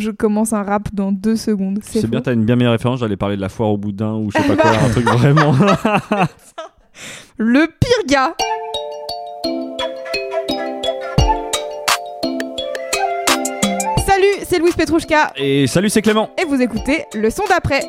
je 0.00 0.10
commence 0.10 0.52
un 0.52 0.62
rap 0.62 0.88
dans 0.92 1.12
deux 1.12 1.36
secondes. 1.36 1.78
C'est 1.82 2.06
bien, 2.08 2.20
t'as 2.20 2.32
une 2.34 2.44
bien 2.44 2.56
meilleure 2.56 2.72
référence. 2.72 3.00
J'allais 3.00 3.16
parler 3.16 3.36
de 3.36 3.40
la 3.40 3.48
foire 3.48 3.70
au 3.70 3.76
boudin 3.78 4.14
ou 4.14 4.30
je 4.30 4.38
sais 4.40 4.48
pas 4.48 4.56
quoi, 4.56 4.70
un 4.70 4.90
truc 4.90 5.04
vraiment. 5.06 5.52
Le 7.36 7.66
pire 7.66 8.04
gars 8.08 8.34
Salut, 14.06 14.44
c'est 14.44 14.58
Louise 14.58 14.74
Petrouchka 14.74 15.32
Et 15.36 15.66
salut, 15.66 15.90
c'est 15.90 16.02
Clément. 16.02 16.30
et 16.40 16.44
vous 16.44 16.60
écoutez 16.60 17.04
le 17.14 17.30
son 17.30 17.42
d'après. 17.48 17.80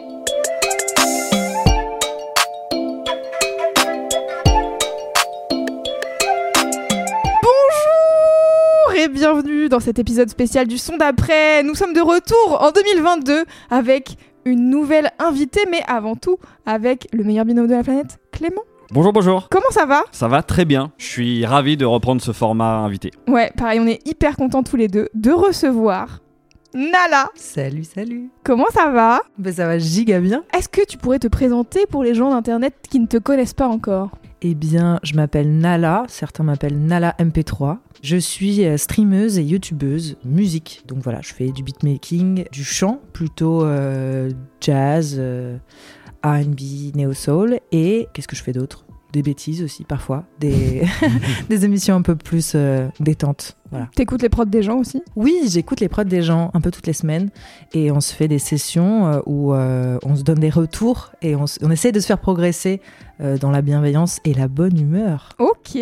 Bienvenue 9.09 9.69
dans 9.69 9.79
cet 9.79 9.97
épisode 9.97 10.29
spécial 10.29 10.67
du 10.67 10.77
son 10.77 10.97
d'après. 10.97 11.63
Nous 11.63 11.73
sommes 11.73 11.93
de 11.93 12.01
retour 12.01 12.61
en 12.61 12.71
2022 12.71 13.43
avec 13.71 14.17
une 14.45 14.69
nouvelle 14.69 15.11
invitée, 15.17 15.65
mais 15.71 15.81
avant 15.87 16.15
tout 16.15 16.37
avec 16.65 17.07
le 17.11 17.23
meilleur 17.23 17.45
binôme 17.45 17.67
de 17.67 17.73
la 17.73 17.83
planète, 17.83 18.19
Clément. 18.31 18.61
Bonjour, 18.91 19.11
bonjour. 19.11 19.47
Comment 19.49 19.69
ça 19.71 19.85
va? 19.85 20.03
Ça 20.11 20.27
va 20.27 20.43
très 20.43 20.63
bien. 20.65 20.91
Je 20.97 21.05
suis 21.05 21.45
ravi 21.45 21.75
de 21.75 21.85
reprendre 21.85 22.21
ce 22.21 22.31
format 22.31 22.77
invité. 22.77 23.11
Ouais, 23.27 23.51
pareil, 23.57 23.79
on 23.79 23.87
est 23.87 24.07
hyper 24.07 24.35
contents 24.35 24.63
tous 24.63 24.75
les 24.75 24.87
deux 24.87 25.09
de 25.15 25.31
recevoir 25.31 26.19
Nala. 26.75 27.29
Salut, 27.33 27.83
salut. 27.83 28.29
Comment 28.43 28.69
ça 28.71 28.91
va? 28.91 29.21
Ben, 29.39 29.51
ça 29.51 29.65
va 29.65 29.79
giga 29.79 30.19
bien. 30.19 30.43
Est-ce 30.55 30.69
que 30.69 30.85
tu 30.85 30.97
pourrais 30.97 31.17
te 31.17 31.27
présenter 31.27 31.87
pour 31.87 32.03
les 32.03 32.13
gens 32.13 32.29
d'internet 32.29 32.75
qui 32.87 32.99
ne 32.99 33.07
te 33.07 33.17
connaissent 33.17 33.55
pas 33.55 33.67
encore? 33.67 34.11
Eh 34.41 34.55
bien, 34.55 35.01
je 35.03 35.15
m'appelle 35.15 35.57
Nala, 35.57 36.05
certains 36.07 36.43
m'appellent 36.43 36.79
Nala 36.79 37.13
MP3. 37.19 37.79
Je 38.01 38.15
suis 38.15 38.65
euh, 38.65 38.77
streameuse 38.77 39.37
et 39.37 39.43
youtubeuse 39.43 40.15
musique. 40.23 40.83
Donc 40.87 40.99
voilà, 40.99 41.19
je 41.21 41.33
fais 41.33 41.51
du 41.51 41.61
beatmaking, 41.61 42.45
du 42.49 42.63
chant, 42.63 43.01
plutôt 43.11 43.65
euh, 43.65 44.31
jazz, 44.61 45.17
euh, 45.19 45.57
RB, 46.23 46.95
néo-soul. 46.95 47.59
Et 47.73 48.07
qu'est-ce 48.13 48.29
que 48.29 48.37
je 48.37 48.43
fais 48.43 48.53
d'autre? 48.53 48.85
Des 49.11 49.23
bêtises 49.23 49.63
aussi 49.63 49.83
parfois, 49.85 50.23
des, 50.39 50.83
des 51.49 51.65
émissions 51.65 51.95
un 51.95 52.01
peu 52.01 52.15
plus 52.15 52.53
euh, 52.55 52.87
détentes. 52.99 53.57
Voilà. 53.71 53.89
T'écoutes 53.95 54.21
les 54.21 54.29
prods 54.29 54.45
des 54.45 54.63
gens 54.63 54.77
aussi? 54.77 55.01
Oui, 55.15 55.35
j'écoute 55.47 55.79
les 55.79 55.89
prods 55.89 56.03
des 56.03 56.21
gens 56.21 56.51
un 56.53 56.61
peu 56.61 56.71
toutes 56.71 56.87
les 56.87 56.93
semaines 56.93 57.29
et 57.73 57.91
on 57.91 58.01
se 58.01 58.13
fait 58.13 58.27
des 58.27 58.39
sessions 58.39 59.07
euh, 59.07 59.19
où 59.25 59.53
euh, 59.53 59.97
on 60.03 60.15
se 60.15 60.23
donne 60.23 60.39
des 60.39 60.49
retours 60.49 61.11
et 61.21 61.35
on, 61.35 61.45
on 61.61 61.71
essaie 61.71 61.91
de 61.91 61.99
se 61.99 62.05
faire 62.05 62.19
progresser 62.19 62.81
dans 63.19 63.51
la 63.51 63.61
bienveillance 63.61 64.19
et 64.25 64.33
la 64.33 64.47
bonne 64.47 64.79
humeur. 64.79 65.29
Ok, 65.39 65.77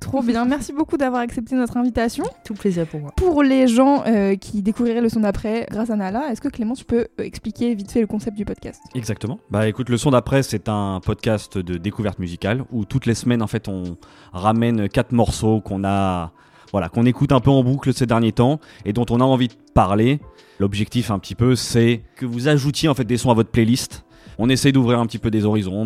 trop 0.00 0.22
bien. 0.24 0.44
Merci 0.44 0.72
beaucoup 0.72 0.96
d'avoir 0.96 1.22
accepté 1.22 1.54
notre 1.54 1.76
invitation. 1.76 2.24
Tout 2.44 2.54
plaisir 2.54 2.86
pour 2.86 3.00
moi. 3.00 3.12
Pour 3.16 3.42
les 3.42 3.66
gens 3.66 4.04
euh, 4.06 4.36
qui 4.36 4.62
découvriraient 4.62 5.00
le 5.00 5.08
son 5.08 5.20
d'après 5.20 5.66
grâce 5.70 5.90
à 5.90 5.96
Nala, 5.96 6.30
est-ce 6.30 6.40
que 6.40 6.48
Clément, 6.48 6.74
tu 6.74 6.84
peux 6.84 7.06
euh, 7.20 7.24
expliquer 7.24 7.74
vite 7.74 7.90
fait 7.90 8.00
le 8.00 8.06
concept 8.06 8.36
du 8.36 8.44
podcast? 8.44 8.80
Exactement. 8.94 9.38
Bah 9.50 9.68
écoute, 9.68 9.88
le 9.88 9.96
son 9.96 10.10
d'après, 10.10 10.42
c'est 10.42 10.68
un 10.68 11.00
podcast 11.04 11.58
de 11.58 11.76
découverte 11.78 12.18
musicale 12.18 12.64
où 12.70 12.84
toutes 12.84 13.06
les 13.06 13.14
semaines, 13.14 13.42
en 13.42 13.46
fait, 13.46 13.68
on 13.68 13.96
ramène 14.32 14.88
quatre 14.88 15.12
morceaux 15.12 15.60
qu'on 15.60 15.84
a, 15.84 16.32
voilà, 16.72 16.88
qu'on 16.88 17.06
écoute 17.06 17.32
un 17.32 17.40
peu 17.40 17.50
en 17.50 17.62
boucle 17.62 17.92
ces 17.94 18.06
derniers 18.06 18.32
temps 18.32 18.60
et 18.84 18.92
dont 18.92 19.06
on 19.10 19.20
a 19.20 19.24
envie 19.24 19.48
de 19.48 19.54
parler. 19.74 20.20
L'objectif, 20.60 21.10
un 21.10 21.18
petit 21.18 21.34
peu, 21.34 21.56
c'est 21.56 22.02
que 22.16 22.26
vous 22.26 22.46
ajoutiez 22.48 22.88
en 22.88 22.94
fait 22.94 23.04
des 23.04 23.16
sons 23.16 23.30
à 23.30 23.34
votre 23.34 23.50
playlist. 23.50 24.03
On 24.38 24.48
essaye 24.48 24.72
d'ouvrir 24.72 24.98
un 24.98 25.06
petit 25.06 25.18
peu 25.18 25.30
des 25.30 25.44
horizons 25.44 25.84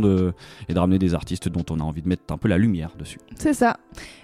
et 0.68 0.74
de 0.74 0.78
ramener 0.78 0.98
des 0.98 1.14
artistes 1.14 1.48
dont 1.48 1.64
on 1.70 1.80
a 1.80 1.82
envie 1.82 2.02
de 2.02 2.08
mettre 2.08 2.32
un 2.32 2.38
peu 2.38 2.48
la 2.48 2.58
lumière 2.58 2.90
dessus. 2.98 3.18
C'est 3.36 3.55
ça. 3.55 3.77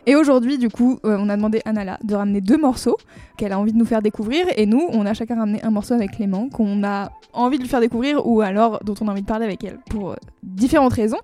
Et 0.06 0.16
aujourd'hui, 0.16 0.58
du 0.58 0.69
coup, 0.69 0.98
euh, 1.05 1.16
on 1.19 1.28
a 1.28 1.36
demandé 1.36 1.62
à 1.64 1.72
Nala 1.72 1.98
de 2.03 2.14
ramener 2.14 2.41
deux 2.41 2.58
morceaux 2.58 2.97
qu'elle 3.36 3.53
a 3.53 3.58
envie 3.58 3.72
de 3.72 3.78
nous 3.78 3.84
faire 3.84 4.03
découvrir. 4.03 4.47
Et 4.56 4.66
nous, 4.66 4.86
on 4.91 5.06
a 5.06 5.14
chacun 5.14 5.36
ramené 5.36 5.62
un 5.62 5.70
morceau 5.70 5.94
avec 5.94 6.12
Clément 6.12 6.48
qu'on 6.48 6.84
a 6.84 7.11
envie 7.33 7.56
de 7.56 7.62
lui 7.62 7.69
faire 7.69 7.81
découvrir 7.81 8.27
ou 8.27 8.41
alors 8.41 8.81
dont 8.84 8.94
on 9.00 9.08
a 9.08 9.12
envie 9.12 9.22
de 9.22 9.27
parler 9.27 9.44
avec 9.44 9.64
elle 9.64 9.78
pour 9.89 10.12
euh, 10.12 10.16
différentes 10.42 10.92
raisons. 10.92 11.20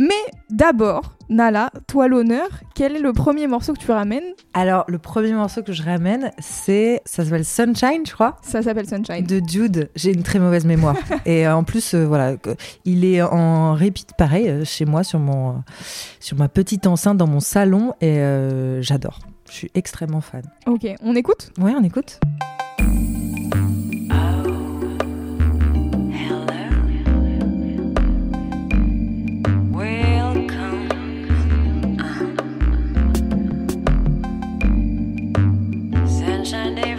Mais 0.00 0.14
d'abord, 0.48 1.12
Nala, 1.28 1.70
toi 1.86 2.08
l'honneur, 2.08 2.48
quel 2.74 2.96
est 2.96 3.00
le 3.00 3.12
premier 3.12 3.46
morceau 3.46 3.74
que 3.74 3.78
tu 3.78 3.90
ramènes 3.90 4.32
Alors, 4.54 4.86
le 4.88 4.96
premier 4.96 5.34
morceau 5.34 5.62
que 5.62 5.74
je 5.74 5.82
ramène, 5.82 6.30
c'est. 6.38 7.02
Ça 7.04 7.22
s'appelle 7.22 7.44
Sunshine, 7.44 8.06
je 8.06 8.14
crois. 8.14 8.36
Ça 8.40 8.62
s'appelle 8.62 8.88
Sunshine. 8.88 9.26
De 9.26 9.42
Jude, 9.46 9.90
j'ai 9.94 10.14
une 10.14 10.22
très 10.22 10.38
mauvaise 10.38 10.64
mémoire. 10.64 10.96
et 11.26 11.46
euh, 11.46 11.54
en 11.54 11.64
plus, 11.64 11.92
euh, 11.92 12.06
voilà, 12.06 12.32
il 12.86 13.04
est 13.04 13.20
en 13.20 13.74
repeat 13.74 14.14
pareil 14.16 14.48
euh, 14.48 14.64
chez 14.64 14.86
moi 14.86 15.04
sur, 15.04 15.18
mon, 15.18 15.50
euh, 15.50 15.54
sur 16.18 16.38
ma 16.38 16.48
petite 16.48 16.86
enceinte 16.86 17.18
dans 17.18 17.28
mon 17.28 17.40
salon 17.40 17.92
et 18.00 18.20
euh, 18.20 18.80
j'adore. 18.80 19.18
Je 19.50 19.54
suis 19.54 19.70
extrêmement 19.74 20.22
fan. 20.22 20.44
Ok, 20.66 20.86
on 21.02 21.14
écoute? 21.14 21.50
Ouais, 21.58 21.74
on 21.78 21.84
écoute 21.84 22.20
Sunshine 36.40 36.78
everywhere 36.78 36.89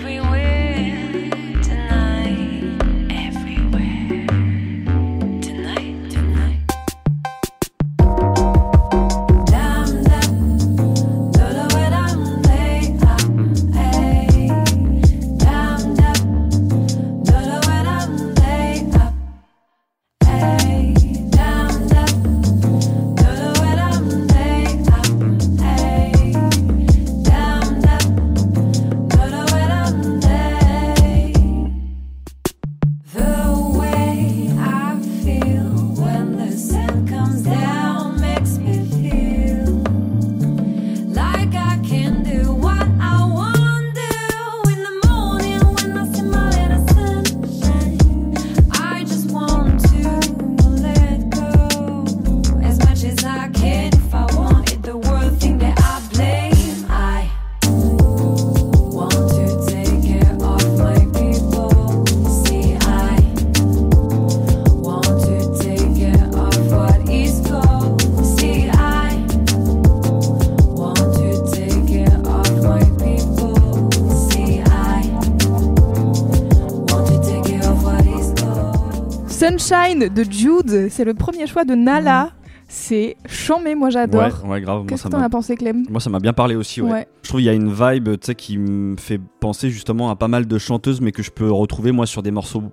Sunshine 79.71 80.09
de 80.09 80.23
Jude, 80.29 80.89
c'est 80.89 81.05
le 81.05 81.13
premier 81.13 81.47
choix 81.47 81.63
de 81.63 81.75
Nala. 81.75 82.31
C'est 82.67 83.15
chambé, 83.25 83.73
moi 83.73 83.89
j'adore. 83.89 84.21
Ouais, 84.43 84.49
ouais, 84.49 84.61
grave. 84.61 84.79
Moi, 84.79 84.85
Qu'est-ce 84.87 85.03
ça 85.03 85.09
que 85.09 85.13
t'en 85.13 85.19
m'a 85.19 85.25
as 85.25 85.29
pensé, 85.29 85.55
Clem? 85.55 85.85
Moi, 85.89 86.01
ça 86.01 86.09
m'a 86.09 86.19
bien 86.19 86.33
parlé 86.33 86.55
aussi. 86.55 86.81
ouais. 86.81 86.91
Ouais. 86.91 87.07
Je 87.23 87.29
trouve 87.29 87.39
qu'il 87.39 87.45
y 87.45 87.49
a 87.49 87.53
une 87.53 87.71
vibe 87.71 88.09
tu 88.19 88.25
sais, 88.27 88.35
qui 88.35 88.57
me 88.57 88.97
fait 88.97 89.19
penser 89.39 89.69
justement 89.69 90.09
à 90.09 90.17
pas 90.17 90.27
mal 90.27 90.45
de 90.45 90.57
chanteuses, 90.57 90.99
mais 90.99 91.13
que 91.13 91.23
je 91.23 91.31
peux 91.31 91.49
retrouver 91.49 91.93
moi 91.93 92.05
sur 92.05 92.21
des 92.21 92.31
morceaux 92.31 92.63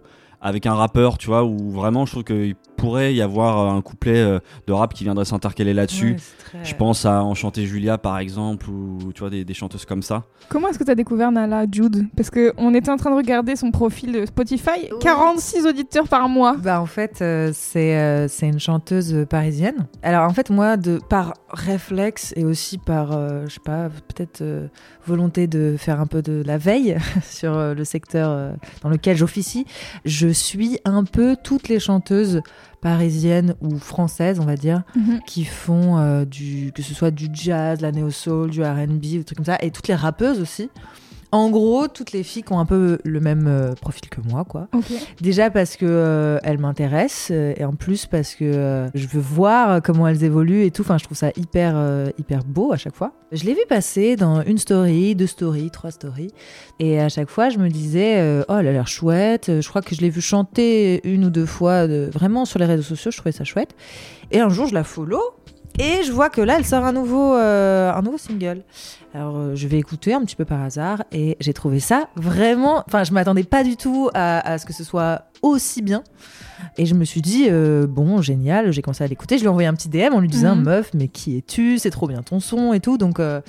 avec 0.41 0.67
un 0.67 0.75
rappeur, 0.75 1.19
tu 1.19 1.29
vois, 1.29 1.45
où 1.45 1.71
vraiment 1.71 2.05
je 2.05 2.13
trouve 2.13 2.25
qu'il 2.25 2.57
pourrait 2.79 3.15
y 3.15 3.21
avoir 3.21 3.59
euh, 3.59 3.77
un 3.77 3.83
couplet 3.83 4.17
euh, 4.19 4.39
de 4.67 4.73
rap 4.73 4.95
qui 4.95 5.05
viendrait 5.05 5.25
s'intercaler 5.27 5.75
là-dessus. 5.75 6.13
Ouais, 6.13 6.17
c'est 6.19 6.45
très- 6.45 6.65
Je 6.65 6.75
pense 6.75 7.05
à 7.05 7.23
Enchanter 7.23 7.67
Julia 7.67 7.99
par 7.99 8.19
exemple, 8.19 8.71
ou 8.71 9.13
tu 9.15 9.21
vois, 9.21 9.29
des, 9.31 9.45
des 9.45 9.53
chanteuses 9.55 9.85
comme 9.85 10.03
ça. 10.03 10.25
Comment 10.49 10.69
est-ce 10.69 10.79
que 10.79 10.85
t'as 10.85 10.95
découvert 10.95 11.31
Nala 11.33 11.67
Jude? 11.71 12.07
Parce 12.17 12.31
que 12.31 12.55
on 12.57 12.73
était 12.73 12.91
en 12.91 12.97
train 12.97 13.11
de 13.11 13.17
regarder 13.17 13.57
son 13.57 13.71
profil 13.71 14.13
de 14.13 14.25
Spotify, 14.25 14.89
46 15.01 15.67
auditeurs 15.67 16.09
par 16.09 16.29
mois. 16.29 16.57
Bah 16.57 16.81
en 16.81 16.87
fait 16.87 17.21
euh, 17.21 17.51
c'est 17.53 17.97
euh, 17.99 18.29
c'est 18.29 18.49
une 18.49 18.61
chanteuse 18.61 19.27
parisienne. 19.29 19.87
Alors 20.03 20.25
en 20.25 20.33
fait 20.33 20.49
moi 20.51 20.77
de 20.77 20.99
par 21.09 21.35
réflexe 21.51 22.33
et 22.37 22.45
aussi 22.45 22.79
par 22.79 23.13
euh, 23.13 23.45
je 23.49 23.55
sais 23.55 23.61
pas 23.65 23.89
peut-être 24.15 24.43
volonté 25.07 25.47
de 25.47 25.77
faire 25.79 26.01
un 26.01 26.07
peu 26.07 26.23
de 26.23 26.43
la 26.47 26.59
veille 26.59 26.97
sur 27.23 27.75
le 27.75 27.85
secteur 27.85 28.53
dans 28.83 28.89
lequel 28.89 29.17
j'officie, 29.17 29.67
je 30.05 30.29
suis 30.29 30.79
un 30.85 31.05
peu 31.05 31.37
toutes 31.43 31.69
les 31.69 31.81
chanteuses 31.81 32.41
parisiennes 32.81 33.55
ou 33.61 33.79
françaises 33.79 34.39
on 34.41 34.45
va 34.45 34.57
dire 34.57 34.83
Mhm. 34.97 35.21
qui 35.27 35.45
font 35.45 35.99
euh, 35.99 36.25
du 36.25 36.73
que 36.75 36.83
ce 36.83 36.95
soit 36.95 37.11
du 37.11 37.29
jazz, 37.33 37.81
la 37.81 37.93
néo 37.93 38.11
soul, 38.11 38.51
du 38.51 38.63
R&B, 38.63 39.01
des 39.01 39.25
trucs 39.25 39.39
comme 39.39 39.47
ça 39.47 39.59
et 39.61 39.71
toutes 39.71 39.89
les 39.89 39.95
rappeuses 39.95 40.41
aussi. 40.41 40.71
En 41.31 41.51
gros, 41.51 41.89
toutes 41.89 42.13
les 42.13 42.23
filles 42.23 42.43
qui 42.43 42.53
ont 42.55 42.59
un 42.59 42.65
peu 42.65 42.99
le 43.05 43.21
même 43.21 43.47
euh, 43.47 43.75
profil 43.75 44.09
que 44.09 44.21
moi, 44.23 44.45
quoi. 44.45 44.69
Déjà 45.21 45.51
parce 45.51 45.77
que 45.77 45.85
euh, 45.87 46.39
elles 46.43 46.57
m'intéressent 46.59 47.29
euh, 47.33 47.53
et 47.57 47.65
en 47.65 47.75
plus 47.75 48.07
parce 48.07 48.35
que 48.35 48.45
euh, 48.45 48.89
je 48.95 49.07
veux 49.09 49.21
voir 49.21 49.83
comment 49.83 50.09
elles 50.09 50.25
évoluent 50.25 50.65
et 50.65 50.71
tout. 50.71 50.81
Enfin, 50.83 50.97
je 50.97 51.05
trouve 51.05 51.19
ça 51.19 51.31
hyper 51.37 51.75
euh, 51.77 52.07
hyper 52.19 52.45
beau 52.45 52.73
à 52.73 52.79
chaque 52.79 52.95
fois. 52.95 53.13
Je 53.31 53.45
l'ai 53.45 53.53
vu 53.53 53.61
passer 53.69 54.17
dans 54.17 54.41
une 54.43 54.57
story, 54.57 55.15
deux 55.15 55.27
stories, 55.27 55.71
trois 55.71 55.91
stories 55.91 56.31
et 56.79 56.99
à 56.99 57.11
chaque 57.11 57.29
fois 57.29 57.51
je 57.51 57.59
me 57.59 57.69
disais 57.69 58.43
oh 58.49 58.55
elle 58.59 58.67
a 58.69 58.73
l'air 58.73 58.89
chouette. 58.89 59.61
Je 59.61 59.69
crois 59.69 59.83
que 59.83 59.95
je 59.95 60.01
l'ai 60.01 60.09
vu 60.09 60.23
chanter 60.23 61.07
une 61.07 61.27
ou 61.27 61.31
deux 61.31 61.45
fois 61.45 61.87
de- 61.87 62.09
vraiment 62.11 62.47
sur 62.47 62.59
les 62.59 62.65
réseaux 62.65 62.83
sociaux. 62.83 63.11
Je 63.11 63.19
trouvais 63.19 63.33
ça 63.33 63.45
chouette. 63.45 63.75
Et 64.31 64.41
un 64.41 64.49
jour 64.49 64.67
je 64.67 64.73
la 64.73 64.83
follow 64.85 65.21
et 65.79 66.03
je 66.03 66.13
vois 66.13 66.31
que 66.31 66.41
là 66.41 66.57
elle 66.59 66.65
sort 66.65 66.85
un 66.85 66.93
nouveau 66.93 67.35
euh, 67.35 67.93
single. 68.19 68.63
Alors 69.15 69.37
euh, 69.37 69.55
je 69.55 69.67
vais 69.69 69.79
écouter 69.79 70.13
un 70.15 70.21
petit 70.23 70.37
peu 70.37 70.45
par 70.45 70.63
hasard 70.63 71.05
et 71.13 71.37
j'ai 71.41 71.53
trouvé 71.53 71.81
ça 71.81 72.09
vraiment. 72.17 72.85
Enfin, 72.87 73.05
je 73.05 73.13
m'attendais 73.13 73.45
pas 73.45 73.65
du 73.65 73.77
tout 73.77 74.11
à 74.15 74.59
ce 74.59 74.67
que 74.67 74.73
ce 74.73 74.85
soit 74.85 75.23
aussi 75.43 75.83
bien. 75.83 76.03
Et 76.77 76.87
je 76.87 76.95
me 76.95 77.05
suis 77.05 77.21
dit 77.23 77.47
euh, 77.49 77.87
bon 77.87 78.21
génial. 78.21 78.73
J'ai 78.73 78.83
commencé 78.83 79.05
à 79.05 79.07
l'écouter. 79.07 79.37
Je 79.37 79.43
lui 79.43 79.47
ai 79.47 79.51
envoyé 79.51 79.69
un 79.69 79.75
petit 79.75 79.89
DM 79.89 80.13
en 80.13 80.21
lui 80.21 80.29
disant 80.29 80.57
Mhm. 80.57 80.65
meuf 80.65 80.91
mais 80.95 81.09
qui 81.09 81.37
es-tu? 81.39 81.79
C'est 81.79 81.91
trop 81.91 82.07
bien 82.09 82.23
ton 82.23 82.41
son 82.41 82.73
et 82.73 82.81
tout. 82.81 82.99
Donc 82.99 83.21
euh, 83.21 83.41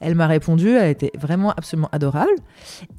elle 0.00 0.14
m'a 0.14 0.26
répondu. 0.26 0.70
Elle 0.70 0.90
était 0.90 1.12
vraiment 1.18 1.50
absolument 1.52 1.88
adorable. 1.92 2.30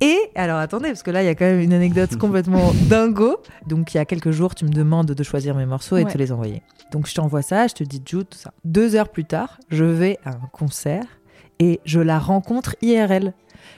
Et 0.02 0.18
alors 0.36 0.58
attendez 0.60 0.88
parce 0.90 1.04
que 1.04 1.12
là 1.12 1.22
il 1.24 1.26
y 1.26 1.30
a 1.30 1.36
quand 1.36 1.46
même 1.46 1.60
une 1.60 1.74
anecdote 1.74 2.16
complètement 2.20 2.72
dingo. 2.90 3.38
Donc 3.68 3.94
il 3.94 3.98
y 3.98 4.00
a 4.00 4.06
quelques 4.06 4.32
jours 4.32 4.56
tu 4.56 4.66
me 4.66 4.70
demandes 4.72 5.08
de 5.12 5.24
choisir 5.24 5.56
mes 5.56 5.66
morceaux 5.66 5.98
et 5.98 6.02
de 6.02 6.06
Ouais. 6.08 6.14
te 6.14 6.18
les 6.18 6.32
envoyer. 6.32 6.62
Donc 6.92 7.08
je 7.08 7.14
t'envoie 7.16 7.42
ça. 7.42 7.68
Je 7.68 7.74
te 7.74 7.84
dis 7.84 8.02
Jude 8.06 8.28
tout 8.30 8.38
ça. 8.38 8.52
Deux 8.64 8.96
heures 8.96 9.10
plus 9.10 9.26
tard 9.26 9.60
je 9.70 9.84
vais 9.84 10.18
à 10.26 10.30
un 10.32 10.48
concert 10.52 11.04
et 11.60 11.80
je 11.86 12.00
la 12.00 12.20
rencontre 12.20 12.76
IRL. 12.82 13.34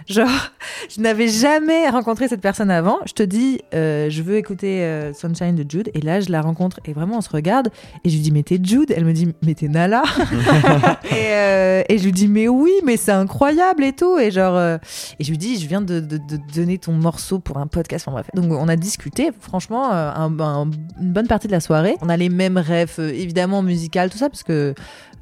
Genre, 0.07 0.27
je 0.95 1.01
n'avais 1.01 1.27
jamais 1.27 1.87
rencontré 1.89 2.27
cette 2.27 2.41
personne 2.41 2.71
avant. 2.71 2.97
Je 3.05 3.13
te 3.13 3.23
dis, 3.23 3.59
euh, 3.73 4.09
je 4.09 4.21
veux 4.23 4.37
écouter 4.37 4.81
euh, 4.83 5.13
Sunshine 5.13 5.55
de 5.55 5.69
Jude. 5.69 5.91
Et 5.93 6.01
là, 6.01 6.19
je 6.19 6.31
la 6.31 6.41
rencontre. 6.41 6.79
Et 6.85 6.93
vraiment, 6.93 7.17
on 7.17 7.21
se 7.21 7.29
regarde. 7.29 7.69
Et 8.03 8.09
je 8.09 8.15
lui 8.15 8.21
dis, 8.21 8.31
mais 8.31 8.43
t'es 8.43 8.59
Jude? 8.61 8.91
Elle 8.95 9.05
me 9.05 9.13
dit, 9.13 9.33
mais 9.43 9.53
t'es 9.53 9.67
Nala? 9.67 10.03
Et, 11.11 11.33
euh, 11.33 11.83
et 11.89 11.97
je 11.97 12.03
lui 12.05 12.11
dis, 12.11 12.27
mais 12.27 12.47
oui, 12.47 12.71
mais 12.83 12.97
c'est 12.97 13.11
incroyable 13.11 13.83
et 13.83 13.93
tout. 13.93 14.17
Et 14.17 14.31
genre, 14.31 14.57
et 14.59 15.23
je 15.23 15.29
lui 15.29 15.37
dis, 15.37 15.59
je 15.59 15.67
viens 15.67 15.81
de, 15.81 15.99
de- 15.99 16.17
de 16.17 16.37
donner 16.55 16.77
ton 16.77 16.91
morceau 16.93 17.39
pour 17.39 17.57
un 17.57 17.67
podcast. 17.67 18.05
Enfin 18.07 18.21
bref. 18.21 18.27
Donc, 18.35 18.51
on 18.51 18.67
a 18.67 18.75
discuté, 18.75 19.29
franchement, 19.39 19.91
un- 19.91 20.39
un- 20.39 20.69
une 20.99 21.11
bonne 21.13 21.27
partie 21.27 21.47
de 21.47 21.51
la 21.51 21.59
soirée. 21.59 21.95
On 22.01 22.09
a 22.09 22.17
les 22.17 22.29
mêmes 22.29 22.57
rêves, 22.57 22.95
évidemment, 22.99 23.61
musicales, 23.61 24.09
tout 24.09 24.17
ça, 24.17 24.29
parce 24.29 24.43
que 24.43 24.73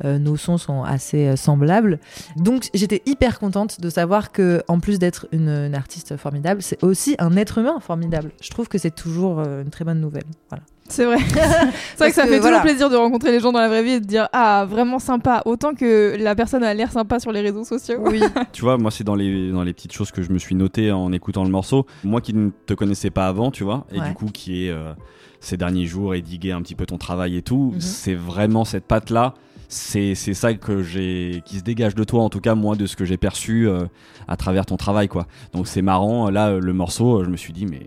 euh, 0.06 0.18
nos 0.20 0.38
sons 0.38 0.58
sont 0.58 0.84
assez 0.84 1.28
euh, 1.28 1.36
semblables. 1.36 2.00
Donc 2.36 2.70
j'étais 2.74 3.02
hyper 3.06 3.40
contente 3.40 3.82
de 3.82 3.90
savoir 3.90 4.32
que 4.32 4.62
en 4.68 4.80
plus 4.80 5.00
d'être 5.00 5.28
une, 5.32 5.50
une 5.50 5.76
artiste 5.76 6.18
formidable, 6.18 6.62
c'est 6.62 6.84
aussi 6.84 7.16
un 7.20 7.36
être 7.38 7.58
humain 7.60 7.80
formidable. 7.80 8.32
Je 8.42 8.50
trouve 8.50 8.68
que 8.68 8.78
c'est 8.78 8.94
toujours 8.96 9.40
euh, 9.40 9.64
une 9.64 9.70
très 9.70 9.86
bonne 9.86 10.00
nouvelle. 10.00 10.24
Voilà. 10.50 10.64
C'est 10.90 11.04
vrai. 11.04 11.18
c'est 11.28 11.98
vrai 11.98 12.10
que 12.10 12.16
ça 12.16 12.24
que, 12.24 12.30
fait 12.30 12.40
voilà. 12.40 12.58
toujours 12.60 12.62
plaisir 12.62 12.90
de 12.90 12.96
rencontrer 12.96 13.32
les 13.32 13.42
gens 13.42 13.52
dans 13.52 13.60
la 13.60 13.68
vraie 13.68 13.84
vie 13.84 13.92
et 13.92 14.00
de 14.00 14.06
dire 14.06 14.30
ah 14.32 14.66
vraiment 14.70 15.00
sympa 15.00 15.42
autant 15.46 15.74
que 15.74 16.16
la 16.18 16.34
personne 16.34 16.64
a 16.64 16.74
l'air 16.74 16.92
sympa 16.94 17.20
sur 17.20 17.34
les 17.34 17.42
réseaux 17.42 17.66
sociaux. 17.66 18.00
Oui. 18.06 18.22
Tu 18.54 18.62
vois, 18.62 18.78
moi, 18.78 18.90
c'est 18.90 19.04
dans 19.04 19.16
les, 19.16 19.52
dans 19.52 19.64
les 19.64 19.74
petites 19.74 19.92
choses 19.92 20.12
que 20.12 20.22
je 20.22 20.32
me 20.32 20.40
suis 20.40 20.56
noté 20.56 20.92
en 20.94 21.12
écoutant 21.12 21.44
le 21.44 21.50
morceau. 21.50 21.86
Moi 22.06 22.22
qui 22.22 22.34
ne 22.34 22.52
te 22.66 22.74
connaissais 22.74 23.10
pas 23.10 23.28
avant, 23.28 23.52
tu 23.52 23.64
vois, 23.66 23.86
et 23.92 24.00
Ouais. 24.00 24.08
du 24.08 24.14
coup, 24.14 24.28
qui 24.28 24.66
est 24.66 24.70
euh, 24.70 24.94
ces 25.42 25.58
derniers 25.58 25.86
jours 25.86 26.16
et 26.16 26.22
digué 26.22 26.54
un 26.54 26.62
petit 26.62 26.76
peu 26.76 26.86
ton 26.86 26.98
travail 26.98 27.36
et 27.36 27.42
tout, 27.42 27.72
Mhm. 27.74 27.82
c'est 27.82 28.16
vraiment 28.16 28.64
cette 28.64 28.86
patte-là. 28.86 29.34
C'est 29.34 29.57
c'est 29.68 30.16
ça 30.16 30.54
que 30.54 30.82
j'ai 30.82 31.42
qui 31.46 31.58
se 31.58 31.64
dégage 31.64 31.96
de 31.96 32.04
toi, 32.04 32.24
en 32.24 32.30
tout 32.30 32.40
cas, 32.40 32.56
moi, 32.56 32.76
de 32.76 32.86
ce 32.86 32.96
que 32.96 33.06
j'ai 33.06 33.18
perçu 33.18 33.68
euh, 33.68 33.86
à 34.28 34.38
travers 34.38 34.66
ton 34.66 34.78
travail, 34.78 35.08
quoi. 35.08 35.28
Donc, 35.54 35.68
c'est 35.68 35.82
marrant. 35.82 36.30
Là, 36.30 36.50
euh, 36.50 36.60
le 36.60 36.74
morceau, 36.74 37.20
euh, 37.20 37.24
je 37.26 37.30
me 37.30 37.38
suis 37.38 37.54
dit, 37.54 37.66
mais 37.66 37.86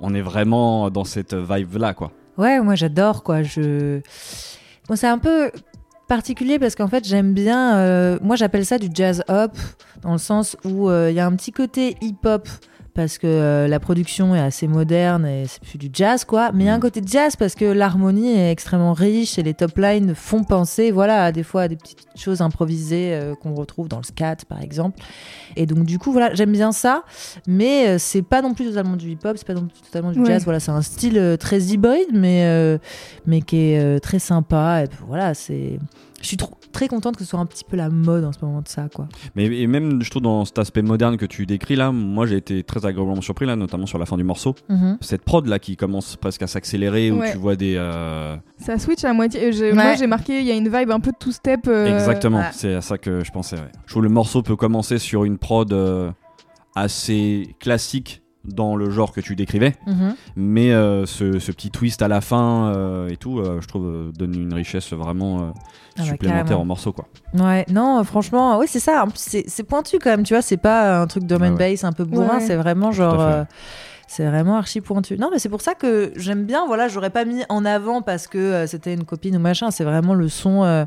on 0.00 0.14
est 0.14 0.22
vraiment 0.22 0.90
dans 0.90 1.04
cette 1.04 1.34
vibe-là, 1.34 1.94
quoi. 1.94 2.12
Ouais, 2.38 2.58
moi 2.60 2.74
j'adore 2.74 3.22
quoi. 3.22 3.42
Je... 3.42 4.00
Bon, 4.88 4.96
c'est 4.96 5.08
un 5.08 5.18
peu 5.18 5.50
particulier 6.08 6.58
parce 6.58 6.74
qu'en 6.74 6.88
fait 6.88 7.06
j'aime 7.06 7.34
bien. 7.34 8.18
Moi 8.22 8.36
j'appelle 8.36 8.64
ça 8.64 8.78
du 8.78 8.88
jazz 8.94 9.22
hop 9.28 9.52
dans 10.00 10.12
le 10.12 10.18
sens 10.18 10.56
où 10.64 10.90
il 10.90 11.12
y 11.12 11.20
a 11.20 11.26
un 11.26 11.36
petit 11.36 11.52
côté 11.52 11.96
hip 12.00 12.24
hop 12.24 12.48
parce 12.94 13.18
que 13.18 13.26
euh, 13.26 13.68
la 13.68 13.78
production 13.80 14.34
est 14.34 14.40
assez 14.40 14.66
moderne 14.66 15.24
et 15.26 15.46
c'est 15.46 15.60
plus 15.62 15.78
du 15.78 15.88
jazz 15.92 16.24
quoi. 16.24 16.50
Mais 16.52 16.64
il 16.64 16.66
y 16.66 16.70
a 16.70 16.72
un 16.72 16.76
Mhm. 16.76 16.82
côté 16.82 17.00
jazz 17.04 17.36
parce 17.36 17.54
que 17.54 17.64
l'harmonie 17.64 18.32
est 18.32 18.50
extrêmement 18.50 18.92
riche 18.92 19.38
et 19.38 19.42
les 19.42 19.54
top 19.54 19.76
lines 19.78 20.14
font 20.14 20.44
penser, 20.44 20.90
voilà, 20.90 21.24
à 21.26 21.32
des 21.32 21.42
fois 21.42 21.62
à 21.62 21.68
des 21.68 21.76
petites 21.76 22.06
choses 22.16 22.40
improvisées 22.40 23.14
euh, 23.14 23.34
qu'on 23.34 23.54
retrouve 23.54 23.88
dans 23.88 23.98
le 23.98 24.04
scat 24.04 24.36
par 24.48 24.60
exemple. 24.60 24.98
Et 25.56 25.66
donc 25.66 25.84
du 25.84 25.98
coup 25.98 26.12
voilà, 26.12 26.34
j'aime 26.34 26.52
bien 26.52 26.72
ça, 26.72 27.04
mais 27.46 27.88
euh, 27.88 27.96
c'est 27.98 28.22
pas 28.22 28.42
non 28.42 28.54
plus 28.54 28.66
totalement 28.66 28.96
du 28.96 29.10
hip 29.10 29.18
hop, 29.24 29.36
c'est 29.36 29.46
pas 29.46 29.54
non 29.54 29.66
plus 29.66 29.80
totalement 29.82 30.12
du 30.12 30.20
Ouais. 30.20 30.26
jazz. 30.26 30.44
Voilà, 30.44 30.60
c'est 30.60 30.70
un 30.72 30.82
style 30.82 31.36
très 31.38 31.60
hybride, 31.60 32.08
mais 32.12 32.78
mais 33.26 33.40
qui 33.42 33.56
est 33.72 34.00
très 34.00 34.18
sympa. 34.18 34.82
Et 34.84 34.86
puis, 34.88 34.98
voilà, 35.06 35.34
c'est. 35.34 35.78
Je 36.20 36.26
suis 36.26 36.36
trop- 36.36 36.54
très 36.70 36.86
contente 36.86 37.16
que 37.16 37.24
ce 37.24 37.30
soit 37.30 37.40
un 37.40 37.46
petit 37.46 37.64
peu 37.64 37.76
la 37.78 37.88
mode 37.88 38.24
en 38.24 38.32
ce 38.32 38.38
moment 38.44 38.60
de 38.60 38.68
ça, 38.68 38.88
quoi. 38.94 39.08
Mais 39.34 39.46
et 39.46 39.66
même, 39.66 40.02
je 40.02 40.10
trouve, 40.10 40.22
dans 40.22 40.44
cet 40.44 40.58
aspect 40.58 40.82
moderne 40.82 41.16
que 41.16 41.24
tu 41.24 41.46
décris 41.46 41.76
là, 41.76 41.92
moi, 41.92 42.26
j'ai 42.26 42.36
été 42.36 42.62
très 42.62 42.84
agréablement 42.84 43.22
surpris, 43.22 43.46
là, 43.46 43.56
notamment 43.56 43.86
sur 43.86 43.98
la 43.98 44.04
fin 44.04 44.16
du 44.18 44.22
morceau. 44.24 44.54
Mhm. 44.68 44.98
Cette 45.00 45.22
prod 45.22 45.46
là 45.46 45.58
qui 45.58 45.76
commence 45.76 46.16
presque 46.16 46.42
à 46.42 46.46
s'accélérer, 46.46 47.10
où 47.10 47.20
Ouais. 47.20 47.32
tu 47.32 47.38
vois 47.38 47.56
des. 47.56 47.74
euh, 47.76 48.36
Ça 48.58 48.78
switch 48.78 49.02
à 49.04 49.12
moitié. 49.14 49.48
Ouais. 49.50 49.72
Moi 49.72 49.94
j'ai 49.94 50.06
marqué 50.06 50.40
il 50.40 50.46
y 50.46 50.50
a 50.50 50.54
une 50.54 50.68
vibe 50.68 50.90
un 50.90 51.00
peu 51.00 51.10
de 51.10 51.16
two 51.18 51.32
step. 51.32 51.66
euh, 51.68 51.86
Exactement, 51.96 52.38
ouais. 52.40 52.50
c'est 52.52 52.74
à 52.74 52.80
ça 52.82 52.98
que 52.98 53.24
je 53.24 53.30
pensais. 53.30 53.56
ouais. 53.56 53.72
Je 53.86 53.92
trouve 53.92 54.02
le 54.02 54.08
morceau 54.10 54.42
peut 54.42 54.56
commencer 54.56 54.98
sur 54.98 55.24
une 55.24 55.38
prod 55.38 55.72
euh, 55.72 56.10
assez 56.74 57.56
classique 57.60 58.22
dans 58.44 58.74
le 58.76 58.90
genre 58.90 59.12
que 59.12 59.20
tu 59.20 59.36
décrivais, 59.36 59.74
Mhm. 59.86 60.14
mais 60.36 60.72
euh, 60.72 61.04
ce, 61.06 61.38
ce 61.38 61.52
petit 61.52 61.70
twist 61.70 62.00
à 62.02 62.08
la 62.08 62.20
fin 62.22 62.72
euh, 62.74 63.08
et 63.08 63.16
tout, 63.16 63.38
euh, 63.38 63.60
je 63.60 63.68
trouve, 63.68 63.86
euh, 63.86 64.12
donne 64.12 64.34
une 64.34 64.54
richesse 64.54 64.92
vraiment 64.94 65.40
euh, 65.40 65.42
Ah 65.50 65.54
bah, 65.98 66.04
supplémentaire 66.04 66.44
carrément. 66.44 66.62
au 66.62 66.64
morceau. 66.64 66.92
Quoi. 66.92 67.06
Ouais, 67.34 67.66
non, 67.70 68.02
franchement, 68.04 68.58
oui, 68.58 68.66
c'est 68.68 68.80
ça. 68.80 69.04
En 69.04 69.08
c'est 69.14 69.62
pointu 69.64 69.98
quand 69.98 70.10
même, 70.10 70.22
tu 70.22 70.32
vois. 70.34 70.42
C'est 70.42 70.56
pas 70.56 71.00
un 71.02 71.06
truc 71.06 71.24
drum 71.24 71.42
and 71.42 71.46
Ouais, 71.56 71.58
ouais. 71.58 71.70
bass 71.72 71.84
un 71.84 71.92
peu 71.92 72.04
bourrin, 72.04 72.38
Ouais. 72.38 72.40
c'est 72.46 72.56
vraiment 72.56 72.92
genre. 72.92 73.44
c'est 74.12 74.26
vraiment 74.26 74.56
archi 74.56 74.80
pointu. 74.80 75.16
Non, 75.18 75.28
mais 75.30 75.38
c'est 75.38 75.48
pour 75.48 75.60
ça 75.60 75.74
que 75.76 76.12
j'aime 76.16 76.44
bien. 76.44 76.66
Voilà, 76.66 76.88
j'aurais 76.88 77.10
pas 77.10 77.24
mis 77.24 77.42
en 77.48 77.64
avant 77.64 78.02
parce 78.02 78.26
que 78.26 78.38
euh, 78.38 78.66
c'était 78.66 78.92
une 78.92 79.04
copine 79.04 79.36
ou 79.36 79.38
machin. 79.38 79.70
C'est 79.70 79.84
vraiment 79.84 80.14
le 80.14 80.28
son 80.28 80.64
euh, 80.64 80.84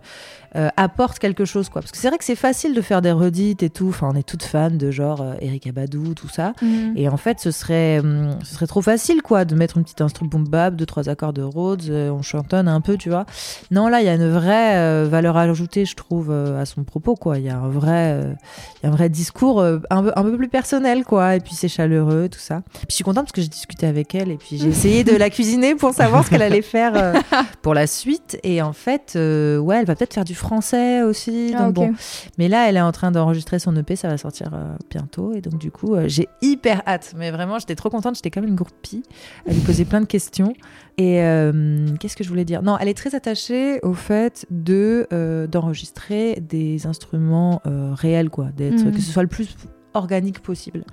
euh, 0.56 0.70
apporte 0.78 1.20
quelque 1.20 1.46
chose, 1.46 1.70
quoi. 1.70 1.82
Parce 1.82 1.92
que 1.92 1.98
c'est 1.98 2.10
vrai 2.10 2.18
que 2.18 2.24
c'est 2.24 2.36
facile 2.36 2.76
de 2.76 2.82
faire 2.82 3.02
des 3.02 3.12
redites 3.12 3.64
et 3.64 3.70
tout. 3.70 3.90
Enfin, 3.90 4.10
on 4.14 4.16
est 4.16 4.28
toutes 4.28 4.44
fans 4.44 4.70
de 4.70 4.92
genre 4.92 5.22
euh, 5.22 5.34
Eric 5.42 5.66
Abadou, 5.68 6.14
tout 6.14 6.28
ça. 6.28 6.54
Mhm. 6.62 6.94
Et 6.96 7.10
en 7.10 7.18
fait, 7.18 7.40
ce 7.40 7.50
serait, 7.50 8.00
hum, 8.00 8.38
ce 8.44 8.54
serait 8.54 8.68
trop 8.68 8.82
facile, 8.82 9.22
quoi, 9.22 9.46
de 9.46 9.56
mettre 9.56 9.78
une 9.78 9.84
petite 9.84 10.02
instru 10.02 10.28
boom 10.28 10.48
bap, 10.48 10.76
deux 10.76 10.86
trois 10.86 11.10
accords 11.10 11.34
de 11.34 11.42
Rhodes, 11.42 11.90
euh, 11.90 12.10
on 12.12 12.22
chantonne 12.22 12.68
un 12.68 12.82
peu, 12.82 12.98
tu 12.98 13.10
vois. 13.10 13.26
Non, 13.72 13.88
là, 13.88 14.02
il 14.02 14.06
y 14.06 14.10
a 14.10 14.14
une 14.14 14.30
vraie 14.30 14.76
euh, 14.78 15.08
valeur 15.10 15.38
ajoutée, 15.38 15.86
je 15.86 15.96
trouve, 15.96 16.32
à 16.32 16.66
son 16.66 16.84
propos, 16.84 17.16
quoi. 17.16 17.40
Il 17.40 17.46
y 17.46 17.50
a 17.50 17.58
un 17.58 17.70
vrai, 17.70 18.36
il 18.82 18.86
y 18.86 18.90
a 18.90 18.94
un 18.94 18.96
vrai 18.96 19.10
discours 19.10 19.62
un 19.62 20.04
peu, 20.04 20.12
un 20.16 20.24
peu 20.24 20.38
plus 20.38 20.50
personnel, 20.50 21.04
quoi. 21.04 21.36
Et 21.36 21.40
puis 21.40 21.56
c'est 21.56 21.68
chaleureux, 21.68 22.30
tout 22.30 22.40
ça. 22.40 22.62
Puis 22.74 22.86
je 22.90 22.96
suis 22.96 23.04
contente 23.04 23.26
parce 23.26 23.34
que 23.34 23.42
j'ai 23.42 23.48
discuté 23.48 23.88
avec 23.88 24.14
elle 24.16 24.30
et 24.32 24.38
puis 24.38 24.58
j'ai 24.58 24.68
essayé 24.70 25.04
de 25.04 25.16
la 25.16 25.30
cuisiner 25.30 25.76
pour 25.76 25.94
savoir 25.94 26.26
ce 26.26 26.30
qu'elle 26.30 26.42
allait 26.42 26.62
faire 26.62 27.14
pour 27.62 27.74
la 27.74 27.88
suite. 27.88 28.40
Et 28.44 28.62
en 28.62 28.74
fait, 28.74 29.14
ouais, 29.16 29.80
elle 29.80 29.86
va 29.86 29.96
peut-être 29.96 30.14
faire 30.14 30.26
du 30.26 30.36
français 30.44 31.02
aussi. 31.02 31.54
Ah, 31.56 31.66
donc 31.66 31.74
bon, 31.74 31.94
mais 32.38 32.48
là, 32.48 32.70
elle 32.70 32.78
est 32.78 32.82
en 32.82 32.92
train 32.92 33.12
d'enregistrer 33.12 33.58
son 33.58 33.76
EP, 33.76 33.96
ça 33.96 34.10
va 34.10 34.18
sortir 34.18 34.52
euh, 34.54 34.76
bientôt. 34.90 35.34
Et 35.34 35.42
donc, 35.42 35.58
du 35.58 35.72
coup, 35.72 35.96
euh, 35.96 36.08
j'ai 36.08 36.28
hyper 36.42 36.84
hâte. 36.86 37.14
Mais 37.18 37.32
vraiment, 37.32 37.58
j'étais 37.58 37.76
trop 37.76 37.90
contente. 37.90 38.16
J'étais 38.16 38.30
comme 38.30 38.46
une 38.46 38.56
groupie. 38.56 39.04
Elle 39.46 39.56
lui 39.56 39.62
posait 39.62 39.86
plein 39.86 40.02
de 40.02 40.06
questions. 40.06 40.54
Et 40.98 41.24
euh, 41.24 41.88
qu'est-ce 42.00 42.16
que 42.16 42.24
je 42.24 42.30
voulais 42.30 42.46
dire? 42.46 42.62
Non, 42.62 42.78
elle 42.78 42.90
est 42.90 42.94
très 42.94 43.16
attachée 43.16 43.80
au 43.82 43.94
fait 43.94 44.46
de 44.52 45.08
d'enregistrer 45.50 46.40
des 46.42 46.86
instruments 46.86 47.62
réels, 47.66 48.30
quoi. 48.30 48.50
Mhm. 48.60 48.92
que 48.92 49.02
ce 49.02 49.12
soit 49.12 49.24
le 49.24 49.30
plus 49.30 49.56
organique 49.94 50.40
possible. 50.40 50.84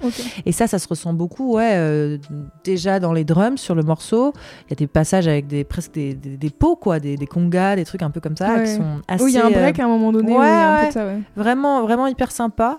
Et 0.47 0.53
ça, 0.53 0.67
ça 0.67 0.79
se 0.79 0.89
ressent 0.89 1.13
beaucoup, 1.13 1.55
ouais. 1.57 1.73
euh, 1.75 2.19
déjà 2.65 3.01
dans 3.01 3.13
les 3.13 3.25
drums 3.25 3.59
sur 3.59 3.75
le 3.75 3.83
morceau, 3.83 4.33
il 4.67 4.71
y 4.71 4.73
a 4.73 4.77
des 4.77 4.87
passages 4.87 5.27
avec 5.29 5.47
des 5.47 5.65
presque 5.65 5.93
des, 5.93 6.15
des, 6.15 6.37
des 6.37 6.51
pots, 6.51 6.77
quoi, 6.77 7.01
des, 7.01 7.17
des 7.17 7.27
congas, 7.27 7.77
des 7.77 7.85
trucs 7.85 8.03
un 8.03 8.11
peu 8.11 8.21
comme 8.21 8.37
ça, 8.37 8.55
Ouais. 8.55 8.65
qui 8.65 8.71
sont 8.75 9.01
assez. 9.09 9.25
Oui, 9.25 9.33
il 9.33 9.37
y 9.37 9.39
a 9.39 9.47
un 9.47 9.51
break 9.51 9.79
à 9.79 9.85
un 9.85 9.89
moment 9.89 10.13
donné. 10.13 10.33
ouais, 10.33 10.39
où 10.39 10.43
il 10.43 10.47
y 10.47 10.49
a 10.49 10.77
un 10.79 10.81
peu 10.83 10.87
de 10.89 10.93
ça. 10.93 11.07
Vraiment, 11.37 11.83
vraiment 11.83 12.07
hyper 12.07 12.31
sympa, 12.31 12.79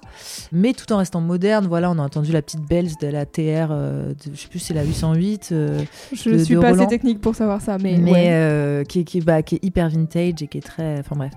mais 0.52 0.74
tout 0.74 0.92
en 0.94 0.98
restant 0.98 1.22
moderne. 1.22 1.66
Voilà, 1.68 1.90
on 1.92 1.98
a 2.00 2.02
entendu 2.04 2.32
la 2.32 2.42
petite 2.42 2.62
Bells 2.68 2.92
de 3.02 3.08
la 3.08 3.26
TR, 3.26 3.68
euh, 3.72 4.10
de- 4.14 4.16
je 4.34 4.40
sais 4.42 4.48
plus, 4.48 4.60
c'est 4.60 4.74
la 4.74 4.84
808, 4.84 5.50
euh, 5.52 5.82
Je 6.14 6.30
de- 6.30 6.38
suis 6.38 6.56
de 6.56 6.60
pas 6.60 6.70
Roland. 6.70 6.82
assez 6.82 6.90
technique 6.90 7.22
pour 7.22 7.36
savoir 7.36 7.62
ça, 7.62 7.78
mais, 7.78 7.98
mais 7.98 8.30
euh, 8.32 8.84
qui, 8.84 9.04
qui, 9.06 9.22
bah, 9.22 9.42
qui 9.44 9.56
est 9.56 9.64
hyper 9.66 9.90
vintage 9.90 10.42
et 10.42 10.48
qui 10.48 10.58
est 10.58 10.62
très, 10.62 11.00
enfin 11.00 11.16
bref. 11.16 11.32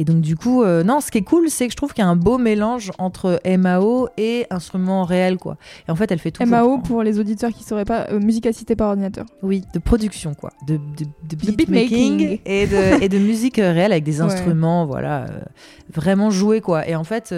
Et 0.00 0.04
donc 0.04 0.20
du 0.20 0.36
coup, 0.36 0.62
euh, 0.62 0.84
non, 0.84 1.00
ce 1.00 1.10
qui 1.10 1.18
est 1.18 1.22
cool, 1.22 1.50
c'est 1.50 1.66
que 1.66 1.72
je 1.72 1.76
trouve 1.76 1.92
qu'il 1.92 2.04
y 2.04 2.06
a 2.06 2.08
un 2.08 2.14
beau 2.14 2.38
mélange 2.38 2.92
entre 2.98 3.40
MAO 3.44 4.08
et 4.16 4.46
instrument 4.48 5.02
réel, 5.02 5.38
quoi. 5.38 5.56
Et 5.88 5.90
en 5.90 5.96
fait, 5.96 6.12
elle 6.12 6.20
fait 6.20 6.30
tout. 6.30 6.44
MAO 6.46 6.78
pour 6.78 7.02
les 7.02 7.18
auditeurs 7.18 7.50
qui 7.50 7.64
sauraient 7.64 7.84
pas, 7.84 8.06
euh, 8.10 8.20
musique 8.20 8.46
assistée 8.46 8.76
par 8.76 8.90
ordinateur. 8.90 9.26
Oui, 9.42 9.64
de 9.74 9.80
production, 9.80 10.34
quoi. 10.34 10.52
De, 10.68 10.76
de, 10.76 10.80
de 11.28 11.34
De 11.34 11.36
beatmaking 11.50 12.16
beatmaking. 12.18 12.38
et 12.46 12.66
de, 12.68 13.02
et 13.02 13.08
de 13.08 13.18
musique 13.18 13.58
euh, 13.58 13.72
réelle 13.72 13.90
avec 13.90 14.04
des 14.04 14.20
Ouais. 14.20 14.26
instruments, 14.26 14.86
voilà, 14.86 15.24
euh, 15.24 15.40
vraiment 15.92 16.30
joués, 16.30 16.60
quoi. 16.60 16.88
Et 16.88 16.94
en 16.94 17.02
fait, 17.04 17.34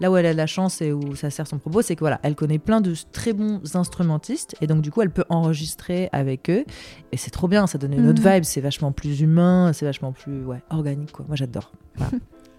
là 0.00 0.10
où 0.10 0.16
elle 0.16 0.26
a 0.26 0.32
de 0.32 0.36
la 0.38 0.46
chance 0.46 0.80
et 0.82 0.92
où 0.92 1.14
ça 1.16 1.30
sert 1.30 1.46
son 1.46 1.58
propos, 1.58 1.82
c'est 1.82 1.94
que 1.96 2.00
voilà, 2.00 2.20
elle 2.22 2.34
connaît 2.34 2.58
plein 2.58 2.80
de 2.80 2.94
très 3.12 3.32
bons 3.32 3.60
instrumentistes 3.76 4.54
et 4.60 4.66
donc 4.66 4.80
du 4.82 4.90
coup, 4.90 5.02
elle 5.02 5.10
peut 5.10 5.24
enregistrer 5.28 6.08
avec 6.12 6.50
eux. 6.50 6.64
Et 7.12 7.16
c'est 7.16 7.30
trop 7.30 7.48
bien, 7.48 7.66
ça 7.66 7.78
donne 7.78 7.92
une 7.94 8.08
autre 8.08 8.22
Mhm. 8.22 8.34
vibe, 8.34 8.44
c'est 8.44 8.60
vachement 8.60 8.92
plus 8.92 9.20
humain, 9.20 9.72
c'est 9.72 9.84
vachement 9.86 10.12
plus 10.12 10.44
ouais, 10.44 10.62
organique, 10.70 11.12
quoi. 11.12 11.24
Moi, 11.28 11.36
j'adore. 11.36 11.72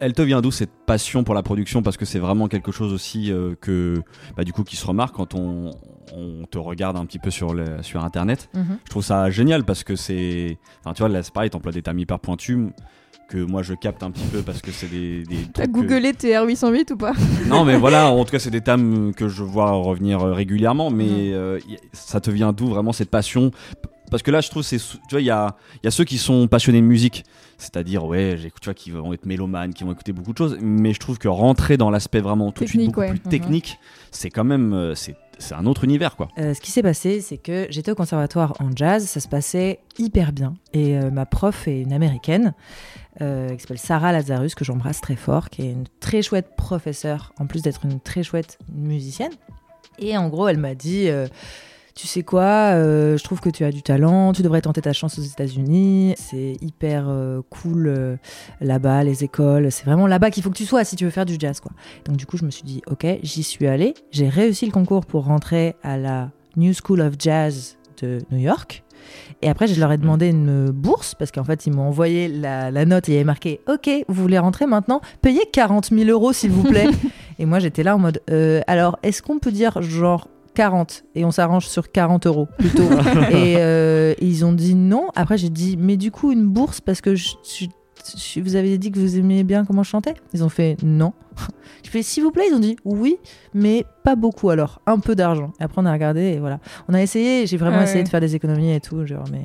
Elle 0.01 0.11
te 0.11 0.21
vient 0.21 0.41
d'où 0.41 0.51
cette 0.51 0.73
passion 0.85 1.23
pour 1.23 1.33
la 1.35 1.41
production? 1.41 1.81
Parce 1.81 1.95
que 1.95 2.03
c'est 2.03 2.19
vraiment 2.19 2.49
quelque 2.49 2.73
chose 2.73 2.91
aussi 2.91 3.31
euh, 3.31 3.55
que, 3.61 4.01
bah, 4.35 4.43
du 4.43 4.51
coup, 4.51 4.65
qui 4.65 4.75
se 4.75 4.85
remarque 4.85 5.15
quand 5.15 5.35
on, 5.35 5.71
on 6.13 6.43
te 6.51 6.57
regarde 6.57 6.97
un 6.97 7.05
petit 7.05 7.17
peu 7.17 7.31
sur, 7.31 7.53
le, 7.53 7.81
sur 7.81 8.03
Internet. 8.03 8.49
Je 8.53 8.89
trouve 8.89 9.03
ça 9.05 9.29
génial 9.29 9.63
parce 9.63 9.85
que 9.85 9.95
c'est. 9.95 10.57
Enfin, 10.81 10.93
tu 10.93 11.01
vois, 11.01 11.07
là, 11.07 11.23
c'est 11.23 11.33
pareil, 11.33 11.49
t'emploies 11.49 11.71
des 11.71 11.81
termes 11.81 11.97
hyper 11.99 12.19
pointus 12.19 12.57
que 13.27 13.37
moi 13.37 13.63
je 13.63 13.73
capte 13.73 14.03
un 14.03 14.11
petit 14.11 14.25
peu 14.27 14.41
parce 14.41 14.61
que 14.61 14.71
c'est 14.71 14.87
des. 14.87 15.23
des 15.23 15.37
T'as 15.53 15.63
trucs 15.63 15.73
que- 15.75 15.79
googlé 15.81 16.11
TR808 16.13 16.93
ou 16.93 16.97
pas 16.97 17.13
Non, 17.47 17.65
mais 17.65 17.75
voilà, 17.77 18.07
en 18.11 18.23
tout 18.25 18.31
cas, 18.31 18.39
c'est 18.39 18.51
des 18.51 18.61
termes 18.61 19.13
que 19.13 19.27
je 19.27 19.43
vois 19.43 19.71
revenir 19.71 20.21
euh, 20.21 20.33
régulièrement, 20.33 20.89
mais 20.91 21.33
euh, 21.33 21.59
ça 21.93 22.19
te 22.21 22.29
vient 22.31 22.53
d'où 22.53 22.67
vraiment 22.67 22.93
cette 22.93 23.09
passion? 23.09 23.51
Parce 24.11 24.21
que 24.21 24.29
là, 24.29 24.39
je 24.39 24.49
trouve, 24.51 24.61
c'est, 24.61 24.77
tu 24.77 24.97
vois, 25.09 25.21
il 25.21 25.25
y 25.25 25.31
a, 25.31 25.55
y 25.83 25.87
a 25.87 25.91
ceux 25.91 26.03
qui 26.03 26.19
sont 26.19 26.47
passionnés 26.47 26.79
de 26.79 26.85
musique, 26.85 27.23
c'est-à-dire, 27.57 28.05
ouais, 28.05 28.35
j'écoute, 28.39 28.61
tu 28.61 28.65
vois, 28.67 28.75
qui 28.75 28.91
vont 28.91 29.11
être 29.13 29.25
mélomanes, 29.25 29.73
qui 29.73 29.83
vont 29.83 29.91
écouter 29.91 30.13
beaucoup 30.13 30.31
de 30.31 30.37
choses, 30.37 30.57
mais 30.61 30.93
je 30.93 30.99
trouve 30.99 31.17
que 31.17 31.27
rentrer 31.27 31.75
dans 31.77 31.89
l'aspect 31.89 32.19
vraiment 32.21 32.51
tout 32.51 32.63
de 32.63 32.69
suite 32.69 32.81
Technique, 32.81 32.95
beaucoup 32.95 32.99
ouais. 33.01 33.09
plus 33.09 33.21
Mhm. 33.25 33.31
technique, 33.31 33.79
c'est 34.11 34.29
quand 34.29 34.43
même, 34.43 34.73
euh, 34.73 34.93
c'est, 34.93 35.15
c'est 35.39 35.55
un 35.55 35.65
autre 35.65 35.83
univers, 35.83 36.15
quoi. 36.15 36.29
Euh, 36.37 36.53
ce 36.53 36.61
qui 36.61 36.71
s'est 36.71 36.83
passé, 36.83 37.21
c'est 37.21 37.37
que 37.37 37.67
j'étais 37.69 37.91
au 37.91 37.95
conservatoire 37.95 38.53
en 38.59 38.69
jazz, 38.75 39.05
ça 39.05 39.19
se 39.19 39.27
passait 39.27 39.79
hyper 39.97 40.31
bien. 40.31 40.55
Et 40.73 40.97
euh, 40.97 41.11
ma 41.11 41.25
prof 41.25 41.67
est 41.67 41.81
une 41.81 41.93
américaine 41.93 42.53
euh, 43.21 43.53
qui 43.55 43.61
s'appelle 43.61 43.77
Sarah 43.77 44.11
Lazarus, 44.11 44.55
que 44.55 44.65
j'embrasse 44.65 45.01
très 45.01 45.15
fort, 45.15 45.49
qui 45.49 45.63
est 45.63 45.71
une 45.71 45.85
très 45.99 46.21
chouette 46.21 46.55
professeure, 46.55 47.33
en 47.39 47.45
plus 47.45 47.61
d'être 47.61 47.85
une 47.85 47.99
très 47.99 48.23
chouette 48.23 48.57
musicienne. 48.73 49.33
Et 49.99 50.17
en 50.17 50.29
gros, 50.29 50.47
elle 50.47 50.57
m'a 50.57 50.75
dit. 50.75 51.09
Tu 51.95 52.07
sais 52.07 52.23
quoi, 52.23 52.73
euh, 52.73 53.17
je 53.17 53.23
trouve 53.23 53.39
que 53.39 53.49
tu 53.49 53.63
as 53.63 53.71
du 53.71 53.81
talent, 53.81 54.33
tu 54.33 54.41
devrais 54.41 54.59
tenter 54.59 54.81
ta 54.81 54.91
chance 54.91 55.17
aux 55.17 55.21
États-Unis. 55.21 56.13
C'est 56.17 56.57
hyper 56.61 57.05
euh, 57.07 57.41
cool 57.49 57.87
euh, 57.87 58.17
là-bas, 58.59 59.05
les 59.05 59.23
écoles. 59.23 59.71
C'est 59.71 59.85
vraiment 59.85 60.05
là-bas 60.05 60.29
qu'il 60.29 60.43
faut 60.43 60.49
que 60.49 60.57
tu 60.57 60.65
sois 60.65 60.83
si 60.83 60.97
tu 60.97 61.05
veux 61.05 61.09
faire 61.09 61.25
du 61.25 61.37
jazz, 61.39 61.61
quoi. 61.61 61.71
Donc 62.05 62.17
du 62.17 62.25
coup, 62.25 62.35
je 62.35 62.43
me 62.43 62.51
suis 62.51 62.63
dit, 62.63 62.81
ok, 62.91 63.07
j'y 63.23 63.43
suis 63.43 63.65
allée. 63.65 63.93
J'ai 64.11 64.27
réussi 64.27 64.65
le 64.65 64.73
concours 64.73 65.05
pour 65.05 65.23
rentrer 65.23 65.75
à 65.83 65.97
la 65.97 66.31
New 66.57 66.73
School 66.73 66.99
of 66.99 67.13
Jazz 67.17 67.77
de 68.01 68.19
New 68.29 68.39
York. 68.39 68.83
Et 69.41 69.49
après, 69.49 69.67
je 69.67 69.79
leur 69.79 69.91
ai 69.91 69.97
demandé 69.97 70.27
une 70.27 70.71
bourse 70.71 71.15
parce 71.15 71.31
qu'en 71.31 71.43
fait, 71.45 71.65
ils 71.65 71.73
m'ont 71.73 71.87
envoyé 71.87 72.27
la, 72.27 72.71
la 72.71 72.85
note 72.85 73.07
et 73.07 73.13
il 73.13 73.15
y 73.15 73.17
avait 73.17 73.23
marqué 73.23 73.61
Ok, 73.69 73.89
vous 74.09 74.21
voulez 74.21 74.39
rentrer 74.39 74.65
maintenant? 74.65 74.99
Payez 75.21 75.43
40 75.51 75.91
000 75.91 76.09
euros, 76.09 76.33
s'il 76.33 76.51
vous 76.51 76.63
plaît. 76.63 76.89
et 77.39 77.45
moi, 77.45 77.59
j'étais 77.59 77.83
là 77.83 77.95
en 77.95 77.99
mode 77.99 78.21
Euh, 78.29 78.61
Alors, 78.67 78.99
est-ce 79.03 79.21
qu'on 79.21 79.39
peut 79.39 79.51
dire 79.51 79.81
genre 79.81 80.27
40 80.55 81.03
et 81.13 81.23
on 81.25 81.29
s'arrange 81.31 81.67
sur 81.67 81.91
40 81.91 82.25
euros 82.25 82.47
plutôt 82.57 82.89
et, 83.31 83.57
euh, 83.57 84.15
ils 84.19 84.43
ont 84.43 84.53
dit 84.53 84.73
non. 84.73 85.09
Après, 85.15 85.37
j'ai 85.37 85.49
dit 85.49 85.77
Mais 85.77 85.97
du 85.97 86.09
coup, 86.09 86.31
une 86.31 86.47
bourse 86.47 86.81
parce 86.81 87.01
que 87.01 87.13
je- 87.13 87.35
je- 87.43 87.65
je- 88.17 88.39
vous 88.41 88.55
avez 88.55 88.77
dit 88.79 88.91
que 88.91 88.97
vous 88.99 89.17
aimiez 89.17 89.43
bien 89.43 89.65
comment 89.65 89.83
je 89.83 89.89
chantais? 89.89 90.13
Ils 90.33 90.43
ont 90.43 90.49
fait 90.49 90.77
non. 90.83 91.13
Je 91.83 91.91
fais 91.91 92.01
s'il 92.01 92.23
vous 92.23 92.31
plaît, 92.31 92.45
ils 92.49 92.55
ont 92.55 92.59
dit 92.59 92.77
oui, 92.83 93.17
mais 93.53 93.85
pas 94.03 94.15
beaucoup 94.15 94.49
alors, 94.49 94.81
un 94.87 94.97
peu 94.99 95.13
d'argent. 95.15 95.51
Et 95.59 95.63
après 95.63 95.79
on 95.81 95.85
a 95.85 95.91
regardé 95.93 96.21
et 96.21 96.39
voilà. 96.39 96.59
On 96.89 96.93
a 96.95 97.01
essayé, 97.01 97.45
j'ai 97.45 97.57
vraiment 97.57 97.77
Ah 97.79 97.83
essayé 97.83 98.03
de 98.03 98.09
faire 98.09 98.19
des 98.21 98.35
économies 98.35 98.73
et 98.73 98.79
tout, 98.81 99.05
genre 99.05 99.25
mais 99.31 99.43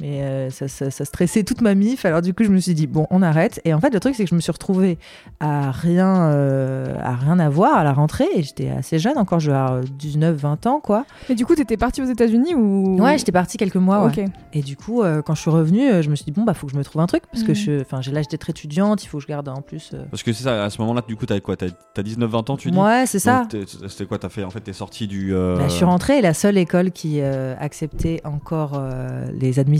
mais 0.00 0.22
euh, 0.22 0.50
ça, 0.50 0.68
ça- 0.68 0.90
ça 0.90 1.04
stressait 1.04 1.42
toute 1.44 1.60
ma 1.60 1.74
mif. 1.74 2.04
Alors 2.04 2.22
du 2.22 2.34
coup 2.34 2.44
je 2.44 2.50
me 2.50 2.58
suis 2.58 2.74
dit 2.74 2.86
bon 2.86 3.06
on 3.10 3.22
arrête. 3.22 3.60
Et 3.64 3.74
en 3.74 3.80
fait 3.80 3.90
le 3.92 4.00
truc 4.00 4.14
c'est 4.14 4.24
que 4.24 4.30
je 4.30 4.34
me 4.34 4.40
suis 4.40 4.52
retrouvée 4.52 4.98
à 5.40 5.70
rien 5.70 6.28
euh, 6.30 6.96
à 7.02 7.14
rien 7.14 7.38
avoir 7.38 7.76
à 7.76 7.84
la 7.84 7.92
rentrée 7.92 8.26
et 8.34 8.42
j'étais 8.42 8.68
assez 8.70 8.98
jeune 8.98 9.18
encore, 9.18 9.40
je 9.40 9.50
vais 9.50 9.56
avoir 9.56 9.80
19-20 9.82 10.66
ans 10.68 10.80
quoi. 10.80 11.04
Et 11.28 11.34
du 11.34 11.44
coup, 11.46 11.54
t'étais 11.54 11.76
partie 11.76 12.02
aux 12.02 12.06
États-Unis 12.06 12.54
ou? 12.54 12.96
Ouais, 13.00 13.18
j'étais 13.18 13.32
partie 13.32 13.56
quelques 13.56 13.76
mois. 13.76 14.06
ouais. 14.06 14.24
Et 14.52 14.62
du 14.62 14.76
coup, 14.76 15.02
euh, 15.02 15.22
quand 15.22 15.34
je 15.34 15.40
suis 15.42 15.50
revenue, 15.50 16.02
je 16.02 16.08
me 16.10 16.14
suis 16.16 16.24
dit, 16.24 16.32
bon, 16.32 16.42
bah, 16.44 16.54
faut 16.54 16.66
que 16.66 16.72
je 16.72 16.78
me 16.78 16.84
trouve 16.84 17.02
un 17.02 17.06
truc, 17.06 17.22
parce 17.30 17.42
que 17.44 17.52
Mhm. 17.52 17.54
je- 17.56 17.80
enfin, 17.82 18.00
j'ai 18.00 18.12
l'âge 18.12 18.28
d'être 18.28 18.48
étudiante, 18.48 19.04
il 19.04 19.08
faut 19.08 19.18
que 19.18 19.22
je 19.22 19.28
garde 19.28 19.48
en 19.48 19.60
plus. 19.60 19.90
euh, 19.94 20.04
Parce 20.10 20.22
que 20.22 20.32
c'est 20.32 20.44
ça, 20.44 20.64
à 20.64 20.70
ce 20.70 20.80
moment-là, 20.80 21.02
du 21.06 21.16
coup, 21.16 21.26
t'as 21.26 21.38
quoi? 21.40 21.56
T'as, 21.56 21.66
t'as 21.94 22.02
19-20 22.02 22.48
ans, 22.50 22.56
tu 22.56 22.70
dis? 22.70 22.78
Ouais, 22.78 23.04
c'est 23.06 23.18
ça. 23.18 23.46
C'était 23.88 24.06
quoi? 24.06 24.18
T'as 24.18 24.28
fait, 24.30 24.44
en 24.44 24.50
fait, 24.50 24.60
t'es 24.60 24.72
sorti 24.72 25.06
du. 25.06 25.34
euh, 25.34 25.56
Bah, 25.58 25.68
je 25.68 25.74
suis 25.74 25.84
rentrée 25.84 26.18
et 26.18 26.22
la 26.22 26.34
seule 26.34 26.56
école 26.58 26.90
qui 26.92 27.20
euh, 27.20 27.54
acceptait 27.60 28.20
encore 28.24 28.72
euh, 28.74 29.26
les 29.38 29.58
admissions, 29.58 29.78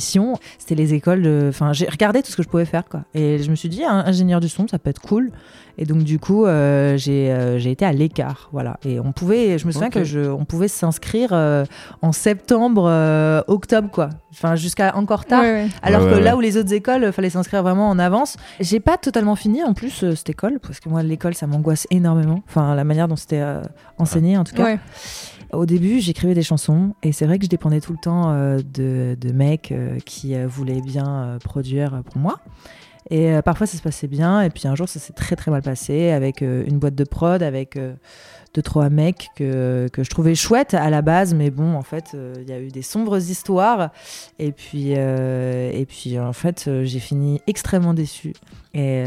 c'était 0.59 0.75
les 0.75 0.95
écoles 0.95 1.23
de. 1.23 1.47
Enfin, 1.49 1.73
j'ai 1.73 1.87
regardé 1.89 2.23
tout 2.23 2.31
ce 2.31 2.37
que 2.37 2.43
je 2.43 2.49
pouvais 2.49 2.65
faire, 2.65 2.85
quoi. 2.89 3.03
Et 3.15 3.39
je 3.43 3.51
me 3.51 3.57
suis 3.57 3.69
dit, 3.69 3.85
un- 3.85 4.05
ingénieur 4.07 4.41
du 4.41 4.49
son, 4.49 4.67
ça 4.69 4.79
peut 4.79 4.91
être 4.91 5.01
cool. 5.03 5.31
Et 5.81 5.85
donc, 5.85 5.99
du 6.03 6.19
coup, 6.19 6.45
euh, 6.45 6.97
j'ai 6.97 7.31
euh, 7.31 7.59
j'ai 7.59 7.71
été 7.71 7.85
à 7.85 7.93
l'écart, 7.93 8.49
voilà. 8.53 8.79
Et 8.85 8.99
on 8.99 9.13
pouvait, 9.13 9.59
je 9.59 9.67
me 9.67 9.71
souviens 9.71 9.91
que 9.91 10.03
je, 10.05 10.19
on 10.29 10.45
pouvait 10.45 10.67
s'inscrire 10.67 11.29
euh, 11.33 11.65
en 12.03 12.11
septembre, 12.11 12.87
euh, 12.89 13.43
octobre, 13.47 13.89
quoi. 13.93 14.09
Enfin, 14.33 14.57
jusqu'à 14.57 14.97
encore 14.97 15.25
tard. 15.25 15.43
Ouais, 15.43 15.53
ouais. 15.65 15.69
Alors 15.83 16.03
Ouais, 16.03 16.11
que 16.11 16.15
ouais, 16.17 16.21
là 16.21 16.37
où 16.37 16.41
les 16.41 16.57
autres 16.57 16.73
écoles, 16.73 17.13
fallait 17.13 17.31
s'inscrire 17.31 17.63
vraiment 17.63 17.89
en 17.89 17.99
avance. 18.01 18.37
J'ai 18.59 18.81
pas 18.81 18.97
totalement 18.97 19.37
fini 19.37 19.63
en 19.63 19.73
plus 19.73 20.03
euh, 20.03 20.17
cette 20.17 20.31
école, 20.31 20.59
parce 20.61 20.81
que 20.81 20.89
moi 20.89 21.03
l'école 21.05 21.35
ça 21.35 21.47
m'angoisse 21.47 21.87
énormément. 21.91 22.43
Enfin 22.49 22.75
la 22.75 22.83
manière 22.85 23.07
dont 23.07 23.17
c'était 23.17 23.41
euh, 23.41 23.63
enseigné 23.99 24.37
en 24.37 24.43
tout 24.45 24.55
cas. 24.57 24.65
Au 25.53 25.65
début 25.65 26.01
j'écrivais 26.01 26.35
des 26.35 26.43
chansons 26.43 26.95
et 27.03 27.13
c'est 27.13 27.25
vrai 27.25 27.39
que 27.39 27.45
je 27.45 27.49
dépendais 27.49 27.81
tout 27.81 27.93
le 27.93 27.99
temps 27.99 28.33
euh, 28.33 28.59
de, 28.59 29.33
mecs 29.33 29.73
euh, 29.73 29.99
qui 30.05 30.35
euh, 30.35 30.47
voulaient 30.47 30.83
bien 30.83 31.39
produire 31.43 32.03
pour 32.05 32.19
moi. 32.19 32.41
Et 33.11 33.41
parfois 33.43 33.67
ça 33.67 33.79
se 33.79 33.83
passait 33.83 34.07
bien 34.07 34.43
et 34.43 34.51
puis 34.51 34.69
un 34.69 34.75
jour 34.75 34.87
ça 34.87 35.01
s'est 35.01 35.15
très 35.15 35.35
très 35.35 35.51
mal 35.51 35.63
passé 35.63 36.11
avec 36.11 36.43
une 36.43 36.79
boîte 36.79 36.95
de 36.95 37.05
prod, 37.05 37.43
avec 37.43 37.79
deux 38.53 38.61
trois 38.61 38.91
mecs 38.91 39.31
que, 39.35 39.89
que 39.91 40.05
je 40.05 40.11
trouvais 40.11 40.35
chouettes 40.35 40.75
à 40.75 40.91
la 40.91 41.01
base 41.01 41.33
mais 41.33 41.49
bon 41.49 41.75
en 41.75 41.83
fait 41.83 42.15
il 42.15 42.47
y 42.47 42.53
a 42.53 42.61
eu 42.61 42.69
des 42.69 42.83
sombres 42.83 43.17
histoires 43.17 43.93
et 44.39 44.53
puis, 44.53 44.91
et 44.91 45.87
puis 45.89 46.19
en 46.19 46.35
fait, 46.35 46.69
j'ai 46.83 46.99
fini 46.99 47.41
extrêmement 47.47 47.95
déçue. 47.95 48.35
Et, 48.75 49.05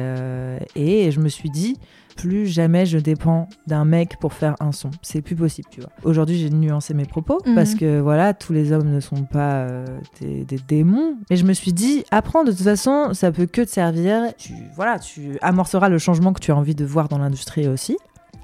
et 0.76 1.12
je 1.12 1.20
me 1.20 1.30
suis 1.30 1.52
dit, 1.52 1.78
plus 2.22 2.46
jamais 2.48 2.86
je 2.86 2.98
dépends 3.00 3.48
d'un 3.68 3.86
mec 3.86 4.18
pour 4.20 4.34
faire 4.34 4.56
un 4.60 4.72
son. 4.72 4.92
C'est 5.02 5.22
plus 5.22 5.36
possible, 5.36 5.68
tu 5.72 5.82
vois. 5.82 5.90
Aujourd'hui, 6.04 6.38
j'ai 6.38 6.50
nuancé 6.50 6.94
mes 6.94 7.06
propos 7.06 7.40
Mhm. 7.46 7.56
parce 7.56 7.74
que 7.76 8.00
voilà, 8.00 8.34
tous 8.34 8.54
les 8.54 8.72
hommes 8.72 8.90
ne 8.90 9.00
sont 9.00 9.24
pas 9.24 9.54
euh, 9.64 9.86
des, 10.20 10.44
des 10.46 10.60
démons. 10.68 11.16
Mais 11.30 11.36
je 11.36 11.46
me 11.46 11.54
suis 11.54 11.74
dit, 11.74 12.04
apprends 12.12 12.44
de 12.44 12.52
toute 12.52 12.62
façon, 12.62 13.14
ça 13.14 13.32
peut 13.32 13.46
que 13.48 13.62
te 13.62 13.70
servir. 13.70 14.34
Tu, 14.38 14.54
voilà, 14.76 15.00
tu 15.00 15.38
amorceras 15.42 15.90
le 15.90 15.98
changement 15.98 16.34
que 16.34 16.40
tu 16.40 16.52
as 16.52 16.56
envie 16.56 16.76
de 16.76 16.86
voir 16.86 17.08
dans 17.10 17.18
l'industrie 17.18 17.68
aussi. 17.68 17.98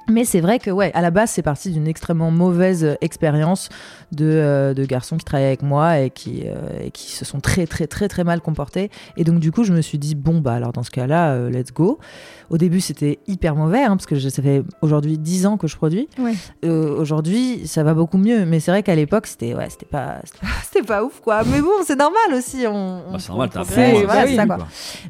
Mais 0.10 0.24
c'est 0.24 0.40
vrai 0.40 0.58
que, 0.58 0.72
ouais, 0.72 0.90
à 0.94 1.02
la 1.02 1.12
base, 1.12 1.32
c'est 1.32 1.42
parti 1.42 1.70
d'une 1.70 1.86
extrêmement 1.86 2.32
mauvaise 2.32 2.96
expérience 3.02 3.68
de, 4.14 4.24
euh, 4.26 4.74
de 4.74 4.86
garçons 4.86 5.18
qui 5.18 5.26
travaillaient 5.26 5.50
avec 5.50 5.64
moi 5.64 6.00
et 6.00 6.10
qui, 6.12 6.44
euh, 6.46 6.80
et 6.82 6.92
qui 6.92 7.12
se 7.12 7.26
sont 7.26 7.42
très, 7.42 7.68
très, 7.68 7.88
très, 7.88 8.08
très 8.08 8.24
mal 8.24 8.40
comportés. 8.40 8.90
Et 9.18 9.26
donc, 9.26 9.40
du 9.42 9.52
coup, 9.52 9.66
je 9.66 9.74
me 9.74 9.82
suis 9.82 9.98
dit, 10.00 10.16
bon, 10.16 10.40
bah, 10.40 10.54
alors 10.54 10.72
dans 10.72 10.84
ce 10.84 10.92
cas-là, 10.92 11.32
euh, 11.34 11.50
let's 11.50 11.74
go. 11.74 12.00
Au 12.50 12.58
début, 12.58 12.80
c'était 12.80 13.20
hyper 13.28 13.56
mauvais, 13.56 13.84
hein, 13.84 13.98
parce 13.98 14.06
que 14.06 14.16
je- 14.16 14.30
ça 14.30 14.42
fait 14.42 14.64
aujourd'hui 14.82 15.18
10 15.18 15.46
ans 15.46 15.58
que 15.58 15.68
je 15.68 15.76
produis. 15.76 16.08
Ouais. 16.18 16.34
Euh, 16.66 16.96
aujourd'hui, 16.98 17.68
ça 17.68 17.84
va 17.84 17.94
beaucoup 17.94 18.18
mieux. 18.18 18.46
Mais 18.46 18.60
c'est 18.60 18.72
vrai 18.72 18.84
qu'à 18.84 18.96
l'époque, 18.96 19.28
c'était 19.28 19.54
ouais, 19.54 19.68
c'était 19.70 19.86
pas, 19.86 20.16
c'était 20.64 20.86
pas, 20.86 21.04
ouf, 21.04 21.20
quoi. 21.22 21.42
Mais 21.52 21.62
bon, 21.62 21.70
c'est 21.86 21.98
normal 21.98 22.34
aussi. 22.36 22.66
On, 22.68 23.02
Bah, 23.12 23.18
c'est 23.20 23.30
normal, 23.30 23.50
t'as 23.52 23.64
fait, 23.66 24.04
voilà, 24.06 24.24
c'est 24.24 24.30
oui. 24.30 24.36
ça, 24.36 24.46
quoi. 24.46 24.58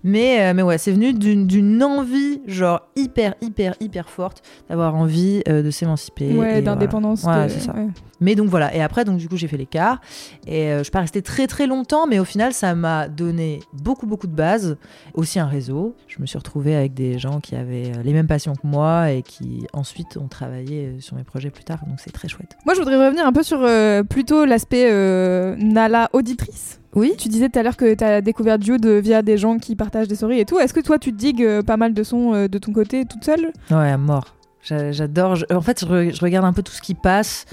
Mais, 0.03 0.41
euh, 0.41 0.53
mais 0.56 0.63
ouais, 0.63 0.77
c'est 0.77 0.91
venu 0.91 1.13
d'une 1.13 1.84
envie, 1.84 2.41
genre, 2.48 2.82
hyper, 2.96 3.36
hyper, 3.41 3.75
hyper 3.79 4.10
forte 4.10 4.41
d'avoir 4.70 4.96
envie 4.96 5.41
euh, 5.48 5.62
de 5.62 5.70
s'émanciper. 5.72 6.27
Ouais, 6.29 6.34
voilà. 6.36 6.62
d'indépendance. 6.62 7.24
Ouais, 7.24 7.46
de- 7.46 7.50
c'est 7.50 7.60
ça. 7.60 7.74
ouais. 7.74 7.88
Mais 8.19 8.36
donc 8.36 8.47
voilà, 8.50 8.74
et 8.75 8.81
après, 8.81 9.05
donc 9.05 9.17
du 9.17 9.29
coup, 9.29 9.38
j'ai 9.38 9.47
fait 9.47 9.57
l'écart. 9.57 10.01
Et 10.47 10.71
euh, 10.71 10.77
je 10.79 10.83
suis 10.83 10.91
pas 10.91 11.01
restée 11.01 11.21
très 11.21 11.45
très 11.47 11.67
longtemps, 11.67 12.07
mais 12.07 12.17
au 12.19 12.24
final, 12.25 12.53
ça 12.53 12.74
m'a 12.75 13.07
donné 13.07 13.59
beaucoup 13.74 14.07
beaucoup 14.07 14.27
de 14.27 14.36
bases, 14.36 14.77
aussi 15.13 15.39
un 15.39 15.45
réseau. 15.45 15.95
Je 16.07 16.19
me 16.21 16.25
suis 16.25 16.38
retrouvée 16.38 16.75
avec 16.75 16.93
des 16.93 17.19
gens 17.19 17.39
qui 17.39 17.55
avaient 17.55 17.91
euh, 17.95 18.01
les 18.03 18.13
mêmes 18.13 18.27
passions 18.27 18.53
que 18.55 18.65
moi 18.65 19.12
et 19.12 19.21
qui 19.21 19.67
ensuite 19.74 20.17
ont 20.17 20.27
travaillé 20.27 20.86
euh, 20.88 21.00
sur 21.00 21.15
mes 21.15 21.24
projets 21.24 21.50
plus 21.51 21.63
tard. 21.63 21.79
Donc 21.88 22.00
c'est 22.00 22.12
très 22.12 22.27
chouette. 22.27 22.57
Moi, 22.65 22.74
je 22.74 22.79
voudrais 22.79 22.97
revenir 23.03 23.25
un 23.25 23.31
peu 23.33 23.43
sur 23.43 23.59
euh, 23.62 24.03
plutôt 24.03 24.45
l'aspect 24.45 24.89
euh, 24.91 25.55
Nala 25.57 26.09
auditrice. 26.13 26.79
Oui. 26.95 27.13
Tu 27.19 27.27
disais 27.27 27.50
tout 27.50 27.59
à 27.59 27.63
l'heure 27.63 27.77
que 27.77 27.93
tu 27.93 28.03
as 28.03 28.21
découvert 28.21 28.59
Jude 28.59 28.86
via 28.88 29.21
des 29.21 29.38
gens 29.38 29.59
qui 29.59 29.75
partagent 29.75 30.07
des 30.07 30.15
stories 30.15 30.39
et 30.39 30.45
tout. 30.45 30.57
Est-ce 30.57 30.74
que 30.74 30.79
toi, 30.79 30.97
tu 30.97 31.12
digues 31.12 31.62
pas 31.62 31.77
mal 31.77 31.93
de 31.93 32.01
sons 32.01 32.47
de 32.47 32.57
ton 32.57 32.74
côté 32.74 33.05
toute 33.05 33.24
seule? 33.24 33.51
Ouais, 33.69 33.91
à 33.91 33.97
mort. 33.97 34.36
J'a- 34.63 34.91
J'adore. 34.91 35.38
En 35.53 35.62
fait, 35.62 35.86
je 35.86 36.19
regarde 36.21 36.45
un 36.45 36.53
peu 36.53 36.63
tout 36.63 36.71
ce 36.74 36.81
qui 36.81 36.95
passe. 36.95 37.45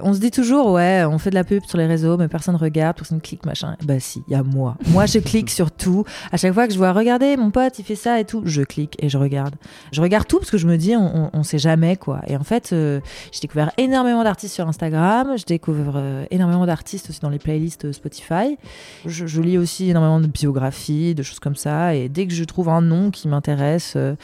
On 0.00 0.12
se 0.14 0.20
dit 0.20 0.30
toujours, 0.30 0.72
ouais, 0.72 1.04
on 1.04 1.18
fait 1.18 1.30
de 1.30 1.34
la 1.34 1.44
pub 1.44 1.64
sur 1.64 1.78
les 1.78 1.86
réseaux, 1.86 2.16
mais 2.16 2.28
personne 2.28 2.56
regarde, 2.56 2.96
personne 2.96 3.20
clique, 3.20 3.46
machin. 3.46 3.76
Bah 3.84 4.00
si, 4.00 4.22
il 4.28 4.32
y 4.32 4.34
a 4.34 4.42
moi. 4.42 4.76
Moi, 4.88 5.06
je 5.06 5.18
clique 5.18 5.50
sur 5.50 5.70
tout. 5.70 6.04
À 6.32 6.36
chaque 6.36 6.52
fois 6.52 6.66
que 6.66 6.72
je 6.72 6.78
vois, 6.78 6.92
regardez, 6.92 7.36
mon 7.36 7.50
pote, 7.50 7.78
il 7.78 7.84
fait 7.84 7.94
ça 7.94 8.20
et 8.20 8.24
tout, 8.24 8.42
je 8.44 8.62
clique 8.62 8.96
et 8.98 9.08
je 9.08 9.18
regarde. 9.18 9.54
Je 9.92 10.00
regarde 10.00 10.26
tout 10.26 10.38
parce 10.38 10.50
que 10.50 10.58
je 10.58 10.66
me 10.66 10.76
dis, 10.76 10.96
on, 10.96 11.30
on, 11.32 11.42
sait 11.42 11.58
jamais, 11.58 11.96
quoi. 11.96 12.20
Et 12.26 12.36
en 12.36 12.44
fait, 12.44 12.72
euh, 12.72 13.00
j'ai 13.32 13.40
découvert 13.40 13.70
énormément 13.78 14.24
d'artistes 14.24 14.54
sur 14.54 14.66
Instagram, 14.66 15.34
je 15.36 15.44
découvre 15.44 15.94
euh, 15.96 16.24
énormément 16.30 16.66
d'artistes 16.66 17.10
aussi 17.10 17.20
dans 17.20 17.30
les 17.30 17.38
playlists 17.38 17.92
Spotify. 17.92 18.58
Je, 19.06 19.40
lis 19.40 19.58
aussi 19.58 19.90
énormément 19.90 20.20
de 20.20 20.26
biographies, 20.26 21.14
de 21.14 21.22
choses 21.22 21.40
comme 21.40 21.56
ça. 21.56 21.94
Et 21.94 22.08
dès 22.08 22.26
que 22.26 22.34
je 22.34 22.44
trouve 22.44 22.68
un 22.68 22.80
nom 22.80 23.10
qui 23.10 23.28
m'intéresse, 23.28 23.94
euh, 23.96 24.14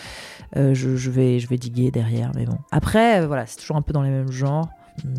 euh, 0.56 0.74
je, 0.74 0.96
je 0.96 1.10
vais, 1.10 1.38
je 1.38 1.48
vais 1.48 1.58
diguer 1.58 1.90
derrière. 1.90 2.32
Mais 2.34 2.44
bon. 2.44 2.58
Après, 2.70 3.20
euh, 3.20 3.26
voilà, 3.26 3.46
c'est 3.46 3.56
toujours 3.56 3.76
un 3.76 3.82
peu 3.82 3.92
dans 3.92 4.02
les 4.02 4.10
mêmes 4.10 4.32
genres. 4.32 4.68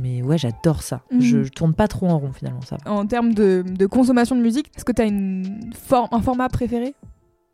Mais 0.01 0.21
ouais, 0.21 0.37
j'adore 0.37 0.81
ça. 0.83 1.01
Mhm. 1.11 1.21
Je, 1.21 1.43
je 1.43 1.49
tourne 1.49 1.73
pas 1.73 1.87
trop 1.87 2.07
en 2.07 2.17
rond 2.19 2.31
finalement, 2.33 2.61
ça. 2.61 2.77
En 2.85 3.05
termes 3.05 3.33
de, 3.33 3.63
de 3.67 3.85
consommation 3.85 4.35
de 4.35 4.41
musique, 4.41 4.71
est-ce 4.75 4.85
que 4.85 4.91
tu 4.91 5.01
as 5.01 5.05
une 5.05 5.71
forme, 5.73 6.07
un 6.11 6.21
format 6.21 6.49
préféré? 6.49 6.93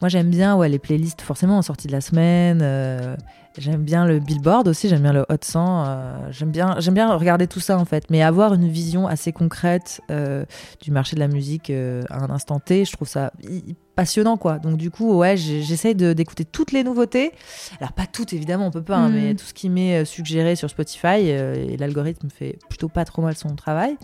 Moi, 0.02 0.10
j'aime 0.10 0.30
bien 0.30 0.56
ouais, 0.56 0.70
les 0.70 0.78
playlists 0.78 1.22
forcément 1.22 1.58
en 1.58 1.64
sortie 1.64 1.88
de 1.88 1.92
la 1.92 2.02
semaine. 2.02 2.60
euh, 2.62 3.16
j'aime 3.58 3.82
bien 3.84 4.06
le 4.06 4.20
Billboard 4.20 4.68
aussi, 4.68 4.90
j'aime 4.90 5.02
bien 5.02 5.14
le 5.14 5.26
Hot 5.28 5.38
100. 5.42 5.86
euh, 5.88 6.28
j'aime 6.30 6.52
bien, 6.52 6.76
j'aime 6.80 6.94
bien 6.94 7.12
regarder 7.16 7.48
tout 7.48 7.60
ça 7.60 7.80
en 7.80 7.86
fait. 7.86 8.04
Mais 8.12 8.22
avoir 8.22 8.54
une 8.54 8.68
vision 8.68 9.08
assez 9.08 9.32
concrète 9.34 10.02
euh, 10.12 10.46
du 10.82 10.92
marché 10.92 11.16
de 11.16 11.20
la 11.20 11.28
musique 11.28 11.72
à 11.72 12.24
un 12.24 12.30
instant 12.30 12.60
T, 12.60 12.86
je 12.86 12.92
trouve 12.92 13.08
ça 13.08 13.32
passionnant 13.98 14.38
quoi. 14.38 14.60
Donc 14.60 14.78
du 14.78 14.92
coup, 14.92 15.18
ouais, 15.18 15.36
j'essaye 15.36 15.96
d'écouter 15.96 16.46
toutes 16.46 16.72
les 16.72 16.84
nouveautés. 16.84 17.32
Alors 17.82 17.92
pas 17.92 18.06
toutes 18.06 18.32
évidemment, 18.32 18.68
on 18.68 18.72
peut 18.72 18.84
pas, 18.84 18.98
hein, 18.98 19.10
mais 19.10 19.34
tout 19.34 19.46
ce 19.46 19.54
qui 19.56 19.70
m'est 19.70 20.02
euh, 20.02 20.06
suggéré 20.06 20.56
sur 20.56 20.70
Spotify 20.70 21.32
euh, 21.32 21.56
et 21.56 21.78
l'algorithme 21.78 22.30
fait 22.30 22.60
plutôt 22.70 22.90
pas 22.90 23.06
trop 23.06 23.24
mal 23.24 23.36
son 23.36 23.56
travail. 23.56 23.98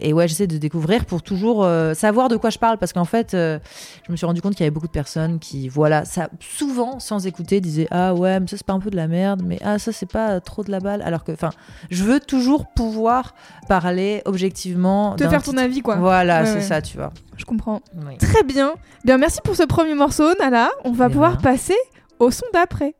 Et 0.00 0.12
ouais, 0.12 0.28
j'essaie 0.28 0.46
de 0.46 0.58
découvrir 0.58 1.04
pour 1.04 1.22
toujours 1.22 1.64
euh, 1.64 1.94
savoir 1.94 2.28
de 2.28 2.36
quoi 2.36 2.50
je 2.50 2.58
parle 2.58 2.78
parce 2.78 2.92
qu'en 2.92 3.04
fait, 3.04 3.34
euh, 3.34 3.58
je 4.06 4.12
me 4.12 4.16
suis 4.16 4.26
rendu 4.26 4.42
compte 4.42 4.52
qu'il 4.54 4.60
y 4.60 4.66
avait 4.66 4.70
beaucoup 4.74 4.86
de 4.86 4.92
personnes 4.92 5.38
qui, 5.38 5.68
voilà, 5.68 6.04
ça 6.04 6.28
souvent 6.40 7.00
sans 7.00 7.26
écouter 7.26 7.60
disaient 7.60 7.88
ah 7.90 8.14
ouais, 8.14 8.38
mais 8.40 8.46
ça 8.46 8.56
c'est 8.56 8.66
pas 8.66 8.72
un 8.74 8.80
peu 8.80 8.90
de 8.90 8.96
la 8.96 9.08
merde, 9.08 9.42
mais 9.44 9.58
ah 9.64 9.78
ça 9.78 9.92
c'est 9.92 10.10
pas 10.10 10.40
trop 10.40 10.62
de 10.62 10.70
la 10.70 10.80
balle. 10.80 11.02
Alors 11.02 11.24
que, 11.24 11.32
enfin, 11.32 11.50
je 11.90 12.04
veux 12.04 12.20
toujours 12.20 12.66
pouvoir 12.68 13.34
parler 13.68 14.22
objectivement. 14.24 15.14
Te 15.16 15.28
faire 15.28 15.42
ton 15.42 15.56
avis, 15.56 15.80
quoi. 15.80 15.96
Voilà, 15.96 16.40
Ouais, 16.40 16.46
c'est 16.46 16.54
ouais. 16.56 16.60
ça, 16.60 16.82
tu 16.82 16.96
vois. 16.96 17.12
Je 17.36 17.44
comprends. 17.44 17.80
Oui. 18.06 18.16
Très 18.18 18.42
bien. 18.42 18.74
Bien, 19.04 19.18
merci 19.18 19.40
pour 19.44 19.56
ce 19.56 19.62
premier 19.62 19.94
morceau, 19.94 20.24
Nala. 20.38 20.70
On 20.84 20.92
va 20.92 21.08
pouvoir 21.08 21.38
passer 21.38 21.76
au 22.18 22.30
son 22.30 22.46
d'après. 22.52 22.94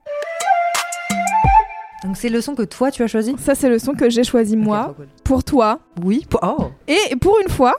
Donc 2.06 2.16
c'est 2.16 2.28
le 2.28 2.40
son 2.40 2.54
que 2.54 2.62
toi 2.62 2.90
tu 2.90 3.02
as 3.02 3.08
choisi. 3.08 3.34
Ça, 3.38 3.54
c'est 3.56 3.68
le 3.68 3.78
son 3.80 3.92
que 3.94 4.08
j'ai 4.08 4.22
choisi 4.24 4.56
moi, 4.56 4.94
cool. 4.96 5.06
pour 5.24 5.42
toi. 5.44 5.80
Oui. 6.04 6.24
pour- 6.30 6.40
Oh. 6.42 6.66
Et 6.86 7.16
pour 7.16 7.36
une 7.42 7.48
fois, 7.48 7.74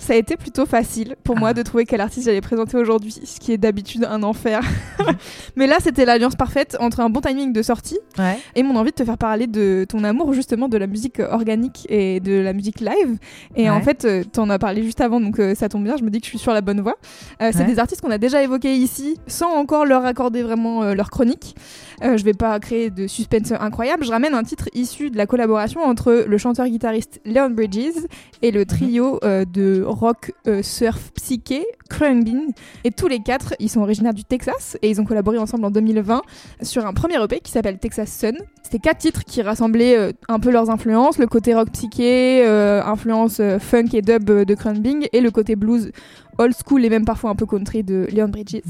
ça 0.00 0.14
a 0.14 0.16
été 0.16 0.36
plutôt 0.36 0.66
facile 0.66 1.14
pour 1.22 1.36
moi 1.36 1.50
Ah. 1.50 1.54
de 1.54 1.62
trouver 1.62 1.84
quel 1.84 2.00
artiste 2.00 2.26
j'allais 2.26 2.40
présenter 2.40 2.76
aujourd'hui, 2.76 3.12
ce 3.24 3.38
qui 3.38 3.52
est 3.52 3.58
d'habitude 3.58 4.04
un 4.10 4.22
enfer. 4.22 4.60
Mais 5.56 5.66
là, 5.66 5.76
c'était 5.80 6.04
l'alliance 6.04 6.34
parfaite 6.36 6.76
entre 6.80 7.00
un 7.00 7.10
bon 7.10 7.20
timing 7.20 7.52
de 7.52 7.62
sortie 7.62 7.98
Ouais. 8.18 8.38
et 8.54 8.62
mon 8.62 8.76
envie 8.76 8.90
de 8.90 8.96
te 8.96 9.04
faire 9.04 9.18
parler 9.18 9.46
de 9.46 9.84
ton 9.88 10.02
amour 10.04 10.32
justement 10.32 10.68
de 10.68 10.76
la 10.78 10.86
musique 10.86 11.20
organique 11.20 11.86
et 11.88 12.20
de 12.20 12.32
la 12.40 12.52
musique 12.52 12.80
live. 12.80 13.18
Et 13.56 13.64
Ouais. 13.64 13.70
en 13.70 13.80
fait, 13.82 14.04
euh, 14.04 14.24
t'en 14.24 14.48
as 14.50 14.58
parlé 14.58 14.82
juste 14.82 15.00
avant, 15.00 15.20
donc 15.20 15.38
euh, 15.38 15.54
ça 15.54 15.68
tombe 15.68 15.84
bien, 15.84 15.96
je 15.96 16.02
me 16.04 16.10
dis 16.10 16.18
que 16.20 16.24
je 16.26 16.30
suis 16.30 16.38
sur 16.38 16.52
la 16.52 16.60
bonne 16.60 16.80
voie. 16.80 16.96
Euh, 17.42 17.50
c'est 17.52 17.60
Ouais. 17.60 17.64
des 17.66 17.78
artistes 17.78 18.00
qu'on 18.00 18.10
a 18.10 18.18
déjà 18.18 18.42
évoqués 18.42 18.74
ici, 18.74 19.16
sans 19.26 19.50
encore 19.54 19.84
leur 19.84 20.04
accorder 20.06 20.42
vraiment 20.42 20.82
euh, 20.82 20.94
leur 20.94 21.10
chronique. 21.10 21.54
Je 22.02 22.24
vais 22.24 22.32
pas 22.32 22.58
créer 22.60 22.88
de 22.88 23.06
suspense 23.06 23.52
incroyable, 23.52 24.04
je 24.06 24.10
ramène 24.10 24.32
un 24.32 24.42
titre 24.42 24.70
issu 24.72 25.10
de 25.10 25.18
la 25.18 25.26
collaboration 25.26 25.82
entre 25.82 26.24
le 26.26 26.38
chanteur-guitariste 26.38 27.20
Leon 27.26 27.50
Bridges 27.50 28.06
et 28.40 28.50
le 28.52 28.64
trio 28.64 29.20
euh, 29.22 29.44
de 29.44 29.84
rock 29.90 30.32
euh, 30.46 30.62
surf 30.62 31.12
psyché 31.14 31.66
Khruangbin. 31.88 32.48
Et 32.84 32.90
tous 32.90 33.08
les 33.08 33.20
quatre, 33.20 33.54
ils 33.58 33.68
sont 33.68 33.80
originaires 33.80 34.14
du 34.14 34.24
Texas 34.24 34.78
et 34.82 34.90
ils 34.90 35.00
ont 35.00 35.04
collaboré 35.04 35.38
ensemble 35.38 35.64
en 35.64 35.70
2020 35.70 36.22
sur 36.62 36.86
un 36.86 36.92
premier 36.92 37.22
EP 37.22 37.40
qui 37.40 37.50
s'appelle 37.50 37.78
Texas 37.78 38.10
Sun. 38.10 38.36
C'était 38.62 38.78
quatre 38.78 38.98
titres 38.98 39.24
qui 39.24 39.42
rassemblaient 39.42 39.96
euh, 39.96 40.12
un 40.28 40.38
peu 40.38 40.50
leurs 40.50 40.70
influences, 40.70 41.18
le 41.18 41.26
côté 41.26 41.54
rock 41.54 41.70
psyché, 41.72 42.44
euh, 42.46 42.82
influence 42.84 43.40
funk 43.58 43.88
et 43.92 44.02
dub 44.02 44.24
de 44.24 44.54
Khruangbin 44.54 45.00
et 45.12 45.20
le 45.20 45.30
côté 45.30 45.56
blues 45.56 45.90
old 46.38 46.54
school 46.66 46.84
et 46.84 46.90
même 46.90 47.04
parfois 47.04 47.30
un 47.30 47.34
peu 47.34 47.46
country 47.46 47.82
de 47.82 48.06
Leon 48.12 48.28
Bridges. 48.28 48.62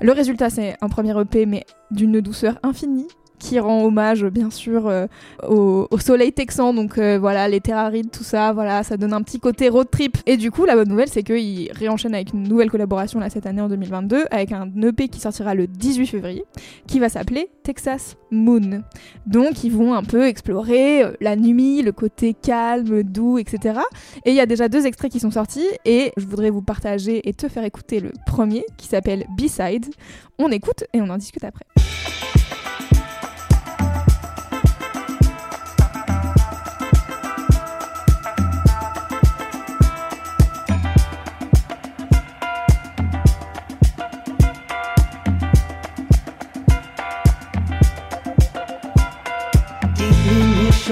Le 0.00 0.12
résultat, 0.12 0.50
c'est 0.50 0.76
un 0.80 0.88
premier 0.88 1.18
EP 1.20 1.46
mais 1.46 1.64
d'une 1.90 2.20
douceur 2.20 2.58
infinie 2.62 3.08
qui 3.38 3.58
rend 3.58 3.84
hommage 3.84 4.24
bien 4.24 4.50
sûr 4.50 4.86
euh, 4.86 5.06
au, 5.48 5.86
soleil 5.98 6.32
texan. 6.32 6.74
Donc 6.74 6.98
euh, 6.98 7.18
voilà 7.18 7.48
les 7.48 7.60
terres 7.60 7.78
arides 7.78 8.10
tout 8.10 8.24
ça 8.24 8.52
voilà 8.52 8.82
ça 8.82 8.96
donne 8.96 9.12
un 9.12 9.22
petit 9.22 9.40
côté 9.40 9.68
road 9.68 9.88
trip. 9.90 10.18
Et 10.26 10.36
du 10.36 10.50
coup 10.50 10.64
la 10.64 10.74
bonne 10.74 10.88
nouvelle 10.88 11.08
c'est 11.08 11.22
qu'ils 11.22 11.70
réenchaînent 11.72 12.14
avec 12.14 12.32
une 12.32 12.44
nouvelle 12.44 12.70
collaboration 12.70 13.20
là 13.20 13.30
cette 13.30 13.46
année 13.46 13.60
en 13.60 13.68
2022 13.68 14.24
avec 14.30 14.52
un 14.52 14.68
EP 14.82 15.08
qui 15.08 15.20
sortira 15.20 15.54
le 15.54 15.66
18 15.66 16.06
février 16.06 16.44
qui 16.86 16.98
va 16.98 17.08
s'appeler 17.08 17.50
Texas 17.62 18.16
Moon. 18.30 18.82
Donc 19.26 19.64
ils 19.64 19.72
vont 19.72 19.94
un 19.94 20.02
peu 20.02 20.26
explorer 20.26 21.02
euh, 21.02 21.12
la 21.20 21.36
nuit 21.36 21.82
le 21.82 21.92
côté 21.92 22.34
calme 22.34 23.02
doux 23.02 23.38
etc 23.38 23.80
et 24.24 24.30
il 24.30 24.36
y 24.36 24.40
a 24.40 24.46
déjà 24.46 24.68
deux 24.68 24.86
extraits 24.86 25.10
qui 25.10 25.20
sont 25.20 25.30
sortis 25.30 25.66
et 25.84 26.12
je 26.16 26.26
voudrais 26.26 26.50
vous 26.50 26.62
partager 26.62 27.28
et 27.28 27.32
te 27.32 27.48
faire 27.48 27.64
écouter 27.64 28.00
le 28.00 28.12
premier 28.26 28.64
qui 28.76 28.86
s'appelle 28.86 29.26
B-Side 29.36 29.86
on 30.38 30.50
écoute 30.50 30.84
et 30.92 31.00
on 31.00 31.08
en 31.08 31.18
discute 31.18 31.44
après 31.44 31.64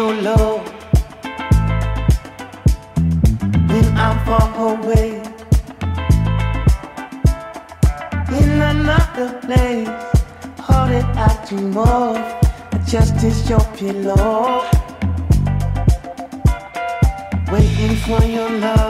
so 0.04 0.10
low 0.10 0.58
when 3.70 3.86
I'm 4.04 4.16
far 4.26 4.48
away 4.68 5.10
in 8.38 8.50
another 8.72 9.28
place. 9.44 9.88
All 10.68 10.86
that 10.92 11.08
I 11.26 11.30
dream 11.46 11.76
of, 11.78 12.16
just 12.86 13.16
is 13.24 13.48
your 13.48 13.64
pillow, 13.78 14.62
waiting 17.50 17.96
for 18.04 18.22
your 18.36 18.50
love. 18.64 18.83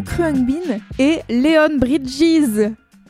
Khruangbin 0.00 0.80
et 0.98 1.20
Leon 1.28 1.78
Bridges. 1.78 2.37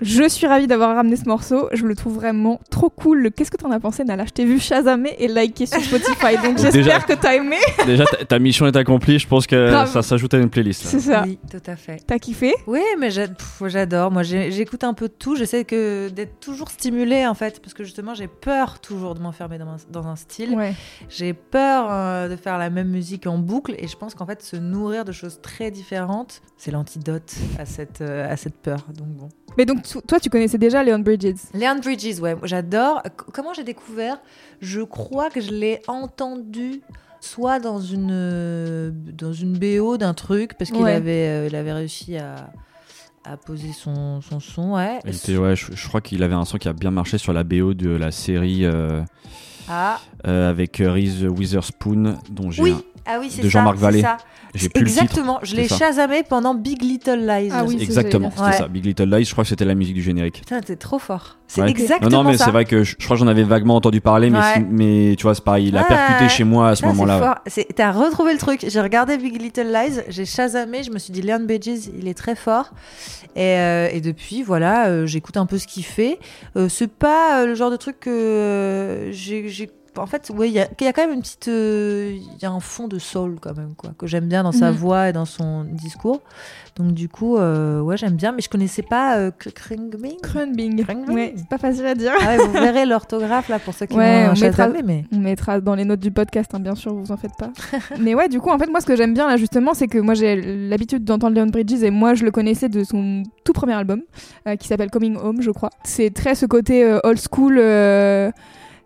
Je 0.08 0.28
suis 0.28 0.46
ravie 0.46 0.66
d'avoir 0.66 0.94
ramené 0.96 1.16
ce 1.16 1.24
morceau, 1.26 1.68
je 1.72 1.84
le 1.84 1.94
trouve 1.94 2.14
vraiment 2.14 2.60
trop 2.70 2.88
cool. 2.88 3.30
Qu'est-ce 3.30 3.50
que 3.50 3.56
t'en 3.58 3.70
as 3.70 3.78
pensé 3.80 4.04
Nala? 4.04 4.24
Je 4.24 4.30
t'ai 4.30 4.44
vu 4.46 4.58
chasamer 4.58 5.14
et 5.18 5.28
liker 5.28 5.66
sur 5.66 5.80
Spotify, 5.82 6.36
donc 6.42 6.56
Déjà- 6.56 6.70
j'espère 6.70 7.04
que 7.06 7.12
t'as 7.12 7.34
aimé. 7.34 7.56
Déjà, 7.86 8.06
ta, 8.06 8.24
ta 8.24 8.38
mission 8.38 8.66
est 8.66 8.76
accomplie. 8.76 9.18
Je 9.18 9.28
pense 9.28 9.46
que 9.46 9.68
Grave. 9.70 9.90
ça 9.90 10.02
s'ajoute 10.02 10.32
à 10.34 10.38
une 10.38 10.48
playlist. 10.48 10.84
là. 10.84 10.90
C'est 10.90 11.00
ça. 11.00 11.22
Oui, 11.26 11.38
tout 11.50 11.60
à 11.70 11.76
fait. 11.76 12.02
T'as 12.06 12.18
kiffé? 12.18 12.54
Oui, 12.66 12.80
mais 12.98 13.10
j'a- 13.10 13.28
pff, 13.28 13.62
j'adore. 13.66 14.10
Moi, 14.10 14.22
j'ai- 14.22 14.50
j'écoute 14.50 14.82
un 14.84 14.94
peu 14.94 15.08
de 15.08 15.12
tout. 15.12 15.36
J'essaie 15.36 15.64
que 15.64 16.08
d'être 16.08 16.40
toujours 16.40 16.70
stimulée, 16.70 17.26
en 17.26 17.34
fait, 17.34 17.60
parce 17.60 17.74
que 17.74 17.84
justement, 17.84 18.14
j'ai 18.14 18.28
peur 18.28 18.78
toujours 18.80 19.14
de 19.14 19.20
m'enfermer 19.20 19.58
dans, 19.58 19.66
un- 19.68 19.76
dans 19.90 20.06
un 20.06 20.16
style. 20.16 20.54
Ouais. 20.54 20.74
J'ai 21.10 21.34
peur 21.34 21.86
euh, 21.90 22.28
de 22.28 22.36
faire 22.36 22.56
la 22.56 22.70
même 22.70 22.88
musique 22.88 23.26
en 23.26 23.36
boucle, 23.38 23.74
et 23.78 23.86
je 23.88 23.96
pense 23.96 24.14
qu'en 24.14 24.26
fait, 24.26 24.42
se 24.42 24.56
nourrir 24.56 25.04
de 25.04 25.12
choses 25.12 25.40
très 25.42 25.70
différentes, 25.70 26.40
c'est 26.56 26.70
l'antidote 26.70 27.34
à 27.58 27.66
cette, 27.66 28.00
euh, 28.00 28.30
à 28.32 28.36
cette 28.36 28.56
peur. 28.56 28.78
Donc 28.96 29.08
bon. 29.08 29.28
Mais 29.56 29.64
donc, 29.64 29.82
toi, 30.06 30.20
tu 30.20 30.30
connaissais 30.30 30.58
déjà 30.58 30.84
Leon 30.84 31.00
Bridges 31.00 31.34
Leon 31.54 31.80
Bridges, 31.82 32.20
ouais, 32.20 32.36
j'adore. 32.44 33.02
Comment 33.32 33.52
j'ai 33.54 33.64
découvert? 33.64 34.18
Je 34.60 34.80
crois 34.82 35.30
que 35.30 35.40
je 35.40 35.50
l'ai 35.50 35.80
entendu 35.88 36.80
soit 37.20 37.58
dans 37.58 37.80
une, 37.80 38.10
euh, 38.12 38.90
dans 38.92 39.32
une 39.32 39.58
BO 39.58 39.96
d'un 39.96 40.14
truc, 40.14 40.54
parce 40.56 40.70
qu'il 40.70 40.82
Ouais. 40.82 40.92
avait, 40.92 41.26
euh, 41.28 41.46
il 41.48 41.56
avait 41.56 41.72
réussi 41.72 42.16
à, 42.16 42.50
à 43.24 43.36
poser 43.36 43.72
son, 43.72 44.20
son 44.20 44.38
son, 44.38 44.74
ouais. 44.74 45.00
Il 45.04 45.16
était- 45.16 45.36
ouais, 45.36 45.56
je, 45.56 45.72
je 45.74 45.88
crois 45.88 46.00
qu'il 46.00 46.22
avait 46.22 46.34
un 46.36 46.44
son 46.44 46.58
qui 46.58 46.68
a 46.68 46.72
bien 46.72 46.92
marché 46.92 47.18
sur 47.18 47.32
la 47.32 47.42
BO 47.42 47.74
de 47.74 47.90
la 47.90 48.12
série 48.12 48.64
euh, 48.64 49.02
Ah, 49.68 49.98
euh, 50.28 50.48
avec 50.48 50.76
Reese 50.78 51.24
Witherspoon, 51.24 52.14
dont 52.30 52.50
j'ai 52.52 52.62
oui, 52.62 52.70
un- 52.70 52.82
ah 53.08 53.18
oui, 53.20 53.28
c'est 53.30 53.38
de 53.42 53.48
ça. 53.48 53.58
Jean-Marc 53.58 53.76
c'est 53.78 53.82
Vallée. 53.82 54.02
Exactement, 54.74 55.38
je 55.42 55.54
l'ai 55.56 55.68
chasamé 55.68 56.22
pendant 56.22 56.54
Big 56.54 56.82
Little 56.82 57.18
Lies. 57.26 57.50
Ah 57.52 57.64
oui, 57.66 57.76
Exactement, 57.80 58.30
c'était 58.30 58.42
Ouais. 58.42 58.52
ça. 58.52 58.68
Big 58.68 58.84
Little 58.84 59.04
Lies, 59.14 59.24
je 59.24 59.32
crois 59.32 59.44
que 59.44 59.48
c'était 59.48 59.64
la 59.64 59.74
musique 59.74 59.94
du 59.94 60.02
générique. 60.02 60.38
Putain, 60.40 60.60
t'es 60.60 60.76
trop 60.76 60.98
fort. 60.98 61.36
C'est 61.46 61.62
Ouais. 61.62 61.70
exactement 61.70 62.10
non, 62.10 62.24
non, 62.24 62.30
mais 62.30 62.36
c'est 62.38 62.50
vrai 62.50 62.64
que 62.64 62.82
je, 62.84 62.94
je 62.98 63.04
crois 63.04 63.16
que 63.16 63.20
j'en 63.20 63.26
avais 63.28 63.42
vaguement 63.42 63.76
entendu 63.76 64.00
parler, 64.00 64.28
mais, 64.30 64.38
Ouais. 64.38 64.54
si- 64.56 64.60
mais 64.68 65.14
tu 65.16 65.22
vois, 65.24 65.34
c'est 65.34 65.44
pareil, 65.44 65.68
il 65.68 65.76
a 65.76 65.84
percuté 65.84 66.24
ouais. 66.24 66.28
chez 66.28 66.44
moi 66.44 66.70
à 66.70 66.74
ce 66.76 66.84
moment-là. 66.86 67.42
T'as 67.76 67.92
retrouvé 67.92 68.32
le 68.32 68.38
truc. 68.38 68.64
J'ai 68.68 68.80
regardé 68.80 69.16
Big 69.18 69.40
Little 69.40 69.66
Lies, 69.72 70.00
j'ai 70.08 70.24
chasamé, 70.24 70.82
je 70.82 70.90
me 70.90 70.98
suis 70.98 71.12
dit 71.12 71.22
Leon 71.22 71.40
Bridges, 71.44 71.88
il 71.98 72.08
est 72.08 72.14
très 72.16 72.34
fort. 72.34 72.70
Et, 73.36 73.40
euh, 73.56 73.88
et 73.92 74.00
depuis, 74.00 74.42
voilà, 74.42 74.88
euh, 74.88 75.06
j'écoute 75.06 75.36
un 75.36 75.46
peu 75.46 75.58
ce 75.58 75.66
qu'il 75.66 75.84
fait. 75.84 76.18
Euh, 76.56 76.68
c'est 76.68 76.90
pas 76.90 77.40
euh, 77.42 77.46
le 77.46 77.54
genre 77.54 77.70
de 77.70 77.76
truc 77.76 78.00
que 78.00 78.10
euh, 78.10 79.12
j'ai. 79.12 79.70
En 79.98 80.06
fait, 80.06 80.30
ouais, 80.34 80.48
il 80.48 80.52
y, 80.54 80.60
a 80.60 80.68
il 80.80 80.84
y 80.84 80.86
a 80.86 80.92
quand 80.92 81.02
même 81.06 81.14
une 81.14 81.20
petite. 81.22 81.48
euh, 81.48 82.12
Il 82.16 82.42
y 82.42 82.46
a 82.46 82.50
un 82.50 82.60
fond 82.60 82.88
de 82.88 82.98
soul 82.98 83.36
quand 83.40 83.56
même, 83.56 83.74
quoi, 83.76 83.90
que 83.98 84.06
j'aime 84.06 84.26
bien 84.28 84.42
dans 84.42 84.52
sa 84.52 84.70
Mhm. 84.70 84.76
voix 84.76 85.08
et 85.08 85.12
dans 85.12 85.24
son 85.24 85.64
discours. 85.64 86.20
Donc, 86.76 86.92
du 86.92 87.08
coup, 87.08 87.36
euh, 87.36 87.80
ouais, 87.80 87.96
j'aime 87.96 88.14
bien, 88.14 88.30
mais 88.32 88.40
je 88.40 88.48
connaissais 88.48 88.82
pas 88.82 89.16
euh, 89.18 89.30
K- 89.30 89.52
Kringbing. 89.52 90.20
Krunbing. 90.22 90.84
Krunbing. 90.84 91.14
Ouais, 91.14 91.34
c'est 91.36 91.48
pas 91.48 91.58
facile 91.58 91.86
à 91.86 91.94
dire. 91.96 92.12
Ah 92.20 92.36
ouais, 92.36 92.46
vous 92.46 92.52
verrez 92.52 92.86
l'orthographe 92.86 93.48
là 93.48 93.58
pour 93.58 93.74
ceux 93.74 93.86
qui 93.86 93.96
Ouais, 93.96 94.26
on 94.30 94.34
mettra- 94.34 94.68
mais. 94.84 95.04
On 95.12 95.18
mettra 95.18 95.60
dans 95.60 95.74
les 95.74 95.84
notes 95.84 95.98
du 96.00 96.12
podcast, 96.12 96.50
hein, 96.54 96.60
bien 96.60 96.76
sûr, 96.76 96.94
vous 96.94 97.10
en 97.10 97.16
faites 97.16 97.36
pas. 97.36 97.50
Mais 97.98 98.14
ouais, 98.14 98.28
du 98.28 98.38
coup, 98.40 98.50
en 98.50 98.58
fait, 98.58 98.68
moi, 98.70 98.80
ce 98.80 98.86
que 98.86 98.94
j'aime 98.94 99.12
bien 99.14 99.26
là, 99.26 99.36
justement, 99.36 99.74
c'est 99.74 99.88
que 99.88 99.98
moi, 99.98 100.14
j'ai 100.14 100.36
l'habitude 100.68 101.04
d'entendre 101.04 101.36
Leon 101.36 101.46
Bridges 101.48 101.82
et 101.82 101.90
moi, 101.90 102.14
je 102.14 102.24
le 102.24 102.30
connaissais 102.30 102.68
de 102.68 102.84
son 102.84 103.24
tout 103.44 103.52
premier 103.52 103.72
album, 103.74 104.02
euh, 104.46 104.54
qui 104.56 104.68
s'appelle 104.68 104.90
Coming 104.90 105.16
Home, 105.16 105.42
je 105.42 105.50
crois. 105.50 105.70
C'est 105.82 106.14
très 106.14 106.34
ce 106.36 106.46
côté 106.46 106.84
old 107.02 107.18
school. 107.18 107.58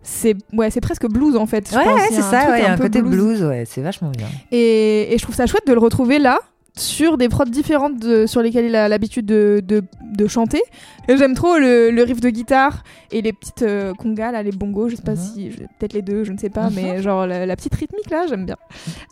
C'est 0.03 0.35
ouais, 0.53 0.69
c'est 0.69 0.81
presque 0.81 1.07
blues 1.07 1.35
en 1.37 1.45
fait. 1.45 1.69
je 1.71 1.75
Ouais, 1.77 1.83
c'est 2.09 2.17
un 2.17 2.21
ça, 2.21 2.51
ouais, 2.51 2.59
il 2.59 2.63
y 2.63 2.65
a 2.65 2.73
un 2.73 2.77
peu 2.77 2.83
côté 2.83 3.01
blues, 3.01 3.41
ouais, 3.43 3.63
c'est 3.65 3.81
vachement 3.81 4.09
bien. 4.11 4.27
Et, 4.51 5.13
et 5.13 5.17
je 5.17 5.23
trouve 5.23 5.35
ça 5.35 5.45
chouette 5.47 5.65
de 5.65 5.73
le 5.73 5.79
retrouver 5.79 6.19
là, 6.19 6.39
sur 6.75 7.17
des 7.17 7.29
prods 7.29 7.45
différentes 7.45 7.99
de- 7.99 8.25
sur 8.25 8.41
lesquelles 8.41 8.65
il 8.65 8.75
a 8.75 8.87
l'habitude 8.87 9.25
de, 9.27 9.61
de, 9.63 9.83
de 10.13 10.27
chanter. 10.27 10.61
J'aime 11.07 11.35
trop 11.35 11.57
le, 11.57 11.91
le 11.91 12.01
riff 12.03 12.19
de 12.19 12.29
guitare 12.29 12.83
et 13.11 13.21
les 13.21 13.31
petites 13.31 13.61
euh, 13.61 13.93
congas, 13.93 14.31
là, 14.31 14.41
les 14.41 14.51
bongos, 14.51 14.89
je 14.89 14.95
sais 14.95 15.01
pas 15.03 15.11
Mhm. 15.11 15.17
si, 15.17 15.49
peut-être 15.79 15.93
les 15.93 16.01
deux, 16.01 16.23
je 16.23 16.31
ne 16.31 16.37
sais 16.37 16.49
pas, 16.49 16.69
Mhm. 16.69 16.75
mais 16.75 17.01
genre 17.01 17.27
la, 17.27 17.45
la 17.45 17.55
petite 17.55 17.75
rythmique 17.75 18.09
là, 18.09 18.25
j'aime 18.27 18.45
bien. 18.45 18.55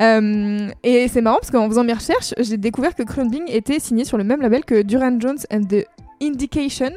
Euh, 0.01 0.67
et 0.83 1.07
c'est 1.07 1.21
marrant 1.21 1.37
parce 1.39 1.51
qu'en 1.51 1.67
faisant 1.69 1.83
mes 1.83 1.93
recherches, 1.93 2.33
j'ai 2.39 2.57
découvert 2.57 2.95
que 2.95 3.03
Krunbing 3.03 3.43
était 3.47 3.79
signé 3.79 4.05
sur 4.05 4.17
le 4.17 4.23
même 4.23 4.41
label 4.41 4.65
que 4.65 4.81
Duran 4.81 5.19
Jones 5.19 5.37
and 5.53 5.61
the 5.69 5.85
Indication 6.21 6.91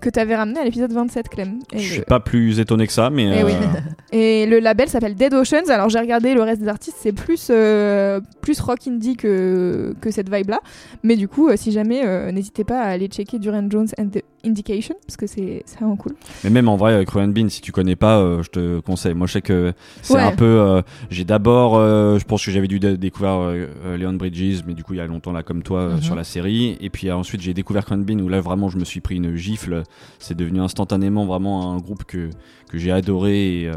que 0.00 0.10
tu 0.10 0.18
avais 0.20 0.36
ramené 0.36 0.60
à 0.60 0.64
l'épisode 0.64 0.92
27, 0.92 1.28
Clem. 1.28 1.58
Et 1.72 1.78
Je 1.78 1.88
le- 1.88 1.94
suis 1.94 2.02
pas 2.02 2.20
plus 2.20 2.60
étonné 2.60 2.86
que 2.86 2.92
ça, 2.92 3.10
mais. 3.10 3.40
Eh 3.40 3.44
oui. 3.44 3.52
euh, 3.52 3.80
et 4.12 4.46
le 4.46 4.58
label 4.60 4.88
s'appelle 4.88 5.14
Dead 5.14 5.32
Oceans. 5.34 5.68
Alors 5.68 5.88
j'ai 5.88 5.98
regardé 5.98 6.34
le 6.34 6.42
reste 6.42 6.60
des 6.62 6.68
artistes, 6.68 6.96
c'est 7.00 7.12
plus 7.12 7.48
euh, 7.50 8.20
plus 8.42 8.60
rock 8.60 8.86
indie 8.86 9.16
que 9.16 9.94
que 10.00 10.10
cette 10.10 10.32
vibe 10.32 10.50
là. 10.50 10.60
Mais 11.02 11.16
du 11.16 11.28
coup, 11.28 11.48
euh, 11.48 11.56
si 11.56 11.72
jamais, 11.72 12.02
euh, 12.06 12.30
n'hésitez 12.32 12.64
pas 12.64 12.80
à 12.80 12.86
aller 12.88 13.08
checker 13.08 13.38
Duran 13.38 13.66
Jones 13.70 13.88
and 13.98 14.08
the 14.08 14.22
Indication 14.44 14.94
parce 15.04 15.16
que 15.16 15.26
c'est 15.26 15.64
vraiment 15.78 15.96
cool. 15.96 16.12
Mais 16.44 16.50
même 16.50 16.68
en 16.68 16.76
vrai, 16.76 16.94
avec 16.94 17.10
Ryan 17.10 17.28
Bean, 17.28 17.48
si 17.48 17.60
tu 17.62 17.72
connais 17.72 17.96
pas, 17.96 18.42
je 18.42 18.48
te 18.48 18.78
conseille. 18.80 19.14
Moi, 19.14 19.26
je 19.26 19.32
sais 19.32 19.40
que 19.42 19.72
c'est 20.02 20.14
Ouais. 20.14 20.20
un 20.20 20.30
peu. 20.32 20.82
j'ai 21.10 21.24
d'abord, 21.24 21.74
je 21.80 22.22
pense 22.24 22.44
que 22.44 22.52
j'avais 22.52 22.68
dû 22.68 22.78
dé- 22.78 22.96
découvrir 22.96 23.66
Leon 23.98 24.12
Bridges, 24.12 24.60
mais 24.64 24.74
du 24.74 24.84
coup, 24.84 24.94
il 24.94 24.98
y 24.98 25.00
a 25.00 25.06
longtemps 25.06 25.32
là, 25.32 25.42
comme 25.42 25.64
toi, 25.64 25.88
Mhm. 25.94 26.02
sur 26.02 26.14
la 26.14 26.22
série. 26.22 26.76
Et 26.80 26.90
puis 26.90 27.10
ensuite, 27.10 27.40
j'ai 27.40 27.54
découvert 27.54 27.84
Ryan 27.88 27.98
Bean, 27.98 28.20
où 28.20 28.28
là, 28.28 28.40
vraiment, 28.40 28.68
je 28.68 28.78
me 28.78 28.84
suis 28.84 29.00
pris 29.00 29.16
une 29.16 29.34
gifle. 29.34 29.82
C'est 30.18 30.36
devenu 30.36 30.60
instantanément 30.60 31.26
vraiment 31.26 31.72
un 31.72 31.78
groupe 31.78 32.04
que, 32.04 32.30
que 32.70 32.78
j'ai 32.78 32.90
adoré. 32.92 33.62
Et, 33.62 33.68
euh. 33.68 33.74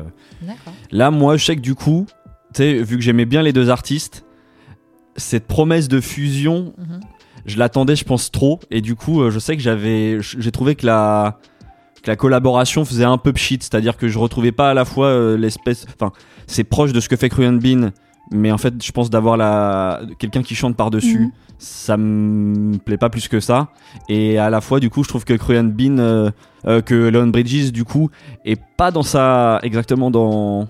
Là, 0.92 1.12
moi, 1.12 1.38
je 1.38 1.46
sais 1.46 1.56
que 1.56 1.62
du 1.62 1.76
coup, 1.76 2.06
vu 2.58 2.86
que 2.98 3.02
j'aimais 3.02 3.26
bien 3.26 3.42
les 3.42 3.54
deux 3.54 3.70
artistes, 3.70 4.26
cette 5.16 5.48
promesse 5.48 5.88
de 5.88 6.00
fusion, 6.02 6.74
Mhm. 6.78 7.00
je 7.46 7.58
l'attendais, 7.58 7.96
je 7.96 8.04
pense, 8.06 8.32
trop. 8.32 8.60
Et 8.72 8.82
du 8.82 8.96
coup, 8.96 9.22
euh, 9.22 9.32
je 9.32 9.40
sais 9.40 9.56
que 9.58 9.62
j'avais. 9.62 10.20
J'ai 10.22 10.52
trouvé 10.52 10.76
que 10.76 10.86
la. 10.86 11.40
Que 12.02 12.10
la 12.10 12.16
collaboration 12.16 12.86
faisait 12.86 13.04
un 13.04 13.18
peu 13.18 13.34
pchit, 13.34 13.58
c'est-à-dire 13.60 13.98
que 13.98 14.08
je 14.08 14.18
retrouvais 14.18 14.54
pas 14.54 14.70
à 14.70 14.74
la 14.74 14.86
fois 14.86 15.08
euh, 15.08 15.36
l'espèce. 15.38 15.86
Enfin, 16.00 16.14
c'est 16.48 16.64
proche 16.64 16.94
de 16.94 17.02
ce 17.02 17.10
que 17.10 17.18
fait 17.18 17.28
Cruyan 17.28 17.52
Bean, 17.52 17.90
mais 18.32 18.52
en 18.52 18.58
fait, 18.58 18.74
je 18.84 18.92
pense 18.92 19.10
d'avoir 19.10 19.38
la 19.38 20.02
quelqu'un 20.20 20.42
qui 20.44 20.56
chante 20.56 20.76
par-dessus, 20.76 21.20
Mhm. 21.20 21.32
ça 21.58 21.98
me 21.98 22.78
plaît 22.78 22.98
pas 22.98 23.10
plus 23.10 23.28
que 23.28 23.40
ça. 23.40 23.70
Et 24.08 24.38
à 24.38 24.50
la 24.50 24.62
fois, 24.62 24.80
du 24.80 24.90
coup, 24.90 25.04
je 25.04 25.10
trouve 25.10 25.26
que 25.26 25.34
Cruyan 25.34 25.64
Bean, 25.66 25.98
euh, 26.00 26.30
euh, 26.68 26.82
que 26.82 26.96
Leon 26.96 27.28
Bridges, 27.28 27.72
du 27.72 27.84
coup, 27.86 28.10
est 28.46 28.60
pas 28.78 28.92
dans 28.92 29.04
sa. 29.04 29.60
exactement 29.64 30.12
dans. 30.12 30.68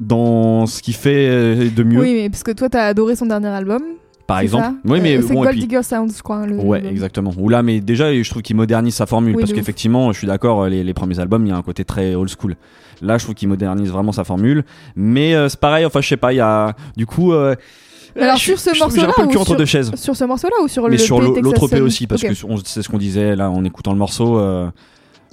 dans 0.00 0.66
ce 0.66 0.82
qu'il 0.82 0.94
fait 0.94 1.28
euh, 1.28 1.70
de 1.70 1.82
mieux, 1.82 2.00
Oui, 2.00 2.14
mais 2.14 2.28
parce 2.30 2.42
que 2.42 2.50
toi, 2.52 2.68
t'as 2.68 2.86
adoré 2.86 3.14
son 3.16 3.26
dernier 3.26 3.48
album. 3.48 3.82
par 4.26 4.40
exemple. 4.40 4.64
ça 4.64 4.74
Oui, 4.84 5.00
mais 5.00 5.20
c'est 5.22 5.34
bon, 5.34 5.42
Gold 5.42 5.58
Digger 5.58 5.82
Sounds, 5.82 6.14
je 6.16 6.22
crois. 6.22 6.46
Le, 6.46 6.56
Ouais, 6.56 6.84
exactement. 6.86 7.32
Ou 7.38 7.48
là, 7.48 7.62
mais 7.62 7.80
déjà, 7.80 8.12
je 8.12 8.28
trouve 8.28 8.42
qu'il 8.42 8.56
modernise 8.56 8.94
sa 8.94 9.06
formule. 9.06 9.36
Oui, 9.36 9.42
parce 9.42 9.52
qu'effectivement, 9.52 10.10
je 10.12 10.18
suis 10.18 10.26
d'accord, 10.26 10.66
les, 10.66 10.82
les 10.82 10.94
premiers 10.94 11.18
albums, 11.20 11.44
il 11.46 11.50
y 11.50 11.52
a 11.52 11.56
un 11.56 11.62
côté 11.62 11.84
très 11.84 12.14
old 12.14 12.30
school. 12.30 12.56
Là, 13.02 13.18
je 13.18 13.24
trouve 13.24 13.34
qu'il 13.34 13.48
modernise 13.48 13.90
vraiment 13.90 14.12
sa 14.12 14.24
formule. 14.24 14.64
Mais 14.96 15.34
euh, 15.34 15.48
c'est 15.50 15.60
pareil, 15.60 15.84
enfin, 15.84 16.00
je 16.00 16.08
sais 16.08 16.16
pas, 16.16 16.32
il 16.32 16.36
y 16.36 16.40
a. 16.40 16.74
Du 16.96 17.04
coup. 17.04 17.32
euh, 17.32 17.54
Alors, 18.18 18.36
je- 18.36 18.42
sur 18.44 18.58
ce 18.58 18.78
morceau-là 18.78 19.12
ou 19.18 19.22
entre 19.22 19.44
sur- 19.46 19.56
deux 19.56 19.64
chaises. 19.66 19.90
Sur 19.96 20.14
ce 20.16 20.24
morceau-là 20.24 20.56
ou 20.62 20.68
sur 20.68 20.84
Mais 20.84 20.90
le 20.90 20.98
sur 20.98 21.16
EP 21.18 21.24
l'au- 21.26 21.40
l'autre 21.40 21.66
EP 21.66 21.80
aussi, 21.80 22.06
parce 22.06 22.22
que 22.22 22.34
c'est 22.64 22.82
ce 22.82 22.88
qu'on 22.88 22.98
disait 22.98 23.36
là 23.36 23.50
en 23.50 23.64
écoutant 23.64 23.92
le 23.92 23.98
morceau. 23.98 24.38
euh, 24.38 24.70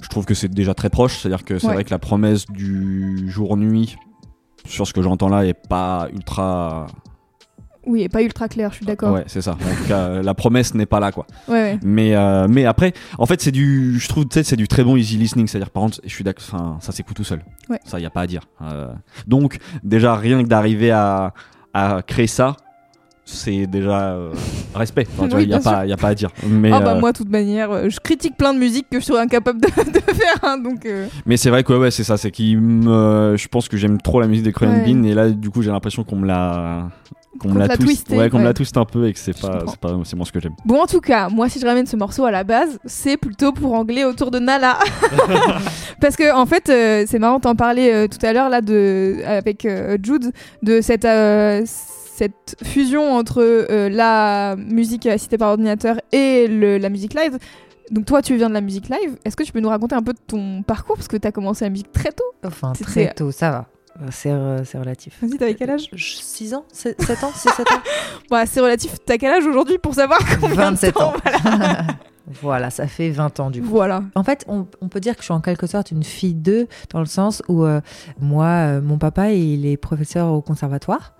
je 0.02 0.08
trouve 0.08 0.24
que 0.24 0.34
c'est 0.34 0.48
déjà 0.48 0.72
très 0.74 0.88
proche. 0.90 1.18
C'est-à-dire 1.18 1.44
que 1.44 1.58
c'est 1.58 1.66
Ouais. 1.66 1.74
vrai 1.74 1.84
que 1.84 1.90
la 1.90 1.98
promesse 1.98 2.46
du 2.46 3.30
jour-nuit, 3.30 3.96
sur 4.66 4.86
ce 4.86 4.92
que 4.92 5.02
j'entends 5.02 5.28
là, 5.28 5.44
est 5.46 5.54
pas 5.68 6.08
ultra. 6.14 6.86
Oui, 7.86 8.02
et 8.02 8.08
pas 8.08 8.22
ultra 8.22 8.46
clair, 8.48 8.70
je 8.70 8.76
suis 8.76 8.86
d'accord. 8.86 9.12
Ouais, 9.14 9.24
c'est 9.26 9.40
ça. 9.40 9.52
En 9.52 9.54
tout 9.54 9.88
cas, 9.88 10.20
la 10.22 10.34
promesse 10.34 10.74
n'est 10.74 10.86
pas 10.86 11.00
là, 11.00 11.12
quoi. 11.12 11.26
Ouais, 11.48 11.54
ouais. 11.54 11.78
Mais, 11.82 12.14
euh, 12.14 12.46
mais 12.48 12.66
après, 12.66 12.92
en 13.18 13.24
fait, 13.26 13.40
c'est 13.40 13.52
du, 13.52 13.98
je 13.98 14.08
trouve, 14.08 14.24
tu 14.26 14.34
sais, 14.34 14.42
c'est 14.42 14.56
du 14.56 14.68
très 14.68 14.84
bon 14.84 14.96
easy 14.96 15.16
listening. 15.16 15.46
C'est-à-dire, 15.46 15.70
par 15.70 15.84
contre, 15.84 16.00
je 16.04 16.10
suis 16.14 16.22
d'accord, 16.24 16.44
enfin, 16.52 16.78
ça 16.80 16.92
s'écoute 16.92 17.16
tout 17.16 17.24
seul. 17.24 17.42
Ouais. 17.70 17.80
Ça, 17.84 17.98
y 17.98 18.04
a 18.04 18.10
pas 18.10 18.20
à 18.22 18.26
dire. 18.26 18.42
Euh, 18.62 18.88
donc, 19.26 19.58
déjà, 19.82 20.14
rien 20.14 20.42
que 20.42 20.48
d'arriver 20.48 20.90
à, 20.90 21.32
à 21.72 22.02
créer 22.06 22.26
ça, 22.26 22.56
c'est 23.30 23.66
déjà 23.66 24.12
euh, 24.12 24.32
respect. 24.74 25.06
Enfin, 25.12 25.24
tu 25.24 25.30
vois, 25.30 25.40
Oui, 25.40 25.52
a 25.52 25.56
a 25.56 25.96
pas 25.96 26.08
à 26.08 26.14
dire. 26.14 26.30
Mais, 26.46 26.70
Ah 26.72 26.80
bah 26.80 26.94
euh, 26.96 27.00
moi, 27.00 27.12
de 27.12 27.18
toute 27.18 27.30
manière, 27.30 27.70
euh, 27.70 27.88
je 27.88 27.98
critique 28.00 28.36
plein 28.36 28.52
de 28.54 28.58
musiques 28.58 28.86
que 28.90 29.00
je 29.00 29.04
serais 29.04 29.20
incapable 29.20 29.60
de, 29.60 29.66
de 29.92 30.00
faire, 30.00 30.36
hein, 30.42 30.58
donc... 30.58 30.86
euh, 30.86 31.06
mais 31.26 31.36
c'est 31.36 31.50
vrai 31.50 31.64
que 31.64 31.72
ouais, 31.72 31.78
ouais, 31.78 31.90
c'est 31.90 32.04
ça. 32.04 32.16
C'est 32.16 32.30
qu'il 32.30 32.60
me, 32.60 33.36
je 33.36 33.48
pense 33.48 33.68
que 33.68 33.76
j'aime 33.76 34.00
trop 34.00 34.20
la 34.20 34.26
musique 34.26 34.44
des 34.44 34.52
Crayon 34.52 34.70
Ouais. 34.72 34.92
Bean 34.92 35.02
et 35.04 35.14
là, 35.14 35.30
du 35.30 35.50
coup, 35.50 35.62
j'ai 35.62 35.70
l'impression 35.70 36.04
qu'on 36.04 36.16
me 36.16 36.26
l'a, 36.26 36.88
qu'on 37.40 37.48
me 37.48 37.58
l'a 37.58 37.76
twist, 37.76 38.08
ouais, 38.10 38.30
qu'on 38.30 38.38
me 38.38 38.44
l'a 38.44 38.54
twist 38.54 38.76
un 38.76 38.84
peu 38.84 39.06
et 39.08 39.12
que 39.12 39.18
c'est 39.18 39.38
pas, 39.38 39.64
c'est 39.66 39.78
pas, 39.78 39.98
c'est 40.04 40.16
moi 40.16 40.26
ce 40.26 40.32
que 40.32 40.40
j'aime. 40.40 40.54
Bon, 40.64 40.80
en 40.80 40.86
tout 40.86 41.00
cas, 41.00 41.28
moi, 41.28 41.48
si 41.48 41.58
je 41.58 41.66
ramène 41.66 41.86
ce 41.86 41.96
morceau 41.96 42.24
à 42.24 42.30
la 42.30 42.44
base, 42.44 42.78
c'est 42.84 43.16
plutôt 43.16 43.52
pour 43.52 43.74
angler 43.74 44.04
autour 44.04 44.30
de 44.30 44.38
Nala. 44.38 44.78
Parce 46.00 46.16
que, 46.16 46.34
en 46.34 46.46
fait, 46.46 46.66
c'est 47.06 47.18
marrant, 47.18 47.40
t'en 47.40 47.56
parlais 47.56 48.08
tout 48.08 48.24
à 48.24 48.32
l'heure, 48.32 48.48
là, 48.48 48.60
de, 48.60 49.16
avec 49.26 49.66
Jude, 50.02 50.32
de 50.62 50.80
cette, 50.80 51.04
cette 52.20 52.56
fusion 52.62 53.12
entre 53.14 53.42
euh, 53.42 53.88
la 53.88 54.54
musique 54.56 55.06
assistée 55.06 55.38
par 55.38 55.50
ordinateur 55.50 56.00
et 56.12 56.46
le- 56.48 56.78
la 56.78 56.88
musique 56.90 57.14
live. 57.14 57.38
Donc, 57.90 58.04
toi, 58.04 58.22
tu 58.22 58.36
viens 58.36 58.48
de 58.48 58.54
la 58.54 58.60
musique 58.60 58.88
live. 58.88 59.16
Est-ce 59.24 59.36
que 59.36 59.42
tu 59.42 59.52
peux 59.52 59.60
nous 59.60 59.68
raconter 59.68 59.94
un 59.96 60.02
peu 60.02 60.12
de 60.12 60.18
ton 60.26 60.62
parcours? 60.62 60.96
Parce 60.96 61.08
que 61.08 61.16
t'as 61.16 61.32
commencé 61.32 61.64
la 61.64 61.70
musique 61.70 61.90
très 61.92 62.12
tôt. 62.12 62.22
Enfin, 62.44 62.72
C'est- 62.76 62.84
très 62.84 63.12
tôt, 63.14 63.32
ça 63.32 63.50
va. 63.50 63.66
Euh, 64.00 64.08
C'est 64.12 64.30
euh, 64.30 64.64
c'est 64.64 64.78
relatif. 64.78 65.18
Vas-y, 65.20 65.36
t'avais 65.38 65.54
quel 65.54 65.70
âge? 65.70 65.88
6 65.96 66.54
ans? 66.54 66.64
7 66.72 66.96
ans? 67.24 67.32
6, 67.34 67.48
7 67.56 67.70
ans? 67.72 67.80
Bah, 68.30 68.46
c'est 68.46 68.60
relatif. 68.60 68.96
T'as 69.04 69.16
quel 69.18 69.32
âge 69.32 69.46
aujourd'hui 69.46 69.78
pour 69.78 69.94
savoir 69.94 70.20
combien 70.40 70.70
27 70.70 70.94
de 70.94 70.98
temps 70.98 71.08
ans. 71.08 71.14
Voilà. 71.24 71.86
Voilà, 72.42 72.70
ça 72.70 72.86
fait 72.86 73.10
20 73.10 73.40
ans 73.40 73.50
du 73.50 73.60
coup. 73.60 73.68
Voilà. 73.68 74.04
En 74.14 74.22
fait, 74.22 74.44
on, 74.46 74.66
on 74.80 74.88
peut 74.88 75.00
dire 75.00 75.14
que 75.14 75.20
je 75.20 75.24
suis 75.24 75.34
en 75.34 75.40
quelque 75.40 75.66
sorte 75.66 75.90
une 75.90 76.04
fille 76.04 76.34
d'eux, 76.34 76.68
dans 76.90 77.00
le 77.00 77.06
sens 77.06 77.42
où 77.48 77.64
euh, 77.64 77.80
moi, 78.20 78.46
euh, 78.46 78.80
mon 78.80 78.98
papa, 78.98 79.32
il 79.32 79.66
est 79.66 79.76
professeur 79.76 80.32
au 80.32 80.40
conservatoire. 80.40 81.14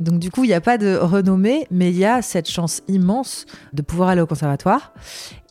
Donc 0.00 0.18
du 0.18 0.30
coup, 0.30 0.44
il 0.44 0.48
n'y 0.48 0.54
a 0.54 0.60
pas 0.60 0.78
de 0.78 0.96
renommée, 0.96 1.66
mais 1.70 1.90
il 1.90 1.96
y 1.96 2.04
a 2.04 2.22
cette 2.22 2.48
chance 2.48 2.82
immense 2.88 3.46
de 3.72 3.82
pouvoir 3.82 4.10
aller 4.10 4.20
au 4.20 4.26
conservatoire. 4.26 4.92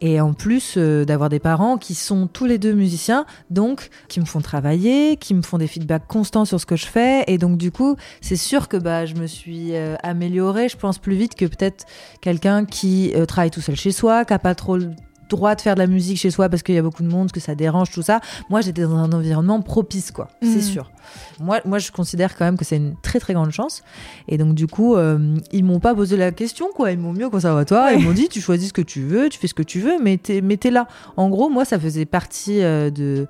Et 0.02 0.20
en 0.20 0.34
plus 0.34 0.76
euh, 0.78 1.06
d'avoir 1.06 1.30
des 1.30 1.40
parents 1.40 1.78
qui 1.78 1.94
sont 1.94 2.26
tous 2.26 2.46
les 2.46 2.58
deux 2.58 2.74
musiciens, 2.74 3.26
donc 3.52 3.90
qui 4.08 4.20
me 4.20 4.26
font 4.26 4.42
travailler, 4.42 5.16
qui 5.16 5.36
me 5.36 5.44
font 5.44 5.60
des 5.60 5.68
feedbacks 5.68 6.08
constants 6.08 6.44
sur 6.44 6.60
ce 6.60 6.66
que 6.66 6.76
je 6.76 6.88
fais. 6.88 7.24
Et 7.28 7.38
donc 7.38 7.58
du 7.58 7.72
coup, 7.72 7.96
c'est 8.20 8.36
sûr 8.36 8.68
que 8.68 8.78
bah, 8.78 9.06
je 9.06 9.14
me 9.14 9.28
suis 9.28 9.76
euh, 9.76 9.96
améliorée, 10.02 10.70
je 10.70 10.78
pense, 10.78 10.98
plus 10.98 11.16
vite 11.16 11.36
que 11.36 11.46
peut-être 11.46 11.86
quelqu'un 12.20 12.66
qui 12.66 13.14
euh, 13.16 13.28
travaille 13.28 13.52
tout 13.52 13.62
seul 13.62 13.76
chez 13.76 13.92
soi, 13.92 14.26
qui 14.26 14.34
n'a 14.34 14.40
pas 14.40 14.56
trop 14.56 14.76
le 14.76 14.90
droit 15.32 15.56
de 15.56 15.62
faire 15.62 15.76
de 15.76 15.80
la 15.80 15.88
musique 15.88 16.18
chez 16.18 16.32
soi 16.32 16.50
parce 16.50 16.64
qu'il 16.64 16.76
y 16.76 16.78
a 16.78 16.82
beaucoup 16.82 17.04
de 17.04 17.08
monde, 17.08 17.32
que 17.32 17.40
ça 17.40 17.56
dérange, 17.56 17.92
tout 17.92 18.02
ça. 18.02 18.22
Moi, 18.50 18.62
j'étais 18.62 18.84
dans 18.84 18.98
un 18.98 19.12
environnement 19.12 19.62
propice, 19.62 20.12
quoi. 20.12 20.28
C'est 20.42 20.62
sûr. 20.62 20.92
Moi, 21.40 21.60
moi, 21.66 21.80
je 21.80 21.92
considère 21.92 22.38
quand 22.38 22.46
même 22.46 22.58
que 22.58 22.66
c'est 22.66 22.78
une 22.78 22.96
très 23.02 23.20
très 23.20 23.34
grande 23.34 23.52
chance. 23.52 23.84
Et 24.28 24.38
donc, 24.38 24.54
du 24.54 24.68
coup, 24.68 24.96
euh, 24.96 25.38
ils 25.52 25.64
m'ont 25.64 25.80
pas 25.80 25.96
posé 25.96 26.18
la 26.18 26.32
question, 26.32 26.68
quoi. 26.74 26.92
Ils 26.92 27.00
m'ont 27.00 27.14
mis 27.14 27.24
au 27.24 27.30
conservatoire. 27.30 27.86
Ouais. 27.86 27.98
Ils 28.00 28.06
m'ont 28.06 28.14
dit, 28.14 28.30
tu 28.30 28.42
choisis 28.42 28.70
ce 28.70 28.74
que 28.74 28.82
tu 28.82 29.02
veux, 29.02 29.30
tu 29.30 29.40
fais 29.40 29.48
ce 29.48 29.54
que 29.54 29.64
tu 29.64 29.80
veux, 29.80 29.98
mais 30.02 30.18
t'es, 30.18 30.42
mais 30.42 30.58
t'es 30.58 30.72
là. 30.72 30.88
En 31.18 31.30
gros, 31.30 31.50
moi, 31.50 31.66
ça 31.66 31.80
faisait 31.80 32.06
partie 32.06 32.62
euh, 32.62 32.90
de. 32.90 33.28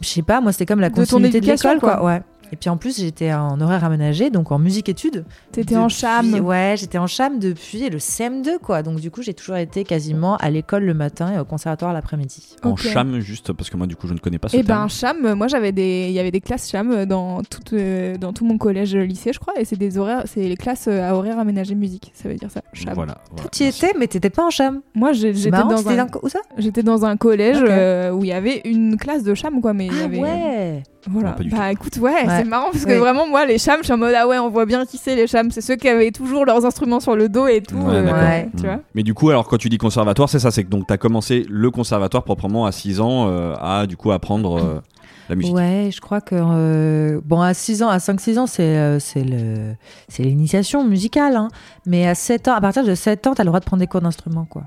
Je 0.00 0.08
sais 0.08 0.22
pas, 0.22 0.40
moi, 0.40 0.52
c'était 0.52 0.66
comme 0.66 0.80
la 0.80 0.90
De 0.90 0.94
ton 0.94 1.02
continuité 1.02 1.40
de 1.40 1.46
l'école, 1.46 1.78
quoi. 1.78 1.96
quoi. 1.96 2.04
Ouais. 2.04 2.22
Et 2.52 2.56
puis 2.56 2.70
en 2.70 2.76
plus, 2.76 2.98
j'étais 3.00 3.32
en 3.32 3.60
horaire 3.60 3.84
aménagé, 3.84 4.30
donc 4.30 4.52
en 4.52 4.58
musique-études. 4.58 5.24
T'étais 5.52 5.76
en 5.76 5.88
cham. 5.88 6.32
Ouais, 6.40 6.74
j'étais 6.78 6.98
en 6.98 7.06
cham 7.06 7.38
depuis 7.38 7.88
le 7.88 7.98
CM2, 7.98 8.58
quoi. 8.62 8.82
Donc 8.82 9.00
du 9.00 9.10
coup, 9.10 9.22
j'ai 9.22 9.34
toujours 9.34 9.56
été 9.56 9.84
quasiment 9.84 10.36
à 10.36 10.50
l'école 10.50 10.84
le 10.84 10.94
matin 10.94 11.32
et 11.34 11.38
au 11.38 11.44
conservatoire 11.44 11.92
l'après-midi. 11.92 12.56
En 12.62 12.76
cham, 12.76 13.18
juste 13.20 13.52
parce 13.52 13.70
que 13.70 13.76
moi, 13.76 13.86
du 13.86 13.96
coup, 13.96 14.06
je 14.06 14.14
ne 14.14 14.18
connais 14.18 14.38
pas 14.38 14.48
ce 14.48 14.56
Et 14.56 14.62
ben 14.62 14.86
terme. 14.86 14.90
cham, 14.90 15.34
moi 15.34 15.48
j'avais 15.48 15.72
des, 15.72 16.06
il 16.08 16.12
y 16.12 16.18
avait 16.18 16.30
des 16.30 16.40
classes 16.40 16.70
cham 16.70 17.04
dans 17.06 17.42
tout, 17.42 17.60
euh, 17.74 18.16
dans 18.16 18.32
tout 18.32 18.44
mon 18.44 18.58
collège 18.58 18.94
lycée, 18.94 19.32
je 19.32 19.38
crois, 19.38 19.54
et 19.58 19.64
c'est 19.64 19.76
des 19.76 19.98
horaires, 19.98 20.22
c'est 20.26 20.46
les 20.48 20.56
classes 20.56 20.86
euh, 20.88 21.08
à 21.08 21.14
horaires 21.14 21.38
aménagés 21.38 21.74
musique, 21.74 22.12
ça 22.14 22.28
veut 22.28 22.34
dire 22.36 22.50
ça. 22.50 22.62
Cham. 22.72 22.92
Voilà. 22.94 23.18
voilà. 23.32 23.48
Tu 23.50 23.64
y 23.64 23.66
étais, 23.66 23.92
mais 23.98 24.06
t'étais 24.06 24.30
pas 24.30 24.44
en 24.46 24.50
cham. 24.50 24.80
Moi 24.94 25.12
j'étais 25.12 25.50
dans 25.50 25.88
un, 25.88 25.96
dans- 25.96 26.20
où 26.22 26.28
ça? 26.28 26.40
J'étais 26.58 26.82
dans 26.82 27.04
un 27.04 27.16
collège 27.16 27.58
euh, 27.60 28.10
où 28.12 28.22
il 28.24 28.28
y 28.28 28.32
avait 28.32 28.60
une 28.64 28.96
classe 28.96 29.22
de 29.22 29.34
cham 29.34 29.60
quoi, 29.60 29.72
mais 29.72 29.86
y 29.86 29.90
Ah 30.00 30.04
avait, 30.04 30.18
ouais. 30.20 30.82
Voilà. 31.10 31.30
Non, 31.30 31.34
pas 31.36 31.42
du 31.42 31.50
bah 31.50 31.72
écoute, 31.72 31.96
ouais, 31.98 32.10
Ouais. 32.12 32.24
c'est 32.28 32.44
marrant 32.44 32.70
parce 32.72 32.84
que 32.84 32.92
Oui. 32.92 32.98
vraiment 32.98 33.26
moi 33.28 33.44
les 33.46 33.58
chams, 33.58 33.78
je 33.80 33.84
suis 33.84 33.92
en 33.92 33.98
mode 33.98 34.14
ah 34.16 34.26
ouais, 34.26 34.38
on 34.38 34.48
voit 34.50 34.66
bien 34.66 34.84
qui 34.86 34.98
c'est 34.98 35.14
les 35.16 35.26
chams, 35.26 35.50
c'est 35.50 35.60
ceux 35.60 35.76
qui 35.76 35.88
avaient 35.88 36.10
toujours 36.10 36.44
leurs 36.44 36.64
instruments 36.64 37.00
sur 37.00 37.16
le 37.16 37.28
dos 37.28 37.46
et 37.46 37.60
tout, 37.60 37.76
Ouais, 37.76 37.94
euh. 37.96 38.12
Ouais. 38.12 38.48
tu 38.56 38.62
vois. 38.64 38.80
Mais 38.94 39.02
du 39.02 39.14
coup, 39.14 39.30
alors 39.30 39.46
quand 39.48 39.56
tu 39.58 39.68
dis 39.68 39.78
conservatoire, 39.78 40.28
c'est 40.28 40.38
ça, 40.38 40.50
c'est 40.50 40.64
que 40.64 40.70
donc 40.70 40.86
t'as 40.86 40.96
commencé 40.96 41.44
le 41.48 41.70
conservatoire 41.70 42.24
proprement 42.24 42.66
à 42.66 42.72
6 42.72 43.00
ans 43.00 43.26
euh, 43.28 43.54
à 43.60 43.86
du 43.86 43.96
coup 43.96 44.12
apprendre 44.12 44.58
euh, 44.58 44.80
la 45.28 45.34
musique. 45.36 45.54
Ouais, 45.54 45.90
je 45.92 46.00
crois 46.00 46.20
que 46.20 46.34
euh, 46.38 47.20
bon 47.24 47.40
à 47.40 47.54
6 47.54 47.82
ans, 47.82 47.88
à 47.88 47.98
5 47.98 48.20
6 48.20 48.38
ans, 48.38 48.46
c'est 48.46 48.62
euh, 48.62 48.98
c'est 48.98 49.24
le 49.24 49.74
c'est 50.08 50.22
l'initiation 50.22 50.84
musicale 50.84 51.36
hein. 51.36 51.48
Mais 51.86 52.06
à 52.06 52.14
7 52.14 52.48
ans, 52.48 52.54
à 52.54 52.60
partir 52.60 52.84
de 52.84 52.94
7 52.94 53.26
ans, 53.26 53.34
tu 53.34 53.40
as 53.40 53.44
le 53.44 53.48
droit 53.48 53.60
de 53.60 53.64
prendre 53.64 53.80
des 53.80 53.86
cours 53.86 54.00
d'instrument 54.00 54.44
quoi. 54.44 54.64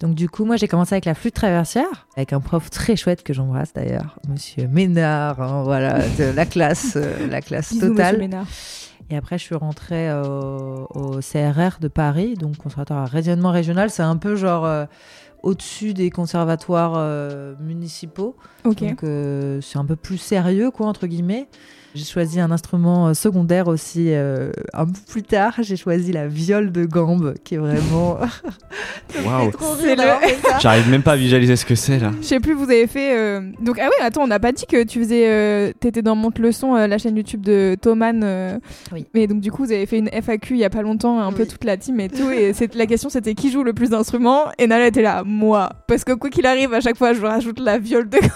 Donc 0.00 0.14
du 0.14 0.28
coup, 0.28 0.44
moi 0.44 0.56
j'ai 0.56 0.68
commencé 0.68 0.94
avec 0.94 1.04
la 1.04 1.14
flûte 1.14 1.34
traversière 1.34 2.06
avec 2.16 2.32
un 2.32 2.40
prof 2.40 2.70
très 2.70 2.96
chouette 2.96 3.22
que 3.22 3.32
j'embrasse 3.32 3.72
d'ailleurs, 3.72 4.18
monsieur 4.28 4.68
Ménard, 4.68 5.40
hein, 5.40 5.62
voilà, 5.64 5.98
de 6.18 6.24
la 6.24 6.46
classe 6.46 6.94
euh, 6.96 7.26
la 7.28 7.40
classe 7.40 7.70
Bisous, 7.72 7.80
Monsieur 7.86 7.96
totale. 7.96 8.18
Ménard. 8.18 8.46
Et 9.10 9.16
après, 9.18 9.36
je 9.36 9.44
suis 9.44 9.54
rentrée 9.54 10.10
au, 10.14 10.88
au 10.94 11.18
CRR 11.20 11.78
de 11.78 11.88
Paris, 11.88 12.34
donc 12.34 12.56
conservatoire 12.56 13.02
à 13.02 13.04
rayonnement 13.04 13.50
régional. 13.50 13.90
C'est 13.90 14.02
un 14.02 14.16
peu 14.16 14.34
genre 14.34 14.64
euh, 14.64 14.86
au-dessus 15.44 15.92
des 15.92 16.10
conservatoires 16.10 16.94
euh, 16.96 17.54
municipaux. 17.60 18.34
Donc 18.64 19.04
euh, 19.04 19.60
c'est 19.60 19.78
un 19.78 19.84
peu 19.84 19.94
plus 19.94 20.18
sérieux, 20.18 20.70
quoi, 20.70 20.86
entre 20.86 21.06
guillemets. 21.06 21.48
J'ai 21.94 22.04
choisi 22.04 22.40
un 22.40 22.50
instrument 22.50 23.06
euh, 23.08 23.14
secondaire 23.14 23.68
aussi 23.68 24.06
euh, 24.12 24.50
un 24.72 24.86
peu 24.86 24.98
plus 25.08 25.22
tard. 25.22 25.54
J'ai 25.60 25.76
choisi 25.76 26.10
la 26.12 26.26
viole 26.26 26.72
de 26.72 26.84
gambe, 26.84 27.34
qui 27.44 27.54
est 27.54 27.58
vraiment. 27.58 28.18
Waouh. 29.24 29.52
fait 29.52 29.96
ça. 30.42 30.58
J'arrive 30.58 30.90
même 30.90 31.02
pas 31.02 31.12
à 31.12 31.16
visualiser 31.16 31.54
ce 31.54 31.64
que 31.64 31.76
c'est 31.76 32.00
là. 32.00 32.10
Je 32.20 32.26
sais 32.26 32.40
plus, 32.40 32.52
vous 32.54 32.64
avez 32.64 32.88
fait. 32.88 33.16
euh, 33.16 33.40
Donc, 33.60 33.78
ah 33.80 33.86
oui, 33.86 34.04
attends, 34.04 34.22
on 34.22 34.26
n'a 34.26 34.40
pas 34.40 34.50
dit 34.50 34.66
que 34.66 34.82
tu 34.82 34.98
faisais. 34.98 35.24
euh, 35.28 35.72
T'étais 35.78 36.02
dans 36.02 36.16
Monte 36.16 36.38
Leçon, 36.40 36.74
euh, 36.74 36.86
la 36.88 36.98
chaîne 36.98 37.16
YouTube 37.16 37.42
de 37.42 37.76
Thoman. 37.80 38.22
euh, 38.24 38.58
Oui. 38.92 39.06
Mais 39.14 39.26
donc, 39.28 39.40
du 39.40 39.52
coup, 39.52 39.64
vous 39.64 39.70
avez 39.72 39.86
fait 39.86 39.98
une 39.98 40.08
FAQ 40.10 40.54
il 40.54 40.60
y 40.60 40.64
a 40.64 40.70
pas 40.70 40.82
longtemps, 40.82 41.20
un 41.20 41.32
peu 41.32 41.46
toute 41.46 41.62
la 41.64 41.76
team 41.76 42.00
et 42.00 42.08
tout. 42.08 42.28
Et 42.30 42.52
c'est- 42.54 42.74
la 42.74 42.86
question, 42.86 43.08
c'était 43.08 43.34
qui 43.34 43.52
joue 43.52 43.62
le 43.62 43.72
plus 43.72 43.90
d'instruments 43.90 44.46
Et 44.58 44.66
Nala 44.66 44.88
était 44.88 45.02
là, 45.02 45.22
moi. 45.24 45.70
Parce 45.86 46.02
que 46.02 46.12
quoi 46.12 46.28
qu'il 46.30 46.46
arrive, 46.46 46.74
à 46.74 46.80
chaque 46.80 46.96
fois, 46.96 47.12
je 47.12 47.20
rajoute 47.20 47.60
la 47.60 47.78
viole 47.78 48.08
de 48.08 48.18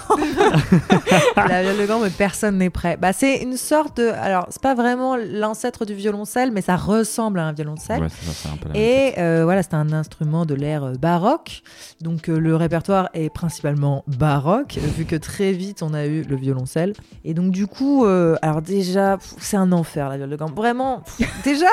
la 1.37 1.63
viole 1.63 1.77
de 1.79 1.87
gambe, 1.87 2.09
personne 2.17 2.59
n'est 2.59 2.71
prêt. 2.71 2.97
Bah, 3.01 3.13
c'est 3.13 3.48
une 3.49 3.57
sorte 3.57 3.97
de. 3.97 4.09
Alors, 4.09 4.47
c'est 4.51 4.63
pas 4.63 4.75
vraiment 4.75 5.17
l'ancêtre 5.17 5.85
du 5.85 5.95
violoncelle, 5.95 6.53
mais 6.53 6.61
ça 6.61 6.77
ressemble 6.77 7.39
à 7.39 7.47
un 7.47 7.53
violoncelle. 7.53 8.03
Ouais, 8.03 8.09
ça, 8.09 8.51
un 8.53 8.57
peu 8.57 8.69
Et 8.75 9.15
euh, 9.19 9.45
voilà, 9.45 9.63
c'est 9.63 9.75
un 9.75 9.93
instrument 9.93 10.45
de 10.45 10.55
l'ère 10.55 10.85
euh, 10.85 10.93
baroque. 10.95 11.63
Donc 12.01 12.29
euh, 12.29 12.39
le 12.39 12.57
répertoire 12.57 13.09
est 13.15 13.31
principalement 13.31 14.05
baroque, 14.07 14.79
vu 14.97 15.05
que 15.05 15.17
très 15.17 15.53
vite 15.53 15.83
on 15.83 15.95
a 15.95 16.07
eu 16.07 16.23
le 16.23 16.37
violoncelle. 16.37 16.93
Et 17.25 17.35
donc 17.35 17.51
du 17.51 17.67
coup, 17.67 18.05
euh, 18.05 18.37
alors 18.43 18.63
déjà, 18.63 19.19
c'est 19.39 19.57
un 19.57 19.73
enfer 19.73 20.09
la 20.09 20.17
viole 20.17 20.31
de 20.31 20.37
gambe. 20.37 20.55
Vraiment, 20.55 21.01
pff, 21.01 21.29
déjà, 21.45 21.69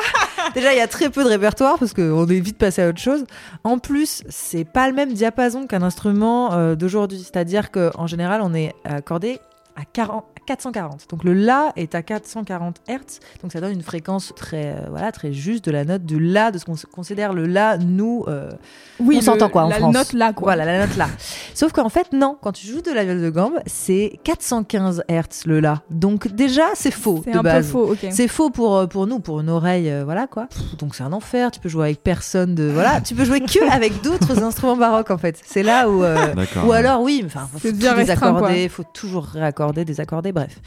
déjà 0.54 0.74
il 0.74 0.78
y 0.78 0.82
a 0.82 0.88
très 0.88 1.10
peu 1.10 1.24
de 1.24 1.30
répertoire 1.30 1.78
parce 1.78 1.94
qu'on 1.94 2.26
est 2.28 2.40
vite 2.40 2.58
passé 2.58 2.82
à 2.82 2.90
autre 2.90 3.00
chose. 3.00 3.26
En 3.64 3.80
plus, 3.80 4.24
c'est 4.30 4.66
pas 4.66 4.88
le 4.88 4.94
même 4.94 5.14
diapason 5.14 5.68
qu'un 5.68 5.82
instrument 5.82 6.76
d'aujourd'hui. 6.76 7.20
C'est-à-dire 7.20 7.72
qu'en 7.72 8.08
général, 8.08 8.42
on 8.42 8.54
est 8.54 8.74
accordé 8.86 9.40
à 9.76 9.84
40, 9.84 10.24
à 10.35 10.35
440. 10.46 11.06
Donc 11.10 11.24
le 11.24 11.34
La 11.34 11.72
est 11.76 11.96
à 11.96 12.02
440 12.02 12.78
Hertz, 12.88 13.20
donc 13.42 13.52
ça 13.52 13.62
donne 13.62 13.74
une 13.74 13.82
fréquence 13.82 14.34
très, 14.36 14.68
euh, 14.76 14.88
voilà, 14.90 15.12
très 15.12 15.34
juste 15.34 15.66
de 15.66 15.72
la 15.72 15.86
note 15.86 16.04
du 16.06 16.20
La, 16.20 16.52
de 16.52 16.58
ce 16.58 16.66
qu'on 16.66 16.76
considère 16.94 17.34
le 17.34 17.46
La, 17.46 17.78
nous, 17.78 18.26
euh, 18.28 18.52
Oui, 19.00 19.18
On 19.20 19.22
s'entend, 19.22 19.50
quoi, 19.50 19.64
en 19.66 19.70
la 19.70 19.76
France. 19.78 19.94
note 19.94 20.14
là, 20.14 20.34
quoi. 20.34 20.46
voilà, 20.54 20.66
la 20.66 20.86
note 20.86 20.96
La. 20.98 21.08
Sauf 21.54 21.72
qu'en 21.72 21.90
fait, 21.90 22.14
non, 22.14 22.38
quand 22.42 22.52
tu 22.52 22.68
joues 22.68 22.82
de 22.82 22.92
la 22.92 23.04
viole 23.04 23.22
de 23.22 23.30
gambe, 23.30 23.60
c'est 23.66 24.20
415 24.24 25.04
Hertz 25.08 25.46
le 25.46 25.60
La. 25.60 25.82
Donc 25.90 26.28
déjà, 26.30 26.64
c'est 26.76 26.92
faux 26.92 27.22
C'est 27.26 27.32
de 27.32 27.38
un 27.38 27.42
peu 27.44 27.50
base. 27.50 27.68
faux, 27.72 27.92
ok. 27.92 28.08
C'est 28.12 28.28
faux 28.28 28.50
pour, 28.50 28.78
euh, 28.78 28.88
pour 28.88 29.08
nous, 29.08 29.20
pour 29.20 29.40
une 29.42 29.50
oreille, 29.50 29.90
euh, 29.90 30.04
voilà 30.04 30.28
quoi. 30.28 30.48
Donc 30.80 30.96
c'est 30.96 31.04
un 31.04 31.14
enfer, 31.14 31.52
tu 31.52 31.60
peux 31.60 31.70
jouer 31.70 31.86
avec 31.86 32.04
personne 32.04 32.56
de. 32.56 32.66
Voilà, 32.74 33.02
tu 33.02 33.16
peux 33.16 33.26
jouer 33.26 33.40
que 33.42 33.72
avec 33.72 34.02
d'autres 34.02 34.44
instruments 34.44 34.78
baroques 34.78 35.12
en 35.12 35.18
fait. 35.18 35.40
C'est 35.46 35.64
là 35.64 35.90
où. 35.90 36.04
euh, 36.04 36.34
ou 36.66 36.72
alors, 36.72 37.02
oui, 37.02 37.24
enfin, 37.26 37.48
faut 37.52 37.60
C'est 37.62 37.72
tout 37.72 37.78
bien 37.78 37.96
désaccorder, 37.96 38.70
faut 38.70 38.84
toujours 38.94 39.26
réaccorder, 39.26 39.86
désaccorder, 39.86 40.32
bref. 40.36 40.60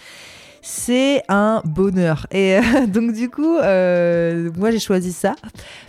C'est 0.63 1.23
un 1.29 1.63
bonheur. 1.65 2.27
Et 2.31 2.57
euh, 2.57 2.87
donc, 2.89 3.13
du 3.13 3.31
coup, 3.31 3.57
euh, 3.57 4.51
moi, 4.57 4.71
j'ai 4.71 4.81
choisi 4.81 5.13
ça 5.13 5.37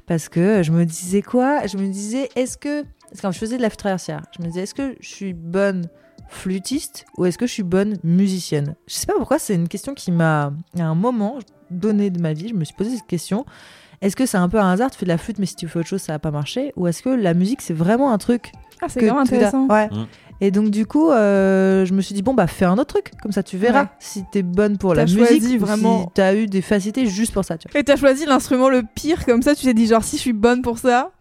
parce 0.06 0.30
que 0.30 0.62
je 0.64 0.72
me 0.72 0.86
disais 0.86 1.22
quoi? 1.22 1.66
Je 1.66 1.78
me 1.78 1.88
disais, 1.88 2.30
est-ce 2.36 2.58
que. 2.58 2.84
Parce 2.84 3.18
que 3.18 3.22
quand 3.24 3.32
je 3.32 3.40
faisais 3.40 3.58
de 3.58 3.62
la 3.64 3.70
flûte 3.70 3.80
traversière, 3.80 4.22
je 4.38 4.44
me 4.44 4.48
disais, 4.48 4.62
est-ce 4.62 4.76
que 4.76 4.96
je 5.00 5.08
suis 5.08 5.34
bonne 5.34 5.90
flûtiste 6.28 7.06
ou 7.18 7.26
est-ce 7.26 7.40
que 7.40 7.48
je 7.48 7.54
suis 7.54 7.64
bonne 7.64 7.98
musicienne? 8.04 8.76
Je 8.88 8.94
sais 8.94 9.08
pas 9.08 9.16
pourquoi, 9.18 9.40
c'est 9.40 9.56
une 9.56 9.68
question 9.68 9.96
qui 9.96 10.12
m'a, 10.12 10.54
à 10.78 10.84
un 10.84 10.94
moment 10.94 11.40
donné 11.72 12.12
de 12.12 12.22
ma 12.22 12.34
vie, 12.34 12.50
je 12.50 12.54
me 12.54 12.64
suis 12.64 12.76
posé 12.76 12.98
cette 12.98 13.08
question. 13.08 13.46
Est-ce 14.02 14.16
que 14.16 14.28
c'est 14.28 14.38
un 14.38 14.48
peu 14.48 14.60
un 14.60 14.72
hasard, 14.72 14.92
tu 14.92 15.00
fais 15.00 15.06
de 15.06 15.10
la 15.10 15.18
flûte, 15.18 15.40
mais 15.40 15.48
si 15.48 15.56
tu 15.56 15.68
fais 15.68 15.80
autre 15.80 15.90
chose, 15.90 16.02
ça 16.02 16.14
va 16.14 16.20
pas 16.20 16.30
marcher 16.30 16.72
Ou 16.76 16.86
est-ce 16.86 17.02
que 17.02 17.10
la 17.10 17.34
musique, 17.34 17.62
c'est 17.62 17.74
vraiment 17.74 18.12
un 18.12 18.20
truc 18.20 18.52
Ah, 18.80 18.90
c'est 18.90 19.00
vraiment 19.00 19.22
intéressant. 19.22 19.68
Ouais. 19.68 19.88
Mm. 19.88 20.06
Et 20.42 20.52
donc 20.52 20.70
du 20.70 20.86
coup, 20.86 21.12
euh, 21.12 21.84
je 21.86 21.94
me 21.94 22.00
suis 22.02 22.16
dit 22.16 22.22
bon 22.22 22.34
bah 22.34 22.48
fais 22.48 22.64
un 22.66 22.74
autre 22.78 22.86
truc, 22.94 23.12
comme 23.22 23.32
ça 23.34 23.44
tu 23.44 23.58
verras 23.58 23.82
Ouais. 23.84 23.88
si 24.00 24.24
t'es 24.32 24.42
bonne 24.42 24.78
pour 24.78 24.94
la 24.94 25.04
musique 25.04 25.20
choisi 25.20 25.58
ou 25.58 25.60
vraiment- 25.60 26.04
si 26.04 26.08
t'as 26.14 26.34
eu 26.36 26.46
des 26.48 26.62
facilités 26.62 27.06
juste 27.08 27.34
pour 27.34 27.44
ça. 27.44 27.58
Tu 27.58 27.68
vois. 27.70 27.80
Et 27.80 27.84
t'as 27.84 27.98
choisi 27.98 28.26
l'instrument 28.26 28.70
le 28.70 28.84
pire, 28.96 29.26
comme 29.26 29.42
ça, 29.42 29.54
tu 29.54 29.66
t'es 29.66 29.74
dit, 29.74 29.86
genre, 29.88 30.04
si 30.04 30.16
je 30.16 30.22
suis 30.22 30.34
bonne 30.34 30.62
pour 30.62 30.78
ça, 30.78 31.12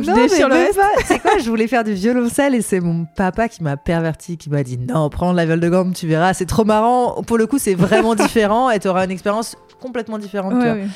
je 0.00 0.08
Non, 0.08 0.14
déchire 0.14 0.48
mais 0.48 0.54
le 0.54 0.60
reste. 0.66 1.06
sais 1.06 1.18
quoi, 1.22 1.38
je 1.38 1.48
voulais 1.50 1.66
faire 1.66 1.82
du 1.82 1.92
violoncelle 1.94 2.54
et 2.54 2.62
c'est 2.62 2.78
mon 2.80 3.04
papa 3.16 3.48
qui 3.48 3.64
m'a 3.64 3.76
perverti, 3.76 4.36
qui 4.36 4.48
m'a 4.48 4.62
dit 4.62 4.78
non, 4.78 5.08
prends 5.10 5.32
la 5.32 5.44
viole 5.44 5.60
de 5.60 5.68
gamme, 5.68 5.92
tu 5.92 6.06
verras, 6.06 6.32
c'est 6.34 6.46
trop 6.46 6.64
marrant. 6.64 7.22
Pour 7.24 7.36
le 7.38 7.46
coup, 7.48 7.58
c'est 7.58 7.74
vraiment 7.74 8.14
différent 8.14 8.70
et 8.70 8.78
t'auras 8.78 9.04
une 9.06 9.10
expérience 9.10 9.56
complètement 9.80 10.18
différente. 10.18 10.52
tu 10.52 10.58
Ouais, 10.58 10.64
vois. 10.64 10.72
ouais. 10.82 10.88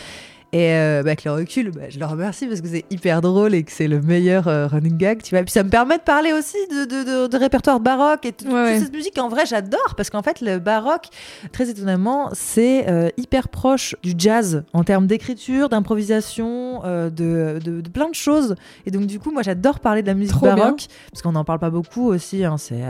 Et 0.55 0.73
euh, 0.75 1.03
bah, 1.03 1.09
avec 1.12 1.25
le 1.25 1.33
recul, 1.33 1.71
bah, 1.71 1.88
je 1.88 1.99
le 1.99 2.05
remercie 2.05 2.47
parce 2.47 2.61
que 2.61 2.69
c'est 2.69 2.85
hyper 2.91 3.23
drôle 3.23 3.55
et 3.55 3.62
que 3.62 3.73
c'est 3.73 3.88
le 3.88 4.03
meilleur 4.03 4.49
euh, 4.49 4.67
running 4.67 4.99
gag, 4.99 5.23
tu 5.23 5.31
vois. 5.31 5.41
Et 5.41 5.45
puis 5.45 5.53
ça 5.53 5.62
me 5.62 5.71
permet 5.71 5.97
de 5.97 6.03
parler 6.03 6.35
aussi 6.35 6.59
de, 6.71 6.85
de, 6.85 7.23
de- 7.23 7.27
de 7.27 7.37
répertoire 7.38 7.81
baroque 7.81 8.27
et 8.27 8.33
toute 8.33 8.49
Ouais, 8.49 8.53
ouais. 8.55 8.79
cette 8.81 8.93
musique. 8.93 9.17
En 9.17 9.31
vrai, 9.31 9.47
j'adore 9.47 9.95
parce 9.97 10.11
qu'en 10.11 10.21
fait, 10.23 10.43
le 10.43 10.59
baroque, 10.59 11.07
très 11.53 11.71
étonnamment, 11.71 12.29
c'est 12.35 12.87
euh, 12.91 13.09
hyper 13.17 13.49
proche 13.49 13.97
du 14.03 14.12
jazz 14.19 14.62
en 14.75 14.85
termes 14.85 15.07
d'écriture, 15.07 15.71
d'improvisation, 15.71 16.83
de, 16.85 17.83
plein 17.93 18.11
de 18.11 18.15
choses. 18.15 18.55
Et 18.85 18.91
donc, 18.91 19.07
du 19.07 19.19
coup, 19.19 19.31
moi, 19.31 19.41
j'adore 19.43 19.81
parler 19.81 20.03
de 20.03 20.07
la 20.09 20.15
musique 20.15 20.35
Trop 20.37 20.47
bien. 20.47 20.57
baroque 20.57 20.87
parce 21.11 21.23
qu'on 21.23 21.33
n'en 21.33 21.45
parle 21.45 21.61
pas 21.61 21.71
beaucoup 21.71 22.09
aussi. 22.09 22.45
Hein, 22.45 22.57
c'est, 22.59 22.83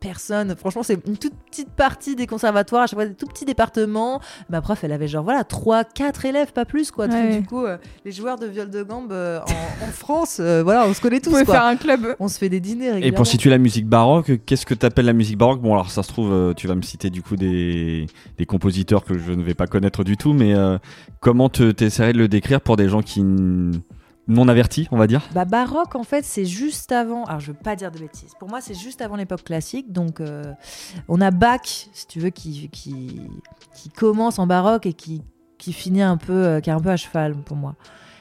personne. 0.00 0.56
Franchement, 0.56 0.82
c'est 0.82 0.98
une 1.06 1.18
toute 1.18 1.34
petite 1.50 1.68
partie 1.70 2.16
des 2.16 2.26
conservatoires, 2.26 2.84
à 2.84 2.86
chaque 2.86 2.98
fois 2.98 3.04
des 3.06 3.14
tout 3.14 3.26
petits 3.26 3.44
départements. 3.44 4.20
Ma 4.48 4.62
prof, 4.62 4.82
elle 4.82 4.92
avait 4.92 5.08
genre 5.08 5.22
voilà 5.24 5.44
3 5.44 5.84
4 5.84 6.24
élèves, 6.24 6.52
pas 6.52 6.64
plus 6.64 6.89
quoi. 6.90 7.06
Donc, 7.06 7.16
Ouais. 7.16 7.40
Du 7.40 7.46
coup, 7.46 7.64
euh, 7.64 7.76
les 8.04 8.12
joueurs 8.12 8.38
de 8.38 8.46
viol 8.46 8.70
de 8.70 8.82
gambe 8.82 9.12
euh, 9.12 9.40
en, 9.40 9.84
en 9.84 9.88
France, 9.90 10.38
euh, 10.40 10.62
voilà, 10.62 10.86
on 10.86 10.94
se 10.94 11.00
connaît 11.00 11.20
tous 11.20 11.30
pouvez 11.30 11.44
quoi. 11.44 11.54
faire 11.54 11.64
un 11.64 11.76
club. 11.76 12.14
On 12.18 12.28
se 12.28 12.38
fait 12.38 12.48
des 12.48 12.60
dîners 12.60 12.98
Et 13.06 13.12
pour 13.12 13.26
situer 13.26 13.50
la 13.50 13.58
musique 13.58 13.86
baroque, 13.86 14.32
qu'est-ce 14.46 14.66
que 14.66 14.74
t'appelles 14.74 15.06
la 15.06 15.12
musique 15.12 15.38
baroque? 15.38 15.60
Bon, 15.60 15.72
alors 15.74 15.90
ça 15.90 16.02
se 16.02 16.08
trouve, 16.08 16.32
euh, 16.32 16.54
tu 16.54 16.66
vas 16.66 16.74
me 16.74 16.82
citer 16.82 17.10
du 17.10 17.22
coup 17.22 17.36
des, 17.36 18.06
des 18.38 18.46
compositeurs 18.46 19.04
que 19.04 19.18
je 19.18 19.32
ne 19.32 19.42
vais 19.42 19.54
pas 19.54 19.66
connaître 19.66 20.04
du 20.04 20.16
tout, 20.16 20.32
mais 20.32 20.54
euh, 20.54 20.78
comment 21.20 21.48
te- 21.48 21.70
t'essaierais 21.72 22.12
de 22.12 22.18
le 22.18 22.28
décrire 22.28 22.60
pour 22.60 22.76
des 22.76 22.88
gens 22.88 23.02
qui 23.02 23.20
n- 23.20 23.80
non 24.28 24.46
avertis, 24.46 24.86
on 24.92 24.96
va 24.96 25.08
dire? 25.08 25.22
Bah, 25.34 25.44
baroque, 25.44 25.96
en 25.96 26.04
fait, 26.04 26.24
c'est 26.24 26.44
juste 26.44 26.92
avant. 26.92 27.24
Alors, 27.24 27.40
je 27.40 27.48
veux 27.48 27.58
pas 27.64 27.74
dire 27.74 27.90
de 27.90 27.98
bêtises. 27.98 28.32
Pour 28.38 28.48
moi, 28.48 28.60
c'est 28.60 28.74
juste 28.78 29.00
avant 29.02 29.16
l'époque 29.16 29.42
classique. 29.42 29.92
Donc, 29.92 30.20
euh, 30.20 30.44
on 31.08 31.20
a 31.20 31.32
Bach, 31.32 31.60
si 31.64 32.06
tu 32.06 32.20
veux, 32.20 32.30
qui, 32.30 32.68
qui, 32.70 33.22
qui 33.74 33.88
commence 33.88 34.38
en 34.38 34.46
baroque 34.46 34.86
et 34.86 34.92
qui 34.92 35.22
qui 35.60 35.72
finit 35.72 36.02
un 36.02 36.16
peu, 36.16 36.32
euh, 36.32 36.60
qui 36.60 36.70
est 36.70 36.72
un 36.72 36.80
peu 36.80 36.88
à 36.90 36.96
cheval 36.96 37.34
pour 37.36 37.56
moi. 37.56 37.74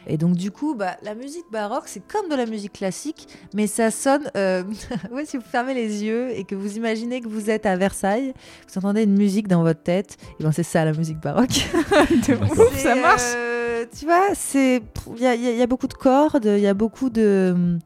Et 0.08 0.18
donc 0.18 0.36
du 0.36 0.50
coup, 0.50 0.74
bah, 0.76 0.96
la 1.04 1.14
musique 1.14 1.46
baroque, 1.52 1.84
c'est 1.86 2.02
comme 2.08 2.30
de 2.30 2.36
la 2.36 2.46
musique 2.48 2.74
classique, 2.74 3.28
mais 3.54 3.68
ça 3.68 3.92
sonne. 3.92 4.32
euh, 4.38 4.64
ouais, 5.12 5.26
si 5.26 5.38
vous 5.38 5.44
fermez 5.44 5.74
les 5.74 6.04
yeux 6.04 6.30
et 6.32 6.46
que 6.46 6.56
vous 6.56 6.78
imaginez 6.78 7.22
que 7.22 7.28
vous 7.28 7.50
êtes 7.50 7.66
à 7.66 7.76
Versailles, 7.76 8.34
vous 8.68 8.78
entendez 8.78 9.04
une 9.04 9.18
musique 9.18 9.48
dans 9.48 9.62
votre 9.62 9.84
tête, 9.84 10.18
et 10.40 10.44
ben 10.44 10.52
c'est 10.52 10.64
ça 10.64 10.84
la 10.86 10.94
musique 10.94 11.20
baroque. 11.20 11.50
De 12.28 12.34
ouf, 12.60 12.78
ça 12.78 12.96
marche. 12.96 13.22
euh, 13.36 13.86
tu 13.98 14.06
vois, 14.06 14.30
c'est 14.34 14.82
il 15.16 15.22
y 15.22 15.28
a, 15.28 15.36
y 15.36 15.62
y 15.62 15.68
beaucoup 15.68 15.88
de 15.88 15.94
cordes, 15.94 16.46
il 16.46 16.60
y 16.60 16.68
a 16.68 16.74
beaucoup 16.74 17.10
de, 17.10 17.78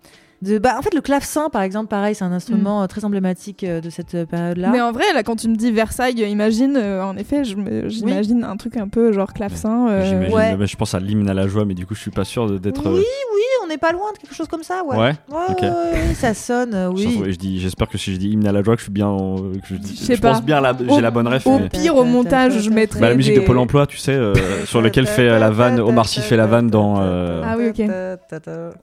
de 0.44 0.58
bah, 0.60 0.76
en 0.78 0.82
fait 0.82 0.94
le 0.94 1.02
clavecin 1.02 1.50
par 1.50 1.62
exemple, 1.64 1.88
pareil, 1.88 2.14
c'est 2.16 2.24
un 2.24 2.32
instrument 2.32 2.84
euh, 2.84 2.88
très 2.88 3.06
emblématique 3.06 3.64
euh, 3.64 3.82
de 3.82 3.90
cette 3.90 4.14
euh, 4.16 4.26
période-là. 4.26 4.70
Mais 4.72 4.82
en 4.82 4.92
vrai, 4.92 5.06
là, 5.14 5.24
quand 5.24 5.36
tu 5.38 5.48
me 5.50 5.56
dis 5.56 5.72
Versailles, 5.72 6.22
imagine, 6.30 6.78
euh, 6.78 7.04
en 7.04 7.18
effet, 7.18 7.44
j'imagine 7.88 8.44
un 8.44 8.58
truc 8.58 8.78
un 8.78 8.88
peu 8.88 9.12
genre 9.12 9.34
clavecin. 9.34 9.88
euh, 9.90 10.06
J'imagine, 10.06 10.36
ouais. 10.36 10.58
mais 10.58 10.68
je 10.68 10.76
pense 10.78 10.94
à 10.94 11.00
l'hymne 11.00 11.30
à 11.30 11.34
la 11.34 11.48
joie, 11.48 11.66
mais 11.66 11.74
du 11.74 11.86
coup, 11.86 11.96
je 11.96 12.02
suis 12.02 12.12
pas 12.12 12.26
sûr 12.26 12.48
de- 12.48 12.58
d'être. 12.58 12.84
Oui, 12.90 13.00
oui, 13.00 13.42
on 13.64 13.68
n'est 13.68 13.78
pas 13.78 13.92
loin 13.92 14.12
de 14.14 14.18
quelque 14.18 14.36
chose 14.36 14.48
comme 14.48 14.64
ça, 14.64 14.84
ouais. 14.84 14.96
Ouais, 14.98 15.14
Ouais, 15.32 15.38
ok. 15.50 15.62
ouais, 15.62 15.70
ouais, 15.70 16.14
ça 16.16 16.34
sonne, 16.34 16.74
euh, 16.74 16.90
oui. 16.94 17.22
je, 17.28 17.36
dis, 17.36 17.60
j'espère 17.60 17.88
que 17.88 17.98
si 17.98 18.14
je 18.14 18.18
dis 18.18 18.30
hymne 18.30 18.46
à 18.48 18.52
la 18.52 18.62
joie, 18.64 18.76
que 18.76 18.80
je 18.80 18.86
suis 18.86 18.92
bien. 18.92 19.08
en- 19.08 19.36
que 19.38 19.44
je, 19.70 19.76
dis- 19.76 19.96
Je 20.00 20.04
sais 20.06 20.16
je 20.16 20.22
pense 20.22 20.40
pas. 20.42 20.46
bien, 20.46 20.62
j'ai 20.90 21.02
la 21.02 21.12
bonne 21.12 21.28
ref. 21.28 21.46
Au 21.48 21.60
mais- 21.60 21.70
pire, 21.70 21.96
au 21.96 22.04
montage, 22.04 22.60
je 22.60 22.70
mettrais. 22.70 23.00
Bah, 23.00 23.10
la 23.10 23.16
musique 23.16 23.36
des- 23.36 23.42
de 23.42 23.46
Pôle 23.46 23.58
Emploi, 23.58 23.86
tu 23.88 23.98
sais, 23.98 24.14
euh, 24.14 24.34
sur 24.66 24.82
lequel 24.82 25.08
fait 25.08 25.30
euh, 25.30 25.40
la 25.40 25.50
vanne. 25.50 25.80
Omar 25.80 26.08
Sy 26.08 26.22
fait 26.22 26.38
la 26.38 26.46
vanne 26.48 26.68
dans. 26.70 26.96
euh, 27.00 27.42
Ah 27.46 27.56
oui, 27.58 27.70
ok. 27.70 27.82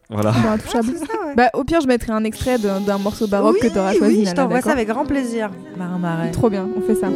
Voilà. 0.08 0.32
Dans 0.32 0.50
Intouchable. 0.52 0.88
Bah, 1.36 1.50
au 1.54 1.64
pire, 1.64 1.80
je 1.80 1.86
mettrai 1.86 2.12
un 2.12 2.24
extrait 2.24 2.58
d'un 2.58 2.98
morceau 2.98 3.26
baroque 3.26 3.56
oui, 3.62 3.68
que 3.68 3.72
tu 3.72 3.78
auras 3.78 3.94
choisi. 3.94 4.18
Oui, 4.20 4.26
je 4.26 4.32
t'envoie 4.34 4.60
ça 4.60 4.72
avec 4.72 4.88
grand 4.88 5.04
plaisir, 5.04 5.50
Marin 5.78 5.98
Marais. 5.98 6.30
Trop 6.30 6.50
bien, 6.50 6.68
on 6.76 6.80
fait 6.80 6.94
ça. 6.94 7.08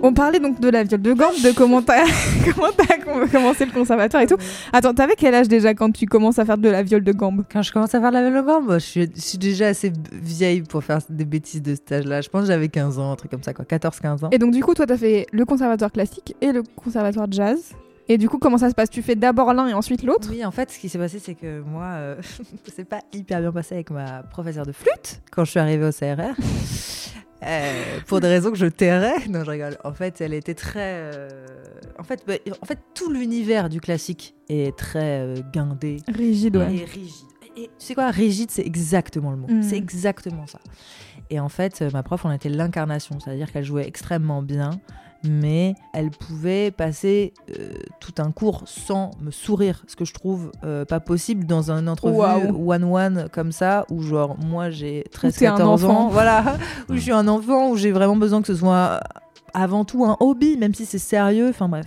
On 0.00 0.12
parlait 0.14 0.38
donc 0.38 0.60
de 0.60 0.68
la 0.68 0.84
viole 0.84 1.02
de 1.02 1.12
gambe, 1.12 1.34
de 1.42 1.52
comment 1.52 1.82
t'as 1.82 2.04
commencé 3.32 3.66
le 3.66 3.72
conservatoire 3.72 4.22
et 4.22 4.26
tout. 4.28 4.36
Attends, 4.72 4.94
t'avais 4.94 5.14
quel 5.16 5.34
âge 5.34 5.48
déjà 5.48 5.74
quand 5.74 5.90
tu 5.90 6.06
commences 6.06 6.38
à 6.38 6.44
faire 6.44 6.56
de 6.56 6.68
la 6.68 6.84
viole 6.84 7.02
de 7.02 7.12
gambe 7.12 7.44
Quand 7.50 7.62
je 7.62 7.72
commence 7.72 7.94
à 7.96 8.00
faire 8.00 8.12
la 8.12 8.22
vélo 8.22 8.44
je 8.74 8.78
suis, 8.78 9.10
je 9.12 9.20
suis 9.20 9.38
déjà 9.38 9.66
assez 9.66 9.92
vieille 10.12 10.62
pour 10.62 10.84
faire 10.84 11.00
des 11.08 11.24
bêtises 11.24 11.62
de 11.62 11.74
cet 11.74 11.90
âge-là. 11.90 12.20
Je 12.20 12.28
pense 12.28 12.42
que 12.42 12.46
j'avais 12.46 12.68
15 12.68 13.00
ans, 13.00 13.10
un 13.10 13.16
truc 13.16 13.32
comme 13.32 13.42
ça, 13.42 13.52
quoi. 13.52 13.64
14-15 13.64 14.26
ans. 14.26 14.28
Et 14.30 14.38
donc 14.38 14.52
du 14.52 14.62
coup, 14.62 14.72
toi, 14.74 14.86
t'as 14.86 14.96
fait 14.96 15.26
le 15.32 15.44
conservatoire 15.44 15.90
classique 15.90 16.36
et 16.40 16.52
le 16.52 16.62
conservatoire 16.62 17.26
jazz. 17.28 17.74
Et 18.08 18.18
du 18.18 18.28
coup, 18.28 18.38
comment 18.38 18.58
ça 18.58 18.70
se 18.70 18.74
passe? 18.74 18.90
Tu 18.90 19.02
fais 19.02 19.16
d'abord 19.16 19.52
l'un 19.52 19.66
et 19.66 19.74
ensuite 19.74 20.04
l'autre? 20.04 20.28
Oui, 20.30 20.44
en 20.44 20.50
fait, 20.52 20.70
ce 20.70 20.78
qui 20.78 20.88
s'est 20.88 20.98
passé, 20.98 21.18
c'est 21.18 21.34
que 21.34 21.60
moi, 21.60 21.84
euh, 21.84 22.16
c'est 22.74 22.88
pas 22.88 23.00
hyper 23.12 23.40
bien 23.40 23.52
passé 23.52 23.74
avec 23.74 23.90
ma 23.90 24.22
professeure 24.22 24.64
de 24.64 24.72
flûte 24.72 25.20
quand 25.32 25.44
je 25.44 25.50
suis 25.50 25.60
arrivée 25.60 25.86
au 25.86 25.90
CRR. 25.90 26.36
Euh, 27.44 28.00
pour 28.06 28.20
des 28.20 28.28
raisons 28.28 28.50
que 28.50 28.56
je 28.58 28.66
tairais. 28.66 29.16
Non, 29.28 29.44
je 29.44 29.50
rigole. 29.50 29.76
En 29.84 29.92
fait, 29.92 30.20
elle 30.20 30.34
était 30.34 30.54
très. 30.54 30.94
euh, 31.14 31.28
En, 31.98 32.02
fait, 32.02 32.22
bah, 32.26 32.34
en 32.60 32.66
fait, 32.66 32.78
tout 32.94 33.12
l'univers 33.12 33.68
du 33.68 33.80
classique 33.80 34.34
est 34.48 34.76
très 34.76 35.20
euh, 35.20 35.34
guindé 35.52 35.98
Rigide, 36.08 36.56
ouais. 36.56 36.74
et 36.74 36.84
rigide. 36.84 37.26
Et 37.56 37.62
tu 37.78 37.86
sais 37.86 37.94
quoi, 37.94 38.10
rigide, 38.10 38.50
c'est 38.50 38.64
exactement 38.66 39.30
le 39.32 39.36
mot. 39.36 39.46
Mm. 39.48 39.62
C'est 39.62 39.76
exactement 39.76 40.46
ça. 40.46 40.60
Et 41.30 41.40
en 41.40 41.48
fait, 41.48 41.82
euh, 41.82 41.90
ma 41.92 42.02
prof, 42.02 42.24
on 42.24 42.30
était 42.30 42.48
l'incarnation, 42.48 43.18
c'est-à-dire 43.20 43.50
qu'elle 43.52 43.64
jouait 43.64 43.86
extrêmement 43.86 44.42
bien, 44.42 44.70
mais 45.24 45.74
elle 45.92 46.10
pouvait 46.10 46.70
passer 46.70 47.34
euh, 47.50 47.72
tout 48.00 48.14
un 48.18 48.30
cours 48.30 48.62
sans 48.66 49.10
me 49.20 49.30
sourire, 49.30 49.82
ce 49.86 49.96
que 49.96 50.04
je 50.04 50.14
trouve 50.14 50.52
euh, 50.64 50.84
pas 50.84 51.00
possible 51.00 51.44
dans 51.44 51.70
une 51.70 51.88
entrevue 51.88 52.18
one-one 52.18 53.28
comme 53.32 53.52
ça, 53.52 53.84
où 53.90 54.02
genre 54.02 54.36
moi 54.38 54.70
j'ai 54.70 55.04
t'es 55.10 55.46
un 55.46 55.56
13-14 55.56 55.62
enfant. 55.62 55.88
ans, 55.88 56.08
voilà, 56.08 56.56
où 56.88 56.94
je 56.94 57.00
suis 57.00 57.12
un 57.12 57.28
enfant, 57.28 57.70
où 57.70 57.76
j'ai 57.76 57.92
vraiment 57.92 58.16
besoin 58.16 58.40
que 58.40 58.46
ce 58.46 58.54
soit 58.54 59.00
avant 59.54 59.84
tout 59.84 60.04
un 60.04 60.16
hobby, 60.20 60.56
même 60.56 60.74
si 60.74 60.86
c'est 60.86 60.98
sérieux, 60.98 61.48
enfin 61.48 61.68
bref. 61.68 61.86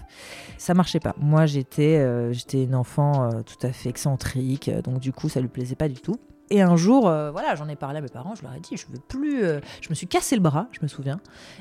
Ça 0.57 0.75
marchait 0.75 0.99
pas. 0.99 1.15
Moi, 1.17 1.47
j'étais 1.47 1.97
euh, 1.97 2.31
j'étais 2.33 2.63
une 2.63 2.75
enfant 2.75 3.23
euh, 3.23 3.41
tout 3.41 3.65
à 3.65 3.71
fait 3.71 3.89
excentrique, 3.89 4.69
euh, 4.69 4.81
donc 4.81 4.99
du 4.99 5.11
coup, 5.11 5.27
ça 5.27 5.41
lui 5.41 5.47
plaisait 5.47 5.75
pas 5.75 5.87
du 5.87 5.99
tout. 5.99 6.17
Et 6.53 6.61
un 6.61 6.75
jour, 6.75 7.07
euh, 7.07 7.31
voilà, 7.31 7.55
j'en 7.55 7.67
ai 7.69 7.75
parlé 7.75 7.99
à 7.99 8.01
mes 8.01 8.09
parents, 8.09 8.35
je 8.35 8.43
leur 8.43 8.53
ai 8.53 8.59
dit, 8.59 8.75
je 8.75 8.85
veux 8.91 8.99
plus. 8.99 9.43
euh, 9.43 9.59
je 9.81 9.89
me 9.89 9.95
suis 9.95 10.05
cassé 10.07 10.35
le 10.35 10.41
bras, 10.41 10.67
je 10.71 10.79
me 10.81 10.87
souviens. 10.87 11.19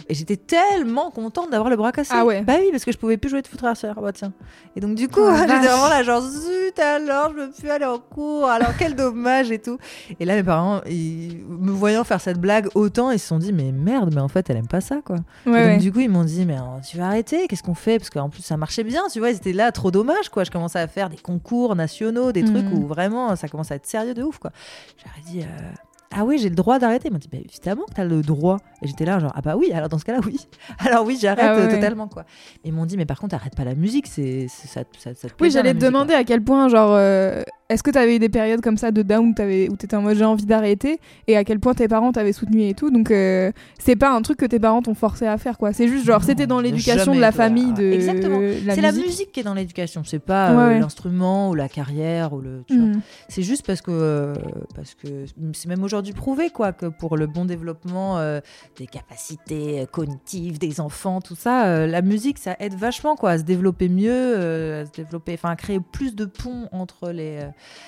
Et 0.08 0.14
j'étais 0.14 0.36
tellement 0.36 1.10
contente 1.10 1.48
d'avoir 1.50 1.70
le 1.70 1.76
bras 1.76 1.92
cassé. 1.92 2.12
Ah 2.14 2.24
ouais. 2.24 2.42
Bah 2.42 2.54
oui, 2.58 2.68
parce 2.72 2.84
que 2.84 2.90
je 2.92 2.98
pouvais 2.98 3.16
plus 3.16 3.30
jouer 3.30 3.40
de 3.42 3.46
foot 3.46 3.62
archer. 3.62 3.92
Bah 4.00 4.12
tiens. 4.12 4.32
Et 4.76 4.80
donc, 4.80 4.96
du 4.96 5.08
coup, 5.08 5.20
Oh 5.22 5.30
j'étais 5.38 5.46
vache. 5.46 5.64
vraiment 5.64 5.88
là, 5.88 6.02
genre, 6.02 6.22
zut, 6.22 6.78
alors, 6.78 7.30
je 7.30 7.42
veux 7.44 7.50
plus 7.50 7.70
aller 7.70 7.84
en 7.86 7.98
cours, 7.98 8.46
alors 8.48 8.70
quel 8.78 8.94
dommage 8.96 9.50
et 9.52 9.58
tout. 9.60 9.78
Et 10.18 10.24
là, 10.24 10.34
mes 10.34 10.42
parents, 10.42 10.80
ils, 10.88 11.40
me 11.48 11.70
voyant 11.70 12.02
faire 12.04 12.20
cette 12.20 12.38
blague 12.40 12.68
autant, 12.74 13.10
ils 13.12 13.18
se 13.20 13.28
sont 13.28 13.38
dit, 13.38 13.52
mais 13.52 13.70
merde, 13.72 14.12
mais 14.14 14.20
en 14.20 14.28
fait, 14.28 14.50
elle 14.50 14.56
aime 14.56 14.66
pas 14.68 14.80
ça, 14.80 14.96
quoi. 15.04 15.16
Ouais, 15.46 15.52
Et 15.52 15.64
ouais. 15.66 15.72
donc, 15.74 15.80
du 15.82 15.92
coup, 15.92 16.00
ils 16.00 16.10
m'ont 16.10 16.24
dit, 16.24 16.44
mais 16.46 16.56
euh, 16.58 16.80
tu 16.88 16.96
vas 16.98 17.06
arrêter, 17.06 17.46
qu'est-ce 17.48 17.62
qu'on 17.62 17.74
fait? 17.74 17.98
Parce 17.98 18.10
qu'en 18.10 18.28
plus, 18.28 18.42
ça 18.42 18.56
marchait 18.56 18.84
bien, 18.84 19.02
tu 19.12 19.20
vois, 19.20 19.30
ils 19.30 19.36
étaient 19.36 19.52
là, 19.52 19.70
trop 19.72 19.90
dommage, 19.92 20.28
quoi. 20.30 20.42
Je 20.44 20.50
commençais 20.50 20.80
à 20.80 20.88
faire 20.88 21.08
des 21.10 21.16
concours 21.16 21.76
nationaux, 21.76 22.32
des 22.32 22.42
trucs 22.44 22.64
Mhm. 22.64 22.72
où 22.74 22.86
vraiment, 22.88 23.36
ça 23.36 23.46
commence 23.48 23.70
à 23.70 23.76
être 23.76 23.86
sérieux 23.86 24.14
de 24.14 24.22
ouf, 24.22 24.38
quoi. 24.38 24.50
J'aurais 24.96 25.20
dit, 25.20 25.42
euh, 25.42 25.72
ah 26.12 26.24
oui, 26.24 26.38
j'ai 26.38 26.48
le 26.48 26.54
droit 26.56 26.78
d'arrêter. 26.78 27.08
Ils 27.08 27.12
m'ont 27.12 27.18
dit, 27.18 27.28
bah, 27.30 27.38
évidemment 27.44 27.84
que 27.88 27.94
t'as 27.94 28.04
le 28.04 28.22
droit. 28.22 28.58
Et 28.82 28.88
j'étais 28.88 29.04
là, 29.04 29.18
genre, 29.18 29.32
ah 29.34 29.40
bah 29.42 29.56
oui, 29.56 29.70
alors 29.72 29.88
dans 29.88 29.98
ce 29.98 30.04
cas-là, 30.04 30.20
oui. 30.26 30.38
Alors 30.78 31.04
oui, 31.06 31.18
j'arrête 31.20 31.44
Ah 31.46 31.54
euh, 31.56 31.70
totalement, 31.70 32.08
quoi. 32.08 32.24
Et 32.64 32.68
ils 32.68 32.72
m'ont 32.72 32.86
dit, 32.86 32.96
mais 32.96 33.04
par 33.06 33.18
contre, 33.20 33.34
arrête 33.34 33.54
pas 33.54 33.64
la 33.64 33.74
musique, 33.74 34.06
c'est 34.06 34.46
ça, 34.48 34.82
ça, 34.98 35.14
ça 35.14 35.28
te 35.28 35.34
Oui, 35.40 35.50
j'allais 35.50 35.68
la 35.68 35.74
te 35.74 35.76
musique, 35.76 35.86
demander 35.92 36.14
à 36.14 36.24
quel 36.24 36.42
point, 36.42 36.68
genre, 36.68 36.92
euh, 36.94 37.42
est-ce 37.68 37.82
que 37.84 37.90
t'avais 37.90 38.16
eu 38.16 38.18
des 38.18 38.28
périodes 38.30 38.62
comme 38.62 38.78
ça 38.78 38.90
de 38.90 39.02
down 39.02 39.28
où 39.28 39.34
t'avais- 39.34 39.68
où 39.70 39.76
t'étais 39.76 39.94
en 39.96 40.02
mode 40.02 40.16
j'ai 40.16 40.24
envie 40.24 40.46
d'arrêter 40.46 40.98
et 41.28 41.36
à 41.36 41.44
quel 41.44 41.60
point 41.60 41.74
tes 41.74 41.86
parents 41.86 42.10
t'avaient 42.10 42.32
soutenu 42.32 42.62
et 42.66 42.74
tout. 42.74 42.90
Donc, 42.90 43.10
euh, 43.12 43.52
c'est 43.78 43.94
pas 43.96 44.10
un 44.10 44.22
truc 44.22 44.38
que 44.38 44.46
tes 44.46 44.58
parents 44.58 44.80
t'ont 44.82 44.94
forcé 44.94 45.26
à 45.26 45.36
faire, 45.38 45.58
quoi. 45.58 45.72
C'est 45.74 45.86
juste, 45.86 46.06
genre, 46.06 46.24
c'était 46.24 46.46
dans 46.48 46.60
l'éducation 46.60 47.14
de 47.14 47.20
la 47.20 47.30
famille 47.32 47.72
de 47.74 47.84
Exactement. 47.92 48.40
C'est 48.74 48.80
la 48.80 48.92
musique. 48.92 49.30
qui 49.32 49.40
est 49.40 49.44
dans 49.44 49.54
l'éducation, 49.54 50.02
c'est 50.04 50.18
pas 50.18 50.50
Ouais, 50.52 50.56
euh, 50.62 50.68
ouais. 50.70 50.80
l'instrument 50.80 51.50
ou 51.50 51.54
la 51.54 51.68
carrière 51.68 52.32
ou 52.32 52.40
le. 52.40 52.64
tu. 52.66 52.78
Mm. 52.78 53.00
C'est 53.28 53.42
juste 53.42 53.64
parce 53.66 53.82
que 53.82 54.32
parce 54.74 54.94
que 54.94 55.26
c'est 55.52 55.68
même 55.68 55.84
aujourd'hui 55.84 55.99
prouvé 56.14 56.50
quoi 56.50 56.72
que 56.72 56.86
pour 56.86 57.16
le 57.16 57.26
bon 57.26 57.44
développement 57.44 58.18
euh, 58.18 58.40
des 58.76 58.86
capacités 58.86 59.80
euh, 59.80 59.86
cognitives 59.86 60.58
des 60.58 60.80
enfants, 60.80 61.20
tout 61.20 61.34
ça, 61.34 61.66
euh, 61.66 61.86
la 61.86 62.02
musique 62.02 62.38
ça 62.38 62.56
aide 62.58 62.74
vachement 62.74 63.16
quoi 63.16 63.32
à 63.32 63.38
se 63.38 63.42
développer 63.42 63.88
mieux, 63.88 64.80
à 64.80 64.86
se 64.86 64.92
développer, 64.92 65.34
enfin 65.34 65.50
à 65.50 65.56
créer 65.56 65.80
plus 65.80 66.14
de 66.14 66.24
ponts 66.24 66.68
entre 66.72 67.10
les. 67.10 67.40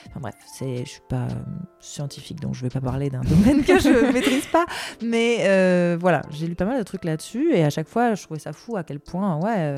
Enfin 0.08 0.20
bref, 0.20 0.34
c'est 0.46 0.84
je 0.84 0.90
suis 0.90 1.00
pas 1.08 1.28
scientifique 1.80 2.40
donc 2.40 2.54
je 2.54 2.62
vais 2.62 2.70
pas 2.70 2.80
parler 2.80 3.10
d'un 3.10 3.20
domaine 3.28 3.64
que 3.64 3.78
je 3.78 4.12
maîtrise 4.12 4.46
pas, 4.46 4.66
mais 5.02 5.96
voilà 5.96 6.22
j'ai 6.30 6.46
lu 6.46 6.54
pas 6.54 6.66
mal 6.66 6.78
de 6.78 6.84
trucs 6.84 7.04
là-dessus 7.04 7.52
et 7.52 7.64
à 7.64 7.70
chaque 7.70 7.88
fois 7.88 8.14
je 8.14 8.22
trouvais 8.22 8.40
ça 8.40 8.52
fou 8.52 8.76
à 8.76 8.84
quel 8.84 9.00
point 9.00 9.38
ouais. 9.40 9.76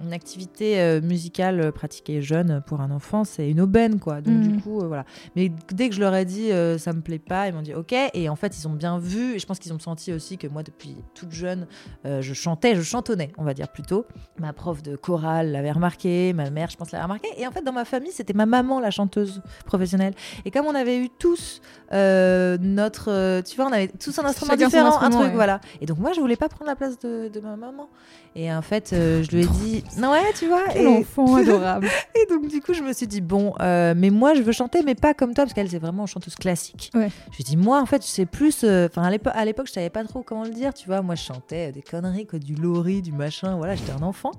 Euh, 0.00 0.04
une 0.04 0.12
activité 0.12 0.80
euh, 0.80 1.00
musicale 1.00 1.60
euh, 1.60 1.72
pratiquée 1.72 2.20
jeune 2.22 2.62
pour 2.66 2.80
un 2.80 2.90
enfant, 2.90 3.24
c'est 3.24 3.50
une 3.50 3.60
aubaine, 3.60 3.98
quoi. 4.00 4.20
Donc, 4.20 4.34
Mhm. 4.34 4.56
du 4.56 4.60
coup, 4.62 4.80
euh, 4.80 4.86
voilà. 4.86 5.04
Mais 5.36 5.50
dès 5.72 5.88
que 5.88 5.94
je 5.94 6.00
leur 6.00 6.14
ai 6.14 6.24
dit 6.24 6.52
euh, 6.52 6.78
ça 6.78 6.92
me 6.92 7.00
plaît 7.00 7.18
pas, 7.18 7.48
ils 7.48 7.54
m'ont 7.54 7.62
dit 7.62 7.74
ok. 7.74 7.94
Et 8.14 8.28
en 8.28 8.36
fait, 8.36 8.56
ils 8.58 8.66
ont 8.68 8.72
bien 8.72 8.98
vu. 8.98 9.34
Et 9.34 9.38
je 9.38 9.46
pense 9.46 9.58
qu'ils 9.58 9.72
ont 9.72 9.78
senti 9.78 10.12
aussi 10.12 10.38
que 10.38 10.46
moi, 10.46 10.62
depuis 10.62 10.96
toute 11.14 11.32
jeune, 11.32 11.66
euh, 12.04 12.22
je 12.22 12.34
chantais, 12.34 12.74
je 12.74 12.82
chantonnais, 12.82 13.32
on 13.38 13.44
va 13.44 13.54
dire 13.54 13.68
plutôt. 13.68 14.06
Ma 14.38 14.52
prof 14.52 14.82
de 14.82 14.96
chorale 14.96 15.52
l'avait 15.52 15.72
remarqué, 15.72 16.32
ma 16.32 16.50
mère, 16.50 16.70
je 16.70 16.76
pense, 16.76 16.92
l'avait 16.92 17.04
remarqué. 17.04 17.28
Et 17.36 17.46
en 17.46 17.50
fait, 17.50 17.62
dans 17.62 17.72
ma 17.72 17.84
famille, 17.84 18.12
c'était 18.12 18.34
ma 18.34 18.46
maman, 18.46 18.80
la 18.80 18.90
chanteuse 18.90 19.42
professionnelle. 19.64 20.14
Et 20.44 20.50
comme 20.50 20.66
on 20.66 20.74
avait 20.74 20.98
eu 20.98 21.08
tous 21.08 21.60
euh, 21.92 22.58
notre. 22.60 23.10
euh, 23.10 23.42
tu 23.42 23.56
vois, 23.56 23.66
on 23.66 23.72
avait 23.72 23.88
tous 23.88 24.18
un 24.18 24.24
instrument 24.24 24.54
différent, 24.56 25.00
un 25.00 25.10
truc, 25.10 25.26
ouais. 25.28 25.34
voilà. 25.34 25.60
Et 25.80 25.86
donc, 25.86 25.98
moi, 25.98 26.12
je 26.12 26.20
voulais 26.20 26.36
pas 26.36 26.48
prendre 26.48 26.66
la 26.66 26.76
place 26.76 26.98
de, 26.98 27.28
de 27.28 27.40
ma 27.40 27.56
maman. 27.56 27.88
Et 28.38 28.52
en 28.52 28.60
fait, 28.60 28.92
euh, 28.92 29.22
je 29.22 29.30
lui 29.34 29.44
ai 29.44 29.46
dit. 29.46 29.82
Non, 29.96 30.10
ouais, 30.12 30.20
tu 30.38 30.46
vois. 30.46 30.64
Quel 30.70 30.82
et- 30.82 30.86
enfant 30.98 31.36
adorable. 31.36 31.88
et 32.14 32.26
donc, 32.30 32.48
du 32.48 32.60
coup, 32.60 32.74
je 32.74 32.82
me 32.82 32.92
suis 32.92 33.06
dit, 33.06 33.22
bon, 33.22 33.54
euh, 33.60 33.94
mais 33.96 34.10
moi, 34.10 34.34
je 34.34 34.42
veux 34.42 34.52
chanter, 34.52 34.82
mais 34.84 34.94
pas 34.94 35.14
comme 35.14 35.32
toi, 35.32 35.44
parce 35.44 35.54
qu'elle, 35.54 35.70
c'est 35.70 35.78
vraiment 35.78 36.04
chanteuse 36.04 36.34
classique. 36.34 36.90
Ouais. 36.94 37.08
Je 37.30 37.36
lui 37.38 37.40
ai 37.40 37.44
dit, 37.44 37.56
moi, 37.56 37.80
en 37.80 37.86
fait, 37.86 38.02
je 38.02 38.08
sais 38.08 38.26
plus. 38.26 38.62
euh, 38.62 38.88
Enfin, 38.90 39.04
à 39.04 39.10
l'épo- 39.10 39.30
à 39.32 39.42
l'époque, 39.46 39.68
je 39.68 39.72
savais 39.72 39.88
pas 39.88 40.04
trop 40.04 40.22
comment 40.22 40.44
le 40.44 40.50
dire, 40.50 40.74
tu 40.74 40.86
vois. 40.86 41.00
Moi, 41.00 41.14
je 41.14 41.22
chantais 41.22 41.72
des 41.72 41.80
conneries, 41.80 42.26
quoi, 42.26 42.38
du 42.38 42.54
lori, 42.54 43.00
du 43.00 43.10
machin. 43.12 43.56
Voilà, 43.56 43.74
j'étais 43.74 43.92
un 43.92 44.02
enfant. 44.02 44.32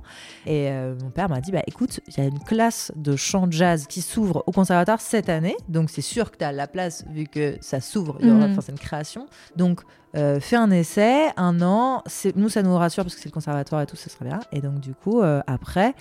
Et 0.45 0.69
mon 1.01 1.09
père 1.09 1.27
m'a 1.27 1.41
dit, 1.41 1.51
bah 1.51 1.63
écoute, 1.65 1.99
il 2.07 2.17
y 2.17 2.21
a 2.21 2.25
une 2.25 2.39
classe 2.39 2.91
de 2.95 3.15
chant 3.15 3.47
jazz 3.49 3.87
qui 3.87 4.01
s'ouvre 4.01 4.43
au 4.45 4.51
conservatoire 4.51 5.01
cette 5.01 5.27
année. 5.29 5.55
Donc, 5.69 5.89
c'est 5.89 6.01
sûr 6.01 6.29
que 6.31 6.37
tu 6.37 6.43
as 6.45 6.51
la 6.51 6.67
place, 6.67 7.03
vu 7.09 7.25
que 7.25 7.57
ça 7.61 7.81
s'ouvre. 7.81 8.17
il 8.21 8.27
y 8.27 8.31
aura- 8.31 8.47
Mhm. 8.47 8.59
C'est 8.61 8.71
une 8.71 8.77
création. 8.79 9.25
Donc, 9.55 9.81
euh, 10.15 10.39
fais 10.39 10.55
un 10.55 10.71
essai, 10.71 11.27
un 11.37 11.61
an. 11.61 12.03
Nous, 12.35 12.49
ça 12.49 12.63
nous 12.63 12.75
rassure 12.75 13.03
parce 13.03 13.15
que 13.15 13.21
c'est 13.21 13.29
le 13.29 13.33
conservatoire 13.33 13.81
et 13.81 13.85
tout, 13.85 13.95
ça 13.97 14.09
serait 14.09 14.25
bien. 14.25 14.39
Et 14.51 14.61
donc, 14.61 14.79
du 14.79 14.93
coup, 14.93 15.21
euh, 15.21 15.41
après, 15.47 15.93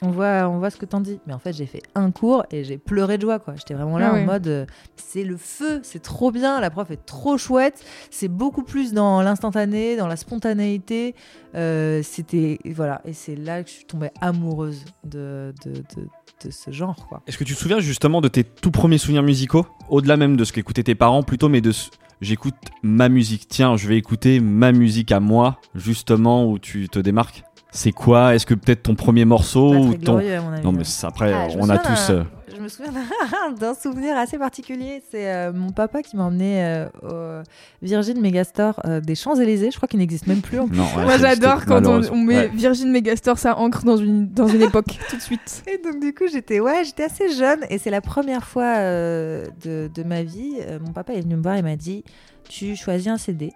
on 0.00 0.10
voit, 0.10 0.48
on 0.48 0.58
voit 0.58 0.70
ce 0.70 0.76
que 0.76 0.86
t'en 0.86 1.00
dis. 1.00 1.18
Mais 1.26 1.32
en 1.34 1.40
fait, 1.40 1.52
j'ai 1.52 1.66
fait 1.66 1.82
un 1.96 2.12
cours 2.12 2.44
et 2.52 2.62
j'ai 2.62 2.78
pleuré 2.78 3.16
de 3.16 3.22
joie, 3.22 3.40
quoi. 3.40 3.54
J'étais 3.56 3.74
vraiment 3.74 3.98
là 3.98 4.12
Ah 4.14 4.16
en 4.18 4.24
mode, 4.24 4.46
euh, 4.46 4.64
c'est 4.94 5.24
le 5.24 5.36
feu, 5.36 5.80
c'est 5.82 6.00
trop 6.02 6.30
bien, 6.30 6.60
la 6.60 6.70
prof 6.70 6.88
est 6.92 7.04
trop 7.04 7.36
chouette. 7.36 7.84
C'est 8.10 8.28
beaucoup 8.28 8.62
plus 8.62 8.92
dans 8.92 9.22
l'instantané, 9.22 9.96
dans 9.96 10.06
la 10.06 10.16
spontanéité. 10.16 11.14
Euh, 11.56 12.00
C'était, 12.04 12.58
voilà. 12.66 13.00
Et 13.04 13.12
c'est 13.12 13.34
là 13.34 13.62
que 13.64 13.68
je 13.68 13.74
suis 13.74 13.84
tombée 13.86 14.10
amoureuse 14.20 14.84
de, 15.04 15.52
de, 15.64 15.72
de, 15.72 16.06
de 16.46 16.50
ce 16.52 16.70
genre, 16.70 17.06
quoi. 17.08 17.22
Est-ce 17.26 17.36
que 17.36 17.42
tu 17.44 17.54
te 17.54 17.58
souviens 17.58 17.80
justement 17.80 18.20
de 18.20 18.28
tes 18.28 18.44
tout 18.44 18.70
premiers 18.70 18.98
souvenirs 18.98 19.24
musicaux 19.24 19.66
Au-delà 19.88 20.16
même 20.16 20.36
de 20.36 20.44
ce 20.44 20.52
qu'écoutaient 20.52 20.84
tes 20.84 20.94
parents, 20.94 21.24
plutôt, 21.24 21.48
mais 21.48 21.60
de 21.60 21.72
ce- 21.72 21.90
j'écoute 22.20 22.54
ma 22.82 23.08
musique. 23.08 23.48
Tiens, 23.48 23.76
je 23.76 23.88
vais 23.88 23.96
écouter 23.96 24.40
ma 24.40 24.72
musique 24.72 25.12
à 25.12 25.20
moi, 25.20 25.60
justement, 25.74 26.50
où 26.50 26.58
tu 26.58 26.88
te 26.88 26.98
démarques. 26.98 27.42
C'est 27.78 27.92
quoi? 27.92 28.34
Est-ce 28.34 28.44
que 28.44 28.54
peut-être 28.54 28.82
ton 28.82 28.96
premier 28.96 29.24
morceau 29.24 29.70
Pas 29.70 29.76
ou 29.78 29.94
ton. 29.94 30.14
glorieux, 30.14 30.34
à 30.34 30.40
mon 30.40 30.52
avis. 30.52 30.64
Non, 30.64 30.72
mais 30.72 30.82
après, 31.04 31.32
Ah, 31.32 31.46
on 31.58 31.68
a 31.70 31.78
tous. 31.78 32.10
euh, 32.10 32.24
Je 32.52 32.60
me 32.60 32.66
souviens 32.66 32.92
d'un- 33.60 33.74
souvenir 33.74 34.16
assez 34.16 34.36
particulier. 34.36 35.00
C'est 35.12 35.32
euh, 35.32 35.52
mon 35.52 35.70
papa 35.70 36.02
qui 36.02 36.16
m'a 36.16 36.24
emmené 36.24 36.64
euh, 36.64 36.88
au 37.04 37.42
Virgin 37.86 38.20
Megastore 38.20 38.80
euh, 38.84 39.00
des 39.00 39.14
Champs-Élysées. 39.14 39.70
Je 39.70 39.76
crois 39.76 39.86
qu'il 39.86 40.00
n'existe 40.00 40.26
même 40.26 40.40
plus. 40.40 40.58
en 40.58 40.66
Non, 40.66 40.82
ouais, 40.96 41.04
Moi 41.04 41.18
j'adore 41.18 41.66
quand 41.66 41.86
on, 41.86 42.16
met 42.16 42.36
Ouais. 42.36 42.48
Virgin 42.52 42.90
Megastore, 42.90 43.38
ça 43.38 43.56
ancre 43.56 43.84
dans 43.84 43.96
une, 43.96 44.28
dans 44.28 44.48
une 44.48 44.62
époque 44.62 44.98
tout 45.08 45.16
de 45.16 45.22
suite. 45.22 45.62
Et 45.68 45.78
donc 45.78 46.00
du 46.00 46.12
coup 46.12 46.24
j'étais 46.32 46.58
ouais 46.58 46.82
j'étais 46.84 47.04
assez 47.04 47.30
jeune 47.32 47.60
et 47.70 47.78
c'est 47.78 47.90
la 47.90 48.00
première 48.00 48.44
fois 48.44 48.78
euh, 48.78 49.46
de, 49.64 49.88
de 49.94 50.02
ma 50.02 50.24
vie. 50.24 50.54
euh, 50.62 50.80
mon 50.84 50.90
papa 50.92 51.12
est 51.12 51.20
venu 51.20 51.36
me 51.36 51.42
voir 51.42 51.54
et 51.54 51.62
m'a 51.62 51.76
dit 51.76 52.02
tu 52.48 52.74
choisis 52.74 53.06
un 53.06 53.18
CD 53.18 53.52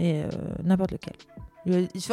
et 0.00 0.22
euh, 0.22 0.28
n'importe 0.64 0.90
lequel. 0.90 1.14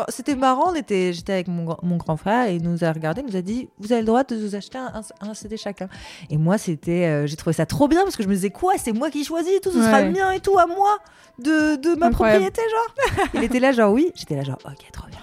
C'était 0.10 0.36
marrant, 0.36 0.74
j'étais 0.74 1.14
avec 1.34 1.48
mon, 1.48 1.64
grand- 1.66 1.80
mon 1.84 1.98
grand 1.98 2.18
frère 2.18 2.48
et 2.48 2.56
il 2.56 2.64
nous 2.64 2.84
a 2.84 2.92
regardé, 2.92 3.22
il 3.22 3.28
nous 3.32 3.36
a 3.38 3.42
dit 3.42 3.70
vous 3.80 3.92
avez 3.92 4.02
le 4.02 4.08
droit 4.08 4.24
de 4.24 4.36
vous 4.36 4.56
acheter 4.56 4.78
un, 4.78 5.02
un- 5.22 5.34
CD 5.34 5.56
chacun. 5.58 5.88
Et 6.30 6.38
moi 6.38 6.58
c'était, 6.58 7.06
euh, 7.06 7.28
j'ai 7.28 7.36
trouvé 7.36 7.54
ça 7.54 7.66
trop 7.66 7.88
bien 7.88 8.04
parce 8.04 8.16
que 8.16 8.24
je 8.24 8.28
me 8.28 8.34
disais 8.34 8.50
quoi 8.50 8.74
c'est 8.78 8.92
moi 8.94 9.10
qui 9.10 9.24
choisis 9.24 9.60
tout, 9.62 9.72
ce 9.72 9.82
sera 9.82 10.02
le 10.02 10.12
mien 10.12 10.32
et 10.32 10.40
tout 10.40 10.58
à 10.58 10.66
moi 10.66 10.98
de, 11.40 11.76
de 11.78 11.96
ma 11.96 12.08
Incroyable. 12.08 12.46
propriété 12.52 12.62
genre. 12.70 13.28
il 13.36 13.44
était 13.44 13.60
là 13.60 13.72
genre 13.72 13.94
oui, 13.94 14.12
j'étais 14.16 14.36
là 14.36 14.44
genre 14.44 14.58
ok 14.66 14.92
trop 14.92 15.08
bien. 15.08 15.20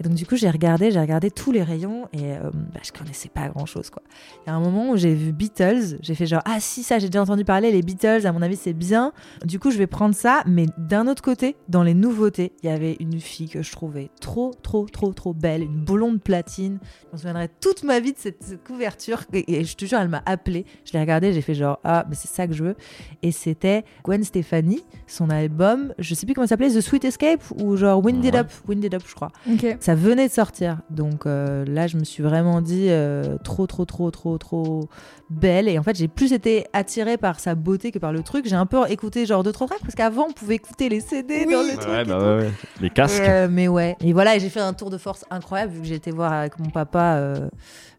Et 0.00 0.02
donc 0.02 0.14
du 0.14 0.24
coup 0.24 0.34
j'ai 0.34 0.48
regardé, 0.48 0.90
j'ai 0.90 0.98
regardé 0.98 1.30
tous 1.30 1.52
les 1.52 1.62
rayons 1.62 2.08
et 2.14 2.32
euh, 2.32 2.50
bah, 2.72 2.80
je 2.82 2.90
connaissais 2.90 3.28
pas 3.28 3.48
grand 3.50 3.66
chose 3.66 3.90
quoi. 3.90 4.02
Il 4.46 4.48
y 4.48 4.52
a 4.52 4.56
un 4.56 4.60
moment 4.60 4.90
où 4.90 4.96
j'ai 4.96 5.14
vu 5.14 5.30
Beatles, 5.30 5.98
j'ai 6.00 6.14
fait 6.14 6.24
genre 6.24 6.40
ah 6.46 6.58
si 6.58 6.82
ça 6.82 6.98
j'ai 6.98 7.08
déjà 7.08 7.20
entendu 7.22 7.44
parler 7.44 7.70
les 7.70 7.82
Beatles, 7.82 8.26
à 8.26 8.32
mon 8.32 8.40
avis 8.40 8.56
c'est 8.56 8.72
bien. 8.72 9.12
Du 9.44 9.58
coup 9.58 9.70
je 9.70 9.76
vais 9.76 9.86
prendre 9.86 10.14
ça, 10.14 10.42
mais 10.46 10.64
d'un 10.78 11.06
autre 11.06 11.22
côté 11.22 11.54
dans 11.68 11.82
les 11.82 11.92
nouveautés 11.92 12.52
il 12.62 12.70
y 12.70 12.72
avait 12.72 12.96
une 12.98 13.20
fille 13.20 13.50
que 13.50 13.62
je 13.62 13.70
trouvais 13.72 14.10
trop 14.22 14.54
trop 14.62 14.86
trop 14.86 15.12
trop 15.12 15.34
belle, 15.34 15.62
une 15.62 15.84
blonde 15.84 16.22
platine. 16.22 16.78
Je 17.08 17.12
me 17.12 17.16
souviendrai 17.18 17.50
toute 17.60 17.82
ma 17.82 18.00
vie 18.00 18.12
de 18.12 18.18
cette, 18.18 18.42
cette 18.42 18.64
couverture 18.64 19.24
et, 19.34 19.60
et 19.60 19.64
je 19.64 19.76
te 19.76 19.84
jure 19.84 19.98
elle 19.98 20.08
m'a 20.08 20.22
appelée. 20.24 20.64
Je 20.86 20.94
l'ai 20.94 21.00
regardée, 21.00 21.34
j'ai 21.34 21.42
fait 21.42 21.54
genre 21.54 21.78
ah 21.84 22.06
mais 22.08 22.14
c'est 22.14 22.28
ça 22.30 22.46
que 22.46 22.54
je 22.54 22.64
veux. 22.64 22.74
Et 23.22 23.32
c'était 23.32 23.84
Gwen 24.04 24.24
Stefani, 24.24 24.82
son 25.06 25.28
album, 25.28 25.92
je 25.98 26.14
sais 26.14 26.24
plus 26.24 26.34
comment 26.34 26.46
ça 26.46 26.50
s'appelait, 26.54 26.70
The 26.70 26.80
Sweet 26.80 27.04
Escape 27.04 27.42
ou 27.62 27.76
genre 27.76 28.02
Wind 28.02 28.24
It 28.24 28.30
Ouais. 28.30 28.38
Up, 28.38 28.50
Wind 28.68 28.84
It 28.84 28.94
Up 28.94 29.02
je 29.06 29.14
crois. 29.14 29.32
Ok. 29.52 29.76
Ça 29.80 29.89
venait 29.94 30.28
de 30.28 30.32
sortir, 30.32 30.78
donc 30.90 31.26
euh, 31.26 31.64
là 31.66 31.86
je 31.86 31.96
me 31.96 32.04
suis 32.04 32.22
vraiment 32.22 32.60
dit 32.60 32.86
euh, 32.88 33.36
trop 33.44 33.66
trop 33.66 33.84
trop 33.84 34.10
trop 34.10 34.38
trop 34.38 34.88
belle 35.30 35.68
et 35.68 35.78
en 35.78 35.82
fait 35.82 35.96
j'ai 35.96 36.08
plus 36.08 36.32
été 36.32 36.66
attirée 36.72 37.16
par 37.16 37.40
sa 37.40 37.54
beauté 37.54 37.92
que 37.92 37.98
par 37.98 38.12
le 38.12 38.22
truc. 38.22 38.46
J'ai 38.46 38.56
un 38.56 38.66
peu 38.66 38.78
écouté 38.88 39.26
genre 39.26 39.42
deux 39.42 39.52
trois 39.52 39.66
tracks 39.66 39.80
parce 39.80 39.94
qu'avant 39.94 40.26
on 40.28 40.32
pouvait 40.32 40.56
écouter 40.56 40.88
les 40.88 41.00
CD 41.00 41.44
dans 41.44 41.62
le 41.62 41.76
truc. 41.76 41.88
Ouais, 41.88 42.04
bah. 42.04 42.38
Les 42.80 42.90
casques. 42.90 43.20
Euh, 43.20 43.48
mais 43.50 43.68
ouais. 43.68 43.96
Et 44.00 44.12
voilà, 44.12 44.38
j'ai 44.38 44.48
fait 44.48 44.60
un 44.60 44.72
tour 44.72 44.90
de 44.90 44.98
force 44.98 45.24
incroyable 45.30 45.72
vu 45.72 45.80
que 45.80 45.86
j'ai 45.86 45.94
été 45.94 46.10
voir 46.10 46.32
avec 46.32 46.58
mon 46.58 46.70
papa. 46.70 47.16
euh, 47.16 47.48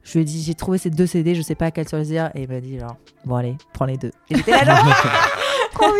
je 0.03 0.13
lui 0.13 0.21
ai 0.21 0.25
dit, 0.25 0.41
j'ai 0.41 0.55
trouvé 0.55 0.77
ces 0.77 0.89
deux 0.89 1.05
CD, 1.05 1.35
je 1.35 1.41
sais 1.41 1.55
pas 1.55 1.65
à 1.67 1.71
quel 1.71 1.87
choisir. 1.87 2.31
Et 2.35 2.43
il 2.43 2.49
m'a 2.49 2.59
dit, 2.59 2.79
genre, 2.79 2.97
bon, 3.25 3.35
allez, 3.35 3.55
prends 3.73 3.85
les 3.85 3.97
deux. 3.97 4.11
Et 4.29 4.35
j'étais 4.35 4.51
là, 4.51 4.65
genre, 4.65 4.85
combien 5.75 5.93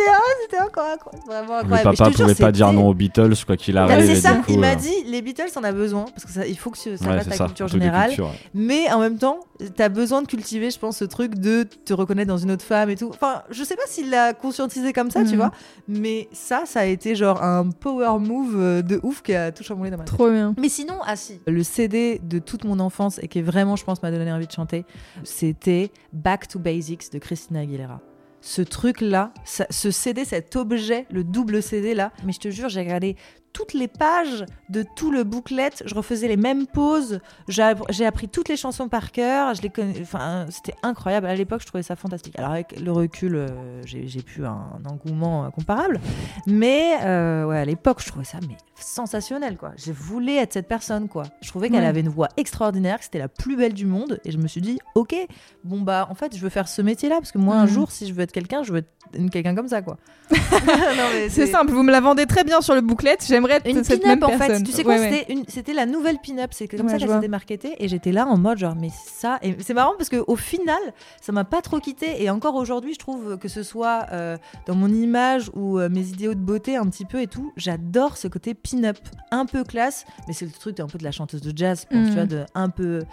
C'était 0.44 0.60
encore 0.62 0.86
incroyable, 0.86 1.26
vraiment 1.28 1.54
Le 1.58 1.60
incroyable. 1.74 1.92
Je 1.96 1.98
papa 2.04 2.12
pouvait 2.12 2.36
pas 2.36 2.52
dire 2.52 2.72
non 2.74 2.88
aux 2.88 2.94
Beatles, 2.94 3.34
quoi 3.46 3.58
qu'il 3.58 3.78
arrive. 3.78 4.06
c'est 4.06 4.16
ça, 4.22 4.38
il 4.48 4.60
m'a 4.60 4.72
euh, 4.72 4.76
dit, 4.76 4.94
les 5.08 5.22
Beatles, 5.22 5.50
on 5.56 5.64
a 5.64 5.72
besoin, 5.72 6.06
parce 6.06 6.26
que 6.26 6.32
ça, 6.32 6.46
il 6.48 6.58
faut 6.58 6.70
que 6.72 6.78
ça 6.78 6.90
ouais, 6.90 6.98
la 7.16 7.24
ça, 7.24 7.46
culture 7.46 7.68
générale. 7.68 8.12
ouais. 8.18 8.26
Mais 8.54 8.92
en 8.92 9.00
même 9.00 9.18
temps, 9.18 9.40
t'as 9.76 9.90
besoin 9.90 10.22
de 10.22 10.28
cultiver, 10.28 10.70
je 10.72 10.80
pense, 10.80 10.98
ce 10.98 11.06
truc 11.06 11.36
de 11.36 11.64
te 11.64 11.94
reconnaître 11.94 12.28
dans 12.30 12.38
une 12.38 12.52
autre 12.52 12.64
femme 12.66 12.90
et 12.90 12.96
tout. 12.96 13.10
Enfin, 13.10 13.44
je 13.50 13.64
sais 13.64 13.76
pas 13.76 13.84
s'il 13.88 14.10
l'a 14.10 14.34
conscientisé 14.34 14.94
comme 14.94 15.12
ça, 15.12 15.24
tu 15.24 15.32
Mhm. 15.32 15.36
vois. 15.38 15.52
Mais 15.88 16.28
ça, 16.32 16.64
ça 16.66 16.82
a 16.82 16.86
été 16.86 17.16
genre 17.16 17.42
un 17.44 17.70
power 17.70 18.20
move 18.20 18.56
euh, 18.58 18.82
de 18.82 19.00
ouf 19.04 19.22
qui 19.22 19.34
a 19.36 19.52
tout 19.52 19.64
chamboulé 19.64 19.90
dans 19.92 19.98
ma 19.98 20.04
tête. 20.04 20.14
Trop 20.14 20.30
bien. 20.30 20.54
Mais 20.60 20.70
sinon, 20.70 20.96
ah 21.06 21.16
si, 21.16 21.40
le 21.48 21.64
CD 21.64 22.20
de 22.24 22.40
toute 22.40 22.64
mon 22.64 22.80
enfance 22.80 23.20
et 23.22 23.28
qui 23.28 23.42
vraiment, 23.42 23.76
je 23.76 23.84
pense, 23.84 24.02
m'a 24.04 24.12
donné 24.12 24.32
envie 24.32 24.48
de 24.48 24.52
chanter, 24.52 24.86
c'était 25.24 25.92
Back 26.14 26.48
to 26.48 26.60
Basics 26.60 27.12
de 27.12 27.20
Christina 27.20 27.62
Aguilera. 27.62 28.00
Ce 28.42 28.62
truc-là, 28.62 29.34
ce 29.46 29.92
CD, 29.92 30.26
cet 30.26 30.56
objet, 30.56 31.06
le 31.12 31.24
double 31.24 31.62
CD 31.62 31.94
là, 31.94 32.12
mais 32.26 32.32
je 32.34 32.40
te 32.40 32.50
jure, 32.50 32.70
j'ai 32.70 32.82
regardé 32.82 33.16
toutes 33.54 33.74
les 33.74 33.88
pages 33.88 34.46
de 34.70 34.84
tout 34.96 35.12
le 35.12 35.24
booklet, 35.24 35.72
je 35.86 35.94
refaisais 35.96 36.28
les 36.28 36.38
mêmes 36.38 36.68
poses, 36.68 37.20
j'ai 37.48 37.64
app- 37.64 37.84
j'ai 37.90 38.06
appris 38.06 38.28
toutes 38.30 38.48
les 38.50 38.58
chansons 38.58 38.88
par 38.90 39.12
cœur, 39.12 39.54
je 39.54 39.62
les 39.62 39.72
enfin, 40.02 40.46
c'était 40.50 40.74
incroyable. 40.84 41.28
À 41.28 41.36
l'époque, 41.36 41.62
je 41.62 41.68
trouvais 41.68 41.84
ça 41.84 41.96
fantastique. 41.96 42.38
Alors 42.38 42.52
avec 42.52 42.80
le 42.80 42.92
recul, 42.92 43.36
euh, 43.36 43.48
j'ai 43.86 44.22
plus 44.22 44.46
un, 44.46 44.80
engouement 44.90 45.46
euh, 45.46 45.50
comparable, 45.50 46.00
mais 46.48 46.98
euh, 47.04 47.46
ouais, 47.46 47.58
à 47.60 47.66
l'époque, 47.66 48.02
je 48.02 48.08
trouvais 48.08 48.26
ça 48.26 48.38
mais 48.48 48.56
sensationnel 48.76 49.58
quoi. 49.58 49.72
Je 49.78 49.92
voulais 49.92 50.36
être 50.38 50.54
cette 50.54 50.68
personne 50.68 51.08
quoi. 51.08 51.24
Je 51.42 51.48
trouvais 51.50 51.70
qu'elle 51.70 51.82
Ouais. 51.82 51.86
avait 51.88 52.00
une 52.02 52.10
voix 52.10 52.30
extraordinaire, 52.38 52.98
que 53.00 53.04
c'était 53.06 53.20
la 53.20 53.28
plus 53.28 53.56
belle 53.56 53.74
du 53.74 53.86
monde, 53.86 54.20
et 54.26 54.32
je 54.32 54.38
me 54.38 54.48
suis 54.48 54.62
dit, 54.62 54.80
ok, 54.96 55.16
bon 55.64 55.82
bah 55.82 56.08
en 56.10 56.16
fait, 56.16 56.36
je 56.36 56.42
veux 56.42 56.50
faire 56.50 56.68
ce 56.68 56.82
métier-là 56.82 57.16
parce 57.18 57.32
que 57.32 57.38
moi 57.38 57.56
un 57.56 57.64
Mhm. 57.66 57.68
jour, 57.72 57.92
si 57.92 58.08
je 58.08 58.14
veux 58.14 58.22
être 58.22 58.32
quelqu'un, 58.32 58.64
je 58.64 58.72
veux 58.72 58.80
être 58.80 59.30
quelqu'un 59.32 59.54
comme 59.56 59.68
ça 59.68 59.82
quoi. 59.82 59.98
C'est 61.30 61.48
simple, 61.48 61.72
vous 61.72 61.84
me 61.84 61.92
la 61.92 62.00
vendez 62.00 62.26
très 62.26 62.44
bien 62.44 62.62
sur 62.62 62.74
le 62.76 62.82
booklet. 62.82 63.18
J'aimerais 63.42 63.58
être 63.58 63.68
une 63.68 63.84
cette 63.84 64.02
pin-up 64.04 64.20
même 64.22 64.30
en 64.30 64.38
fait. 64.38 64.64
Tu 64.64 64.72
sais 64.72 64.84
quoi, 64.84 64.96
Ouais, 64.98 65.26
c'était 65.48 65.74
la 65.74 65.86
nouvelle 65.86 66.18
pin-up. 66.20 66.52
C'est 66.54 66.68
comme 66.68 66.86
Ouais, 66.86 66.92
ça 66.92 66.98
qu'elle 66.98 67.10
s'était 67.10 67.28
marketée. 67.28 67.76
Et 67.80 67.88
j'étais 67.88 68.12
là 68.12 68.28
en 68.28 68.38
mode 68.38 68.58
genre, 68.58 68.76
mais 68.76 68.90
ça. 69.06 69.40
Et 69.42 69.56
c'est 69.60 69.74
marrant 69.74 69.94
parce 69.98 70.10
qu'au 70.10 70.36
final, 70.36 70.80
ça 71.22 71.32
m'a 71.32 71.44
pas 71.44 71.62
trop 71.62 71.80
quitté. 71.80 72.22
Et 72.24 72.30
encore 72.30 72.56
aujourd'hui, 72.56 72.94
je 72.94 73.00
trouve 73.00 73.38
que 73.38 73.48
ce 73.48 73.64
soit 73.64 74.06
euh, 74.12 74.38
dans 74.68 74.76
mon 74.76 74.90
image 74.90 75.50
ou 75.54 75.80
euh, 75.80 75.90
mes 75.90 76.08
idéaux 76.08 76.34
de 76.34 76.40
beauté 76.40 76.76
un 76.76 76.86
petit 76.88 77.06
peu 77.06 77.22
et 77.22 77.28
tout, 77.28 77.52
j'adore 77.58 78.18
ce 78.18 78.28
côté 78.28 78.54
pin-up. 78.54 78.98
Un 79.32 79.46
peu 79.46 79.64
classe, 79.64 80.06
mais 80.28 80.34
c'est 80.34 80.46
le 80.46 80.52
truc 80.52 80.80
un 80.80 80.88
peu 80.88 80.98
de 80.98 81.04
la 81.04 81.12
chanteuse 81.12 81.42
de 81.42 81.52
jazz, 81.58 81.86
pense, 81.90 82.08
tu 82.10 82.14
vois, 82.14 82.26
de 82.26 82.46
un 82.54 82.70
peu, 82.70 83.04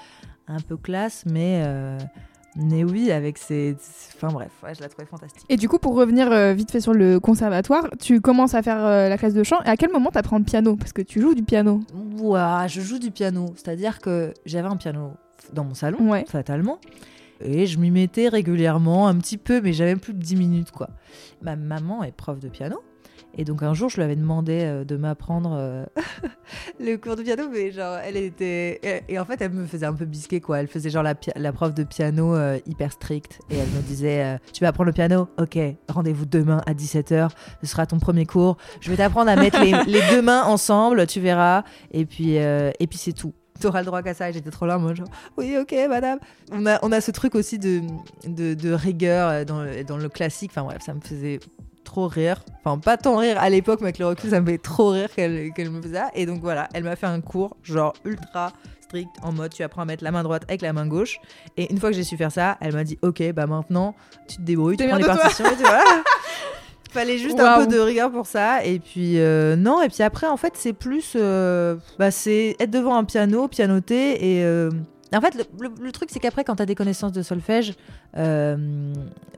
un 0.48 0.60
peu 0.60 0.76
classe, 0.76 1.24
mais. 1.26 1.62
euh, 1.64 1.98
mais 2.58 2.84
oui, 2.84 3.10
avec 3.12 3.38
ses. 3.38 3.76
Enfin 4.16 4.28
bref, 4.32 4.50
ouais, 4.64 4.74
je 4.74 4.80
la 4.82 4.88
trouvais 4.88 5.06
fantastique. 5.06 5.44
Et 5.48 5.56
du 5.56 5.68
coup, 5.68 5.78
pour 5.78 5.94
revenir 5.94 6.30
euh, 6.32 6.52
vite 6.52 6.70
fait 6.70 6.80
sur 6.80 6.92
le 6.92 7.20
conservatoire, 7.20 7.88
tu 8.00 8.20
commences 8.20 8.54
à 8.54 8.62
faire 8.62 8.84
euh, 8.84 9.08
la 9.08 9.16
classe 9.16 9.34
de 9.34 9.42
chant. 9.44 9.58
Et 9.64 9.68
à 9.68 9.76
quel 9.76 9.90
moment 9.92 10.10
t'apprends 10.10 10.38
le 10.38 10.44
piano? 10.44 10.76
Parce 10.76 10.92
que 10.92 11.02
tu 11.02 11.20
joues 11.20 11.34
du 11.34 11.42
piano. 11.44 11.80
Ouah, 12.20 12.66
je 12.66 12.80
joue 12.80 12.98
du 12.98 13.10
piano. 13.10 13.46
C'est-à-dire 13.56 14.00
que 14.00 14.34
j'avais 14.44 14.68
un 14.68 14.76
piano 14.76 15.12
dans 15.52 15.64
mon 15.64 15.74
salon, 15.74 16.10
Ouais. 16.10 16.24
fatalement. 16.28 16.78
Et 17.40 17.66
je 17.66 17.78
m'y 17.78 17.92
mettais 17.92 18.28
régulièrement, 18.28 19.06
un 19.06 19.14
petit 19.16 19.38
peu, 19.38 19.60
mais 19.60 19.72
j'avais 19.72 19.94
plus 19.94 20.12
de 20.12 20.18
10 20.18 20.34
minutes, 20.34 20.70
quoi. 20.72 20.90
Ma 21.40 21.54
maman 21.54 22.02
est 22.02 22.10
prof 22.10 22.40
de 22.40 22.48
piano. 22.48 22.80
Et 23.38 23.44
donc 23.44 23.62
un 23.62 23.72
jour, 23.72 23.88
je 23.88 23.96
lui 23.96 24.02
avais 24.02 24.16
demandé 24.16 24.62
euh, 24.62 24.84
de 24.84 24.96
m'apprendre 24.96 25.56
euh, 25.56 25.86
le 26.80 26.96
cours 26.96 27.14
de 27.14 27.22
piano, 27.22 27.44
mais 27.50 27.70
genre, 27.70 27.96
elle 28.04 28.16
était... 28.16 29.04
Et, 29.08 29.16
en 29.16 29.24
fait, 29.24 29.40
elle 29.40 29.52
me 29.52 29.64
faisait 29.64 29.86
un 29.86 29.92
peu 29.92 30.06
bisquer, 30.06 30.40
quoi. 30.40 30.58
Elle 30.58 30.66
faisait 30.66 30.90
genre 30.90 31.04
la, 31.04 31.52
prof 31.52 31.72
de 31.72 31.84
piano 31.84 32.34
euh, 32.34 32.58
hyper 32.66 32.90
stricte. 32.90 33.38
Et 33.48 33.56
elle 33.56 33.68
me 33.68 33.80
disait, 33.80 34.38
tu 34.52 34.64
vas 34.64 34.68
apprendre 34.68 34.88
le 34.88 34.92
piano? 34.92 35.28
Ok, 35.40 35.56
rendez-vous 35.88 36.26
demain 36.26 36.62
à 36.66 36.74
17h, 36.74 37.30
ce 37.62 37.66
sera 37.66 37.86
ton 37.86 38.00
premier 38.00 38.26
cours. 38.26 38.56
Je 38.80 38.90
vais 38.90 38.96
t'apprendre 38.96 39.30
à 39.30 39.36
mettre 39.36 39.62
les, 39.62 40.00
deux 40.10 40.20
mains 40.20 40.42
ensemble, 40.42 41.06
tu 41.06 41.20
verras. 41.20 41.62
Et 41.92 42.06
puis, 42.06 42.34
et 42.34 42.86
puis 42.88 42.98
c'est 42.98 43.12
tout. 43.12 43.34
T'auras 43.60 43.80
le 43.80 43.86
droit 43.86 44.02
qu'à 44.02 44.14
ça. 44.14 44.30
Et 44.30 44.32
j'étais 44.32 44.50
trop 44.50 44.66
là, 44.66 44.78
moi, 44.78 44.94
genre, 44.94 45.08
oui, 45.36 45.56
ok, 45.56 45.74
madame. 45.88 46.18
On 46.50 46.66
a, 46.66 46.80
on 46.82 46.90
a 46.90 47.00
ce 47.00 47.12
truc 47.12 47.36
aussi 47.36 47.60
de, 47.60 47.82
de, 48.26 48.72
rigueur 48.72 49.44
dans 49.46 49.64
dans 49.86 49.96
le 49.96 50.08
classique. 50.08 50.50
Enfin, 50.52 50.64
bref, 50.64 50.82
ça 50.82 50.94
me 50.94 51.00
faisait 51.00 51.38
trop 51.88 52.06
rire. 52.06 52.42
Enfin, 52.64 52.78
pas 52.78 52.96
tant 52.96 53.16
rire 53.16 53.36
à 53.40 53.48
l'époque, 53.50 53.80
mais 53.80 53.86
avec 53.88 53.98
le 53.98 54.06
recul, 54.06 54.30
ça 54.30 54.40
me 54.40 54.46
fait 54.46 54.58
trop 54.58 54.90
rire 54.90 55.08
qu'elle 55.14 55.70
me 55.70 55.80
faisait 55.82 55.96
ça. 55.96 56.10
Et 56.14 56.26
donc, 56.26 56.40
voilà, 56.40 56.68
elle 56.74 56.84
m'a 56.84 56.96
fait 56.96 57.06
un 57.06 57.20
cours, 57.20 57.56
genre, 57.62 57.94
ultra 58.04 58.52
strict, 58.82 59.10
en 59.22 59.32
mode, 59.32 59.52
tu 59.52 59.62
apprends 59.62 59.82
à 59.82 59.84
mettre 59.84 60.02
la 60.04 60.10
main 60.10 60.22
droite 60.22 60.44
avec 60.48 60.62
la 60.62 60.72
main 60.72 60.86
gauche. 60.86 61.18
Et 61.56 61.70
une 61.72 61.78
fois 61.78 61.90
que 61.90 61.96
j'ai 61.96 62.04
su 62.04 62.16
faire 62.16 62.32
ça, 62.32 62.56
elle 62.60 62.72
m'a 62.74 62.84
dit, 62.84 62.98
ok, 63.02 63.32
bah 63.32 63.46
maintenant, 63.46 63.94
tu 64.28 64.36
te 64.36 64.42
débrouilles, 64.42 64.76
tu 64.76 64.86
prends 64.86 64.96
les 64.96 65.04
partitions 65.04 65.44
et 65.46 65.56
tu 65.56 65.62
vois. 65.62 65.82
Fallait 66.90 67.18
juste 67.18 67.38
un 67.38 67.58
peu 67.60 67.66
de 67.66 67.78
rigueur 67.78 68.10
pour 68.10 68.26
ça. 68.26 68.64
Et 68.64 68.78
puis, 68.78 69.18
euh, 69.20 69.56
non. 69.56 69.82
Et 69.82 69.88
puis 69.90 70.02
après, 70.02 70.26
en 70.26 70.38
fait, 70.38 70.54
c'est 70.56 70.72
plus. 70.72 71.12
euh, 71.16 71.76
bah, 71.98 72.10
c'est 72.10 72.56
être 72.60 72.70
devant 72.70 72.96
un 72.96 73.04
piano, 73.04 73.46
pianoter 73.48 74.38
et. 74.38 74.44
euh, 74.44 74.70
En 75.16 75.20
fait, 75.20 75.34
le, 75.34 75.44
le- 75.68 75.74
le 75.84 75.92
truc, 75.92 76.10
c'est 76.12 76.18
qu'après, 76.20 76.44
quand 76.44 76.56
tu 76.56 76.62
as 76.62 76.66
des 76.66 76.74
connaissances 76.74 77.12
de 77.12 77.22
solfège, 77.22 77.74
euh, 78.16 78.92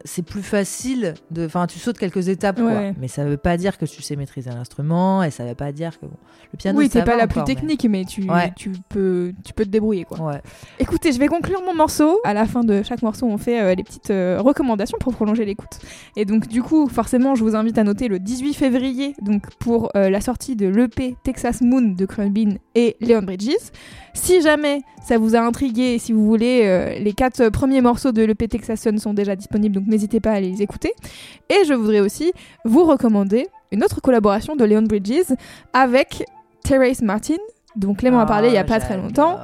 c'est 0.05 0.23
plus 0.23 0.43
facile. 0.43 1.15
de 1.31 1.47
Enfin, 1.47 1.67
tu 1.67 1.79
sautes 1.79 1.99
quelques 1.99 2.29
étapes, 2.29 2.57
quoi. 2.57 2.67
Ouais. 2.67 2.95
Mais 2.99 3.09
ça 3.09 3.25
veut 3.25 3.37
pas 3.37 3.57
dire 3.57 3.79
que 3.79 3.85
tu 3.85 4.03
sais 4.03 4.17
maîtriser 4.17 4.51
l'instrument 4.51 5.23
et 5.23 5.31
ça 5.31 5.45
veut 5.45 5.55
pas 5.55 5.73
dire 5.73 5.99
que 6.01 6.07
bon, 6.07 6.17
le 6.53 6.57
piano. 6.57 6.79
oui, 6.79 6.89
t'es 6.89 7.03
pas 7.05 7.17
la 7.17 7.25
encore, 7.25 7.45
plus 7.45 7.55
technique, 7.55 7.85
mais, 7.89 8.05
tu, 8.05 8.23
Ouais. 8.31 8.53
tu, 8.57 8.73
peux, 8.89 9.33
tu 9.45 9.53
peux 9.53 9.65
te 9.65 9.71
débrouiller. 9.71 10.05
quoi. 10.05 10.19
Ouais. 10.21 10.41
Écoutez, 10.79 11.13
je 11.13 11.19
vais 11.19 11.29
conclure 11.29 11.63
mon 11.65 11.75
morceau. 11.75 12.19
À 12.25 12.35
la 12.35 12.47
fin 12.47 12.65
de 12.65 12.83
chaque 12.83 13.03
morceau, 13.03 13.27
on 13.27 13.39
fait 13.39 13.61
euh, 13.61 13.75
les 13.75 13.85
petites 13.85 14.11
euh, 14.11 14.41
recommandations 14.41 14.99
pour 14.99 15.13
prolonger 15.15 15.45
l'écoute. 15.45 15.79
Et 16.17 16.25
donc, 16.25 16.49
du 16.49 16.63
coup, 16.63 16.89
forcément, 16.89 17.35
je 17.35 17.45
vous 17.45 17.55
invite 17.57 17.79
à 17.79 17.85
noter 17.85 18.09
le 18.09 18.19
18 18.19 18.55
février 18.55 19.15
donc 19.23 19.45
pour 19.59 19.91
la 19.95 20.21
sortie 20.21 20.57
de 20.57 20.67
l'EP 20.67 21.17
Texas 21.23 21.61
Moon 21.61 21.81
de 21.83 22.07
Bean 22.07 22.57
et 22.75 22.97
Leon 23.01 23.23
Bridges. 23.23 23.51
Si 24.15 24.41
jamais 24.43 24.83
ça 25.03 25.19
vous 25.19 25.37
a 25.37 25.41
intrigué, 25.41 25.99
si 25.99 26.13
vous 26.13 26.25
voulez, 26.27 26.63
euh, 26.65 26.99
les 26.99 27.13
quatre 27.13 27.49
premiers 27.49 27.81
morceaux 27.81 28.13
de 28.13 28.23
l'EP 28.23 28.49
Texas 28.49 28.81
Sun 28.81 28.99
sont 28.99 29.15
déjà 29.15 29.37
disponibles, 29.37 29.75
donc 29.77 29.87
n'hésitez 29.87 30.21
pas 30.21 30.33
à 30.33 30.41
les 30.41 30.63
écouter. 30.63 30.93
Et 31.49 31.65
je 31.67 31.75
voudrais 31.75 32.01
aussi 32.01 32.33
vous 32.65 32.85
recommander 32.85 33.47
une 33.73 33.83
autre 33.85 34.01
collaboration 34.01 34.57
de 34.57 34.65
Leon 34.65 34.83
Bridges 34.83 35.33
avec 35.73 36.25
Therese 36.65 37.03
Martin. 37.03 37.37
Donc 37.77 37.99
Clément 37.99 38.19
a 38.21 38.27
parlé 38.27 38.49
il 38.49 38.55
y 38.55 38.59
a 38.59 38.61
Ah, 38.61 38.65
pas 38.65 38.81
très 38.81 38.97
longtemps 38.97 39.39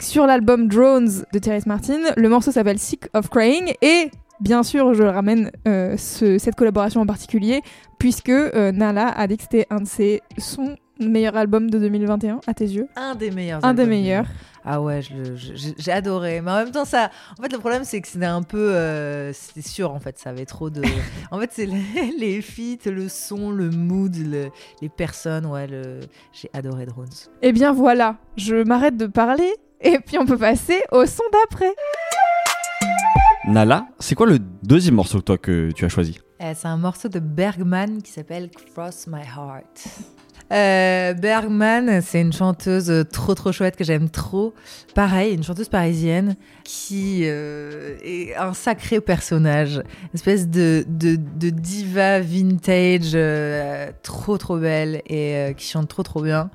sur 0.00 0.26
l'album 0.26 0.66
Drones 0.68 1.24
de 1.32 1.38
Therese 1.38 1.66
Martin. 1.66 2.00
Le 2.16 2.28
morceau 2.28 2.50
s'appelle 2.50 2.78
Sick 2.80 3.04
of 3.14 3.28
Crying 3.30 3.72
et 3.82 4.10
bien 4.40 4.64
sûr, 4.64 4.94
je 4.94 5.04
ramène 5.04 5.52
euh, 5.68 5.96
ce- 5.96 6.38
cette 6.38 6.56
collaboration 6.56 7.00
en 7.00 7.06
particulier 7.06 7.60
puisque 8.00 8.30
euh, 8.30 8.72
Nala 8.72 9.06
a 9.08 9.26
dit 9.28 9.36
que 9.36 9.42
c'était 9.44 9.66
un 9.70 9.80
de 9.80 9.86
ses 9.86 10.20
son 10.38 10.74
meilleur 11.08 11.36
album 11.36 11.70
de 11.70 11.78
2021 11.78 12.40
à 12.46 12.54
tes 12.54 12.64
yeux. 12.66 12.88
Un 12.96 13.14
des 13.14 13.30
meilleurs. 13.30 13.64
Un 13.64 13.74
des 13.74 13.86
meilleurs. 13.86 14.26
Ah 14.64 14.80
ouais, 14.80 15.00
j'ai 15.02 15.74
j'ai 15.76 15.90
adoré. 15.92 16.40
Mais 16.40 16.50
en 16.52 16.56
même 16.56 16.70
temps, 16.70 16.84
ça. 16.84 17.10
En 17.38 17.42
fait, 17.42 17.52
le 17.52 17.58
problème, 17.58 17.82
c'est 17.84 18.00
que 18.00 18.06
c'était 18.08 18.24
un 18.26 18.42
peu. 18.42 18.72
euh, 18.74 19.32
c'était 19.32 19.66
sûr, 19.68 19.92
en 19.92 19.98
fait, 19.98 20.18
ça 20.18 20.30
avait 20.30 20.46
trop 20.46 20.70
de. 20.70 20.82
en 21.32 21.40
fait, 21.40 21.50
c'est 21.52 21.66
les, 21.66 21.82
les 22.18 22.40
feats, 22.42 22.88
le 22.90 23.08
son, 23.08 23.50
le 23.50 23.70
mood, 23.70 24.14
le- 24.16 24.50
les 24.80 24.88
personnes. 24.88 25.46
Ouais, 25.46 25.66
le... 25.66 25.98
j'ai 26.32 26.48
adoré 26.52 26.86
Drones. 26.86 27.08
Eh 27.42 27.52
bien 27.52 27.72
voilà, 27.72 28.16
je 28.36 28.54
m'arrête 28.62 28.96
de 28.96 29.06
parler 29.06 29.52
et 29.80 29.98
puis 29.98 30.16
on 30.18 30.26
peut 30.26 30.38
passer 30.38 30.80
au 30.92 31.06
son 31.06 31.24
d'après. 31.32 31.72
Nala, 33.48 33.86
c'est 33.98 34.14
quoi 34.14 34.26
le 34.26 34.38
deuxième 34.62 34.94
morceau 34.94 35.20
toi 35.20 35.36
que 35.36 35.72
tu 35.72 35.84
as 35.84 35.88
choisi? 35.88 36.20
Eh, 36.38 36.54
c'est 36.54 36.68
un 36.68 36.76
morceau 36.76 37.08
de 37.08 37.18
Bergman 37.18 38.00
qui 38.00 38.12
s'appelle 38.12 38.48
Cross 38.50 39.08
My 39.08 39.22
Heart. 39.22 39.84
Euh, 40.52 41.14
Bergman, 41.14 42.02
c'est 42.02 42.20
une 42.20 42.32
chanteuse 42.32 43.06
trop 43.10 43.34
trop 43.34 43.52
chouette 43.52 43.74
que 43.74 43.84
j'aime 43.84 44.10
trop. 44.10 44.52
Pareil, 44.94 45.34
une 45.34 45.42
chanteuse 45.42 45.70
parisienne 45.70 46.36
qui 46.62 47.20
euh, 47.22 47.96
est 48.04 48.34
un 48.36 48.52
sacré 48.52 49.00
personnage, 49.00 49.76
une 49.76 50.14
espèce 50.14 50.48
de, 50.48 50.84
de, 50.86 51.16
diva 51.48 52.20
vintage 52.20 53.12
euh, 53.14 53.90
trop 54.02 54.36
trop 54.36 54.58
belle 54.58 55.00
et 55.06 55.54
qui 55.56 55.66
chante 55.66 55.88
trop 55.88 56.02
trop 56.02 56.20
bien. 56.20 56.50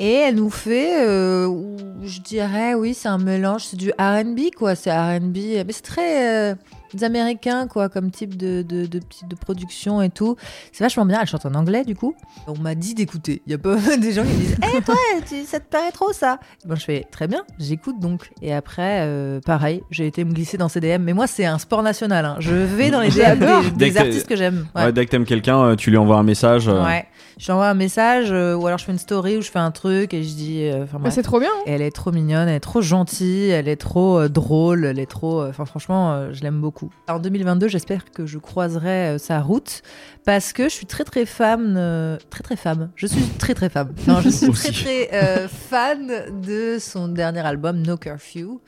Et 0.00 0.12
elle 0.12 0.36
nous 0.36 0.50
fait, 0.50 1.04
je 1.04 2.20
dirais, 2.22 2.74
oui, 2.74 2.94
c'est 2.94 3.08
un 3.08 3.18
mélange, 3.18 3.66
c'est 3.66 3.76
du 3.76 3.90
R&B 3.90 4.50
quoi, 4.56 4.74
c'est 4.74 4.90
R&B, 4.90 5.36
mais 5.36 5.72
c'est 5.72 5.82
très 5.82 6.56
des 6.94 7.04
Américains 7.04 7.66
quoi, 7.66 7.88
comme 7.88 8.10
type 8.10 8.36
de, 8.36 8.62
de, 8.62 8.86
de, 8.86 8.98
petite- 8.98 9.28
de 9.28 9.36
production 9.36 10.02
et 10.02 10.10
tout. 10.10 10.36
C'est 10.72 10.84
vachement 10.84 11.04
bien. 11.06 11.18
Elle 11.20 11.26
chante 11.26 11.46
en 11.46 11.54
anglais 11.54 11.84
du 11.84 11.94
coup. 11.94 12.14
On 12.46 12.58
m'a 12.58 12.74
dit 12.74 12.94
d'écouter. 12.94 13.42
Il 13.46 13.52
y 13.52 13.54
a 13.54 13.58
pas 13.58 13.76
des 14.00 14.12
gens 14.12 14.22
qui 14.22 14.32
me 14.32 14.36
disent, 14.38 14.56
hé 14.74 14.80
toi, 14.82 14.94
tu- 15.28 15.44
ça 15.44 15.60
te 15.60 15.68
paraît 15.70 15.92
trop 15.92 16.12
ça? 16.12 16.38
Bon, 16.66 16.74
je 16.74 16.84
fais 16.84 17.06
très 17.10 17.26
bien, 17.28 17.42
j'écoute 17.58 18.00
donc. 18.00 18.30
Et 18.42 18.52
après, 18.54 19.00
euh, 19.06 19.40
pareil, 19.40 19.82
j'ai 19.90 20.06
été 20.06 20.24
me 20.24 20.32
glisser 20.32 20.56
dans 20.56 20.68
ces 20.68 20.80
DM. 20.80 21.02
Mais 21.02 21.12
moi, 21.12 21.26
c'est 21.26 21.44
un 21.46 21.58
sport 21.58 21.82
national. 21.82 22.24
hein. 22.24 22.36
Je 22.38 22.54
vais 22.54 22.90
dans 22.90 23.00
les 23.00 23.10
DM 23.10 23.76
des, 23.76 23.96
artistes 23.96 24.26
que 24.26 24.36
j'aime. 24.36 24.66
ouais. 24.74 24.84
Ouais. 24.84 24.92
Dès 24.92 25.04
que 25.06 25.10
t'aimes 25.10 25.24
quelqu'un, 25.24 25.58
euh, 25.62 25.76
tu 25.76 25.90
lui 25.90 25.96
envoies 25.98 26.16
un 26.16 26.22
message. 26.22 26.68
euh, 26.68 26.84
Ouais. 26.84 27.06
Je 27.38 27.46
lui 27.46 27.52
envoie 27.52 27.68
un 27.68 27.74
message 27.74 28.28
euh, 28.32 28.54
ou 28.54 28.66
alors 28.66 28.78
je 28.78 28.84
fais 28.84 28.92
une 28.92 28.98
story 28.98 29.38
où 29.38 29.42
je 29.42 29.50
fais 29.50 29.58
un 29.58 29.70
truc 29.70 30.12
et 30.14 30.22
je 30.22 30.34
dis. 30.34 30.64
euh, 30.64 30.84
Enfin, 30.84 30.98
Bah, 30.98 31.10
c'est 31.10 31.22
trop 31.22 31.40
bien. 31.40 31.48
hein. 31.50 31.62
Et 31.66 31.72
elle 31.72 31.82
est 31.82 31.90
trop 31.90 32.12
mignonne, 32.12 32.48
elle 32.48 32.56
est 32.56 32.60
trop 32.60 32.82
gentille, 32.82 33.48
elle 33.50 33.68
est 33.68 33.76
trop 33.76 34.18
euh, 34.20 34.28
drôle, 34.28 34.84
elle 34.84 34.98
est 34.98 35.10
trop. 35.10 35.40
euh, 35.40 35.48
Enfin, 35.50 35.64
franchement, 35.64 36.12
euh, 36.12 36.30
je 36.32 36.42
l'aime 36.42 36.60
beaucoup. 36.60 36.79
En 37.08 37.18
2022, 37.18 37.68
j'espère 37.68 38.10
que 38.10 38.26
je 38.26 38.38
croiserai 38.38 39.08
euh, 39.14 39.18
sa 39.18 39.40
route 39.40 39.82
parce 40.24 40.52
que 40.52 40.64
je 40.64 40.68
suis 40.74 40.86
très 40.86 41.04
très 41.04 41.26
fan. 41.26 41.74
euh, 41.76 42.16
très 42.30 42.42
très 42.42 42.56
femme. 42.56 42.90
Je 42.96 43.06
suis 43.06 43.22
très 43.38 43.54
très 43.54 43.68
femme. 43.68 43.92
Non, 44.06 44.20
je 44.20 44.28
suis 44.30 44.50
très 44.52 44.70
très 44.72 45.10
euh, 45.12 45.48
fan 45.48 46.40
de 46.42 46.78
son 46.80 47.08
dernier 47.08 47.40
album, 47.40 47.82
No 47.82 47.96
Curfew. 47.96 48.60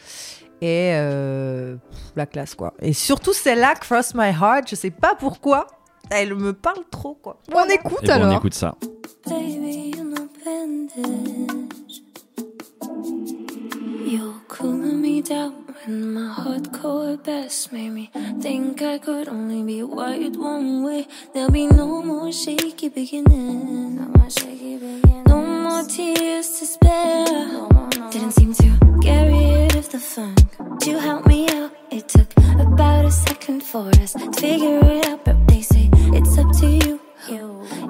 Et 0.60 0.92
euh, 0.94 1.76
la 2.14 2.26
classe, 2.26 2.54
quoi. 2.54 2.74
Et 2.80 2.92
surtout 2.92 3.32
celle-là, 3.32 3.74
Cross 3.74 4.14
My 4.14 4.28
Heart, 4.28 4.68
je 4.70 4.76
sais 4.76 4.90
pas 4.90 5.14
pourquoi. 5.18 5.66
Elle 6.10 6.34
me 6.34 6.52
parle 6.52 6.84
trop, 6.90 7.14
quoi. 7.14 7.40
On 7.54 7.64
écoute 7.64 7.98
Et 8.02 8.06
bon, 8.06 8.12
on 8.12 8.16
alors. 8.16 8.32
écoute 8.34 8.54
ça. 8.54 8.76
Baby, 9.28 9.92
you're 14.12 14.24
no 14.24 14.40
cooling 14.46 15.00
me 15.00 15.22
down 15.22 15.52
when 15.86 16.12
my 16.12 16.34
hardcore 16.34 17.16
best 17.24 17.72
made 17.72 17.88
me 17.88 18.10
think 18.42 18.82
I 18.82 18.98
could 18.98 19.26
only 19.26 19.62
be 19.62 19.82
wired 19.82 20.36
one 20.36 20.84
way. 20.84 21.06
There'll 21.32 21.50
be 21.50 21.66
no 21.66 22.02
more 22.02 22.30
shaky 22.30 22.90
beginning. 22.90 23.96
No 23.96 24.04
more 24.14 24.28
shaky 24.28 24.76
beginning. 24.76 25.24
No 25.26 25.40
more 25.64 25.84
tears 25.84 26.48
to 26.58 26.66
spare. 26.66 27.24
No 27.24 27.68
more, 27.72 27.88
no 27.96 28.10
Didn't 28.10 28.32
seem 28.32 28.52
to 28.52 28.98
get 29.00 29.22
rid 29.28 29.76
of 29.76 29.90
the 29.90 29.98
funk. 29.98 30.40
You 30.84 30.98
helped 30.98 31.26
me 31.26 31.48
out. 31.48 31.72
It 31.90 32.06
took 32.08 32.30
about 32.60 33.06
a 33.06 33.10
second 33.10 33.62
for 33.62 33.88
us 34.02 34.12
to 34.12 34.30
figure 34.32 34.80
it 34.94 35.06
out, 35.06 35.24
but 35.24 35.38
they 35.48 35.62
say 35.62 35.88
it's 36.12 36.36
up 36.36 36.52
to 36.60 36.66
you. 36.66 37.00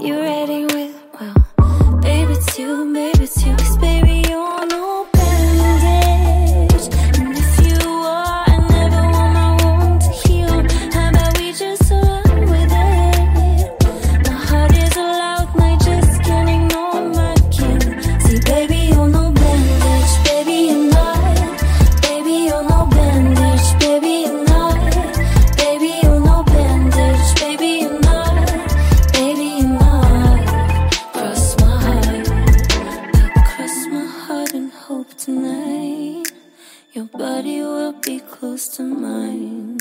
You're 0.01 0.23
ready 0.23 0.67
with 0.67 0.95
well, 1.19 1.99
baby 2.01 2.35
it's 2.35 2.59
you, 2.59 2.93
baby 2.93 3.25
it's 3.25 3.45
you, 3.45 3.57
'cause 3.57 3.77
close 38.53 38.69
to 38.69 38.83
mine. 38.83 39.79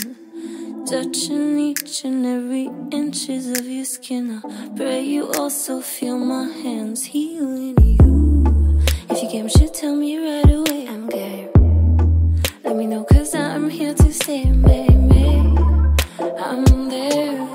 Touching 0.90 1.60
each 1.60 2.06
and 2.06 2.26
every 2.26 2.70
inches 2.90 3.60
of 3.60 3.66
your 3.66 3.84
skin. 3.84 4.42
I 4.46 4.70
pray 4.78 5.04
you 5.04 5.30
also 5.34 5.82
feel 5.82 6.18
my 6.18 6.46
hands 6.64 7.04
healing 7.04 7.76
you. 7.82 8.80
If 9.10 9.24
you 9.24 9.30
game 9.30 9.50
should 9.50 9.74
tell 9.74 9.94
me 9.94 10.18
right 10.18 10.50
away. 10.50 10.88
I'm 10.88 11.10
game. 11.10 11.50
Let 12.64 12.78
me 12.78 12.88
know, 12.88 13.04
cause 13.04 13.36
I'm 13.36 13.70
here 13.70 13.94
to 13.94 14.14
stay, 14.14 14.46
baby. 14.46 15.28
I'm 16.40 16.64
there, 16.88 17.51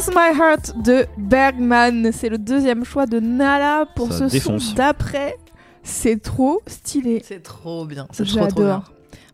Cross 0.00 0.14
My 0.16 0.34
Heart 0.34 0.82
de 0.82 1.04
Bergman. 1.18 2.10
C'est 2.10 2.30
le 2.30 2.38
deuxième 2.38 2.86
choix 2.86 3.04
de 3.04 3.20
Nala 3.20 3.84
pour 3.94 4.10
Ça 4.10 4.30
ce 4.30 4.32
défonce. 4.32 4.70
son 4.70 4.74
d'après. 4.74 5.36
C'est 5.82 6.22
trop 6.22 6.62
stylé. 6.66 7.22
C'est 7.22 7.42
trop 7.42 7.84
bien. 7.84 8.08
C'est 8.10 8.24
trop, 8.24 8.46
trop 8.46 8.62
bien. 8.62 8.82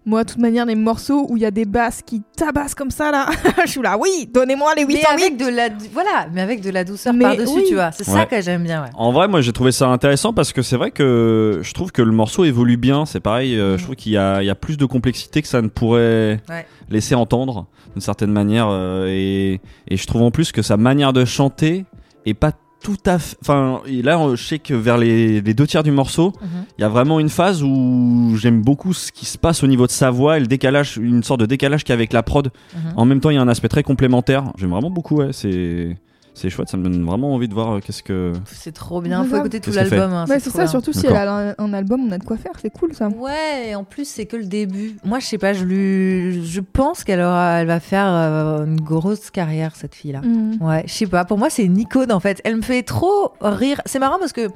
Moi, 0.06 0.22
de 0.22 0.28
toute 0.30 0.38
manière, 0.38 0.64
les 0.66 0.76
morceaux 0.76 1.26
où 1.28 1.36
il 1.36 1.42
y 1.42 1.46
a 1.46 1.50
des 1.50 1.64
basses 1.64 2.00
qui 2.00 2.22
tabassent 2.36 2.76
comme 2.76 2.92
ça, 2.92 3.10
là, 3.10 3.26
je 3.64 3.70
suis 3.70 3.82
là, 3.82 3.98
oui, 3.98 4.30
donnez-moi 4.32 4.72
les 4.76 4.84
Mais 4.86 4.94
808. 4.94 5.06
avec 5.24 5.36
de 5.36 5.48
la, 5.48 5.68
voilà, 5.92 6.28
mais 6.32 6.40
avec 6.42 6.60
de 6.60 6.70
la 6.70 6.84
douceur 6.84 7.12
Mais 7.12 7.24
par-dessus, 7.24 7.56
oui. 7.56 7.64
tu 7.68 7.74
vois. 7.74 7.90
C'est 7.90 8.04
ça 8.04 8.24
que 8.24 8.40
j'aime 8.40 8.62
bien, 8.62 8.82
ouais. 8.84 8.90
En 8.94 9.10
vrai, 9.10 9.26
moi 9.26 9.40
j'ai 9.40 9.52
trouvé 9.52 9.72
ça 9.72 9.88
intéressant 9.88 10.32
parce 10.32 10.52
que 10.52 10.62
c'est 10.62 10.76
vrai 10.76 10.92
que 10.92 11.58
je 11.62 11.72
trouve 11.74 11.90
que 11.90 12.02
le 12.02 12.12
morceau 12.12 12.44
évolue 12.44 12.76
bien. 12.76 13.04
C'est 13.04 13.18
pareil, 13.20 13.58
euh, 13.58 13.76
je 13.78 13.82
trouve 13.82 13.96
qu'il 13.96 14.12
y 14.12 14.16
a, 14.16 14.42
il 14.42 14.46
y 14.46 14.50
a 14.50 14.54
plus 14.54 14.76
de 14.76 14.86
complexité 14.86 15.42
que 15.42 15.48
ça 15.48 15.60
ne 15.60 15.68
pourrait 15.68 16.40
Ouais. 16.48 16.66
laisser 16.88 17.14
entendre 17.16 17.66
d'une 17.94 18.00
certaine 18.00 18.30
manière. 18.30 18.68
euh, 18.70 19.06
et, 19.08 19.60
et 19.88 19.96
je 19.96 20.06
trouve 20.06 20.22
en 20.22 20.30
plus 20.30 20.52
que 20.52 20.62
sa 20.62 20.76
manière 20.76 21.12
de 21.12 21.24
chanter 21.24 21.84
est 22.26 22.34
pas 22.34 22.52
tout 22.82 22.96
à 23.06 23.18
fait. 23.18 23.36
Enfin, 23.42 23.80
et 23.86 24.02
là, 24.02 24.18
euh, 24.20 24.36
je 24.36 24.44
sais 24.44 24.58
que 24.60 24.72
vers 24.74 24.96
les, 24.96 25.40
les 25.40 25.54
deux 25.54 25.66
tiers 25.66 25.82
du 25.82 25.90
morceau, 25.90 26.32
Mhm. 26.40 26.48
il 26.78 26.82
y 26.82 26.84
a 26.84 26.88
vraiment 26.88 27.18
une 27.18 27.28
phase 27.28 27.62
où 27.62 28.36
j'aime 28.36 28.62
beaucoup 28.62 28.92
ce 28.92 29.10
qui 29.10 29.26
se 29.26 29.38
passe 29.38 29.64
au 29.64 29.66
niveau 29.66 29.86
de 29.86 29.90
sa 29.92 30.10
voix 30.10 30.36
et 30.36 30.40
le 30.40 30.46
décalage, 30.46 30.96
une 30.96 31.22
sorte 31.24 31.40
de 31.40 31.46
décalage 31.46 31.82
qu'il 31.82 31.90
y 31.90 31.94
a 31.94 31.94
avec 31.96 32.12
la 32.12 32.22
prod. 32.22 32.50
Mhm. 32.74 32.80
En 32.96 33.04
même 33.04 33.20
temps, 33.20 33.30
il 33.30 33.34
y 33.34 33.38
a 33.38 33.42
un 33.42 33.48
aspect 33.48 33.68
très 33.68 33.82
complémentaire. 33.82 34.44
J'aime 34.56 34.70
vraiment 34.70 34.90
beaucoup, 34.90 35.16
ouais. 35.16 35.30
C'est. 35.32 35.96
C'est 36.38 36.50
chouette, 36.50 36.68
ça 36.68 36.76
me 36.76 36.82
donne 36.82 37.02
vraiment 37.02 37.32
envie 37.34 37.48
de 37.48 37.54
voir 37.54 37.72
euh, 37.76 37.80
qu'est-ce 37.80 38.02
que. 38.02 38.34
C'est 38.52 38.72
trop 38.72 39.00
bien, 39.00 39.24
faut 39.24 39.36
écouter 39.38 39.58
tout 39.58 39.70
l'album. 39.72 40.12
hein, 40.12 40.26
Ouais, 40.28 40.38
c'est 40.38 40.50
ça, 40.50 40.58
bien. 40.58 40.66
surtout 40.66 40.92
si 40.92 41.06
elle 41.06 41.16
a 41.16 41.34
un, 41.50 41.54
un 41.56 41.72
album, 41.72 42.02
on 42.06 42.12
a 42.12 42.18
de 42.18 42.24
quoi 42.24 42.36
faire, 42.36 42.52
c'est 42.60 42.68
cool 42.68 42.92
ça. 42.92 43.08
Ouais, 43.08 43.68
et 43.70 43.74
en 43.74 43.84
plus 43.84 44.06
c'est 44.06 44.26
que 44.26 44.36
le 44.36 44.44
début. 44.44 44.96
Moi, 45.02 45.18
je 45.18 45.24
sais 45.24 45.38
pas, 45.38 45.54
je 45.54 45.64
lui, 45.64 46.44
je 46.46 46.60
pense 46.60 47.04
qu'elle 47.04 47.20
aura, 47.22 47.60
elle 47.62 47.66
va 47.66 47.80
faire 47.80 48.06
euh, 48.06 48.66
une 48.66 48.80
grosse 48.82 49.30
carrière 49.30 49.74
cette 49.76 49.94
fille-là. 49.94 50.20
Mm. 50.20 50.58
Ouais, 50.62 50.82
je 50.86 50.92
sais 50.92 51.06
pas. 51.06 51.24
Pour 51.24 51.38
moi, 51.38 51.48
c'est 51.48 51.64
une 51.64 51.78
icône 51.78 52.12
en 52.12 52.20
fait. 52.20 52.42
Elle 52.44 52.56
me 52.56 52.62
fait 52.62 52.82
trop 52.82 53.32
rire. 53.40 53.80
C'est 53.86 53.98
marrant 53.98 54.18
parce 54.18 54.34
que 54.34 54.48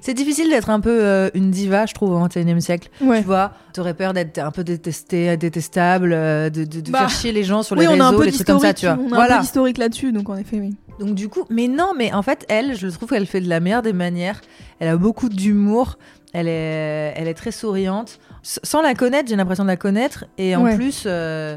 c'est 0.00 0.14
difficile 0.14 0.50
d'être 0.50 0.70
un 0.70 0.80
peu 0.80 0.98
euh, 1.04 1.30
une 1.34 1.52
diva, 1.52 1.86
je 1.86 1.94
trouve, 1.94 2.10
au 2.20 2.26
XXIe 2.26 2.60
siècle. 2.60 2.88
Ouais. 3.00 3.20
Tu 3.20 3.26
vois, 3.26 3.52
t'aurais 3.72 3.94
peur 3.94 4.12
d'être 4.12 4.38
un 4.38 4.50
peu 4.50 4.64
détesté, 4.64 5.36
détestable, 5.36 6.10
de, 6.10 6.50
de, 6.64 6.80
de 6.80 6.90
Bah, 6.90 6.98
faire 7.00 7.10
chier 7.10 7.30
les 7.30 7.44
gens 7.44 7.62
sur 7.62 7.76
Oui, 7.76 7.82
les 7.86 7.88
réseaux, 7.92 8.24
des 8.24 8.32
trucs 8.32 8.44
comme 8.46 8.58
ça, 8.58 8.74
tu 8.74 8.86
vois. 8.86 8.98
on 9.00 9.12
a 9.12 9.22
un 9.24 9.28
peu 9.36 9.40
d'historique 9.40 9.78
là-dessus, 9.78 10.10
donc 10.10 10.28
en 10.28 10.36
effet, 10.36 10.58
oui. 10.58 10.74
Donc 10.98 11.14
du 11.14 11.28
coup, 11.28 11.44
mais 11.50 11.68
non, 11.68 11.92
mais 11.96 12.12
en 12.12 12.22
fait, 12.22 12.44
elle, 12.48 12.76
je 12.76 12.88
trouve 12.88 13.08
qu'elle 13.10 13.26
fait 13.26 13.40
de 13.40 13.48
la 13.48 13.60
meilleure 13.60 13.82
des 13.82 13.92
manières. 13.92 14.40
Elle 14.80 14.88
a 14.88 14.96
beaucoup 14.96 15.28
d'humour. 15.28 15.96
Elle 16.32 16.48
est, 16.48 17.14
elle 17.16 17.28
est 17.28 17.34
très 17.34 17.52
souriante. 17.52 18.18
S- 18.44 18.60
Sans 18.62 18.82
la 18.82 18.94
connaître, 18.94 19.28
j'ai 19.28 19.36
l'impression 19.36 19.64
de 19.64 19.68
la 19.68 19.76
connaître. 19.76 20.24
Et 20.36 20.54
en 20.56 20.64
Ouais. 20.64 20.74
plus, 20.76 21.04
euh, 21.06 21.56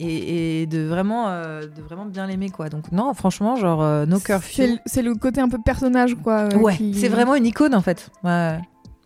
et, 0.00 0.62
et 0.62 0.66
de 0.66 0.82
vraiment, 0.82 1.28
euh, 1.28 1.62
de 1.62 1.80
vraiment 1.82 2.04
bien 2.04 2.26
l'aimer, 2.26 2.50
quoi. 2.50 2.68
Donc 2.68 2.92
non, 2.92 3.14
franchement, 3.14 3.56
genre 3.56 3.82
euh, 3.82 4.04
No 4.04 4.18
Curfew. 4.18 4.78
C'est 4.84 5.02
le 5.02 5.14
côté 5.14 5.40
un 5.40 5.48
peu 5.48 5.58
personnage, 5.64 6.14
quoi. 6.22 6.48
euh, 6.52 6.56
Ouais, 6.58 6.76
qui- 6.76 6.94
c'est 6.94 7.08
vraiment 7.08 7.34
une 7.36 7.46
icône 7.46 7.74
en 7.74 7.80
fait. 7.80 8.10
Ouais, 8.24 8.58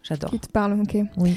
j'adore. 0.03 0.31
Qui 0.31 0.41
te 0.41 0.49
parle, 0.51 0.81
ok. 0.81 0.97
Oui. 1.19 1.37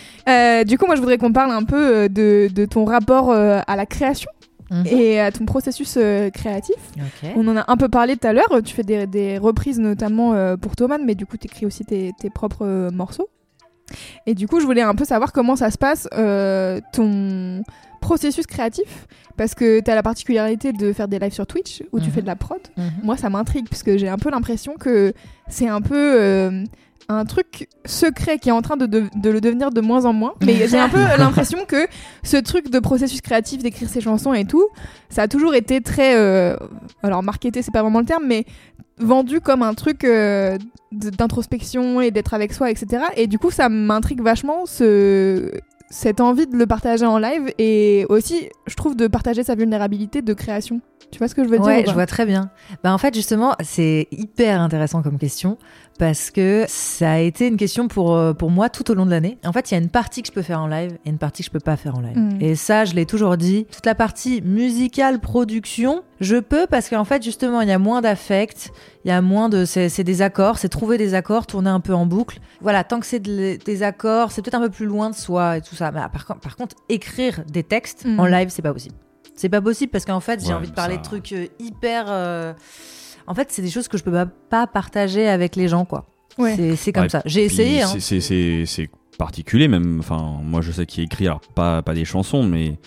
Du 0.66 0.78
coup, 0.78 0.86
moi, 0.86 0.96
je 0.96 1.02
voudrais 1.02 1.18
qu'on 1.18 1.34
parle 1.34 1.52
un 1.52 1.64
peu 1.64 2.10
de, 2.10 2.48
de 2.52 2.66
ton 2.66 2.86
rapport 2.86 3.32
à 3.32 3.76
la 3.76 3.86
création 3.86 4.32
Mhm. 4.72 4.86
et 4.88 5.20
à 5.20 5.32
ton 5.32 5.46
processus 5.46 5.96
euh, 5.98 6.30
créatif. 6.30 6.76
On 7.36 7.48
en 7.48 7.58
a 7.58 7.66
un 7.72 7.78
peu 7.78 7.90
parlé 7.90 8.18
tout 8.18 8.28
à 8.28 8.34
l'heure. 8.34 8.50
Tu 8.64 8.74
fais 8.74 8.84
des, 8.84 9.08
des 9.08 9.38
reprises 9.38 9.80
notamment 9.80 10.34
euh, 10.34 10.58
pour 10.58 10.76
Thoman, 10.76 11.02
mais 11.06 11.16
du 11.16 11.26
coup, 11.26 11.38
tu 11.38 11.48
écris 11.48 11.66
aussi 11.66 11.86
tes, 11.86 12.12
tes 12.20 12.30
propres 12.30 12.66
euh, 12.66 12.92
morceaux. 12.92 13.30
Et 14.28 14.36
du 14.36 14.48
coup, 14.48 14.60
je 14.60 14.66
voulais 14.66 14.84
un 14.84 14.94
peu 14.94 15.06
savoir 15.06 15.32
comment 15.32 15.56
ça 15.56 15.72
se 15.72 15.78
passe, 15.80 16.08
euh, 16.14 16.80
ton 16.94 17.64
processus 18.02 18.46
créatif, 18.46 19.08
parce 19.36 19.56
que 19.56 19.80
tu 19.82 19.90
as 19.92 19.96
la 19.96 20.04
particularité 20.04 20.72
de 20.72 20.94
faire 20.94 21.08
des 21.08 21.18
lives 21.20 21.34
sur 21.34 21.48
Twitch 21.48 21.84
où 21.92 22.00
tu 22.00 22.06
Mhm. 22.08 22.12
fais 22.12 22.22
de 22.22 22.28
la 22.28 22.36
prod. 22.36 22.60
Mhm. 22.78 22.92
Moi, 23.04 23.18
ça 23.18 23.30
m'intrigue, 23.30 23.68
parce 23.68 23.82
que 23.84 23.98
j'ai 23.98 24.08
un 24.08 24.18
peu 24.18 24.30
l'impression 24.30 24.76
que 24.80 25.14
c'est 25.48 25.68
un 25.68 25.82
peu 25.82 25.96
euh, 26.22 26.64
un 27.08 27.26
truc 27.26 27.68
secret 27.86 28.38
qui 28.38 28.50
est 28.50 28.52
en 28.52 28.62
train 28.62 28.78
de, 28.78 28.86
de- 28.86 29.10
de 29.16 29.30
le 29.30 29.42
devenir 29.42 29.72
de 29.72 29.82
moins 29.82 30.06
en 30.06 30.14
moins. 30.14 30.34
Mais 30.46 30.68
j'ai 30.68 30.78
un 30.78 30.90
peu 30.90 31.00
l'impression 31.18 31.66
que 31.66 31.88
ce 32.24 32.38
truc 32.38 32.70
de 32.70 32.80
processus 32.80 33.22
créatif, 33.22 33.64
d'écrire 33.64 33.90
ses 33.90 34.02
chansons 34.02 34.34
et 34.34 34.46
tout, 34.46 34.68
ça 35.10 35.24
a 35.24 35.28
toujours 35.28 35.56
été 35.56 35.82
très... 35.82 36.16
euh, 36.18 36.56
alors, 37.02 37.24
marketé, 37.24 37.62
c'est 37.62 37.72
pas 37.72 37.82
vraiment 37.82 38.00
le 38.02 38.06
terme, 38.06 38.26
mais 38.28 38.46
vendu 39.00 39.40
comme 39.42 39.64
un 39.64 39.74
truc 39.74 40.04
euh, 40.04 40.58
d'introspection 40.92 42.02
et 42.02 42.12
d'être 42.12 42.34
avec 42.34 42.54
soi, 42.54 42.70
etc. 42.72 43.04
Et 43.16 43.28
du 43.28 43.40
coup, 43.40 43.52
ça 43.52 43.70
m'intrigue 43.70 44.22
vachement 44.22 44.66
ce 44.66 45.52
cette 45.92 46.22
envie 46.22 46.46
de 46.46 46.56
le 46.56 46.68
partager 46.68 47.08
en 47.08 47.18
live 47.18 47.52
et 47.58 48.06
aussi, 48.10 48.48
je 48.68 48.76
trouve, 48.76 48.96
de 48.96 49.08
partager 49.08 49.44
sa 49.44 49.56
vulnérabilité 49.56 50.22
de 50.22 50.34
création. 50.34 50.82
Tu 51.12 51.18
vois 51.18 51.28
ce 51.28 51.34
que 51.36 51.44
je 51.44 51.50
veux 51.50 51.58
dire 51.58 51.66
ou 51.66 51.70
Ouais, 51.70 51.84
je 51.88 51.92
vois 51.94 52.06
très 52.06 52.26
bien. 52.26 52.52
Bah, 52.84 52.94
en 52.94 52.98
fait, 52.98 53.14
justement, 53.16 53.56
c'est 53.64 54.08
hyper 54.12 54.62
intéressant 54.62 55.02
comme 55.02 55.18
question 55.18 55.58
parce 55.98 56.30
que 56.32 56.66
ça 56.68 57.14
a 57.14 57.18
été 57.18 57.48
une 57.48 57.58
question 57.58 57.88
pour, 57.88 58.16
euh, 58.16 58.34
pour 58.34 58.52
moi 58.52 58.70
tout 58.70 58.90
au 58.92 58.94
long 58.94 59.06
de 59.06 59.12
l'année. 59.12 59.38
En 59.44 59.52
fait, 59.52 59.70
il 59.70 59.74
y 59.74 59.78
a 59.78 59.82
une 59.82 59.90
partie 59.90 60.22
que 60.22 60.28
je 60.28 60.32
peux 60.32 60.42
faire 60.44 60.62
en 60.62 60.68
live 60.68 60.98
et 61.06 61.10
une 61.10 61.18
partie 61.18 61.42
que 61.42 61.48
je 61.48 61.52
peux 61.52 61.60
pas 61.60 61.76
faire 61.78 61.96
en 61.96 62.02
live. 62.02 62.16
Mm. 62.18 62.38
Et 62.42 62.56
ça, 62.56 62.86
je 62.86 62.94
l'ai 62.94 63.06
toujours 63.06 63.38
dit. 63.38 63.66
Toute 63.72 63.86
la 63.86 63.96
partie 63.96 64.42
musicale, 64.44 65.20
production, 65.20 66.04
je 66.22 66.38
peux 66.38 66.68
parce 66.68 66.90
qu'en 66.90 67.04
fait, 67.06 67.24
justement, 67.24 67.62
il 67.62 67.70
y 67.70 67.74
a 67.74 67.80
moins 67.80 68.02
d'affect, 68.02 68.72
il 69.04 69.08
y 69.10 69.12
a 69.12 69.22
moins 69.22 69.50
de. 69.50 69.66
C'est 69.66 70.04
des 70.04 70.22
accords, 70.22 70.58
c'est 70.60 70.70
trouver 70.70 70.98
des 70.98 71.16
accords, 71.16 71.48
tourner 71.48 71.70
un 71.72 71.80
peu 71.80 71.94
en 71.94 72.06
boucle. 72.06 72.40
Voilà, 72.62 72.84
tant 72.84 73.00
que 73.00 73.06
c'est 73.06 73.20
de- 73.20 73.58
des 73.66 73.84
accords, 73.84 74.32
c'est 74.32 74.42
peut-être 74.42 74.56
un 74.56 74.62
peu 74.62 74.70
plus 74.70 74.86
loin 74.86 75.10
de 75.10 75.16
soi 75.16 75.58
et 75.58 75.62
tout 75.62 75.76
ça. 75.76 75.92
Mais 75.92 76.02
par, 76.14 76.26
contre- 76.26 76.40
par 76.42 76.56
contre, 76.56 76.76
écrire 76.88 77.42
des 77.52 77.64
textes 77.64 78.06
Mm. 78.06 78.20
en 78.20 78.26
live, 78.26 78.50
c'est 78.50 78.62
pas 78.62 78.74
possible. 78.74 78.96
C'est 79.40 79.48
pas 79.50 79.62
possible 79.62 79.90
parce 79.92 80.04
qu'en 80.04 80.20
fait, 80.20 80.42
j'ai 80.42 80.48
Ouais, 80.48 80.54
envie 80.54 80.70
de 80.70 80.74
parler 80.76 80.96
ça- 80.96 81.00
de 81.02 81.06
trucs 81.06 81.32
euh, 81.32 81.48
hyper. 81.60 82.06
euh, 82.10 82.54
En 83.26 83.34
fait, 83.36 83.52
c'est 83.52 83.62
des 83.62 83.70
choses 83.70 83.88
que 83.88 83.98
je 83.98 84.04
peux 84.04 84.12
pas, 84.50 84.68
partager 84.68 85.28
avec 85.30 85.56
les 85.56 85.68
gens, 85.68 85.86
quoi. 85.86 86.08
Ouais. 86.38 86.76
C'est- 86.76 86.92
comme 86.92 87.04
Ouais, 87.04 87.10
ça. 87.10 87.22
J'ai 87.26 87.46
essayé. 87.46 87.82
hein. 87.84 87.88
c'est- 88.00 88.90
particulier 89.18 89.68
même. 89.68 90.00
Enfin, 90.00 90.40
moi 90.44 90.62
je 90.62 90.72
sais 90.72 90.86
qui 90.86 91.02
écrit, 91.02 91.28
alors 91.28 91.42
pas, 91.56 91.82
pas 91.82 91.94
des 91.94 92.06
chansons, 92.06 92.44
mais 92.44 92.78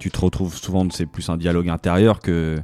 tu 0.00 0.10
te 0.10 0.18
retrouves 0.20 0.56
souvent, 0.56 0.86
c'est 0.90 1.06
plus 1.06 1.28
un 1.30 1.36
dialogue 1.36 1.68
intérieur 1.68 2.20
que. 2.20 2.58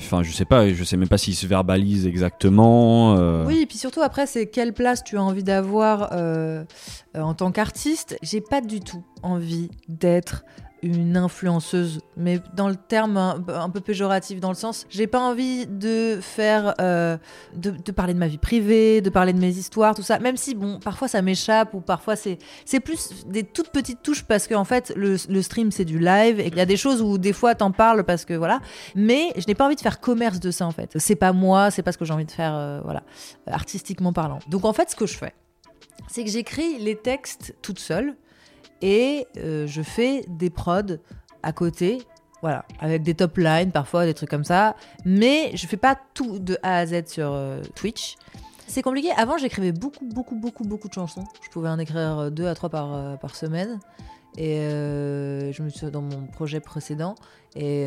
Enfin, 0.00 0.22
je 0.24 0.32
sais 0.32 0.44
pas, 0.46 0.68
je 0.72 0.82
sais 0.82 0.96
même 0.96 1.08
pas 1.08 1.18
s'il 1.18 1.36
se 1.36 1.46
verbalise 1.46 2.06
exactement. 2.06 3.16
euh, 3.16 3.44
Oui, 3.46 3.60
et 3.62 3.66
puis 3.66 3.78
surtout 3.78 4.00
après, 4.02 4.26
c'est 4.26 4.46
quelle 4.48 4.72
place 4.72 5.04
tu 5.04 5.16
as 5.16 5.22
envie 5.22 5.44
d'avoir 5.44 6.08
euh, 6.12 6.64
en 7.16 7.34
tant 7.34 7.52
qu'artiste. 7.52 8.18
J'ai 8.22 8.40
pas 8.40 8.60
du 8.60 8.80
tout 8.80 9.04
envie 9.22 9.70
d'être 9.88 10.44
une 10.84 11.16
influenceuse, 11.16 12.00
mais 12.16 12.40
dans 12.54 12.68
le 12.68 12.76
terme 12.76 13.16
un, 13.16 13.70
peu 13.70 13.80
péjoratif, 13.80 14.38
dans 14.38 14.50
le 14.50 14.54
sens, 14.54 14.86
j'ai 14.90 15.06
pas 15.06 15.20
envie 15.20 15.66
de 15.66 16.18
faire, 16.20 16.74
euh, 16.80 17.16
de, 17.54 17.70
parler 17.92 18.12
de 18.12 18.18
ma 18.18 18.28
vie 18.28 18.38
privée, 18.38 19.00
de 19.00 19.08
parler 19.08 19.32
de 19.32 19.38
mes 19.38 19.56
histoires, 19.56 19.94
tout 19.94 20.02
ça. 20.02 20.18
Même 20.18 20.36
si 20.36 20.54
bon, 20.54 20.78
parfois 20.78 21.08
ça 21.08 21.22
m'échappe 21.22 21.72
ou 21.72 21.80
parfois 21.80 22.16
c'est, 22.16 22.38
c'est 22.66 22.80
plus 22.80 23.24
des 23.26 23.44
toutes 23.44 23.70
petites 23.70 24.02
touches 24.02 24.24
parce 24.24 24.46
qu'en 24.46 24.64
fait 24.64 24.92
le, 24.94 25.16
stream 25.42 25.70
c'est 25.70 25.86
du 25.86 25.98
live 25.98 26.38
et 26.38 26.50
qu'il 26.50 26.58
y 26.58 26.62
a 26.62 26.66
des 26.66 26.76
choses 26.76 27.00
où 27.00 27.16
des 27.16 27.32
fois 27.32 27.54
t'en 27.54 27.70
parles 27.70 28.04
parce 28.04 28.24
que 28.24 28.34
voilà. 28.34 28.60
Mais 28.94 29.32
je 29.36 29.44
n'ai 29.48 29.54
pas 29.54 29.64
envie 29.64 29.76
de 29.76 29.80
faire 29.80 30.00
commerce 30.00 30.38
de 30.38 30.50
ça 30.50 30.66
en 30.66 30.70
fait. 30.70 30.90
C'est 30.96 31.16
pas 31.16 31.32
moi, 31.32 31.70
c'est 31.70 31.82
pas 31.82 31.92
ce 31.92 31.98
que 31.98 32.04
j'ai 32.04 32.12
envie 32.12 32.26
de 32.26 32.30
faire, 32.30 32.54
euh, 32.54 32.80
voilà, 32.84 33.02
artistiquement 33.46 34.12
parlant. 34.12 34.38
Donc 34.48 34.66
en 34.66 34.74
fait, 34.74 34.90
ce 34.90 34.96
que 34.96 35.06
je 35.06 35.16
fais, 35.16 35.34
c'est 36.08 36.24
que 36.24 36.30
j'écris 36.30 36.78
les 36.78 36.96
textes 36.96 37.54
toute 37.62 37.78
seule 37.78 38.14
et 38.82 39.26
euh, 39.38 39.66
je 39.66 39.82
fais 39.82 40.24
des 40.28 40.50
prods 40.50 40.98
à 41.42 41.52
côté. 41.52 41.98
Voilà, 42.42 42.64
avec 42.78 43.02
des 43.02 43.14
top 43.14 43.38
lines 43.38 43.72
parfois, 43.72 44.04
des 44.04 44.12
trucs 44.14 44.28
comme 44.28 44.44
ça. 44.44 44.76
Mais 45.04 45.50
je 45.56 45.66
fais 45.66 45.78
pas 45.78 45.98
tout 46.14 46.38
de 46.38 46.58
A 46.62 46.78
à 46.78 46.86
Z 46.86 47.06
sur 47.06 47.32
euh, 47.32 47.62
Twitch. 47.74 48.16
C'est 48.66 48.82
compliqué. 48.82 49.10
Avant, 49.16 49.38
j'écrivais 49.38 49.72
beaucoup, 49.72 50.04
beaucoup, 50.04 50.34
beaucoup, 50.34 50.64
beaucoup 50.64 50.88
de 50.88 50.94
chansons. 50.94 51.24
Je 51.42 51.48
pouvais 51.50 51.68
en 51.70 51.78
écrire 51.78 52.18
euh, 52.18 52.30
deux 52.30 52.46
à 52.46 52.54
trois 52.54 52.68
par, 52.68 53.18
par 53.18 53.34
semaine. 53.34 53.80
Et 54.36 54.56
je 55.52 55.62
me 55.62 55.68
suis 55.68 55.88
dans 55.92 56.02
mon 56.02 56.26
projet 56.26 56.58
précédent. 56.58 57.14
Et 57.54 57.86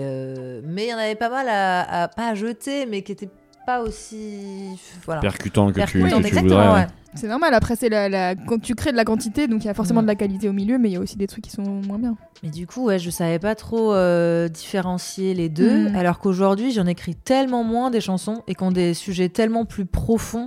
mais 0.64 0.86
il 0.86 0.90
y 0.90 0.94
en 0.94 0.98
avait 0.98 1.16
pas 1.16 1.28
mal 1.28 1.50
à, 1.50 2.04
à- 2.04 2.08
pas 2.08 2.30
à 2.30 2.36
jeter, 2.36 2.86
mais 2.86 3.02
qui 3.02 3.12
étaient 3.12 3.30
pas 3.68 3.82
aussi 3.82 4.80
voilà. 5.05 5.20
percutant 5.20 5.68
que 5.68 5.74
tu, 5.74 5.76
Percutantes, 5.80 6.09
que 6.09 6.15
tu 6.22 6.28
exactement, 6.28 6.55
voudrais. 6.68 6.82
ouais. 6.84 6.88
C'est 7.15 7.28
normal, 7.28 7.53
après, 7.53 7.76
c'est 7.76 7.89
la, 7.89 8.07
la- 8.07 8.36
quand 8.36 8.61
tu 8.61 8.76
crées 8.76 8.91
de 8.93 8.95
la 8.97 9.03
quantité, 9.03 9.47
donc 9.47 9.63
il 9.63 9.68
y 9.68 9.70
a 9.70 9.74
forcément 9.74 9.99
Mm. 10.01 10.05
de 10.05 10.07
la 10.07 10.15
qualité 10.15 10.47
au 10.49 10.53
milieu, 10.53 10.78
mais 10.78 10.89
il 10.89 10.93
y 10.93 10.95
a 10.95 10.99
aussi 11.01 11.18
des 11.18 11.28
trucs 11.28 11.43
qui 11.43 11.51
sont 11.51 11.63
moins 11.63 11.99
bien. 11.99 12.15
Mais 12.43 12.49
du 12.49 12.65
coup, 12.65 12.86
ouais, 12.86 12.97
je 12.97 13.09
savais 13.09 13.39
pas 13.39 13.55
trop 13.55 13.93
euh, 13.93 14.47
différencier 14.47 15.34
les 15.34 15.49
deux, 15.49 15.89
Mm. 15.89 15.95
alors 15.97 16.20
qu'aujourd'hui, 16.20 16.72
j'en 16.72 16.86
écris 16.86 17.15
tellement 17.15 17.63
moins 17.65 17.89
des 17.91 17.99
chansons 18.01 18.41
et 18.47 18.55
qui 18.55 18.63
ont 18.63 18.72
des 18.72 18.93
sujets 18.93 19.28
tellement 19.30 19.65
plus 19.65 19.86
profonds 19.86 20.45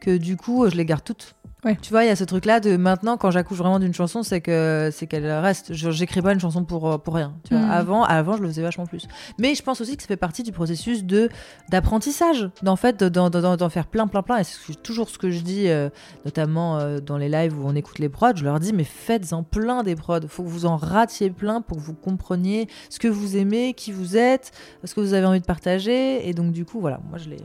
que 0.00 0.16
du 0.16 0.36
coup, 0.36 0.68
je 0.70 0.76
les 0.76 0.84
garde 0.84 1.02
toutes. 1.02 1.34
Ouais. 1.64 1.76
Tu 1.82 1.90
vois, 1.90 2.04
il 2.04 2.08
y 2.08 2.10
a 2.10 2.16
ce 2.16 2.24
truc-là 2.24 2.58
de 2.60 2.76
maintenant, 2.76 3.16
quand 3.18 3.30
j'accouche 3.30 3.58
vraiment 3.58 3.78
d'une 3.78 3.92
chanson, 3.92 4.22
c'est 4.22 4.40
que 4.40 4.88
c'est 4.92 5.06
qu'elle 5.06 5.30
reste. 5.30 5.74
J'écris 5.74 6.22
pas 6.22 6.32
une 6.32 6.40
chanson 6.40 6.64
pour 6.64 6.90
euh, 6.90 6.96
pour 6.98 7.14
rien. 7.14 7.34
Tu 7.44 7.54
vois. 7.54 7.66
Mm. 7.66 7.70
Avant, 7.70 8.02
avant, 8.04 8.36
je 8.36 8.42
le 8.42 8.48
faisais 8.48 8.62
vachement 8.62 8.86
plus. 8.86 9.06
Mais 9.38 9.54
je 9.54 9.62
pense 9.62 9.80
aussi 9.82 9.96
que 9.96 10.02
ça 10.02 10.08
fait 10.08 10.16
partie 10.16 10.42
du 10.42 10.52
processus 10.52 11.04
de 11.04 11.28
d'apprentissage, 11.68 12.48
d'en 12.62 12.76
fait, 12.76 13.02
d'en- 13.04 13.68
faire 13.68 13.86
plein, 13.86 14.06
plein, 14.06 14.22
plein. 14.22 14.38
Et 14.38 14.44
c'est 14.44 14.82
toujours 14.82 15.10
ce 15.10 15.18
que 15.18 15.30
je 15.30 15.40
dis, 15.40 15.68
euh, 15.68 15.90
notamment 16.24 16.78
euh, 16.78 16.98
dans 16.98 17.18
les 17.18 17.28
lives 17.28 17.58
où 17.58 17.66
on 17.66 17.74
écoute 17.74 17.98
les 17.98 18.08
prods. 18.08 18.36
Je 18.36 18.44
leur 18.44 18.58
dis, 18.58 18.72
mais 18.72 18.84
faites-en 18.84 19.42
plein 19.42 19.82
des 19.82 19.96
prods. 19.96 20.20
Faut 20.28 20.42
que 20.42 20.48
vous 20.48 20.64
en 20.66 20.76
ratiez 20.76 21.30
plein 21.30 21.60
pour 21.60 21.76
que 21.76 21.82
vous 21.82 21.94
compreniez 21.94 22.68
ce 22.88 22.98
que 22.98 23.08
vous 23.08 23.36
aimez, 23.36 23.74
qui 23.74 23.92
vous 23.92 24.16
êtes, 24.16 24.52
ce 24.84 24.94
que 24.94 25.00
vous 25.00 25.12
avez 25.14 25.26
envie 25.26 25.40
de 25.40 25.44
partager. 25.46 26.26
Et 26.28 26.32
donc, 26.32 26.52
du 26.52 26.64
coup, 26.64 26.80
voilà, 26.80 27.00
moi, 27.10 27.18
je 27.18 27.28
l'ai. 27.28 27.36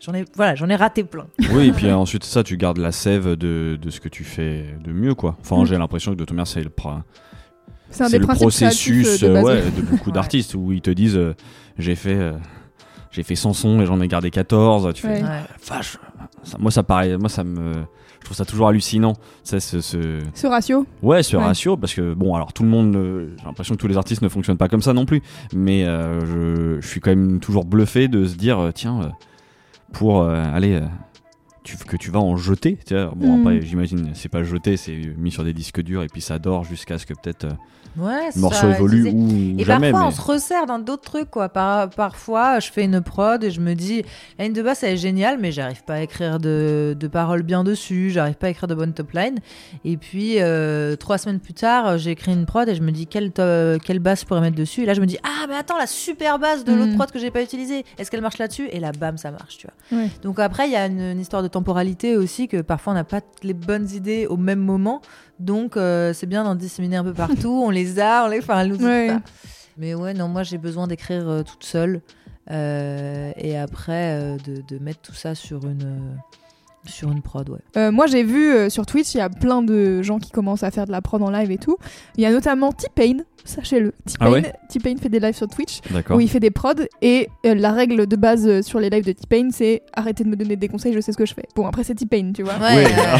J'en 0.00 0.14
ai, 0.14 0.24
voilà, 0.34 0.54
j'en 0.54 0.68
ai 0.68 0.76
raté 0.76 1.04
plein. 1.04 1.26
Oui, 1.52 1.68
et 1.68 1.72
puis 1.72 1.90
ensuite, 1.90 2.24
ça, 2.24 2.42
tu 2.42 2.56
gardes 2.56 2.78
la 2.78 2.92
sève 2.92 3.36
de, 3.36 3.78
de 3.80 3.90
ce 3.90 4.00
que 4.00 4.08
tu 4.08 4.24
fais 4.24 4.64
de 4.82 4.92
mieux, 4.92 5.14
quoi. 5.14 5.36
Enfin, 5.40 5.62
Mm. 5.62 5.66
j'ai 5.66 5.76
l'impression 5.78 6.12
que 6.12 6.16
de 6.16 6.24
toute 6.24 6.30
manière, 6.34 6.46
c'est 6.46 6.62
le, 6.64 6.70
pro- 6.70 6.90
C'est 7.90 8.04
un 8.04 8.06
c'est 8.06 8.12
des 8.12 8.18
le 8.20 8.24
principes 8.26 8.42
processus 8.48 9.22
euh, 9.22 9.26
de 9.26 9.30
euh, 9.30 9.34
base. 9.34 9.44
ouais, 9.44 9.70
de 9.76 9.82
beaucoup 9.82 10.08
Ouais. 10.10 10.14
d'artistes 10.14 10.54
où 10.54 10.72
ils 10.72 10.80
te 10.80 10.90
disent 10.90 11.16
euh, 11.16 11.34
j'ai 11.78 11.94
fait. 11.94 12.14
euh, 12.16 12.32
j'ai 13.10 13.24
fait 13.24 13.34
100 13.34 13.52
sons 13.54 13.80
et 13.82 13.86
j'en 13.86 14.00
ai 14.00 14.06
gardé 14.06 14.30
14. 14.30 14.94
Tu 14.94 15.02
fais, 15.02 15.20
Ouais. 15.22 15.40
Vache. 15.68 15.98
Ça- 16.44 16.56
moi, 16.60 16.70
ça 16.70 16.82
paraît, 16.84 17.18
moi, 17.18 17.28
ça 17.28 17.42
me, 17.42 17.72
je 18.20 18.24
trouve 18.24 18.36
ça 18.36 18.44
toujours 18.44 18.68
hallucinant. 18.68 19.14
Ça, 19.42 19.58
ce, 19.60 19.80
ce- 19.80 20.20
Ce 20.32 20.46
ratio. 20.46 20.86
ouais, 21.02 21.22
ce 21.24 21.36
Ouais. 21.36 21.42
ratio, 21.42 21.76
parce 21.76 21.92
que 21.92 22.14
bon, 22.14 22.34
alors 22.36 22.52
tout 22.52 22.62
le 22.62 22.68
monde, 22.68 22.94
euh, 22.96 23.34
j'ai 23.36 23.44
l'impression 23.44 23.74
que 23.74 23.80
tous 23.80 23.88
les 23.88 23.96
artistes 23.96 24.22
ne 24.22 24.28
fonctionnent 24.28 24.56
pas 24.58 24.68
comme 24.68 24.80
ça 24.82 24.92
non 24.92 25.04
plus, 25.06 25.20
mais 25.52 25.84
euh, 25.84 26.20
je, 26.24 26.80
je 26.80 26.86
suis 26.88 27.00
quand 27.00 27.10
même 27.10 27.40
toujours 27.40 27.64
bluffé 27.64 28.06
de 28.08 28.24
se 28.24 28.36
dire, 28.36 28.60
euh, 28.60 28.70
tiens, 28.72 29.00
euh, 29.02 29.08
pour 29.92 30.22
euh, 30.22 30.42
aller, 30.54 30.74
euh, 30.74 30.86
tu, 31.62 31.76
que 31.76 31.96
tu 31.96 32.10
vas 32.10 32.20
en 32.20 32.36
jeter. 32.36 32.78
Bon, 33.16 33.36
Mm. 33.38 33.60
j'imagine, 33.62 34.10
c'est 34.14 34.28
pas 34.28 34.42
jeté, 34.42 34.76
c'est 34.76 34.96
mis 35.16 35.30
sur 35.30 35.44
des 35.44 35.52
disques 35.52 35.80
durs 35.82 36.02
et 36.02 36.08
puis 36.08 36.20
ça 36.20 36.38
dort 36.38 36.64
jusqu'à 36.64 36.98
ce 36.98 37.06
que 37.06 37.14
peut-être 37.14 37.44
euh, 37.44 37.52
Ouais, 37.98 38.26
le 38.26 38.32
ça, 38.32 38.38
morceau 38.40 38.70
évolue 38.70 39.08
ou 39.12 39.56
Et 39.58 39.64
jamais. 39.64 39.90
parfois, 39.90 40.08
on 40.08 40.10
se 40.12 40.20
resserre 40.20 40.66
dans 40.66 40.78
d'autres 40.78 41.02
trucs, 41.02 41.28
quoi. 41.30 41.48
Par- 41.48 41.90
parfois, 41.90 42.60
je 42.60 42.70
fais 42.70 42.84
une 42.84 43.00
prod 43.00 43.42
et 43.42 43.50
je 43.50 43.60
me 43.60 43.74
dis, 43.74 44.04
la 44.38 44.44
ligne 44.44 44.52
de 44.54 44.62
basse, 44.62 44.82
elle 44.84 44.94
est 44.94 44.96
géniale, 44.96 45.38
mais 45.40 45.50
j'arrive 45.50 45.82
pas 45.84 45.94
à 45.94 46.00
écrire 46.02 46.38
de, 46.38 46.96
de 46.98 47.08
paroles 47.08 47.42
bien 47.42 47.64
dessus, 47.64 48.10
j'arrive 48.10 48.36
pas 48.36 48.46
à 48.46 48.50
écrire 48.50 48.68
de 48.68 48.74
bonnes 48.74 48.92
top 48.92 49.10
line. 49.12 49.38
Et 49.84 49.96
puis, 49.96 50.36
euh, 50.38 50.94
trois 50.96 51.18
semaines 51.18 51.40
plus 51.40 51.52
tard, 51.54 51.98
j'ai 51.98 52.12
écrit 52.12 52.32
une 52.32 52.46
prod 52.46 52.68
et 52.68 52.74
je 52.74 52.82
me 52.82 52.92
dis, 52.92 53.06
quelle, 53.08 53.32
to- 53.32 53.78
quelle 53.84 53.98
basse 53.98 54.20
je 54.20 54.26
pourrais 54.26 54.40
mettre 54.40 54.56
dessus? 54.56 54.82
Et 54.82 54.86
là, 54.86 54.94
je 54.94 55.00
me 55.00 55.06
dis, 55.06 55.18
ah, 55.24 55.46
mais 55.48 55.56
attends, 55.56 55.76
la 55.78 55.86
super 55.88 56.38
basse 56.38 56.64
de 56.64 56.72
l'autre 56.72 56.92
Mm. 56.92 56.96
prod 56.96 57.10
que 57.10 57.18
j'ai 57.18 57.30
pas 57.32 57.42
utilisée, 57.42 57.84
est-ce 57.98 58.10
qu'elle 58.10 58.20
marche 58.22 58.38
là-dessus? 58.38 58.68
Et 58.70 58.78
là, 58.78 58.92
bam, 58.92 59.18
ça 59.18 59.30
marche, 59.32 59.58
tu 59.58 59.66
vois. 59.90 60.00
Donc 60.22 60.38
après, 60.38 60.66
il 60.68 60.72
y 60.72 60.76
a 60.76 60.86
une, 60.86 61.00
une 61.00 61.20
histoire 61.20 61.42
de 61.42 61.48
temporalité 61.48 62.16
aussi, 62.16 62.46
que 62.46 62.60
parfois, 62.62 62.92
on 62.92 62.96
n'a 62.96 63.04
pas 63.04 63.20
les 63.42 63.54
bonnes 63.54 63.88
idées 63.90 64.26
au 64.28 64.36
même 64.36 64.60
moment. 64.60 65.02
Donc, 65.40 65.76
euh, 65.76 66.12
c'est 66.12 66.26
bien 66.26 66.44
d'en 66.44 66.54
disséminer 66.54 66.96
un 66.96 67.04
peu 67.04 67.12
partout. 67.14 67.62
on 67.66 67.70
les 67.70 67.98
a, 67.98 68.24
on 68.24 68.28
les. 68.28 68.38
Enfin, 68.38 68.60
elles 68.60 68.68
nous 68.68 68.84
Ouais. 68.86 69.08
pas. 69.08 69.20
Mais 69.78 69.94
ouais, 69.94 70.12
non, 70.14 70.28
moi 70.28 70.42
j'ai 70.42 70.58
besoin 70.58 70.86
d'écrire 70.86 71.26
euh, 71.28 71.42
toute 71.42 71.64
seule 71.64 72.02
euh, 72.50 73.32
et 73.36 73.56
après 73.56 74.36
de, 74.46 74.62
de 74.68 74.78
mettre 74.82 75.00
tout 75.00 75.14
ça 75.14 75.34
sur 75.34 75.64
une, 75.66 76.16
sur 76.86 77.12
une 77.12 77.20
prod, 77.22 77.48
ouais. 77.50 77.58
Euh, 77.76 77.92
moi, 77.92 78.06
j'ai 78.06 78.22
vu 78.22 78.50
euh, 78.52 78.70
sur 78.70 78.86
Twitch, 78.86 79.14
il 79.14 79.18
y 79.18 79.20
a 79.20 79.28
plein 79.28 79.62
de 79.62 80.02
gens 80.02 80.18
qui 80.18 80.30
commencent 80.30 80.62
à 80.62 80.70
faire 80.70 80.86
de 80.86 80.92
la 80.92 81.00
prod 81.02 81.22
en 81.22 81.30
live 81.30 81.50
et 81.50 81.58
tout. 81.58 81.76
Il 82.16 82.22
y 82.22 82.26
a 82.26 82.30
notamment 82.32 82.72
T-Pain, 82.72 83.18
sachez-le. 83.44 83.90
T-Pain 84.06 84.16
Ah 84.20 84.30
ouais 84.30 84.52
T-Pain 84.68 84.94
fait 85.00 85.08
des 85.10 85.20
lives 85.20 85.36
sur 85.36 85.46
Twitch 85.48 85.80
où 86.10 86.20
il 86.20 86.28
fait 86.30 86.40
des 86.40 86.50
prods 86.50 86.72
et 87.02 87.28
euh, 87.46 87.54
la 87.54 87.72
règle 87.72 88.06
de 88.06 88.16
base 88.16 88.62
sur 88.62 88.80
les 88.80 88.88
lives 88.90 89.04
de 89.04 89.12
T-Pain, 89.12 89.48
c'est 89.52 89.82
arrêtez 89.92 90.24
de 90.24 90.28
me 90.30 90.36
donner 90.36 90.56
des 90.56 90.68
conseils, 90.68 90.92
je 90.94 91.00
sais 91.00 91.12
ce 91.12 91.16
que 91.18 91.26
je 91.26 91.34
fais. 91.34 91.44
Bon, 91.54 91.66
après, 91.66 91.84
c'est 91.84 91.94
T-Pain, 91.94 92.32
tu 92.34 92.42
vois. 92.42 92.54
Ouais, 92.54 92.84
euh, 92.86 93.16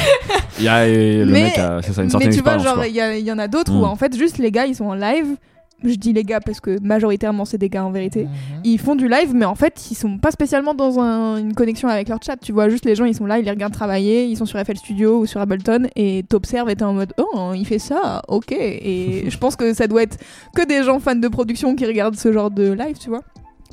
Il 0.58 0.64
y 0.64 0.68
a 0.68 0.86
le 0.88 1.26
Mais- 1.26 1.42
mec, 1.44 1.58
a- 1.58 1.80
c'est 1.82 1.92
ça, 1.92 2.02
une 2.02 2.10
Mais 2.18 2.28
tu 2.30 2.40
vois, 2.40 2.58
genre, 2.58 2.84
il 2.84 2.94
y, 2.96 3.32
en 3.32 3.38
a 3.38 3.46
d'autres 3.48 3.72
Mm. 3.72 3.80
où 3.80 3.84
en 3.84 3.96
fait, 3.96 4.16
juste 4.16 4.38
les 4.38 4.50
gars, 4.50 4.66
ils 4.66 4.74
sont 4.74 4.86
en 4.86 4.94
live. 4.94 5.36
Je 5.82 5.94
dis 5.94 6.12
les 6.12 6.24
gars 6.24 6.40
parce 6.40 6.60
que 6.60 6.78
majoritairement, 6.82 7.44
c'est 7.44 7.56
des 7.58 7.68
gars 7.70 7.84
en 7.84 7.90
vérité. 7.90 8.26
Ils 8.64 8.78
font 8.78 8.94
du 8.96 9.08
live, 9.08 9.32
mais 9.34 9.46
en 9.46 9.54
fait, 9.54 9.88
ils 9.90 9.94
sont 9.94 10.18
pas 10.18 10.30
spécialement 10.30 10.74
dans 10.74 11.00
un- 11.00 11.38
une 11.38 11.54
connexion 11.54 11.88
avec 11.88 12.08
leur 12.08 12.18
chat. 12.22 12.36
Tu 12.36 12.52
vois, 12.52 12.68
juste 12.68 12.84
les 12.84 12.94
gens, 12.94 13.04
ils 13.06 13.14
sont 13.14 13.26
là, 13.26 13.38
ils 13.38 13.44
les 13.44 13.50
regardent 13.50 13.72
travailler, 13.72 14.26
ils 14.26 14.36
sont 14.36 14.44
sur 14.46 14.58
FL 14.58 14.76
Studio 14.76 15.20
ou 15.20 15.26
sur 15.26 15.40
Ableton, 15.40 15.88
et 15.96 16.22
t'observes 16.28 16.68
et 16.70 16.76
t'es 16.76 16.84
en 16.84 16.92
mode 16.92 17.12
Oh, 17.18 17.52
il 17.54 17.66
fait 17.66 17.78
ça, 17.78 18.22
ok. 18.28 18.52
Et 18.52 19.24
je 19.30 19.38
pense 19.38 19.56
que 19.56 19.72
ça 19.72 19.86
doit 19.86 20.02
être 20.02 20.18
que 20.54 20.66
des 20.66 20.82
gens 20.82 21.00
fans 21.00 21.14
de 21.16 21.28
production 21.28 21.74
qui 21.74 21.86
regardent 21.86 22.16
ce 22.16 22.30
genre 22.32 22.50
de 22.50 22.72
live, 22.72 22.98
tu 22.98 23.08
vois. 23.08 23.22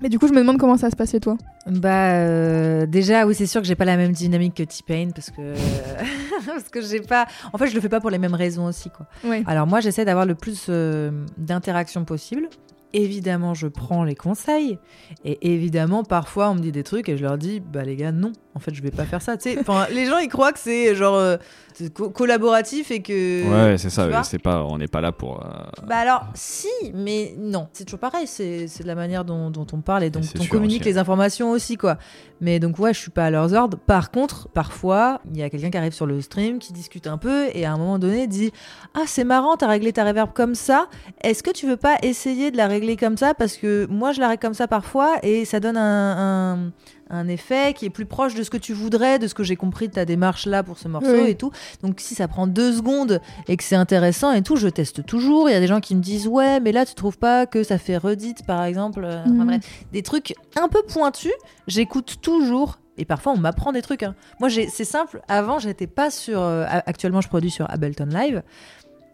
Mais 0.01 0.09
du 0.09 0.19
coup, 0.19 0.27
je 0.27 0.33
me 0.33 0.39
demande 0.39 0.57
comment 0.57 0.77
ça 0.77 0.89
se 0.89 0.95
passait, 0.95 1.19
toi. 1.19 1.37
Bah 1.69 2.13
euh, 2.13 2.85
déjà 2.85 3.27
oui 3.27 3.35
c'est 3.35 3.45
sûr 3.45 3.59
que 3.59 3.67
j'ai 3.67 3.75
pas 3.75 3.83
la 3.83 3.97
même 3.97 4.13
dynamique 4.13 4.53
que 4.53 4.63
T-Pain 4.63 5.09
parce 5.13 5.31
que 5.31 5.53
parce 6.45 6.69
que 6.69 6.79
j'ai 6.81 7.01
pas 7.01 7.27
en 7.51 7.57
fait 7.57 7.67
je 7.67 7.75
le 7.75 7.81
fais 7.81 7.89
pas 7.89 7.99
pour 7.99 8.09
les 8.09 8.19
mêmes 8.19 8.35
raisons 8.35 8.65
aussi 8.67 8.89
quoi. 8.89 9.05
Ouais. 9.25 9.43
Alors 9.45 9.67
moi 9.67 9.81
j'essaie 9.81 10.05
d'avoir 10.05 10.25
le 10.25 10.33
plus 10.33 10.67
euh, 10.69 11.11
d'interaction 11.37 12.05
possible. 12.05 12.47
Évidemment 12.93 13.53
je 13.53 13.67
prends 13.67 14.03
les 14.03 14.15
conseils 14.15 14.79
et 15.25 15.53
évidemment 15.53 16.03
parfois 16.03 16.49
on 16.49 16.55
me 16.55 16.59
dit 16.61 16.71
des 16.71 16.83
trucs 16.83 17.09
et 17.09 17.17
je 17.17 17.23
leur 17.23 17.37
dis 17.37 17.59
bah 17.59 17.83
les 17.83 17.95
gars 17.97 18.11
non 18.13 18.31
en 18.55 18.59
fait 18.59 18.73
je 18.73 18.81
vais 18.81 18.91
pas 18.91 19.03
faire 19.03 19.21
ça 19.21 19.35
tu 19.37 19.49
sais 19.51 19.59
enfin 19.59 19.87
les 19.93 20.05
gens 20.05 20.17
ils 20.19 20.29
croient 20.29 20.53
que 20.53 20.59
c'est 20.59 20.95
genre 20.95 21.15
euh, 21.15 21.35
c'est 21.73 21.93
co- 21.93 22.09
collaboratif 22.09 22.89
et 22.89 23.01
que 23.01 23.71
Ouais, 23.71 23.77
c'est 23.77 23.91
ça. 23.91 24.23
C'est 24.23 24.41
pas, 24.41 24.63
on 24.63 24.79
n'est 24.79 24.87
pas 24.87 24.99
là 25.01 25.11
pour. 25.11 25.45
euh, 25.45 25.49
bah 25.85 25.97
alors, 25.97 26.25
si, 26.33 26.67
mais 26.95 27.35
non. 27.37 27.67
C'est 27.71 27.83
toujours 27.85 27.99
pareil, 27.99 28.25
c'est 28.25 28.65
de 28.65 28.87
la 28.87 28.95
manière 28.95 29.23
dont, 29.25 29.51
dont 29.51 29.67
on 29.73 29.81
parle 29.81 30.03
et 30.03 30.09
dont 30.09 30.23
C'est 30.23 30.41
on 30.41 30.45
communique 30.45 30.81
aussi, 30.81 30.89
les 30.89 30.97
informations 30.97 31.51
aussi, 31.51 31.77
quoi. 31.77 31.99
Mais 32.41 32.59
donc, 32.59 32.79
ouais, 32.79 32.95
je 32.95 32.99
suis 32.99 33.11
pas 33.11 33.25
à 33.25 33.29
leurs 33.29 33.53
ordres. 33.53 33.77
Par 33.77 34.09
contre, 34.09 34.47
parfois, 34.49 35.21
il 35.31 35.37
y 35.37 35.43
a 35.43 35.51
quelqu'un 35.51 35.69
qui 35.69 35.77
arrive 35.77 35.93
sur 35.93 36.07
le 36.07 36.19
stream, 36.19 36.57
qui 36.57 36.73
discute 36.73 37.05
un 37.05 37.19
peu 37.19 37.49
et 37.53 37.65
à 37.65 37.73
un 37.73 37.77
moment 37.77 37.99
donné 37.99 38.25
dit 38.25 38.51
Ah, 38.95 39.03
c'est 39.05 39.23
marrant, 39.23 39.55
t'as 39.55 39.67
réglé 39.67 39.93
ta 39.93 40.03
reverb 40.03 40.31
comme 40.33 40.55
ça. 40.55 40.87
Est-ce 41.23 41.43
que 41.43 41.51
tu 41.51 41.67
veux 41.67 41.77
pas 41.77 41.97
essayer 42.01 42.49
de 42.49 42.57
la 42.57 42.67
régler 42.79 42.95
comme 42.97 43.17
ça 43.17 43.33
Parce 43.33 43.57
que 43.57 43.85
moi, 43.89 44.11
je 44.11 44.19
la 44.19 44.27
règle 44.29 44.41
comme 44.41 44.53
ça 44.53 44.67
parfois 44.67 45.15
et 45.23 45.45
ça 45.45 45.59
donne 45.59 45.77
un. 45.77 46.53
un 46.55 46.71
un 47.09 47.29
effet 47.29 47.73
qui 47.73 47.85
est 47.85 47.89
plus 47.89 48.05
proche 48.05 48.35
de 48.35 48.43
ce 48.43 48.49
que 48.49 48.57
tu 48.57 48.73
voudrais, 48.73 49.17
de 49.17 49.27
ce 49.29 49.33
que 49.33 49.41
j'ai 49.41 49.55
compris 49.55 49.87
de 49.87 49.93
ta 49.93 50.03
démarche 50.03 50.45
là 50.45 50.61
pour 50.61 50.77
ce 50.77 50.89
morceau 50.89 51.09
Oui. 51.13 51.29
et 51.29 51.35
tout. 51.35 51.51
Donc 51.81 52.01
si 52.01 52.15
ça 52.15 52.27
prend 52.27 52.47
deux 52.47 52.73
secondes 52.73 53.21
et 53.47 53.55
que 53.55 53.63
c'est 53.63 53.77
intéressant 53.77 54.33
et 54.33 54.41
tout, 54.41 54.57
je 54.57 54.67
teste 54.67 55.05
toujours. 55.05 55.49
Il 55.49 55.53
y 55.53 55.55
a 55.55 55.61
des 55.61 55.67
gens 55.67 55.79
qui 55.79 55.95
me 55.95 56.01
disent 56.01 56.27
ouais, 56.27 56.59
mais 56.59 56.73
là 56.73 56.85
tu 56.85 56.95
trouves 56.95 57.17
pas 57.17 57.45
que 57.45 57.63
ça 57.63 57.77
fait 57.77 57.95
redite 57.95 58.45
par 58.45 58.61
exemple. 58.65 59.05
Euh, 59.05 59.21
enfin, 59.23 59.45
bref, 59.45 59.61
des 59.93 60.03
trucs 60.03 60.35
un 60.61 60.67
peu 60.67 60.81
pointus. 60.83 61.31
J'écoute 61.65 62.17
toujours. 62.21 62.77
Et 62.97 63.05
parfois, 63.05 63.31
on 63.31 63.37
m'apprend 63.37 63.71
des 63.71 63.81
trucs. 63.81 64.03
hein. 64.03 64.13
Moi, 64.41 64.49
c'est 64.49 64.83
simple. 64.83 65.21
Avant, 65.29 65.59
j'étais 65.59 65.87
pas 65.87 66.11
sur. 66.11 66.41
euh, 66.41 66.65
actuellement, 66.67 67.21
je 67.21 67.29
produis 67.29 67.51
sur 67.51 67.69
Ableton 67.71 68.07
Live. 68.11 68.43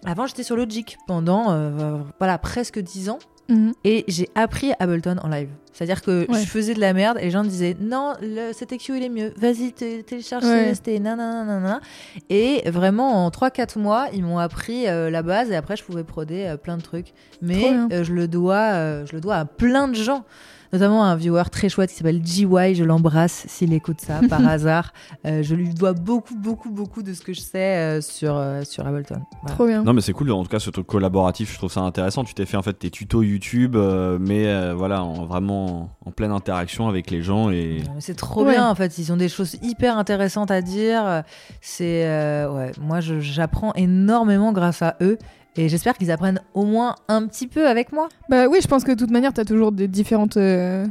Avant, 0.03 0.26
j'étais 0.26 0.41
sur 0.41 0.55
Logic 0.55 0.97
pendant 1.05 1.51
euh, 1.51 1.97
voilà 2.18 2.39
presque 2.39 2.80
10 2.80 3.09
ans. 3.11 3.20
Mhm. 3.50 3.74
Et 3.84 4.06
j'ai 4.08 4.30
appris 4.36 4.72
Ableton 4.80 5.18
en 5.22 5.28
live. 5.28 5.50
C'est-à-dire 5.74 6.02
que 6.04 6.32
Ouais. 6.32 6.39
je 6.39 6.46
faisais 6.48 6.74
de 6.76 6.80
la 6.80 6.94
merde 6.94 7.18
et 7.20 7.24
les 7.26 7.32
gens 7.32 7.44
me 7.44 7.50
disaient 7.50 7.76
non, 7.82 8.14
le, 8.22 8.52
cet 8.54 8.72
EQ 8.72 8.98
il 8.98 9.04
est 9.04 9.10
mieux, 9.10 9.34
vas-y 9.38 9.72
té- 9.74 10.04
télécharge 10.04 10.44
Ouais. 10.46 10.72
CST, 10.72 11.00
nanana. 11.00 11.82
Et 12.30 12.62
vraiment 12.70 13.26
en 13.26 13.30
3-4 13.32 13.80
mois, 13.80 14.08
ils 14.14 14.24
m'ont 14.24 14.38
appris 14.38 14.88
euh, 14.88 15.10
la 15.10 15.24
base 15.24 15.50
et 15.52 15.56
après 15.56 15.76
je 15.76 15.84
pouvais 15.84 16.04
proder 16.04 16.46
euh, 16.46 16.58
plein 16.58 16.78
de 16.78 16.84
trucs. 16.84 17.14
Mais 17.41 17.74
euh, 17.91 18.04
je, 18.04 18.14
le 18.14 18.28
dois, 18.28 19.04
je 19.06 19.14
le 19.14 19.20
dois 19.20 19.36
à 19.38 19.46
plein 19.46 19.88
de 19.88 19.96
gens. 19.96 20.24
Notamment 20.74 21.03
un 21.05 21.15
viewer 21.15 21.43
très 21.51 21.69
chouette 21.69 21.91
qui 21.91 21.95
s'appelle 21.97 22.19
GY, 22.21 22.74
je 22.74 22.84
l'embrasse 22.84 23.45
s'il 23.47 23.71
écoute 23.74 24.01
ça 24.01 24.21
par 24.30 24.45
hasard. 24.47 24.91
Euh, 25.26 25.43
je 25.43 25.53
lui 25.53 25.69
dois 25.69 25.93
beaucoup, 25.93 26.36
beaucoup, 26.36 26.71
beaucoup 26.71 27.03
de 27.03 27.13
ce 27.13 27.21
que 27.21 27.32
je 27.32 27.41
sais 27.41 27.78
euh, 27.78 28.01
sur, 28.01 28.36
euh, 28.36 28.63
sur 28.63 28.86
Ableton. 28.88 29.21
Voilà. 29.43 29.55
Trop 29.55 29.67
bien. 29.67 29.84
Non 29.84 29.93
mais 29.93 30.01
c'est 30.01 30.13
cool 30.13 30.32
en 30.32 30.43
tout 30.43 30.49
cas 30.49 30.59
ce 30.59 30.71
truc 30.71 30.88
collaboratif 30.88 31.51
je 31.53 31.57
trouve 31.59 31.71
ça 31.71 31.82
intéressant 31.82 32.24
tu 32.24 32.34
t'es 32.34 32.45
fait 32.47 32.57
en 32.57 32.63
fait 32.63 32.74
tes 32.74 32.89
tutos 32.89 33.21
YouTube 33.21 33.76
euh, 33.76 34.17
mais 34.19 34.47
euh, 34.47 34.74
voilà 34.76 35.03
en 35.03 35.26
vraiment 35.26 35.89
en 36.05 36.11
pleine 36.11 36.32
interaction 36.32 36.88
avec 36.88 37.11
les 37.11 37.21
gens 37.21 37.51
et 37.51 37.84
C'est 37.99 38.15
trop 38.15 38.43
Ouais. 38.43 38.53
bien 38.53 38.67
en 38.67 38.76
fait, 38.76 38.97
ils 38.97 39.13
ont 39.13 39.17
des 39.17 39.30
choses 39.30 39.57
hyper 39.61 39.97
intéressantes 39.97 40.49
à 40.51 40.61
dire. 40.61 41.24
C'est 41.61 42.05
euh, 42.07 42.51
ouais, 42.51 42.71
moi 42.82 42.99
j'apprends 42.99 43.74
énormément 43.76 44.51
grâce 44.53 44.82
à 44.82 44.95
eux 45.01 45.17
et 45.56 45.70
j'espère 45.70 45.97
qu'ils 45.97 46.12
apprennent 46.12 46.41
au 46.54 46.66
moins 46.66 46.95
un 47.08 47.28
petit 47.28 47.47
peu 47.47 47.68
avec 47.68 47.91
moi. 47.91 48.10
Bah 48.30 48.47
oui, 48.47 48.60
je 48.62 48.68
pense 48.68 48.84
que 48.84 48.91
de 48.91 48.97
toute 48.97 49.12
manière, 49.12 49.34
t'as 49.34 49.45
toujours 49.45 49.72
des 49.72 49.88
différentes. 49.88 50.38
euh, 50.38 50.86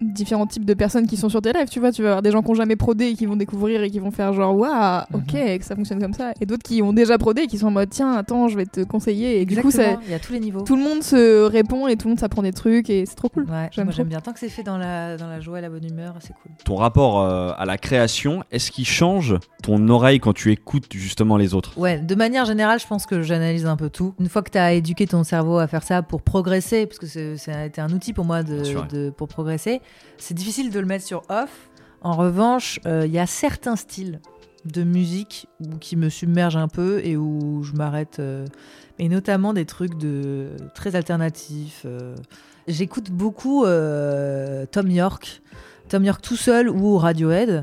différents 0.00 0.46
types 0.46 0.64
de 0.64 0.74
personnes 0.74 1.06
qui 1.06 1.16
sont 1.16 1.28
sur 1.28 1.42
tes 1.42 1.52
lives, 1.52 1.68
tu 1.68 1.80
vois, 1.80 1.90
tu 1.92 2.02
vas 2.02 2.08
avoir 2.10 2.22
des 2.22 2.30
gens 2.30 2.42
qui 2.42 2.50
ont 2.50 2.54
jamais 2.54 2.76
prodé 2.76 3.06
et 3.06 3.14
qui 3.14 3.26
vont 3.26 3.36
découvrir 3.36 3.82
et 3.82 3.90
qui 3.90 3.98
vont 3.98 4.10
faire 4.10 4.32
genre 4.32 4.56
waouh, 4.56 5.02
ok, 5.12 5.32
que 5.58 5.64
ça 5.64 5.74
fonctionne 5.74 6.00
comme 6.00 6.12
ça, 6.12 6.32
et 6.40 6.46
d'autres 6.46 6.62
qui 6.62 6.82
ont 6.82 6.92
déjà 6.92 7.18
prodé 7.18 7.42
et 7.42 7.46
qui 7.48 7.58
sont 7.58 7.66
en 7.66 7.70
mode 7.72 7.90
tiens, 7.90 8.12
attends, 8.12 8.48
je 8.48 8.56
vais 8.56 8.66
te 8.66 8.80
conseiller, 8.82 9.40
et 9.40 9.44
du 9.44 9.56
coup, 9.60 9.70
ça, 9.70 9.98
il 10.06 10.10
y 10.10 10.14
a 10.14 10.18
tous 10.18 10.32
les 10.32 10.40
niveaux. 10.40 10.62
tout 10.62 10.76
le 10.76 10.82
monde 10.82 11.02
se 11.02 11.42
répond 11.44 11.88
et 11.88 11.96
tout 11.96 12.06
le 12.06 12.10
monde 12.10 12.20
s'apprend 12.20 12.42
des 12.42 12.52
trucs 12.52 12.90
et 12.90 13.06
c'est 13.06 13.14
trop 13.16 13.28
cool. 13.28 13.44
Ouais, 13.50 13.68
J'aime 13.72 13.86
moi 13.86 13.94
j'aime 13.94 14.08
bien 14.08 14.20
tant 14.20 14.32
que 14.32 14.38
c'est 14.38 14.48
fait 14.48 14.62
dans 14.62 14.78
la 14.78 15.16
dans 15.16 15.26
la 15.28 15.40
joie 15.40 15.58
et 15.58 15.62
la 15.62 15.70
bonne 15.70 15.84
humeur, 15.84 16.14
c'est 16.20 16.32
cool. 16.34 16.52
ton 16.64 16.76
rapport 16.76 17.20
euh, 17.20 17.50
à 17.56 17.64
la 17.64 17.76
création 17.78 18.44
est-ce 18.52 18.70
qu'il 18.70 18.86
change 18.86 19.34
ton 19.62 19.88
oreille 19.88 20.20
quand 20.20 20.32
tu 20.32 20.52
écoutes 20.52 20.92
justement 20.92 21.36
les 21.36 21.54
autres? 21.54 21.76
Ouais, 21.78 21.98
de 21.98 22.14
manière 22.14 22.44
générale, 22.44 22.78
je 22.78 22.86
pense 22.86 23.04
que 23.06 23.22
j'analyse 23.22 23.66
un 23.66 23.76
peu 23.76 23.90
tout. 23.90 24.14
Une 24.20 24.28
fois 24.28 24.42
que 24.42 24.50
tu 24.50 24.58
as 24.58 24.72
éduqué 24.74 25.06
ton 25.06 25.24
cerveau 25.24 25.58
à 25.58 25.66
faire 25.66 25.82
ça 25.82 26.02
pour 26.02 26.22
progresser, 26.22 26.86
parce 26.86 26.98
que 26.98 27.06
c'est- 27.06 27.36
ça 27.36 27.58
a 27.60 27.64
été 27.66 27.80
un 27.80 27.90
outil 27.90 28.12
pour 28.12 28.24
moi 28.24 28.42
de, 28.42 28.54
Bien 28.54 28.64
sûr, 28.64 28.80
ouais. 28.82 28.86
de- 28.88 29.10
pour 29.10 29.28
progresser, 29.28 29.80
c'est 30.16 30.34
difficile 30.34 30.70
de 30.70 30.80
le 30.80 30.86
mettre 30.86 31.04
sur 31.04 31.22
off. 31.28 31.70
En 32.00 32.12
revanche, 32.12 32.80
euh, 32.86 33.06
il 33.06 33.12
y 33.12 33.18
a 33.18 33.26
certains 33.26 33.76
styles 33.76 34.20
de 34.64 34.82
musique 34.82 35.48
qui 35.80 35.96
me 35.96 36.08
submergent 36.08 36.56
un 36.56 36.68
peu 36.68 37.00
et 37.04 37.16
où 37.16 37.62
je 37.62 37.72
m'arrête. 37.72 38.18
euh, 38.18 38.46
et 38.98 39.08
notamment 39.08 39.52
des 39.52 39.64
trucs 39.64 39.96
de 39.96 40.50
très 40.74 40.96
alternatifs. 40.96 41.82
euh. 41.84 42.14
J'écoute 42.66 43.10
beaucoup 43.10 43.64
euh, 43.64 44.66
Tom 44.70 44.90
York, 44.90 45.42
Tom 45.88 46.04
York 46.04 46.20
tout 46.20 46.36
seul 46.36 46.68
ou 46.68 46.98
Radiohead. 46.98 47.62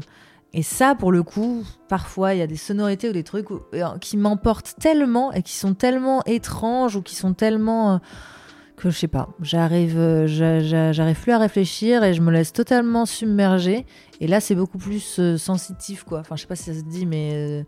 Et 0.53 0.63
ça, 0.63 0.95
pour 0.95 1.11
le 1.11 1.21
coup, 1.21 1.65
parfois, 1.89 2.33
il 2.33 2.39
y 2.39 2.41
a 2.41 2.47
des 2.47 2.55
sonorités 2.55 3.09
ou 3.09 3.13
des 3.13 3.23
trucs 3.23 3.47
euh, 3.51 3.97
qui 3.99 4.15
m'emportent 4.15 4.75
tellement 4.79 5.33
et 5.33 5.43
qui 5.43 5.53
sont 5.53 5.73
tellement 5.73 6.23
étranges 6.25 6.95
ou 6.95 7.01
qui 7.01 7.15
sont 7.15 7.33
tellement... 7.33 7.99
que 8.77 8.89
je 8.89 8.97
sais 8.97 9.07
pas, 9.07 9.29
j'arrive 9.41 9.97
euh, 9.97 10.27
j'a- 10.27 10.59
j'a- 10.59 10.91
j'arrive 10.91 11.19
plus 11.21 11.31
à 11.31 11.37
réfléchir 11.37 12.03
et 12.03 12.13
je 12.13 12.21
me 12.21 12.31
laisse 12.31 12.51
totalement 12.53 13.05
submerger. 13.05 13.85
Et 14.19 14.27
là, 14.27 14.39
c'est 14.41 14.55
beaucoup 14.55 14.77
plus 14.77 15.17
euh, 15.19 15.37
sensitif, 15.37 16.03
quoi. 16.03 16.19
Enfin, 16.19 16.35
je 16.35 16.41
sais 16.41 16.47
pas 16.47 16.55
si 16.55 16.63
ça 16.63 16.73
se 16.73 16.83
dit, 16.83 17.05
mais 17.05 17.31
euh, 17.33 17.63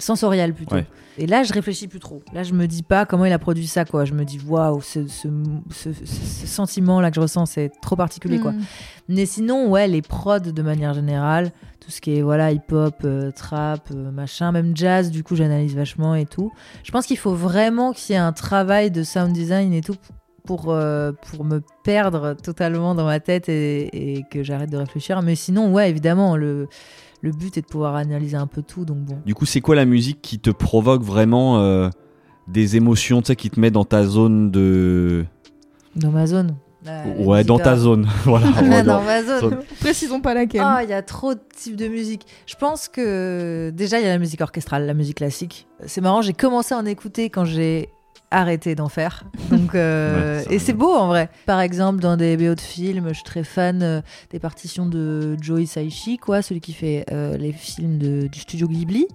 sensoriel 0.00 0.54
plutôt. 0.54 0.76
Ouais. 0.76 0.86
Et 1.18 1.26
là, 1.26 1.42
je 1.44 1.52
réfléchis 1.52 1.86
plus 1.88 2.00
trop. 2.00 2.22
Là, 2.32 2.42
je 2.42 2.52
me 2.52 2.66
dis 2.66 2.82
pas 2.82 3.06
comment 3.06 3.24
il 3.24 3.32
a 3.32 3.38
produit 3.38 3.66
ça, 3.68 3.84
quoi. 3.84 4.04
Je 4.04 4.12
me 4.12 4.24
dis, 4.24 4.40
waouh, 4.46 4.80
ce, 4.80 5.06
ce, 5.06 5.28
ce- 5.70 5.92
ce 5.92 6.46
sentiment-là 6.46 7.10
que 7.10 7.16
je 7.16 7.20
ressens, 7.20 7.46
c'est 7.46 7.70
trop 7.82 7.94
particulier, 7.96 8.38
quoi. 8.40 8.52
Mm. 8.52 8.60
Mais 9.08 9.26
sinon, 9.26 9.68
ouais, 9.70 9.86
les 9.88 10.02
prods 10.02 10.40
de 10.40 10.62
manière 10.62 10.94
générale, 10.94 11.52
tout 11.80 11.90
ce 11.90 12.00
qui 12.00 12.16
est 12.16 12.22
voilà 12.22 12.50
hip-hop, 12.50 12.94
euh, 13.04 13.30
trap, 13.30 13.88
euh, 13.92 14.10
machin, 14.10 14.50
même 14.52 14.76
jazz, 14.76 15.10
du 15.10 15.22
coup, 15.22 15.36
j'analyse 15.36 15.76
vachement 15.76 16.14
et 16.14 16.26
tout. 16.26 16.50
Je 16.82 16.90
pense 16.90 17.06
qu'il 17.06 17.18
faut 17.18 17.34
vraiment 17.34 17.92
qu'il 17.92 18.14
y 18.14 18.16
ait 18.16 18.20
un 18.22 18.32
travail 18.32 18.90
de 18.90 19.02
sound 19.02 19.32
design 19.32 19.72
et 19.72 19.82
tout 19.82 19.96
pour, 20.44 20.66
euh, 20.68 21.12
pour 21.30 21.44
me 21.44 21.62
perdre 21.82 22.34
totalement 22.34 22.94
dans 22.94 23.06
ma 23.06 23.18
tête 23.18 23.48
et, 23.48 24.18
et 24.18 24.24
que 24.30 24.42
j'arrête 24.42 24.70
de 24.70 24.76
réfléchir. 24.76 25.20
Mais 25.22 25.34
sinon, 25.34 25.72
ouais, 25.72 25.88
évidemment, 25.88 26.36
le, 26.36 26.68
le 27.22 27.30
but 27.32 27.56
est 27.56 27.62
de 27.62 27.66
pouvoir 27.66 27.96
analyser 27.96 28.36
un 28.36 28.46
peu 28.46 28.62
tout. 28.62 28.84
Donc 28.84 28.98
bon. 28.98 29.18
Du 29.24 29.34
coup, 29.34 29.46
c'est 29.46 29.60
quoi 29.60 29.74
la 29.74 29.86
musique 29.86 30.20
qui 30.20 30.38
te 30.38 30.50
provoque 30.50 31.02
vraiment 31.02 31.58
euh, 31.60 31.88
des 32.46 32.76
émotions, 32.76 33.22
tu 33.22 33.28
sais, 33.28 33.36
qui 33.36 33.50
te 33.50 33.58
met 33.58 33.70
dans 33.70 33.84
ta 33.84 34.04
zone 34.04 34.50
de. 34.50 35.24
Dans 35.96 36.10
ma 36.10 36.26
zone. 36.26 36.56
Ouais, 37.18 37.44
dans 37.44 37.58
ta 37.58 37.72
euh, 37.72 37.76
zone. 37.76 38.06
voilà. 38.24 38.82
dans 38.82 39.00
ma 39.00 39.22
zone. 39.22 39.40
zone. 39.40 39.58
Précisons 39.80 40.20
pas 40.20 40.34
laquelle. 40.34 40.60
Ah, 40.62 40.80
il 40.82 40.90
y 40.90 40.92
a 40.92 41.00
trop 41.00 41.32
de 41.32 41.40
types 41.56 41.76
de 41.76 41.88
musique. 41.88 42.26
Je 42.44 42.56
pense 42.56 42.88
que 42.88 43.72
déjà, 43.74 43.98
il 43.98 44.04
y 44.04 44.06
a 44.06 44.10
la 44.10 44.18
musique 44.18 44.42
orchestrale, 44.42 44.84
la 44.84 44.92
musique 44.92 45.16
classique. 45.16 45.66
C'est 45.86 46.02
marrant, 46.02 46.20
j'ai 46.20 46.34
commencé 46.34 46.74
à 46.74 46.78
en 46.78 46.84
écouter 46.84 47.30
quand 47.30 47.46
j'ai 47.46 47.88
arrêté 48.38 48.74
d'en 48.74 48.88
faire. 48.88 49.24
Donc, 49.50 49.74
euh, 49.74 50.42
Ouais, 50.44 50.54
et 50.54 50.58
c'est 50.58 50.72
beau 50.72 50.92
en 50.92 51.06
vrai. 51.08 51.28
Par 51.46 51.60
exemple, 51.60 52.00
dans 52.00 52.16
des 52.16 52.36
BO 52.36 52.54
de 52.54 52.60
films, 52.60 53.08
je 53.08 53.14
suis 53.14 53.22
très 53.24 53.44
fan 53.44 53.82
euh, 53.82 54.00
des 54.30 54.38
partitions 54.38 54.86
de 54.86 55.36
Joe 55.40 55.62
Hisaishi, 55.62 56.18
quoi, 56.18 56.42
celui 56.42 56.60
qui 56.60 56.72
fait 56.72 57.04
euh, 57.12 57.36
les 57.36 57.52
films 57.52 57.98
de- 57.98 58.26
du 58.26 58.40
studio 58.40 58.66
Ghibli. 58.68 59.06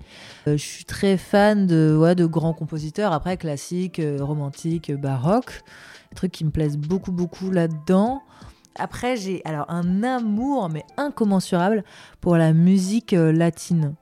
Je 0.47 0.55
suis 0.57 0.85
très 0.85 1.17
fan 1.17 1.67
de, 1.67 1.95
ouais, 1.99 2.15
de 2.15 2.25
grands 2.25 2.53
compositeurs, 2.53 3.13
après 3.13 3.37
classiques, 3.37 4.01
romantiques, 4.19 4.91
baroques. 4.91 5.61
Des 6.11 6.15
trucs 6.15 6.31
qui 6.31 6.43
me 6.45 6.49
plaisent 6.49 6.77
beaucoup, 6.77 7.11
beaucoup 7.11 7.51
là-dedans. 7.51 8.21
Après, 8.79 9.15
j'ai 9.17 9.41
alors 9.45 9.65
un 9.69 10.03
amour, 10.03 10.69
mais 10.69 10.83
incommensurable, 10.97 11.83
pour 12.21 12.37
la 12.37 12.53
musique 12.53 13.11
latine. 13.11 13.93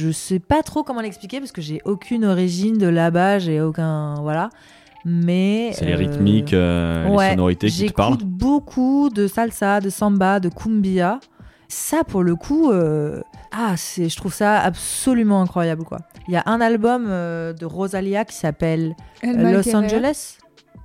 Je 0.00 0.10
sais 0.10 0.38
pas 0.38 0.62
trop 0.62 0.82
comment 0.82 1.02
l'expliquer 1.02 1.40
parce 1.40 1.52
que 1.52 1.60
j'ai 1.60 1.82
aucune 1.84 2.24
origine 2.24 2.78
de 2.78 2.86
là-bas, 2.86 3.38
j'ai 3.38 3.60
aucun. 3.60 4.14
Voilà. 4.22 4.48
Mais. 5.04 5.72
C'est 5.74 5.84
les 5.84 5.92
euh, 5.92 5.96
rythmiques, 5.96 6.54
euh, 6.54 7.06
les 7.08 7.30
sonorités 7.30 7.68
qui 7.68 7.86
te 7.86 7.92
parlent. 7.92 8.14
J'écoute 8.14 8.26
beaucoup 8.26 9.10
de 9.10 9.26
salsa, 9.26 9.80
de 9.80 9.90
samba, 9.90 10.40
de 10.40 10.48
cumbia. 10.48 11.20
Ça, 11.68 12.02
pour 12.02 12.22
le 12.22 12.34
coup, 12.34 12.72
euh, 12.72 13.20
ah, 13.52 13.74
c'est, 13.76 14.08
je 14.08 14.16
trouve 14.16 14.32
ça 14.32 14.58
absolument 14.58 15.40
incroyable, 15.42 15.84
quoi. 15.84 15.98
Il 16.26 16.34
y 16.34 16.36
a 16.36 16.42
un 16.46 16.60
album 16.60 17.06
euh, 17.08 17.52
de 17.52 17.64
Rosalia 17.64 18.24
qui 18.24 18.34
s'appelle 18.34 18.96
El 19.22 19.38
euh, 19.38 19.52
Los. 19.52 19.76
Angeles. 19.76 20.38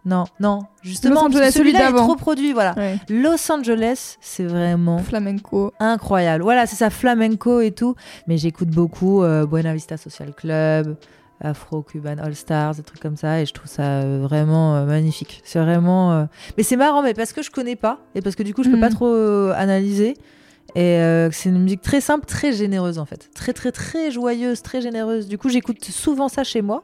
Non, 0.08 0.26
non, 0.40 0.60
justement, 0.84 1.16
Los 1.16 1.22
parce 1.22 1.34
que 1.34 1.38
Angeles, 1.40 1.52
celui 1.54 1.72
celui-là 1.72 1.90
est 1.90 1.94
trop 1.94 2.16
produit, 2.16 2.54
voilà. 2.54 2.76
Ouais. 2.78 3.00
Los 3.10 3.52
Angeles, 3.52 4.18
c'est 4.22 4.44
vraiment 4.44 5.00
Flamenco. 5.00 5.74
incroyable. 5.80 6.44
Voilà, 6.44 6.68
c'est 6.68 6.76
ça, 6.76 6.92
flamenco 6.92 7.60
et 7.60 7.72
tout. 7.72 7.96
Mais 8.28 8.38
j'écoute 8.38 8.70
beaucoup 8.70 9.24
euh, 9.24 9.48
Buena 9.48 9.74
Vista 9.74 9.98
Social 9.98 10.34
Club, 10.36 10.96
Afro 11.42 11.82
Cuban 11.82 12.18
All 12.22 12.36
Stars, 12.36 12.76
des 12.76 12.84
trucs 12.84 13.02
comme 13.02 13.18
ça, 13.18 13.42
et 13.42 13.48
je 13.48 13.54
trouve 13.54 13.68
ça 13.68 13.82
euh, 13.82 14.20
vraiment 14.22 14.76
euh, 14.76 14.86
magnifique. 14.86 15.42
C'est 15.44 15.58
vraiment. 15.60 16.14
euh, 16.14 16.26
Mais 16.58 16.62
c'est 16.64 16.78
marrant, 16.78 17.02
mais 17.02 17.16
parce 17.16 17.34
que 17.34 17.42
je 17.42 17.50
connais 17.50 17.76
pas, 17.76 17.98
et 18.14 18.22
parce 18.22 18.36
que 18.36 18.44
du 18.44 18.54
coup, 18.54 18.64
je 18.64 18.70
peux 18.70 18.80
pas 18.80 18.90
trop 18.90 19.08
euh, 19.08 19.54
analyser. 19.58 20.16
Et 20.76 21.00
euh, 21.00 21.30
c'est 21.32 21.50
une 21.50 21.64
musique 21.64 21.82
très 21.82 22.02
simple, 22.02 22.26
très 22.26 22.52
généreuse 22.52 23.00
en 23.00 23.06
fait. 23.06 23.30
Très, 23.34 23.54
très, 23.54 23.72
très 23.72 24.12
joyeuse, 24.12 24.62
très 24.62 24.82
généreuse. 24.82 25.28
Du 25.28 25.38
coup, 25.38 25.50
j'écoute 25.50 25.84
souvent 25.84 26.28
ça 26.28 26.44
chez 26.44 26.62
moi. 26.62 26.84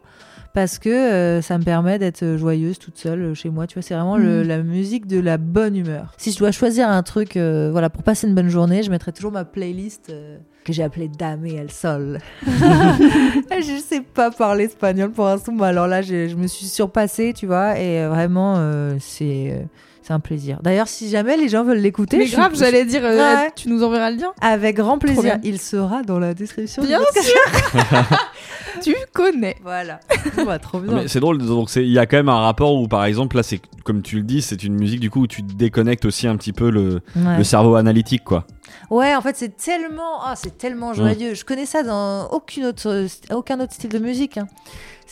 Parce 0.53 0.79
que 0.79 0.89
euh, 0.89 1.41
ça 1.41 1.57
me 1.57 1.63
permet 1.63 1.97
d'être 1.97 2.35
joyeuse 2.35 2.77
toute 2.77 2.97
seule 2.97 3.21
euh, 3.21 3.33
chez 3.33 3.49
moi. 3.49 3.67
Tu 3.67 3.75
vois, 3.75 3.81
c'est 3.83 3.93
vraiment 3.93 4.17
le- 4.17 4.41
Mhm. 4.41 4.47
la 4.47 4.57
musique 4.63 5.07
de 5.07 5.19
la 5.19 5.37
bonne 5.37 5.75
humeur. 5.77 6.13
Si 6.17 6.31
je 6.33 6.37
dois 6.39 6.51
choisir 6.51 6.89
un 6.89 7.03
truc, 7.03 7.37
euh, 7.37 7.69
voilà, 7.71 7.89
pour 7.89 8.03
passer 8.03 8.27
une 8.27 8.35
bonne 8.35 8.49
journée, 8.49 8.83
je 8.83 8.91
mettrai 8.91 9.13
toujours 9.13 9.31
ma 9.31 9.45
playlist 9.45 10.09
euh, 10.09 10.37
que 10.65 10.73
j'ai 10.73 10.83
appelée 10.83 11.07
Dame 11.07 11.45
el 11.45 11.71
Sol. 11.71 12.17
je 12.45 13.81
sais 13.87 14.01
pas 14.01 14.29
parler 14.31 14.65
espagnol 14.65 15.11
pour 15.11 15.25
l'instant, 15.25 15.53
mais 15.53 15.67
alors 15.67 15.87
là, 15.87 16.01
j'ai- 16.01 16.27
je 16.29 16.35
me 16.35 16.47
suis 16.47 16.65
surpassée, 16.65 17.33
tu 17.33 17.45
vois, 17.47 17.79
et 17.79 18.01
euh, 18.01 18.09
vraiment, 18.09 18.55
euh, 18.57 18.95
c'est 18.99 19.51
euh, 19.51 19.63
c'est 20.03 20.13
un 20.13 20.19
plaisir. 20.19 20.59
D'ailleurs, 20.63 20.87
si 20.87 21.09
jamais 21.09 21.37
les 21.37 21.47
gens 21.49 21.63
veulent 21.63 21.77
l'écouter, 21.79 22.17
Mais 22.17 22.25
je- 22.25 22.35
grave, 22.35 22.53
j'allais 22.55 22.85
dire, 22.85 23.01
euh, 23.03 23.17
Ouais. 23.17 23.51
tu 23.55 23.69
nous 23.69 23.83
enverras 23.83 24.09
le 24.11 24.17
lien. 24.17 24.31
avec 24.41 24.75
grand 24.77 24.97
plaisir. 24.97 25.37
Il 25.43 25.59
sera 25.59 26.01
dans 26.03 26.19
la 26.19 26.33
description. 26.33 26.81
du 26.81 26.87
Bien 26.87 26.99
podcast. 26.99 27.33
Tu 28.81 28.95
connais. 29.13 29.55
Voilà. 29.63 29.99
Bah, 30.45 30.57
trop 30.59 30.79
bien. 30.79 31.03
C'est 31.07 31.19
drôle, 31.19 31.37
donc 31.39 31.69
il 31.75 31.87
y 31.91 31.99
a 31.99 32.05
quand 32.05 32.17
même 32.17 32.29
un 32.29 32.39
rapport 32.39 32.73
où, 32.75 32.87
par 32.87 33.05
exemple, 33.05 33.35
là, 33.35 33.43
c'est 33.43 33.59
comme 33.83 34.01
tu 34.01 34.15
le 34.17 34.23
dis, 34.23 34.41
c'est 34.41 34.63
une 34.63 34.75
musique 34.75 34.99
du 34.99 35.09
coup 35.09 35.21
où 35.21 35.27
tu 35.27 35.41
déconnectes 35.41 36.05
aussi 36.05 36.27
un 36.27 36.35
petit 36.37 36.53
peu 36.53 36.69
le, 36.71 37.01
Ouais. 37.15 37.37
le 37.37 37.43
cerveau 37.43 37.75
analytique, 37.75 38.23
quoi. 38.23 38.45
Ouais, 38.89 39.13
en 39.15 39.21
fait, 39.21 39.35
c'est 39.35 39.55
tellement, 39.57 40.21
ah, 40.23 40.33
c'est 40.35 40.57
tellement 40.57 40.93
joyeux. 40.93 41.33
Je 41.33 41.43
connais 41.45 41.65
ça 41.65 41.83
dans 41.83 42.27
aucune 42.29 42.65
autre, 42.65 43.05
aucun 43.31 43.59
autre 43.59 43.73
style 43.73 43.89
de 43.89 43.99
musique. 43.99 44.37
hein. 44.37 44.47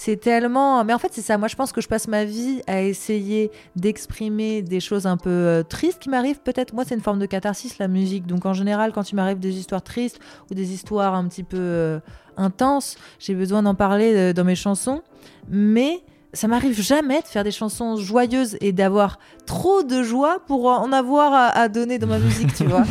C'est 0.02 0.16
tellement, 0.16 0.86
mais 0.86 0.93
en 0.93 0.97
fait, 0.97 1.10
c'est 1.12 1.22
ça. 1.22 1.38
Moi, 1.38 1.50
je 1.50 1.58
pense 1.58 1.74
que 1.74 1.82
je 1.82 1.89
passe 1.89 2.08
ma 2.08 2.24
vie 2.24 2.62
à 2.68 2.82
essayer 2.82 3.52
d'exprimer 3.76 4.62
des 4.62 4.80
choses 4.80 5.06
un 5.06 5.18
peu 5.18 5.30
euh, 5.30 5.62
tristes 5.62 6.00
qui 6.00 6.08
m'arrivent. 6.08 6.39
Peut-être, 6.39 6.74
moi, 6.74 6.86
c'est 6.88 6.95
une 6.95 7.02
forme 7.02 7.20
de 7.20 7.26
catharsis 7.26 7.78
la 7.80 7.89
musique. 7.89 8.26
Donc, 8.26 8.45
en 8.45 8.54
général, 8.54 8.93
quand 8.93 9.12
il 9.12 9.16
m'arrive 9.16 9.39
des 9.39 9.58
histoires 9.58 9.82
tristes 9.82 10.18
ou 10.50 10.54
des 10.54 10.72
histoires 10.72 11.16
un 11.16 11.28
petit 11.28 11.43
peu 11.43 11.58
euh, 11.60 12.00
intenses, 12.38 12.95
j'ai 13.20 13.36
besoin 13.36 13.62
d'en 13.62 13.76
parler 13.76 14.14
euh, 14.16 14.32
dans 14.32 14.45
mes 14.45 14.56
chansons. 14.56 15.02
Mais 15.50 16.00
ça 16.34 16.47
m'arrive 16.47 16.80
jamais 16.80 17.21
de 17.21 17.27
faire 17.27 17.43
des 17.43 17.51
chansons 17.51 17.97
joyeuses 17.97 18.57
et 18.61 18.71
d'avoir 18.71 19.19
trop 19.45 19.84
de 19.84 20.03
joie 20.03 20.39
pour 20.47 20.67
en 20.67 20.91
avoir 20.91 21.34
à, 21.34 21.47
à 21.47 21.67
donner 21.69 21.97
dans 21.97 22.07
ma 22.07 22.19
musique, 22.27 22.53
tu 22.53 22.65
vois. 22.65 22.84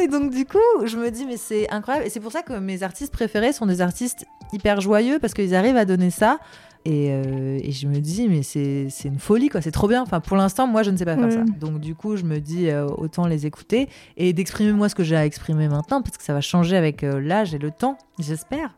Et 0.00 0.08
donc 0.08 0.30
du 0.30 0.44
coup, 0.44 0.58
je 0.84 0.96
me 0.96 1.10
dis 1.10 1.24
mais 1.24 1.36
c'est 1.36 1.70
incroyable 1.70 2.06
et 2.06 2.10
c'est 2.10 2.20
pour 2.20 2.32
ça 2.32 2.42
que 2.42 2.52
mes 2.54 2.82
artistes 2.82 3.12
préférés 3.12 3.52
sont 3.52 3.66
des 3.66 3.80
artistes 3.80 4.26
hyper 4.52 4.80
joyeux 4.80 5.18
parce 5.18 5.32
qu'ils 5.34 5.54
arrivent 5.54 5.76
à 5.76 5.84
donner 5.84 6.10
ça. 6.10 6.38
Et, 6.84 7.12
euh, 7.12 7.60
et 7.62 7.70
je 7.70 7.86
me 7.86 8.00
dis 8.00 8.28
mais 8.28 8.42
c'est 8.42 8.88
une 9.04 9.18
folie 9.20 9.48
quoi, 9.48 9.60
c'est 9.60 9.70
trop 9.70 9.86
bien. 9.86 10.02
Enfin 10.02 10.20
pour 10.20 10.36
l'instant 10.36 10.66
moi 10.66 10.82
je 10.82 10.90
ne 10.90 10.96
sais 10.96 11.04
pas 11.04 11.16
faire 11.16 11.30
ça. 11.30 11.44
Donc 11.60 11.78
du 11.78 11.94
coup 11.94 12.16
je 12.16 12.24
me 12.24 12.40
dis 12.40 12.70
euh, 12.70 12.86
autant 12.86 13.26
les 13.26 13.46
écouter 13.46 13.88
et 14.16 14.32
d'exprimer 14.32 14.72
moi 14.72 14.88
ce 14.88 14.94
que 14.94 15.04
j'ai 15.04 15.16
à 15.16 15.24
exprimer 15.24 15.68
maintenant 15.68 16.02
parce 16.02 16.16
que 16.16 16.24
ça 16.24 16.32
va 16.32 16.40
changer 16.40 16.76
avec 16.76 17.04
euh, 17.04 17.20
l'âge 17.20 17.54
et 17.54 17.58
le 17.58 17.70
temps, 17.70 17.98
j'espère. 18.18 18.74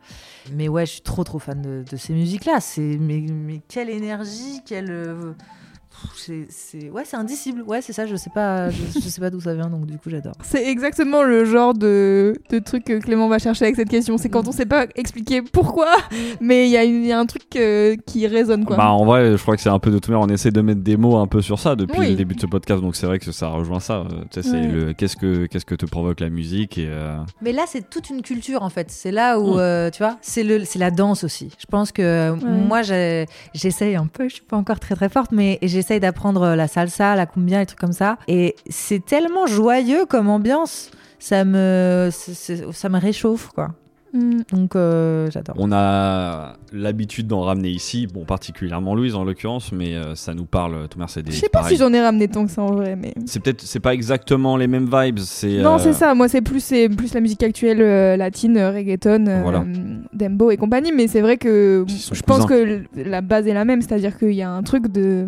Mais 0.52 0.68
ouais 0.68 0.84
je 0.84 0.92
suis 0.92 1.00
trop 1.00 1.24
trop 1.24 1.38
fan 1.38 1.62
de, 1.62 1.82
de 1.90 1.96
ces 1.96 2.12
musiques 2.12 2.44
là. 2.44 2.60
C'est 2.60 2.98
mais, 3.00 3.24
mais 3.30 3.62
quelle 3.68 3.88
énergie, 3.88 4.60
quelle 4.66 4.92
c'est 6.16 6.90
ouais 6.90 7.02
c'est 7.04 7.16
indicible. 7.16 7.62
Ouais 7.66 7.80
c'est 7.82 7.92
ça 7.92 8.06
je 8.06 8.16
sais 8.16 8.30
pas 8.34 8.70
je, 8.70 8.76
je 8.94 9.00
sais 9.00 9.20
pas 9.20 9.30
d'où 9.30 9.40
ça 9.40 9.54
vient 9.54 9.68
donc 9.68 9.86
du 9.86 9.98
coup 9.98 10.10
j'adore. 10.10 10.34
C'est 10.42 10.66
exactement 10.68 11.22
le 11.22 11.44
genre 11.44 11.74
de, 11.74 12.34
de 12.50 12.58
truc 12.58 12.84
que 12.84 12.98
Clément 13.00 13.28
va 13.28 13.38
chercher 13.38 13.64
avec 13.66 13.76
cette 13.76 13.88
question. 13.88 14.18
C'est 14.18 14.28
quand 14.28 14.48
on 14.48 14.52
sait 14.52 14.66
pas 14.66 14.86
expliquer 14.96 15.42
pourquoi, 15.42 15.96
mais 16.40 16.66
il 16.66 16.70
y, 16.70 16.76
a 16.76 16.84
y 16.84 17.12
un 17.12 17.26
truc 17.26 17.44
euh, 17.56 17.96
qui 18.06 18.26
résonne 18.26 18.64
quoi. 18.64 18.76
Bah 18.76 18.90
en 18.90 19.04
vrai, 19.04 19.32
je 19.36 19.42
crois 19.42 19.56
que 19.56 19.62
c'est 19.62 19.68
un 19.68 19.78
peu 19.78 19.90
de 19.90 19.98
tout 19.98 20.10
manière, 20.10 20.26
on 20.26 20.32
essaie 20.32 20.50
de 20.50 20.60
mettre 20.60 20.80
des 20.82 20.96
mots 20.96 21.16
un 21.16 21.26
peu 21.26 21.40
sur 21.42 21.58
ça 21.58 21.76
depuis 21.76 21.98
Oui. 22.00 22.10
le 22.10 22.14
début 22.16 22.34
de 22.34 22.40
ce 22.40 22.46
podcast, 22.46 22.80
donc 22.82 22.96
c'est 22.96 23.06
vrai 23.06 23.18
que 23.18 23.30
ça 23.32 23.48
rejoint 23.48 23.80
ça. 23.80 23.98
euh, 24.00 24.24
Tu 24.30 24.42
sais, 24.42 24.48
c'est 24.48 24.60
Ouais. 24.60 24.66
le 24.68 24.92
qu'est-ce 24.92 25.16
que 25.16 25.46
qu'est-ce 25.46 25.64
que 25.66 25.74
te 25.74 25.86
provoque 25.86 26.20
la 26.20 26.30
musique 26.30 26.78
et 26.78 26.86
euh, 26.88 27.16
Mais 27.42 27.52
là, 27.52 27.64
c'est 27.66 27.88
toute 27.88 28.10
une 28.10 28.22
culture 28.22 28.62
en 28.62 28.70
fait. 28.70 28.90
C'est 28.90 29.10
là 29.12 29.38
où, 29.40 29.54
Mm. 29.54 29.58
euh, 29.58 29.90
tu 29.90 29.98
vois, 30.02 30.16
c'est 30.22 30.42
le, 30.42 30.64
c'est 30.64 30.78
la 30.78 30.90
danse 30.90 31.24
aussi. 31.24 31.50
Je 31.58 31.66
pense 31.66 31.92
que 31.92 32.32
moi, 32.32 32.82
j'essaye 33.54 33.96
un 33.96 34.06
peu. 34.06 34.28
Je 34.28 34.34
suis 34.34 34.44
pas 34.44 34.56
encore 34.56 34.80
très 34.80 34.94
très 34.94 35.08
forte, 35.08 35.32
mais 35.32 35.58
j'essaye 35.62 35.93
d'apprendre 36.00 36.54
la 36.54 36.68
salsa, 36.68 37.16
la 37.16 37.26
cumbia, 37.26 37.60
les 37.60 37.66
trucs 37.66 37.78
comme 37.78 37.92
ça. 37.92 38.18
Et 38.28 38.56
c'est 38.68 39.04
tellement 39.04 39.46
joyeux 39.46 40.06
comme 40.06 40.28
ambiance. 40.28 40.90
Ça 41.18 41.44
me, 41.44 42.10
ça 42.12 42.88
me 42.88 42.98
réchauffe 42.98 43.48
quoi. 43.48 43.70
Mm. 44.14 44.42
Donc 44.52 44.76
euh, 44.76 45.28
j'adore. 45.30 45.56
on 45.58 45.72
a 45.72 46.54
l'habitude 46.72 47.26
d'en 47.26 47.40
ramener 47.40 47.70
ici, 47.70 48.06
bon 48.06 48.24
particulièrement 48.24 48.94
Louise 48.94 49.16
en 49.16 49.24
l'occurrence, 49.24 49.72
mais 49.72 49.94
euh, 49.94 50.14
ça 50.14 50.34
nous 50.34 50.44
parle. 50.44 50.86
Thomas, 50.88 51.06
c'est 51.08 51.22
des 51.24 51.32
Je 51.32 51.40
sais 51.40 51.48
pas 51.48 51.60
pareil. 51.60 51.76
si 51.76 51.82
j'en 51.82 51.92
ai 51.92 52.00
ramené 52.00 52.28
tant 52.28 52.46
que 52.46 52.52
ça 52.52 52.62
en 52.62 52.72
vrai, 52.72 52.94
mais. 52.94 53.12
C'est 53.26 53.40
peut-être 53.40 53.62
c'est 53.62 53.80
pas 53.80 53.92
exactement 53.92 54.56
les 54.56 54.68
mêmes 54.68 54.88
vibes, 54.88 55.18
c'est 55.18 55.60
Non, 55.60 55.74
euh, 55.74 55.78
c'est 55.78 55.94
ça. 55.94 56.14
Moi, 56.14 56.28
c'est 56.28 56.42
plus, 56.42 56.60
c'est 56.62 56.88
plus 56.88 57.12
la 57.12 57.20
musique 57.20 57.42
actuelle 57.42 57.82
euh, 57.82 58.16
latine, 58.16 58.56
euh, 58.56 58.70
reggaeton, 58.70 59.26
euh, 59.26 59.42
Voilà. 59.42 59.64
dembo 60.12 60.52
et 60.52 60.56
compagnie. 60.56 60.92
Mais 60.92 61.08
c'est 61.08 61.20
vrai 61.20 61.36
que 61.36 61.84
je 61.88 62.22
pense 62.22 62.46
que 62.46 62.84
la 62.94 63.20
base 63.20 63.48
est 63.48 63.54
la 63.54 63.64
même. 63.64 63.82
C'est-à-dire 63.82 64.16
qu'il 64.16 64.34
y 64.34 64.42
a 64.42 64.50
un 64.50 64.62
truc 64.62 64.92
de 64.92 65.26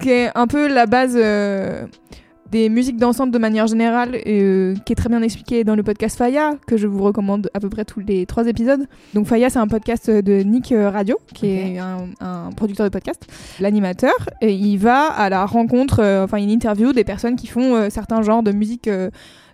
qui 0.00 0.10
est 0.10 0.30
un 0.34 0.46
peu 0.46 0.68
la 0.68 0.86
base 0.86 1.14
euh, 1.16 1.86
des 2.50 2.68
musiques 2.68 2.96
dansantes 2.96 3.30
de 3.30 3.38
manière 3.38 3.66
générale, 3.66 4.14
et, 4.14 4.40
euh, 4.42 4.74
qui 4.84 4.92
est 4.92 4.96
très 4.96 5.08
bien 5.08 5.22
expliqué 5.22 5.64
dans 5.64 5.74
le 5.74 5.82
podcast 5.82 6.16
Faya, 6.16 6.54
que 6.66 6.76
je 6.76 6.86
vous 6.86 7.02
recommande 7.02 7.50
à 7.54 7.60
peu 7.60 7.68
près 7.68 7.84
tous 7.84 8.00
les 8.00 8.26
trois 8.26 8.46
épisodes. 8.46 8.86
Donc 9.14 9.26
Faya, 9.26 9.50
c'est 9.50 9.58
un 9.58 9.66
podcast 9.66 10.10
de 10.10 10.42
Nick 10.42 10.72
euh, 10.72 10.90
Radio, 10.90 11.18
qui 11.34 11.48
est 11.48 11.78
un, 11.78 12.08
un 12.20 12.50
producteur 12.52 12.86
de 12.86 12.90
podcast, 12.90 13.26
l'animateur, 13.60 14.14
et 14.40 14.52
il 14.52 14.76
va 14.78 15.06
à 15.06 15.28
la 15.28 15.44
rencontre, 15.44 16.00
euh, 16.00 16.24
enfin 16.24 16.38
il 16.38 16.50
interview 16.50 16.92
des 16.92 17.04
personnes 17.04 17.36
qui 17.36 17.46
font 17.46 17.90
certains 17.90 18.22
genres 18.22 18.42
de 18.42 18.52
musique. 18.52 18.88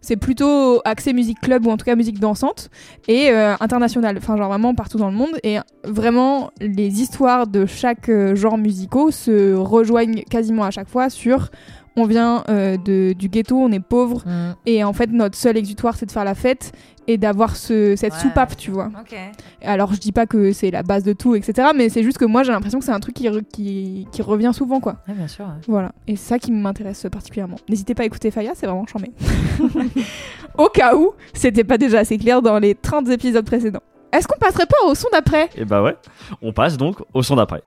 C'est 0.02 0.16
plutôt 0.16 0.82
axé 0.84 1.12
musique 1.14 1.40
club 1.40 1.64
ou 1.66 1.70
en 1.70 1.76
tout 1.76 1.84
cas 1.84 1.94
musique 1.94 2.18
dansante 2.18 2.68
et 3.08 3.30
euh, 3.30 3.54
internationale, 3.60 4.16
enfin 4.18 4.36
genre 4.36 4.48
vraiment 4.48 4.74
partout 4.74 4.98
dans 4.98 5.08
le 5.08 5.16
monde. 5.16 5.38
Et 5.44 5.58
vraiment 5.84 6.50
les 6.60 7.00
histoires 7.00 7.46
de 7.46 7.64
chaque 7.64 8.08
euh, 8.08 8.34
genre 8.34 8.58
musicaux 8.58 9.10
se 9.10 9.54
rejoignent 9.54 10.24
quasiment 10.28 10.64
à 10.64 10.70
chaque 10.70 10.88
fois 10.88 11.08
sur 11.08 11.50
on 11.96 12.04
vient 12.06 12.42
euh, 12.48 12.76
de, 12.76 13.12
du 13.12 13.28
ghetto, 13.28 13.56
on 13.58 13.70
est 13.72 13.80
pauvre, 13.80 14.22
Mm. 14.26 14.54
et 14.66 14.84
en 14.84 14.92
fait, 14.92 15.10
notre 15.10 15.36
seul 15.36 15.56
exutoire, 15.56 15.96
c'est 15.96 16.06
de 16.06 16.12
faire 16.12 16.24
la 16.24 16.34
fête 16.34 16.72
et 17.08 17.18
d'avoir 17.18 17.56
ce, 17.56 17.96
cette 17.96 18.12
Ouais. 18.14 18.18
soupape, 18.20 18.56
tu 18.56 18.70
vois. 18.70 18.90
Ok. 19.00 19.14
Alors, 19.62 19.92
je 19.92 19.98
dis 19.98 20.12
pas 20.12 20.24
que 20.26 20.52
c'est 20.52 20.70
la 20.70 20.82
base 20.82 21.02
de 21.02 21.12
tout, 21.12 21.34
etc., 21.34 21.68
mais 21.74 21.88
c'est 21.88 22.02
juste 22.02 22.16
que 22.18 22.24
moi, 22.24 22.44
j'ai 22.44 22.52
l'impression 22.52 22.78
que 22.78 22.84
c'est 22.84 22.92
un 22.92 23.00
truc 23.00 23.14
qui, 23.16 23.28
re- 23.28 23.42
qui, 23.52 24.06
qui 24.12 24.22
revient 24.22 24.52
souvent, 24.54 24.78
quoi. 24.80 24.96
Ouais, 25.08 25.14
bien 25.14 25.26
sûr. 25.28 25.44
ouais. 25.44 25.50
Voilà, 25.68 25.92
et 26.06 26.16
c'est 26.16 26.28
ça 26.28 26.38
qui 26.38 26.52
m'intéresse 26.52 27.06
particulièrement. 27.10 27.56
N'hésitez 27.68 27.94
pas 27.94 28.04
à 28.04 28.06
écouter 28.06 28.30
Faya, 28.30 28.52
c'est 28.54 28.66
vraiment 28.66 28.86
charmé. 28.86 29.10
Au 30.58 30.68
cas 30.68 30.94
où, 30.96 31.12
c'était 31.34 31.64
pas 31.64 31.78
déjà 31.78 32.00
assez 32.00 32.18
clair 32.18 32.40
dans 32.42 32.58
les 32.58 32.74
30 32.74 33.08
épisodes 33.10 33.44
précédents. 33.44 33.82
Est-ce 34.12 34.28
qu'on 34.28 34.38
passerait 34.38 34.66
pas 34.66 34.76
au 34.86 34.94
son 34.94 35.08
d'après? 35.10 35.48
Et 35.56 35.64
bah 35.64 35.82
ouais, 35.82 35.96
on 36.42 36.52
passe 36.52 36.76
donc 36.76 36.96
au 37.14 37.22
son 37.22 37.36
d'après. 37.36 37.62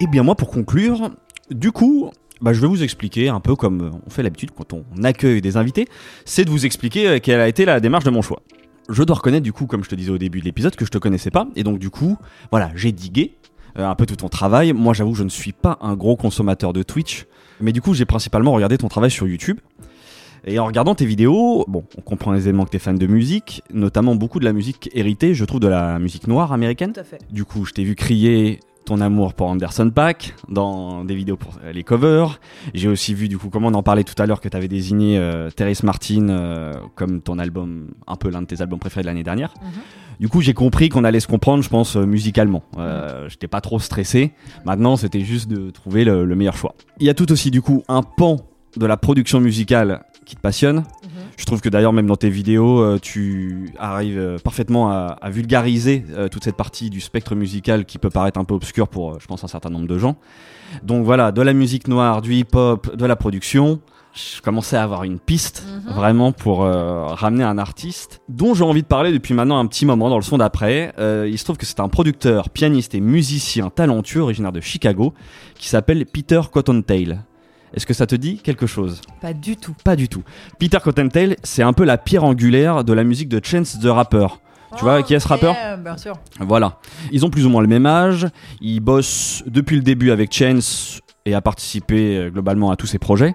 Et 0.00 0.06
bien 0.06 0.22
moi 0.22 0.34
pour 0.36 0.48
conclure, 0.50 1.10
du 1.50 1.72
coup, 1.72 2.10
bah, 2.40 2.52
je 2.52 2.60
vais 2.60 2.66
vous 2.66 2.82
expliquer 2.82 3.28
un 3.28 3.40
peu 3.40 3.56
comme 3.56 4.00
on 4.06 4.10
fait 4.10 4.22
l'habitude 4.22 4.50
quand 4.56 4.72
on 4.72 4.84
accueille 5.02 5.40
des 5.40 5.56
invités, 5.56 5.86
c'est 6.24 6.44
de 6.44 6.50
vous 6.50 6.66
expliquer 6.66 7.08
euh, 7.08 7.18
quelle 7.20 7.40
a 7.40 7.48
été 7.48 7.64
la 7.64 7.80
démarche 7.80 8.04
de 8.04 8.10
mon 8.10 8.22
choix. 8.22 8.42
Je 8.88 9.02
dois 9.02 9.16
reconnaître 9.16 9.44
du 9.44 9.52
coup, 9.52 9.66
comme 9.66 9.82
je 9.82 9.88
te 9.88 9.94
disais 9.94 10.10
au 10.10 10.18
début 10.18 10.40
de 10.40 10.44
l'épisode, 10.44 10.76
que 10.76 10.84
je 10.84 10.90
te 10.90 10.98
connaissais 10.98 11.30
pas, 11.30 11.46
et 11.56 11.62
donc 11.62 11.78
du 11.78 11.90
coup, 11.90 12.18
voilà, 12.50 12.70
j'ai 12.74 12.92
digué 12.92 13.34
euh, 13.78 13.88
un 13.88 13.94
peu 13.94 14.06
tout 14.06 14.16
ton 14.16 14.28
travail. 14.28 14.72
Moi 14.72 14.92
j'avoue, 14.94 15.14
je 15.14 15.24
ne 15.24 15.28
suis 15.28 15.52
pas 15.52 15.78
un 15.80 15.94
gros 15.94 16.16
consommateur 16.16 16.72
de 16.72 16.82
Twitch, 16.82 17.26
mais 17.60 17.72
du 17.72 17.80
coup 17.80 17.94
j'ai 17.94 18.04
principalement 18.04 18.52
regardé 18.52 18.78
ton 18.78 18.88
travail 18.88 19.10
sur 19.10 19.26
YouTube. 19.26 19.58
Et 20.46 20.58
en 20.58 20.66
regardant 20.66 20.94
tes 20.94 21.06
vidéos, 21.06 21.64
bon, 21.68 21.84
on 21.96 22.02
comprend 22.02 22.34
aisément 22.34 22.66
que 22.66 22.70
tu 22.70 22.76
es 22.76 22.78
fan 22.78 22.98
de 22.98 23.06
musique, 23.06 23.62
notamment 23.72 24.14
beaucoup 24.14 24.40
de 24.40 24.44
la 24.44 24.52
musique 24.52 24.90
héritée, 24.92 25.32
je 25.32 25.44
trouve, 25.46 25.60
de 25.60 25.68
la 25.68 25.98
musique 25.98 26.26
noire 26.26 26.52
américaine. 26.52 26.92
Tout 26.92 27.00
à 27.00 27.04
fait. 27.04 27.18
Du 27.30 27.46
coup, 27.46 27.64
je 27.64 27.72
t'ai 27.72 27.82
vu 27.82 27.94
crier 27.94 28.60
ton 28.84 29.00
amour 29.00 29.34
pour 29.34 29.46
Anderson 29.48 29.90
Paak 29.90 30.34
dans 30.48 31.04
des 31.04 31.14
vidéos 31.14 31.36
pour 31.36 31.54
euh, 31.64 31.72
les 31.72 31.82
covers. 31.84 32.38
J'ai 32.74 32.88
aussi 32.88 33.14
vu, 33.14 33.28
du 33.28 33.38
coup, 33.38 33.48
comment 33.50 33.68
on 33.68 33.74
en 33.74 33.82
parlait 33.82 34.04
tout 34.04 34.20
à 34.22 34.26
l'heure, 34.26 34.40
que 34.40 34.48
tu 34.48 34.56
avais 34.56 34.68
désigné 34.68 35.18
euh, 35.18 35.50
Terrace 35.50 35.82
Martin 35.82 36.28
euh, 36.28 36.74
comme 36.94 37.20
ton 37.20 37.38
album, 37.38 37.88
un 38.06 38.16
peu 38.16 38.30
l'un 38.30 38.42
de 38.42 38.46
tes 38.46 38.60
albums 38.60 38.78
préférés 38.78 39.02
de 39.02 39.06
l'année 39.06 39.24
dernière. 39.24 39.54
Mhm. 39.62 39.68
Du 40.20 40.28
coup, 40.28 40.40
j'ai 40.40 40.54
compris 40.54 40.90
qu'on 40.90 41.02
allait 41.04 41.20
se 41.20 41.26
comprendre, 41.26 41.62
je 41.62 41.68
pense, 41.68 41.96
euh, 41.96 42.04
musicalement. 42.04 42.62
Euh, 42.78 43.28
J'étais 43.28 43.48
pas 43.48 43.60
trop 43.60 43.78
stressé. 43.78 44.32
Maintenant, 44.64 44.96
c'était 44.96 45.20
juste 45.22 45.48
de 45.48 45.70
trouver 45.70 46.04
le, 46.04 46.24
le 46.24 46.36
meilleur 46.36 46.56
choix. 46.56 46.74
Il 47.00 47.06
y 47.06 47.10
a 47.10 47.14
tout 47.14 47.32
aussi, 47.32 47.50
du 47.50 47.62
coup, 47.62 47.82
un 47.88 48.02
pan 48.02 48.36
de 48.76 48.86
la 48.86 48.96
production 48.96 49.40
musicale 49.40 50.04
qui 50.24 50.36
te 50.36 50.40
passionne. 50.40 50.76
Mhm. 50.78 51.13
Je 51.36 51.44
trouve 51.44 51.60
que 51.60 51.68
d'ailleurs, 51.68 51.92
même 51.92 52.06
dans 52.06 52.16
tes 52.16 52.30
vidéos, 52.30 52.80
euh, 52.80 52.98
tu 53.00 53.70
arrives 53.78 54.18
euh, 54.18 54.38
parfaitement 54.38 54.90
à, 54.90 55.16
à 55.20 55.30
vulgariser 55.30 56.04
euh, 56.12 56.28
toute 56.28 56.44
cette 56.44 56.56
partie 56.56 56.90
du 56.90 57.00
spectre 57.00 57.34
musical 57.34 57.84
qui 57.84 57.98
peut 57.98 58.10
paraître 58.10 58.38
un 58.38 58.44
peu 58.44 58.54
obscur 58.54 58.88
pour, 58.88 59.18
je 59.20 59.26
pense, 59.26 59.42
un 59.42 59.48
certain 59.48 59.70
nombre 59.70 59.88
de 59.88 59.98
gens. 59.98 60.16
Donc 60.82 61.04
voilà, 61.04 61.32
de 61.32 61.42
la 61.42 61.52
musique 61.52 61.88
noire, 61.88 62.22
du 62.22 62.34
hip-hop, 62.34 62.94
de 62.96 63.06
la 63.06 63.16
production. 63.16 63.80
Je 64.14 64.40
commençais 64.42 64.76
à 64.76 64.84
avoir 64.84 65.02
une 65.02 65.18
piste 65.18 65.64
Mhm. 65.66 65.92
vraiment 65.92 66.30
pour 66.30 66.62
euh, 66.62 67.04
ramener 67.06 67.42
un 67.42 67.58
artiste 67.58 68.20
dont 68.28 68.54
j'ai 68.54 68.62
envie 68.62 68.82
de 68.82 68.86
parler 68.86 69.10
depuis 69.10 69.34
maintenant 69.34 69.58
un 69.58 69.66
petit 69.66 69.84
moment 69.86 70.08
dans 70.08 70.16
le 70.18 70.22
son 70.22 70.38
d'après. 70.38 70.92
Euh, 71.00 71.28
il 71.28 71.36
se 71.36 71.42
trouve 71.42 71.56
que 71.56 71.66
c'est 71.66 71.80
un 71.80 71.88
producteur, 71.88 72.48
pianiste 72.50 72.94
et 72.94 73.00
musicien 73.00 73.70
talentueux 73.70 74.20
originaire 74.20 74.52
de 74.52 74.60
Chicago 74.60 75.14
qui 75.58 75.68
s'appelle 75.68 76.06
Peter 76.06 76.40
Cottontail. 76.52 77.18
Est-ce 77.74 77.86
que 77.86 77.94
ça 77.94 78.06
te 78.06 78.14
dit 78.14 78.38
quelque 78.38 78.66
chose? 78.66 79.00
Pas 79.20 79.32
du 79.32 79.56
tout. 79.56 79.74
pas 79.82 79.96
du 79.96 80.08
tout. 80.08 80.22
Peter 80.58 80.78
Cottontail, 80.82 81.36
c'est 81.42 81.62
un 81.62 81.72
peu 81.72 81.84
la 81.84 81.98
pierre 81.98 82.24
angulaire 82.24 82.84
de 82.84 82.92
la 82.92 83.02
musique 83.04 83.28
de 83.28 83.40
Chance 83.44 83.78
the 83.80 83.86
Rapper. 83.86 84.26
Tu 84.76 84.84
vois 84.84 85.02
qui 85.02 85.14
est 85.14 85.20
ce 85.20 85.28
rappeur? 85.28 85.54
Yeah, 85.54 85.76
Bien 85.76 85.96
sûr. 85.96 86.14
Voilà. 86.40 86.78
Ils 87.12 87.24
ont 87.24 87.30
plus 87.30 87.46
ou 87.46 87.48
moins 87.48 87.62
le 87.62 87.68
même 87.68 87.86
âge. 87.86 88.26
Ils 88.60 88.80
bossent 88.80 89.42
depuis 89.46 89.76
le 89.76 89.82
début 89.82 90.10
avec 90.10 90.32
Chance 90.32 91.00
et 91.26 91.34
a 91.34 91.40
participé 91.40 92.16
euh, 92.16 92.30
globalement 92.30 92.70
à 92.70 92.76
tous 92.76 92.86
ses 92.86 92.98
projets. 92.98 93.34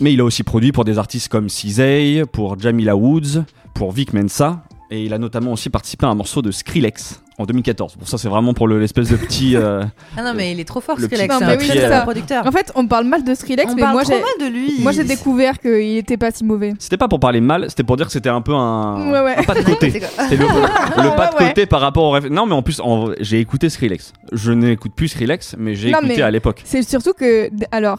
Mais 0.00 0.12
il 0.12 0.20
a 0.20 0.24
aussi 0.24 0.42
produit 0.42 0.72
pour 0.72 0.84
des 0.84 0.98
artistes 0.98 1.28
comme 1.28 1.48
Cizay, 1.48 2.24
pour 2.30 2.58
Jamila 2.58 2.96
Woods, 2.96 3.44
pour 3.74 3.92
Vic 3.92 4.12
Mensa. 4.12 4.62
Et 4.90 5.04
il 5.04 5.12
a 5.14 5.18
notamment 5.18 5.52
aussi 5.52 5.70
participé 5.70 6.06
à 6.06 6.08
un 6.10 6.14
morceau 6.14 6.42
de 6.42 6.50
Skrillex 6.50 7.22
en 7.40 7.46
2014. 7.46 7.96
Bon, 7.98 8.06
ça, 8.06 8.18
c'est 8.18 8.28
vraiment 8.28 8.54
pour 8.54 8.68
le- 8.68 8.78
l'espèce 8.78 9.08
de 9.10 9.16
petit. 9.16 9.56
euh, 9.56 9.82
Ah 10.16 10.22
non, 10.22 10.32
mais 10.34 10.52
il 10.52 10.60
est 10.60 10.64
trop 10.64 10.80
fort, 10.80 10.96
Le 10.98 11.04
Skrillex. 11.06 11.32
C'est 11.34 11.40
Non, 11.40 11.46
un 11.46 11.56
mais 11.56 11.62
oui, 11.62 12.00
producteur. 12.02 12.46
En 12.46 12.52
fait, 12.52 12.70
on 12.74 12.86
parle 12.86 13.06
mal 13.06 13.24
de 13.24 13.34
Skrillex, 13.34 13.72
On 13.72 13.74
mais 13.74 13.80
parle 13.82 13.94
moi 13.94 14.02
trop 14.02 14.12
j'ai 14.12 14.20
mal 14.20 14.50
de 14.50 14.54
lui. 14.54 14.74
moi 14.80 14.92
j'ai 14.92 15.04
découvert 15.04 15.58
qu'il 15.58 15.96
était 15.96 16.16
pas 16.16 16.30
si 16.30 16.44
mauvais. 16.44 16.74
C'était 16.78 16.96
pas 16.96 17.08
pour 17.08 17.20
parler 17.20 17.40
mal, 17.40 17.66
c'était 17.68 17.82
pour 17.84 17.96
dire 17.96 18.06
que 18.06 18.12
c'était 18.12 18.28
un 18.28 18.40
peu 18.42 18.54
un, 18.54 19.10
Ouais, 19.10 19.20
ouais. 19.20 19.36
un 19.38 19.42
pas 19.42 19.54
de 19.54 19.62
côté. 19.62 19.90
Le, 20.30 20.36
le 20.36 21.16
pas 21.16 21.26
de 21.32 21.36
ouais. 21.42 21.48
côté 21.48 21.66
par 21.66 21.80
rapport 21.80 22.04
au 22.04 22.16
réf- 22.18 22.28
Non, 22.28 22.46
mais 22.46 22.54
en 22.54 22.62
plus, 22.62 22.80
en 22.80 23.08
j'ai 23.20 23.40
écouté 23.40 23.68
Skrillex. 23.70 24.12
Je 24.32 24.52
n'écoute 24.52 24.92
plus 24.94 25.08
Skrillex, 25.08 25.56
mais 25.58 25.74
j'ai 25.74 25.88
écouté 25.90 26.06
mais- 26.16 26.22
à 26.22 26.30
l'époque. 26.30 26.60
C'est 26.64 26.82
surtout 26.88 27.12
que 27.14 27.50
alors 27.72 27.98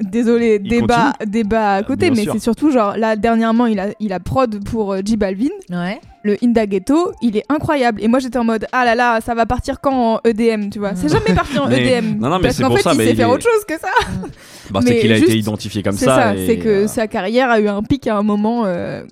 désolé 0.00 0.60
Il 0.62 0.68
débat 0.70 1.12
débat 1.26 1.74
à 1.74 1.82
côté 1.82 2.10
Bien 2.10 2.16
mais 2.16 2.22
sûr. 2.24 2.32
c'est 2.32 2.38
surtout 2.38 2.70
genre 2.70 2.96
là 2.96 3.16
dernièrement 3.16 3.66
il 3.66 3.78
a 3.80 3.88
il 4.00 4.12
a 4.12 4.20
prod 4.20 4.62
pour 4.64 4.92
euh, 4.94 5.00
J 5.04 5.16
Balvin. 5.16 5.48
Ouais. 5.70 6.00
le 6.22 6.36
Inda 6.42 6.66
Ghetto 6.66 7.12
il 7.22 7.36
est 7.36 7.44
incroyable. 7.48 8.02
Et 8.02 8.08
moi 8.08 8.18
j'étais 8.18 8.38
en 8.38 8.44
mode 8.44 8.66
ah 8.72 8.84
là 8.84 8.94
là 8.94 9.20
ça 9.20 9.34
va 9.34 9.46
partir 9.46 9.80
quand 9.80 10.14
en 10.14 10.20
EDM 10.24 10.70
tu 10.70 10.78
vois. 10.78 10.94
C'est 10.94 11.08
jamais 11.08 11.34
parti 11.34 11.58
en 11.58 11.68
Mais- 11.68 11.82
EDM 11.96 12.18
non, 12.18 12.28
non, 12.28 12.36
mais 12.38 12.42
parce 12.44 12.56
c'est 12.56 12.62
qu'en 12.62 12.68
pour 12.68 12.76
fait 12.78 12.82
ça, 12.84 12.92
il 12.92 12.98
mais 12.98 13.04
sait 13.06 13.10
il 13.10 13.16
faire 13.16 13.28
est- 13.28 13.32
autre 13.32 13.44
chose 13.44 13.64
que 13.66 13.78
ça. 13.78 13.88
Bah, 14.70 14.80
c'est 14.82 14.90
mais 14.94 15.00
qu'il 15.00 15.12
a 15.12 15.16
été 15.18 15.36
identifié 15.36 15.82
comme 15.82 15.96
c'est 15.96 16.04
ça. 16.06 16.14
ça, 16.16 16.34
et, 16.36 16.46
c'est 16.46 16.58
que 16.58 16.68
euh, 16.68 16.86
sa 16.86 17.06
carrière 17.06 17.50
a 17.50 17.60
eu 17.60 17.68
un 17.68 17.82
pic 17.82 18.06
à 18.06 18.16
un 18.16 18.22
moment 18.22 18.64
euh, 18.64 19.02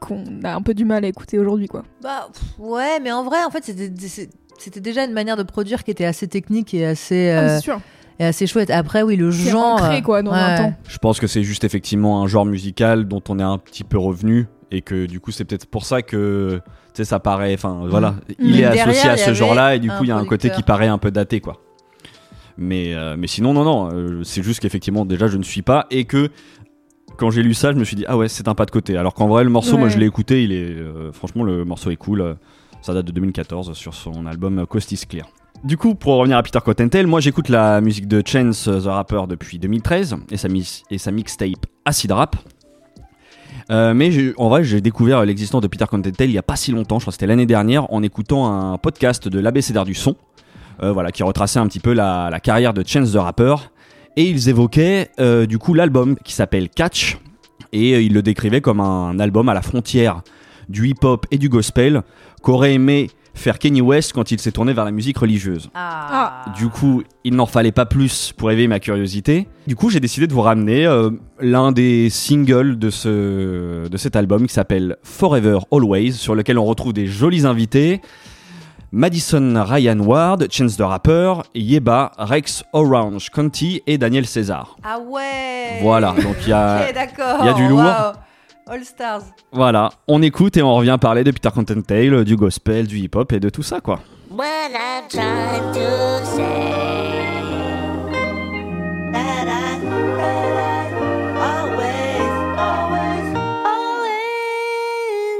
qu'on 0.00 0.22
a 0.44 0.54
un 0.54 0.62
peu 0.62 0.74
du 0.74 0.84
mal 0.84 1.04
à 1.04 1.08
écouter 1.08 1.38
aujourd'hui 1.38 1.66
quoi. 1.66 1.82
Bah 2.02 2.28
pff, 2.32 2.42
ouais, 2.58 3.00
mais 3.02 3.10
en 3.10 3.24
vrai, 3.24 3.38
en 3.44 3.50
fait, 3.50 3.64
c'était 3.64 3.90
c'est- 4.06 4.30
c'était 4.58 4.80
déjà 4.80 5.04
une 5.04 5.12
manière 5.12 5.36
de 5.36 5.42
produire 5.44 5.82
qui 5.84 5.90
était 5.92 6.04
assez 6.04 6.26
technique 6.28 6.74
et 6.74 6.84
assez 6.84 7.30
Ah, 7.30 7.48
c'est 7.58 7.62
sûr 7.64 7.80
et 8.18 8.24
assez 8.24 8.46
chouette. 8.46 8.70
Après, 8.70 9.02
oui, 9.02 9.16
le 9.16 9.30
c'est 9.30 9.50
genre. 9.50 9.74
ancré 9.82 10.02
quoi 10.02 10.22
dans 10.22 10.32
un 10.32 10.48
ouais. 10.50 10.56
temps 10.58 10.74
Je 10.88 10.98
pense 10.98 11.20
que 11.20 11.26
c'est 11.26 11.42
juste 11.42 11.64
effectivement 11.64 12.22
un 12.22 12.26
genre 12.26 12.46
musical 12.46 13.06
dont 13.06 13.22
on 13.28 13.38
est 13.38 13.42
un 13.44 13.58
petit 13.58 13.84
peu 13.84 13.98
revenu 13.98 14.46
et 14.70 14.82
que 14.82 15.06
du 15.06 15.20
coup, 15.20 15.30
c'est 15.30 15.44
peut-être 15.44 15.66
pour 15.66 15.84
ça 15.84 16.02
que. 16.02 16.60
Tu 16.94 17.02
sais, 17.02 17.04
ça 17.04 17.20
paraît. 17.20 17.54
Enfin, 17.54 17.82
voilà. 17.88 18.14
Il 18.38 18.50
Mais 18.52 18.58
est 18.58 18.60
derrière, 18.62 18.88
associé 18.88 19.10
à 19.10 19.16
ce 19.16 19.34
genre-là 19.34 19.76
et 19.76 19.78
du 19.78 19.88
coup, 19.88 20.02
il 20.04 20.08
y 20.08 20.12
a 20.12 20.16
un 20.16 20.24
côté 20.24 20.50
qui 20.50 20.62
paraît 20.62 20.88
un 20.88 20.98
peu 20.98 21.10
daté, 21.10 21.40
quoi. 21.40 21.60
Mais, 22.56 22.92
euh, 22.94 23.14
mais 23.16 23.28
sinon, 23.28 23.52
non, 23.54 23.62
non. 23.64 23.90
euh, 23.92 24.24
c'est 24.24 24.42
juste 24.42 24.58
qu'effectivement, 24.60 25.04
déjà, 25.04 25.28
je 25.28 25.36
ne 25.38 25.42
suis 25.44 25.62
pas 25.62 25.86
et 25.90 26.04
que. 26.04 26.30
Quand 27.16 27.30
j'ai 27.30 27.42
lu 27.42 27.52
ça, 27.52 27.72
je 27.72 27.76
me 27.78 27.82
suis 27.82 27.96
dit 27.96 28.04
ah 28.06 28.16
ouais 28.16 28.28
c'est 28.28 28.46
un 28.46 28.54
pas 28.54 28.64
de 28.64 28.70
côté. 28.70 28.96
Alors 28.96 29.12
qu'en 29.12 29.26
vrai 29.26 29.42
le 29.42 29.50
morceau, 29.50 29.76
moi 29.76 29.88
je 29.88 29.98
l'ai 29.98 30.06
écouté, 30.06 30.44
il 30.44 30.52
est 30.52 30.70
euh, 30.70 31.10
franchement 31.10 31.42
le 31.42 31.64
morceau 31.64 31.90
est 31.90 31.96
cool. 31.96 32.20
euh, 32.20 32.34
Ça 32.80 32.94
date 32.94 33.06
de 33.06 33.10
2014 33.12 33.72
sur 33.72 33.92
son 33.92 34.24
album 34.26 34.64
Coast 34.68 34.92
is 34.92 35.00
Clear. 35.08 35.26
Du 35.64 35.76
coup, 35.76 35.96
pour 35.96 36.14
revenir 36.14 36.36
à 36.36 36.42
Peter 36.42 36.60
Cottontail, 36.64 37.06
moi 37.06 37.18
j'écoute 37.18 37.48
la 37.48 37.80
musique 37.80 38.06
de 38.06 38.22
Chance 38.24 38.64
the 38.64 38.86
Rapper 38.86 39.22
depuis 39.28 39.58
2013 39.58 40.16
et 40.30 40.36
sa, 40.98 41.10
mixtape 41.10 41.66
Acid 41.84 42.12
Rap. 42.12 42.36
Euh, 43.70 43.92
mais 43.92 44.10
en 44.38 44.48
vrai, 44.48 44.62
j'ai 44.62 44.80
découvert 44.80 45.24
l'existence 45.24 45.60
de 45.60 45.66
Peter 45.66 45.84
Cottontail 45.90 46.28
il 46.28 46.32
y 46.32 46.38
a 46.38 46.44
pas 46.44 46.54
si 46.54 46.70
longtemps, 46.70 47.00
je 47.00 47.04
crois 47.04 47.10
que 47.10 47.16
c'était 47.16 47.26
l'année 47.26 47.44
dernière, 47.44 47.92
en 47.92 48.04
écoutant 48.04 48.46
un 48.52 48.78
podcast 48.78 49.26
de 49.28 49.40
l'ABCDR 49.40 49.84
du 49.84 49.94
son, 49.94 50.14
euh, 50.82 50.92
voilà, 50.92 51.10
qui 51.10 51.24
retraçait 51.24 51.58
un 51.58 51.66
petit 51.66 51.80
peu 51.80 51.92
la, 51.92 52.38
carrière 52.40 52.72
de 52.72 52.86
Chance 52.86 53.12
the 53.12 53.16
Rapper. 53.16 53.56
Et 54.16 54.30
ils 54.30 54.48
évoquaient 54.48 55.10
euh, 55.18 55.44
du 55.46 55.58
coup 55.58 55.74
l'album 55.74 56.16
qui 56.24 56.34
s'appelle 56.34 56.68
Catch, 56.68 57.18
et 57.72 58.00
ils 58.00 58.14
le 58.14 58.22
décrivaient 58.22 58.60
comme 58.60 58.80
un 58.80 59.18
album 59.18 59.48
à 59.48 59.54
la 59.54 59.62
frontière 59.62 60.22
du 60.68 60.88
hip-hop 60.88 61.26
et 61.30 61.38
du 61.38 61.48
gospel 61.48 62.02
qu'aurait 62.42 62.74
aimé 62.74 63.08
faire 63.34 63.58
Kanye 63.58 63.80
West 63.80 64.12
quand 64.12 64.30
il 64.30 64.40
s'est 64.40 64.52
tourné 64.52 64.72
vers 64.72 64.84
la 64.84 64.90
musique 64.90 65.18
religieuse. 65.18 65.70
Ah. 65.74 66.44
Du 66.56 66.68
coup, 66.68 67.02
il 67.24 67.34
n'en 67.34 67.46
fallait 67.46 67.72
pas 67.72 67.86
plus 67.86 68.32
pour 68.36 68.50
éveiller 68.50 68.68
ma 68.68 68.80
curiosité. 68.80 69.48
Du 69.66 69.76
coup, 69.76 69.90
j'ai 69.90 70.00
décidé 70.00 70.26
de 70.26 70.32
vous 70.32 70.40
ramener 70.40 70.86
euh, 70.86 71.10
l'un 71.40 71.72
des 71.72 72.10
singles 72.10 72.78
de, 72.78 72.90
ce, 72.90 73.88
de 73.88 73.96
cet 73.96 74.16
album 74.16 74.46
qui 74.46 74.54
s'appelle 74.54 74.96
Forever 75.02 75.58
Always, 75.70 76.12
sur 76.12 76.34
lequel 76.34 76.58
on 76.58 76.64
retrouve 76.64 76.92
des 76.92 77.06
jolis 77.06 77.46
invités. 77.46 78.00
Madison 78.90 79.62
Ryan 79.66 79.98
Ward, 79.98 80.46
Chance 80.50 80.78
the 80.78 80.82
Rapper, 80.82 81.34
Yeba, 81.54 82.12
Rex 82.16 82.64
Orange 82.72 83.28
County 83.28 83.82
et 83.86 83.98
Daniel 83.98 84.26
César. 84.26 84.76
Ah 84.82 84.98
ouais. 84.98 85.80
Voilà, 85.82 86.14
donc 86.22 86.36
il 86.42 86.48
y 86.48 86.52
a... 86.52 86.90
Y 86.90 87.48
a 87.48 87.52
du 87.52 87.68
lourd. 87.68 87.82
Wow. 87.82 88.12
All 88.68 88.84
Stars. 88.84 89.22
Voilà, 89.52 89.90
on 90.06 90.20
écoute 90.22 90.56
et 90.56 90.62
on 90.62 90.74
revient 90.74 90.98
parler 91.00 91.24
de 91.24 91.30
Peter 91.30 91.48
Cottontail, 91.54 92.24
du 92.24 92.36
gospel, 92.36 92.86
du 92.86 92.98
hip-hop 92.98 93.32
et 93.32 93.40
de 93.40 93.48
tout 93.48 93.62
ça, 93.62 93.80
quoi. 93.80 94.00
What 94.30 94.44
I'm 94.74 95.08
trying 95.08 95.72
to 95.72 96.26
say 96.26 96.42
that 99.12 99.48
I, 99.48 99.80
that 100.20 100.58
I 100.58 100.92
always, 101.40 102.20
always, 102.58 103.34
always 103.64 104.28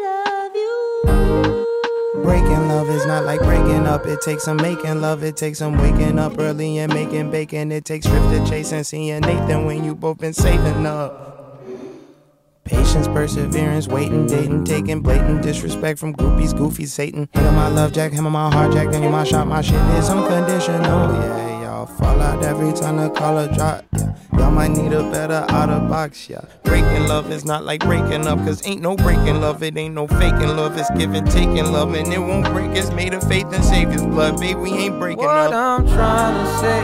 love 0.04 0.54
you. 0.56 2.22
Breaking 2.22 2.68
love 2.68 2.88
is 2.88 3.04
not 3.06 3.24
like 3.26 3.40
breaking 3.40 3.86
up. 3.86 4.06
It 4.06 4.22
takes 4.22 4.44
some 4.44 4.56
making 4.56 5.02
love. 5.02 5.22
It 5.22 5.36
takes 5.36 5.58
some 5.58 5.76
waking 5.76 6.18
up 6.18 6.38
early 6.38 6.78
and 6.78 6.92
making 6.92 7.30
bacon. 7.30 7.70
It 7.72 7.84
takes 7.84 8.06
trips 8.06 8.26
to 8.30 8.46
chase 8.48 8.72
and 8.72 8.86
seeing 8.86 9.20
Nathan 9.20 9.66
when 9.66 9.84
you 9.84 9.94
both 9.94 10.16
been 10.18 10.32
saving 10.32 10.86
up. 10.86 11.37
Patience, 12.68 13.08
perseverance, 13.08 13.88
waiting, 13.88 14.26
dating, 14.26 14.64
taking 14.64 15.00
blatant 15.00 15.42
disrespect 15.42 15.98
from 15.98 16.14
groupies, 16.14 16.54
goofy 16.56 16.84
Satan. 16.84 17.26
Handle 17.32 17.52
my 17.52 17.68
love 17.68 17.92
jack, 17.92 18.12
hammer 18.12 18.28
my 18.30 18.50
heart 18.52 18.72
jack, 18.74 18.90
then 18.90 19.02
you 19.02 19.08
my 19.08 19.24
shot, 19.24 19.46
my 19.46 19.62
shit 19.62 19.80
is 19.96 20.10
unconditional. 20.10 20.82
Yeah, 21.14 21.62
Y'all 21.62 21.86
fall 21.86 22.20
out 22.20 22.44
every 22.44 22.72
time 22.74 22.98
the 22.98 23.08
collar 23.10 23.48
drop. 23.54 23.86
Yeah, 23.96 24.14
y'all 24.34 24.50
might 24.50 24.68
need 24.72 24.92
a 24.92 25.02
better 25.10 25.46
out 25.48 25.70
of 25.70 25.88
box. 25.88 26.28
Yeah, 26.28 26.42
breaking 26.64 27.08
love 27.08 27.30
is 27.32 27.46
not 27.46 27.64
like 27.64 27.80
breaking 27.80 28.26
up, 28.26 28.38
cause 28.40 28.66
ain't 28.66 28.82
no 28.82 28.96
breaking 28.96 29.40
love. 29.40 29.62
It 29.62 29.76
ain't 29.78 29.94
no 29.94 30.06
faking 30.06 30.56
love. 30.56 30.76
It's 30.76 30.90
giving, 30.90 31.24
taking 31.24 31.72
love, 31.72 31.94
and 31.94 32.12
it 32.12 32.18
won't 32.18 32.44
break. 32.52 32.72
It's 32.76 32.90
made 32.90 33.14
of 33.14 33.22
faith 33.26 33.46
and 33.50 33.64
Savior's 33.64 34.02
blood. 34.02 34.38
Baby, 34.40 34.56
we 34.60 34.70
ain't 34.72 34.98
breaking 34.98 35.24
What 35.24 35.52
up. 35.54 35.84
What 35.84 35.88
I'm 35.88 35.96
trying 35.96 36.44
to 36.44 36.58
say 36.58 36.78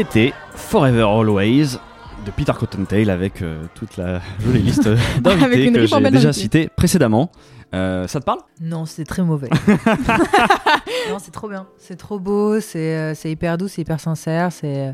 C'était 0.01 0.33
Forever 0.55 1.03
Always 1.03 1.77
de 2.25 2.31
Peter 2.35 2.53
Cottontail 2.59 3.11
avec 3.11 3.43
euh, 3.43 3.65
toute 3.75 3.99
la 3.99 4.23
jolie 4.43 4.63
liste 4.63 4.89
d'invités 5.21 5.71
que 5.73 5.85
j'ai 5.87 6.01
déjà 6.01 6.01
d'invités. 6.01 6.33
cité 6.33 6.69
précédemment. 6.75 7.31
Euh, 7.75 8.07
ça 8.09 8.19
te 8.19 8.25
parle? 8.25 8.39
Non, 8.63 8.87
c'est 8.87 9.05
très 9.05 9.23
mauvais. 9.23 9.51
non, 11.11 11.19
c'est 11.19 11.31
trop 11.33 11.51
bien. 11.51 11.67
C'est 11.77 11.97
trop 11.97 12.19
beau, 12.19 12.61
c'est 12.61 12.97
euh, 12.97 13.15
c'est 13.15 13.31
hyper 13.31 13.59
doux, 13.59 13.69
c'est 13.69 13.83
hyper 13.83 14.01
sincère, 14.01 14.51
c'est 14.53 14.89
euh, 14.89 14.93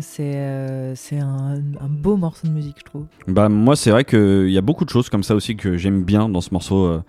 c'est 0.00 0.92
c'est 0.96 1.18
un, 1.18 1.54
un 1.80 1.88
beau 1.88 2.18
morceau 2.18 2.46
de 2.46 2.52
musique, 2.52 2.76
je 2.80 2.84
trouve. 2.84 3.06
Bah 3.28 3.48
moi 3.48 3.74
c'est 3.74 3.90
vrai 3.90 4.04
qu'il 4.04 4.50
y 4.50 4.58
a 4.58 4.62
beaucoup 4.62 4.84
de 4.84 4.90
choses 4.90 5.08
comme 5.08 5.22
ça 5.22 5.34
aussi 5.34 5.56
que 5.56 5.78
j'aime 5.78 6.02
bien 6.04 6.28
dans 6.28 6.42
ce 6.42 6.50
morceau. 6.52 6.84
euh, 6.84 7.02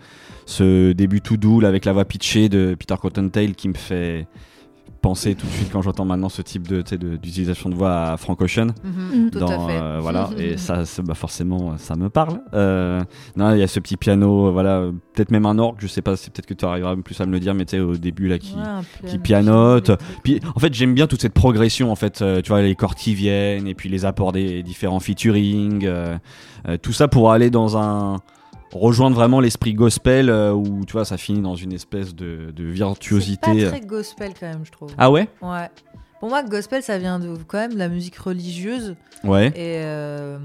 ce 0.45 0.91
début 0.93 1.19
tout 1.21 1.35
doux 1.37 1.59
là, 1.59 1.67
avec 1.67 1.83
la 1.83 1.91
voix 1.93 2.05
pitchée 2.05 2.47
de 2.49 2.75
Peter 2.79 2.95
Cottontail 3.01 3.53
qui 3.53 3.69
me 3.69 3.75
fait 3.75 4.27
penser 5.03 5.35
tout 5.35 5.45
de 5.45 5.51
suite 5.51 5.69
quand 5.71 5.81
j'entends 5.83 6.05
maintenant 6.05 6.29
ce 6.29 6.41
type 6.41 6.67
de 6.67 6.81
d'utilisation 7.17 7.69
de 7.69 7.75
voix 7.75 7.93
à 8.13 8.17
Frank 8.17 8.41
Ocean. 8.41 8.67
Mm. 8.83 9.29
Tout 9.31 9.39
dans, 9.39 9.47
à 9.47 9.67
fait. 9.67 9.77
euh, 9.79 9.99
voilà 10.01 10.29
et 10.39 10.57
ça 10.57 10.83
bah, 11.03 11.13
forcément 11.13 11.77
ça 11.77 11.95
me 11.95 12.09
parle 12.09 12.39
Euh, 12.53 13.03
non 13.35 13.53
il 13.53 13.59
y 13.59 13.63
a 13.63 13.67
ce 13.67 13.79
petit 13.79 13.97
piano 13.97 14.47
euh, 14.47 14.51
voilà 14.51 14.85
peut-être 15.13 15.29
même 15.29 15.45
un 15.45 15.59
orgue 15.59 15.75
je 15.79 15.87
sais 15.87 16.01
pas 16.01 16.15
c'est 16.15 16.31
peut-être 16.33 16.45
que 16.47 16.53
tu 16.55 16.65
arriveras 16.65 16.95
plus 16.95 17.19
à 17.21 17.25
me 17.25 17.31
le 17.33 17.39
dire 17.39 17.53
mais 17.53 17.65
tu 17.65 17.75
sais 17.75 17.79
au 17.81 17.95
début 17.97 18.27
là 18.27 18.39
qui 18.39 18.53
Ouais, 18.55 19.09
qui 19.09 19.17
piano, 19.19 19.79
pianote. 19.81 19.85
piano 19.85 20.01
puis 20.23 20.39
en 20.55 20.59
fait 20.59 20.73
j'aime 20.73 20.93
bien 20.95 21.05
toute 21.07 21.21
cette 21.21 21.33
progression 21.33 21.91
en 21.91 21.95
fait 21.95 22.21
euh, 22.21 22.41
tu 22.41 22.49
vois 22.49 22.61
les 22.61 22.73
cordes 22.75 22.95
qui 22.95 23.13
viennent 23.13 23.67
et 23.67 23.75
puis 23.75 23.89
les 23.89 24.05
apports 24.05 24.31
des 24.31 24.63
différents 24.63 24.99
featuring 25.01 25.85
euh, 25.85 26.17
euh, 26.67 26.77
tout 26.81 26.93
ça 26.93 27.07
pour 27.09 27.31
aller 27.31 27.49
dans 27.49 27.77
un 27.77 28.17
rejoindre 28.81 29.15
vraiment 29.15 29.39
l'esprit 29.39 29.73
gospel 29.73 30.29
euh, 30.29 30.51
où 30.53 30.85
tu 30.85 30.93
vois 30.93 31.05
ça 31.05 31.17
finit 31.17 31.41
dans 31.41 31.55
une 31.55 31.73
espèce 31.73 32.15
de, 32.15 32.51
de 32.51 32.63
virtuosité 32.63 33.51
C'est 33.59 33.63
pas 33.65 33.69
très 33.77 33.81
gospel 33.81 34.33
quand 34.39 34.47
même, 34.47 34.65
je 34.65 34.71
trouve. 34.71 34.91
ah 34.97 35.11
ouais? 35.11 35.27
Ouais. 35.41 35.69
Pour 36.19 36.29
moi, 36.29 36.41
gospel, 36.43 36.81
ça 36.81 36.97
vient 36.97 37.19
de 37.19 37.35
quand 37.47 37.57
même 37.57 37.73
de 37.73 37.77
la 37.79 37.89
musique 37.89 38.15
religieuse 38.17 38.95
ouais 39.25 39.47
et 39.49 39.81
euh, 39.83 40.37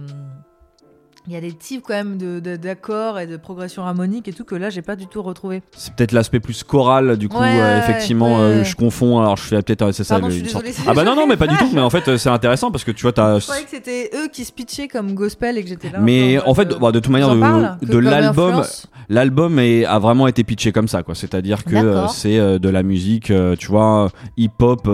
il 1.29 1.35
y 1.35 1.37
a 1.37 1.41
des 1.43 1.53
types 1.53 1.83
quand 1.87 1.93
même 1.95 2.17
de- 2.17 2.41
de- 2.41 2.57
d'accords 2.57 3.19
et 3.19 3.27
de 3.27 3.37
progression 3.37 3.85
harmonique 3.85 4.27
et 4.29 4.33
tout 4.33 4.45
que 4.45 4.55
là, 4.55 4.71
j'ai 4.71 4.81
pas 4.83 4.97
du 4.97 5.07
tout 5.07 5.23
retrouvé. 5.23 5.63
c'est 5.77 5.93
peut-être 5.95 6.13
l'aspect 6.13 6.41
plus 6.41 6.63
choral 6.65 7.17
du 7.19 7.29
coup 7.29 7.39
Ouais, 7.39 7.61
euh, 7.61 7.79
effectivement 7.81 8.37
ouais, 8.39 8.43
euh, 8.43 8.65
je 8.65 8.75
confonds 8.75 9.19
alors 9.21 9.37
je 9.37 9.43
fais 9.43 9.61
peut-être 9.63 9.83
euh, 9.83 9.93
c'est 9.93 10.05
ça 10.05 10.19
Pardon, 10.19 10.35
une 10.35 10.47
sorte- 10.49 10.65
ah 10.87 10.95
bah 10.95 11.05
non 11.05 11.15
non 11.15 11.27
mais 11.27 11.37
pas 11.37 11.47
du 11.47 11.57
tout 11.57 11.69
mais 11.75 11.81
en 11.83 11.91
fait 11.91 12.17
c'est 12.17 12.31
intéressant 12.31 12.71
parce 12.71 12.85
que 12.85 12.91
tu 12.93 13.03
vois 13.03 13.13
t'as 13.13 13.39
Je 13.39 13.45
croyais 13.45 13.65
que 13.65 13.71
c'était 13.71 14.11
eux 14.15 14.29
qui 14.33 14.45
se 14.45 14.53
pitchaient 14.53 14.89
comme 14.89 15.13
gospel 15.15 15.59
et 15.59 15.63
que 15.63 15.69
j'étais 15.69 15.91
là. 15.91 15.99
mais 16.01 16.39
en 16.41 16.55
fait 16.55 16.73
euh, 16.73 16.79
bah, 16.79 16.93
de 16.93 16.99
toute 17.01 17.13
manière 17.13 17.35
de, 17.35 17.87
de 17.87 17.99
l'album. 17.99 18.63
L'album 19.11 19.59
a 19.59 19.99
vraiment 19.99 20.27
été 20.27 20.45
pitché 20.45 20.71
comme 20.71 20.87
ça, 20.87 21.03
quoi. 21.03 21.15
C'est-à-dire 21.15 21.65
que 21.65 22.07
c'est 22.11 22.59
de 22.59 22.69
la 22.69 22.83
musique, 22.83 23.33
tu 23.59 23.67
vois, 23.69 24.11
hip-hop, 24.37 24.87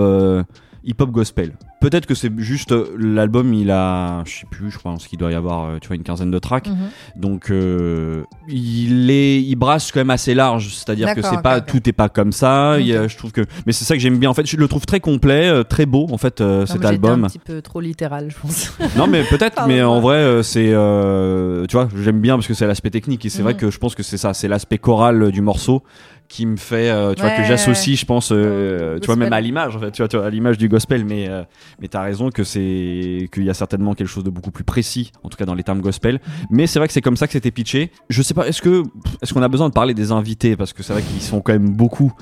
hip-hop 0.85 1.11
gospel. 1.11 1.53
Peut-être 1.80 2.07
que 2.07 2.14
c'est 2.14 2.32
juste 2.39 2.72
euh, 2.72 2.95
l'album, 2.99 3.53
il 3.53 3.70
a, 3.70 4.22
je 4.26 4.39
sais 4.41 4.47
plus, 4.51 4.70
je 4.70 4.78
pense 4.78 5.07
qu'il 5.07 5.18
doit 5.18 5.30
y 5.30 5.35
avoir, 5.35 5.64
euh, 5.66 5.78
tu 5.80 5.89
vois, 5.89 5.97
une 5.97 6.03
quinzaine 6.03 6.30
de 6.30 6.39
tracks. 6.39 6.68
Mhm. 6.68 6.76
Donc, 7.16 7.51
euh, 7.51 8.22
il 8.49 9.11
est, 9.11 9.43
il 9.43 9.55
brasse 9.57 9.93
quand 9.93 10.01
même 10.01 10.11
assez 10.11 10.35
large. 10.35 10.68
C'est-à-dire 10.74 11.14
que 11.14 11.22
c'est 11.22 11.43
pas 11.43 11.61
tout 11.61 11.87
est 11.89 11.93
pas 11.93 12.09
comme 12.09 12.32
ça. 12.32 12.78
Il 12.80 13.09
je 13.09 13.16
trouve 13.16 13.32
que, 13.32 13.43
mais 13.66 13.72
c'est 13.72 13.85
ça 13.85 13.95
que 13.95 14.01
j'aime 14.01 14.18
bien. 14.18 14.30
En 14.30 14.35
fait, 14.35 14.47
je 14.47 14.57
le 14.57 14.66
trouve 14.68 14.87
très 14.87 15.01
complet, 15.01 15.62
très 15.64 15.85
beau. 15.87 16.07
En 16.11 16.18
fait, 16.18 16.41
Non, 16.41 16.64
cet 16.66 16.85
album. 16.85 17.24
un 17.24 17.28
petit 17.28 17.39
peu 17.39 17.61
trop 17.62 17.80
littéral, 17.80 18.30
je 18.30 18.37
pense. 18.41 18.72
Non 18.97 19.07
mais 19.07 19.24
peut-être, 19.24 19.66
mais 19.66 19.82
en 19.82 20.01
vrai 20.01 20.43
c'est, 20.43 20.70
euh, 20.72 21.66
tu 21.66 21.76
vois, 21.76 21.89
j'aime 22.03 22.20
bien 22.20 22.37
parce 22.37 22.47
que 22.47 22.55
c'est 22.55 22.66
l'aspect 22.66 22.91
technique 22.91 23.24
et 23.24 23.28
c'est 23.28 23.43
vrai 23.43 23.55
Mhm. 23.55 23.59
que 23.61 23.70
je 23.70 23.78
pense 23.78 23.95
que 23.95 24.03
c'est 24.03 24.16
ça, 24.16 24.35
c'est 24.35 24.49
l'aspect 24.49 24.78
choral 24.78 25.30
du 25.32 25.41
morceau 25.41 25.82
qui 26.29 26.47
me 26.47 26.57
fait, 26.57 26.91
euh, 26.91 27.14
tu 27.14 27.22
vois, 27.22 27.31
que 27.31 27.45
j'associe, 27.45 27.99
je 27.99 28.05
pense, 28.05 28.31
euh, 28.33 28.99
tu 28.99 29.07
vois, 29.07 29.16
même 29.16 29.33
à 29.33 29.41
l'image, 29.41 29.77
en 29.77 29.81
fait, 29.81 29.91
tu 29.93 30.03
vois, 30.03 30.09
tu 30.09 30.16
vois, 30.16 30.27
à 30.27 30.31
l'image 30.31 30.59
du 30.59 30.68
gospel, 30.68 31.05
mais 31.05 31.29
euh, 31.29 31.43
mais 31.81 31.89
t'as 31.89 32.03
raison 32.03 32.31
que 32.31 32.45
c'est 32.45 33.29
qu'il 33.33 33.45
y 33.45 33.51
a 33.51 33.55
certainement 33.55 33.95
quelque 33.95 34.09
chose 34.09 34.25
de 34.25 34.31
beaucoup 34.31 34.51
plus 34.51 34.64
précis, 34.64 35.12
en 35.22 35.29
tout 35.29 35.37
cas 35.37 35.45
dans 35.45 35.55
les 35.55 35.62
termes 35.62 35.81
gospel. 35.81 36.20
Mais 36.51 36.66
c'est 36.66 36.79
vrai 36.79 36.89
que 36.89 36.95
c'est 36.95 37.03
comme 37.03 37.16
ça 37.16 37.27
que 37.27 37.33
c'était 37.33 37.51
pitché. 37.51 37.91
Je 38.09 38.22
sais 38.22 38.35
pas, 38.35 38.49
est-ce 38.49 38.62
que 38.62 38.83
est-ce 39.22 39.35
qu'on 39.35 39.43
a 39.43 39.49
besoin 39.49 39.68
de 39.68 39.75
parler 39.75 39.95
des 39.95 40.12
invités? 40.12 40.57
Parce 40.57 40.72
que 40.72 40.83
c'est 40.83 40.93
vrai 40.93 41.03
qu'ils 41.03 41.22
sont 41.22 41.41
quand 41.41 41.53
même 41.53 41.70
beaucoup, 41.70 42.12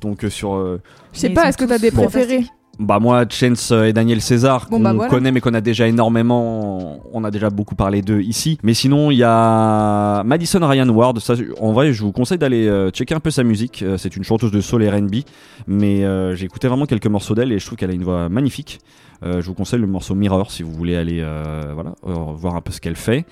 donc 0.00 0.24
euh, 0.24 0.30
sur 0.30 0.54
euh, 0.54 0.80
Je 1.12 1.20
sais 1.20 1.28
Mais 1.28 1.34
pas, 1.34 1.48
est-ce 1.48 1.58
que 1.58 1.64
t'as 1.64 1.78
des 1.78 1.90
préférés? 1.90 2.44
Bah 2.80 2.98
moi, 2.98 3.24
Chance 3.30 3.70
et 3.72 3.92
Daniel 3.92 4.20
César, 4.20 4.66
Bon, 4.70 4.78
qu'on 4.78 4.82
bah, 4.82 4.92
voilà. 4.94 5.10
connaît 5.10 5.30
mais 5.32 5.40
qu'on 5.40 5.54
a 5.54 5.60
déjà 5.60 5.86
énormément, 5.86 7.00
on 7.12 7.22
a 7.24 7.30
déjà 7.30 7.50
beaucoup 7.50 7.74
parlé 7.74 8.02
d'eux 8.02 8.20
ici. 8.22 8.58
Mais 8.62 8.74
sinon, 8.74 9.10
il 9.10 9.18
y 9.18 9.22
a 9.24 10.22
Madison 10.24 10.66
Ryan 10.66 10.88
Ward. 10.88 11.18
Ça, 11.20 11.34
en 11.60 11.72
vrai, 11.72 11.92
je 11.92 12.02
vous 12.02 12.12
conseille 12.12 12.38
d'aller 12.38 12.66
euh, 12.66 12.90
checker 12.90 13.14
un 13.14 13.20
peu 13.20 13.30
sa 13.30 13.42
musique. 13.44 13.82
Euh, 13.82 13.96
c'est 13.98 14.16
une 14.16 14.24
chanteuse 14.24 14.50
de 14.50 14.60
soul 14.60 14.82
et 14.82 14.88
R&B, 14.90 15.16
mais 15.66 16.04
euh, 16.04 16.34
j'ai 16.34 16.46
écouté 16.46 16.68
vraiment 16.68 16.86
quelques 16.86 17.06
morceaux 17.06 17.34
d'elle 17.34 17.52
et 17.52 17.58
je 17.58 17.66
trouve 17.66 17.76
qu'elle 17.78 17.90
a 17.90 17.94
une 17.94 18.04
voix 18.04 18.28
magnifique. 18.28 18.80
Euh, 19.22 19.42
je 19.42 19.46
vous 19.46 19.54
conseille 19.54 19.80
le 19.80 19.86
morceau 19.86 20.14
Mirror 20.14 20.50
si 20.50 20.62
vous 20.62 20.72
voulez 20.72 20.96
aller 20.96 21.20
euh, 21.20 21.72
voilà 21.74 21.92
euh, 22.06 22.14
voir 22.34 22.56
un 22.56 22.62
peu 22.62 22.72
ce 22.72 22.80
qu'elle 22.80 22.96
fait. 22.96 23.26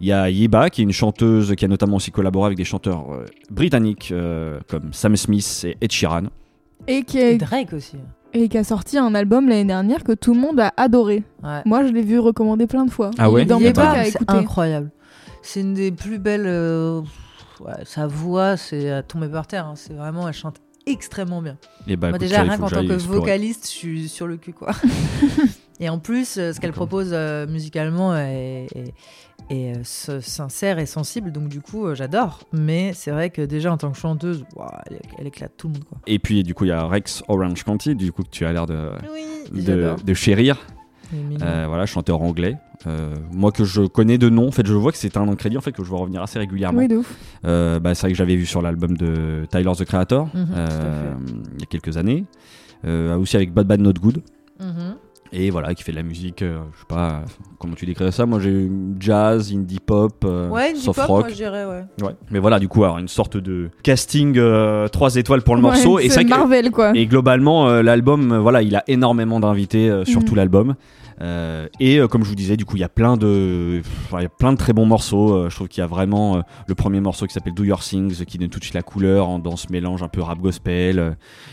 Il 0.00 0.06
y 0.08 0.12
a 0.12 0.28
Yeba 0.30 0.70
qui 0.70 0.80
est 0.80 0.84
une 0.84 0.92
chanteuse 0.92 1.54
qui 1.56 1.64
a 1.64 1.68
notamment 1.68 1.96
aussi 1.96 2.10
collaboré 2.10 2.46
avec 2.46 2.58
des 2.58 2.64
chanteurs 2.64 3.06
euh, 3.12 3.24
britanniques 3.50 4.10
euh, 4.12 4.58
comme 4.68 4.92
Sam 4.92 5.16
Smith 5.16 5.64
et 5.66 5.76
Ed 5.80 5.92
Sheeran. 5.92 6.22
Et 6.86 7.02
qui, 7.02 7.18
est- 7.18 7.36
Drake 7.38 7.72
aussi. 7.72 7.96
Et 8.34 8.48
qui 8.48 8.58
a 8.58 8.64
sorti 8.64 8.98
un 8.98 9.14
album 9.14 9.48
l'année 9.48 9.64
dernière 9.64 10.04
que 10.04 10.12
tout 10.12 10.34
le 10.34 10.40
monde 10.40 10.60
a 10.60 10.72
adoré. 10.76 11.22
Ouais. 11.42 11.62
Moi, 11.64 11.86
je 11.86 11.92
l'ai 11.92 12.02
vu 12.02 12.18
recommander 12.18 12.66
plein 12.66 12.84
de 12.84 12.90
fois. 12.90 13.10
Ah 13.18 13.30
ouais 13.30 13.44
Dans 13.44 13.58
trucs 13.58 13.74
pas- 13.74 13.90
à 13.92 14.04
c'est 14.04 14.10
écouter. 14.10 14.34
incroyable. 14.34 14.90
C'est 15.42 15.60
une 15.60 15.74
des 15.74 15.90
plus 15.92 16.18
belles. 16.18 16.46
euh, 16.46 17.00
ouais, 17.60 17.72
sa 17.84 18.06
voix, 18.06 18.56
c'est 18.56 18.90
à 18.90 19.02
tomber 19.02 19.28
par 19.28 19.46
terre. 19.46 19.66
hein. 19.66 19.74
C'est 19.76 19.94
vraiment, 19.94 20.26
elle 20.28 20.34
chante 20.34 20.56
extrêmement 20.86 21.42
bien. 21.42 21.56
Et 21.86 21.96
bah, 21.96 22.08
Moi, 22.08 22.16
écoute, 22.16 22.28
déjà, 22.28 22.42
rien 22.42 22.56
qu'en 22.58 22.66
que 22.68 22.74
tant 22.74 22.86
que 22.86 22.92
explorer. 22.94 23.20
vocaliste, 23.20 23.64
je 23.66 23.70
suis 23.76 24.08
sur 24.08 24.26
le 24.26 24.36
cul, 24.36 24.52
quoi. 24.52 24.72
et 25.80 25.88
en 25.88 25.98
plus, 25.98 26.36
euh, 26.38 26.52
ce 26.52 26.60
qu'elle 26.60 26.72
propose 26.72 27.10
euh, 27.12 27.46
musicalement 27.46 28.16
est, 28.16 28.66
est- 28.74 28.94
est, 29.50 29.76
euh, 29.76 30.20
sincère 30.20 30.78
et 30.78 30.86
sensible, 30.86 31.32
donc 31.32 31.48
du 31.48 31.60
coup, 31.60 31.86
euh, 31.86 31.94
j'adore. 31.94 32.40
Mais 32.52 32.92
c'est 32.94 33.10
vrai 33.10 33.30
que 33.30 33.42
déjà, 33.42 33.72
en 33.72 33.76
tant 33.78 33.90
que 33.90 33.98
chanteuse, 33.98 34.44
ouah, 34.56 34.82
elle, 34.90 35.00
elle 35.18 35.26
éclate 35.26 35.52
tout 35.56 35.68
le 35.68 35.74
monde, 35.74 35.84
quoi. 35.84 35.98
Et 36.06 36.18
puis 36.18 36.42
du 36.42 36.54
coup 36.54 36.64
il 36.64 36.68
y 36.68 36.72
a 36.72 36.84
Rex 36.86 37.22
Orange 37.28 37.64
County, 37.64 37.94
du 37.94 38.12
coup 38.12 38.22
que 38.22 38.30
tu 38.30 38.44
as 38.44 38.52
l'air 38.52 38.66
de, 38.66 38.90
Oui, 39.12 39.62
de, 39.62 39.94
de 40.04 40.14
chérir. 40.14 40.58
Euh, 41.40 41.64
voilà 41.66 41.86
chanteur 41.86 42.20
anglais. 42.20 42.56
Euh, 42.86 43.14
moi 43.32 43.50
que 43.50 43.64
je 43.64 43.80
connais 43.86 44.18
de 44.18 44.28
nom, 44.28 44.48
en 44.48 44.50
fait 44.52 44.66
je 44.66 44.74
vois 44.74 44.92
que 44.92 44.98
c'est 44.98 45.16
un 45.16 45.34
crédit 45.36 45.56
en 45.56 45.62
fait 45.62 45.72
que 45.72 45.82
je 45.82 45.88
vois 45.88 46.00
revenir 46.00 46.20
assez 46.22 46.38
régulièrement. 46.38 46.80
Oui, 46.80 46.86
de 46.88 46.96
ouf. 46.98 47.16
Euh, 47.46 47.80
bah, 47.80 47.94
c'est 47.94 48.02
vrai 48.02 48.12
que 48.12 48.18
j'avais 48.18 48.36
vu 48.36 48.44
sur 48.44 48.60
l'album 48.60 48.94
de 48.96 49.46
Tyler 49.50 49.72
the 49.76 49.84
Creator 49.86 50.28
Mhm, 50.34 50.48
euh, 50.54 51.14
il 51.54 51.60
y 51.60 51.62
a 51.62 51.66
quelques 51.66 51.96
années, 51.96 52.24
Euh, 52.84 53.16
aussi 53.16 53.34
avec 53.36 53.52
Bad 53.52 53.66
Bad 53.66 53.80
Not 53.80 53.94
Good. 53.94 54.22
Mhm. 54.60 54.96
Et 55.32 55.50
voilà, 55.50 55.74
qui 55.74 55.82
fait 55.82 55.92
de 55.92 55.96
la 55.96 56.02
musique, 56.02 56.40
euh, 56.42 56.58
je 56.74 56.78
sais 56.80 56.84
pas 56.88 57.22
comment 57.58 57.74
tu 57.74 57.84
décrirais 57.84 58.12
ça. 58.12 58.24
Moi 58.24 58.40
j'ai 58.40 58.70
jazz, 58.98 59.52
indie 59.52 59.78
pop, 59.78 60.24
euh, 60.24 60.48
Ouais, 60.48 60.70
une 60.70 60.76
soft 60.76 60.98
pop, 61.00 61.06
rock. 61.08 61.20
moi, 61.20 61.28
je 61.28 61.34
dirais, 61.34 61.64
ouais. 61.66 61.84
Ouais. 62.02 62.14
Mais 62.30 62.38
voilà, 62.38 62.58
du 62.58 62.68
coup, 62.68 62.82
alors 62.84 62.98
une 62.98 63.08
sorte 63.08 63.36
de 63.36 63.68
casting 63.82 64.40
3 64.90 65.16
étoiles 65.16 65.42
pour 65.42 65.54
le 65.56 65.62
Ouais, 65.62 65.68
morceau. 65.68 65.98
et 65.98 66.08
ça 66.08 66.22
Marvel, 66.24 66.70
quoi. 66.70 66.92
Et 66.94 67.06
globalement, 67.06 67.68
euh, 67.68 67.82
l'album, 67.82 68.32
euh, 68.32 68.38
voilà, 68.40 68.62
il 68.62 68.74
a 68.76 68.84
énormément 68.86 69.40
d'invités 69.40 69.90
euh, 69.90 70.04
sur 70.04 70.20
Mhm. 70.20 70.26
tout 70.26 70.34
l'album. 70.34 70.74
Euh, 71.20 71.66
et 71.80 71.98
euh, 71.98 72.06
comme 72.06 72.22
je 72.22 72.28
vous 72.28 72.36
disais, 72.36 72.56
du 72.56 72.64
coup, 72.64 72.76
il 72.76 72.80
y 72.80 72.84
a 72.84 72.88
plein 72.88 73.16
de, 73.16 73.82
il 74.12 74.22
y 74.22 74.24
a 74.24 74.28
plein 74.28 74.52
de 74.52 74.56
très 74.58 74.72
bons 74.72 74.86
morceaux. 74.86 75.32
Euh, 75.34 75.50
je 75.50 75.54
trouve 75.56 75.66
qu'il 75.66 75.80
y 75.80 75.84
a 75.84 75.88
vraiment 75.88 76.36
euh, 76.36 76.40
le 76.68 76.74
premier 76.76 77.00
morceau 77.00 77.26
qui 77.26 77.34
s'appelle 77.34 77.54
Do 77.54 77.64
Your 77.64 77.80
Things, 77.80 78.24
qui 78.24 78.38
donne 78.38 78.50
tout 78.50 78.60
de 78.60 78.64
suite 78.64 78.74
la 78.76 78.82
couleur 78.82 79.28
en, 79.28 79.40
dans 79.40 79.56
ce 79.56 79.66
mélange 79.72 80.02
un 80.04 80.08
peu 80.08 80.20
rap 80.22 80.38
gospel. 80.38 80.98
Euh, 81.00 81.10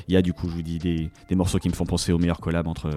Il 0.07 0.13
y 0.13 0.17
a 0.17 0.21
du 0.21 0.34
coup, 0.34 0.47
je 0.49 0.53
vous 0.55 0.61
dis, 0.61 0.78
des, 0.78 1.09
des 1.30 1.36
morceaux 1.36 1.57
qui 1.57 1.67
me 1.67 1.73
font 1.73 1.86
penser 1.86 2.11
aux 2.13 2.19
meilleurs 2.19 2.39
collabs 2.41 2.67
entre 2.67 2.91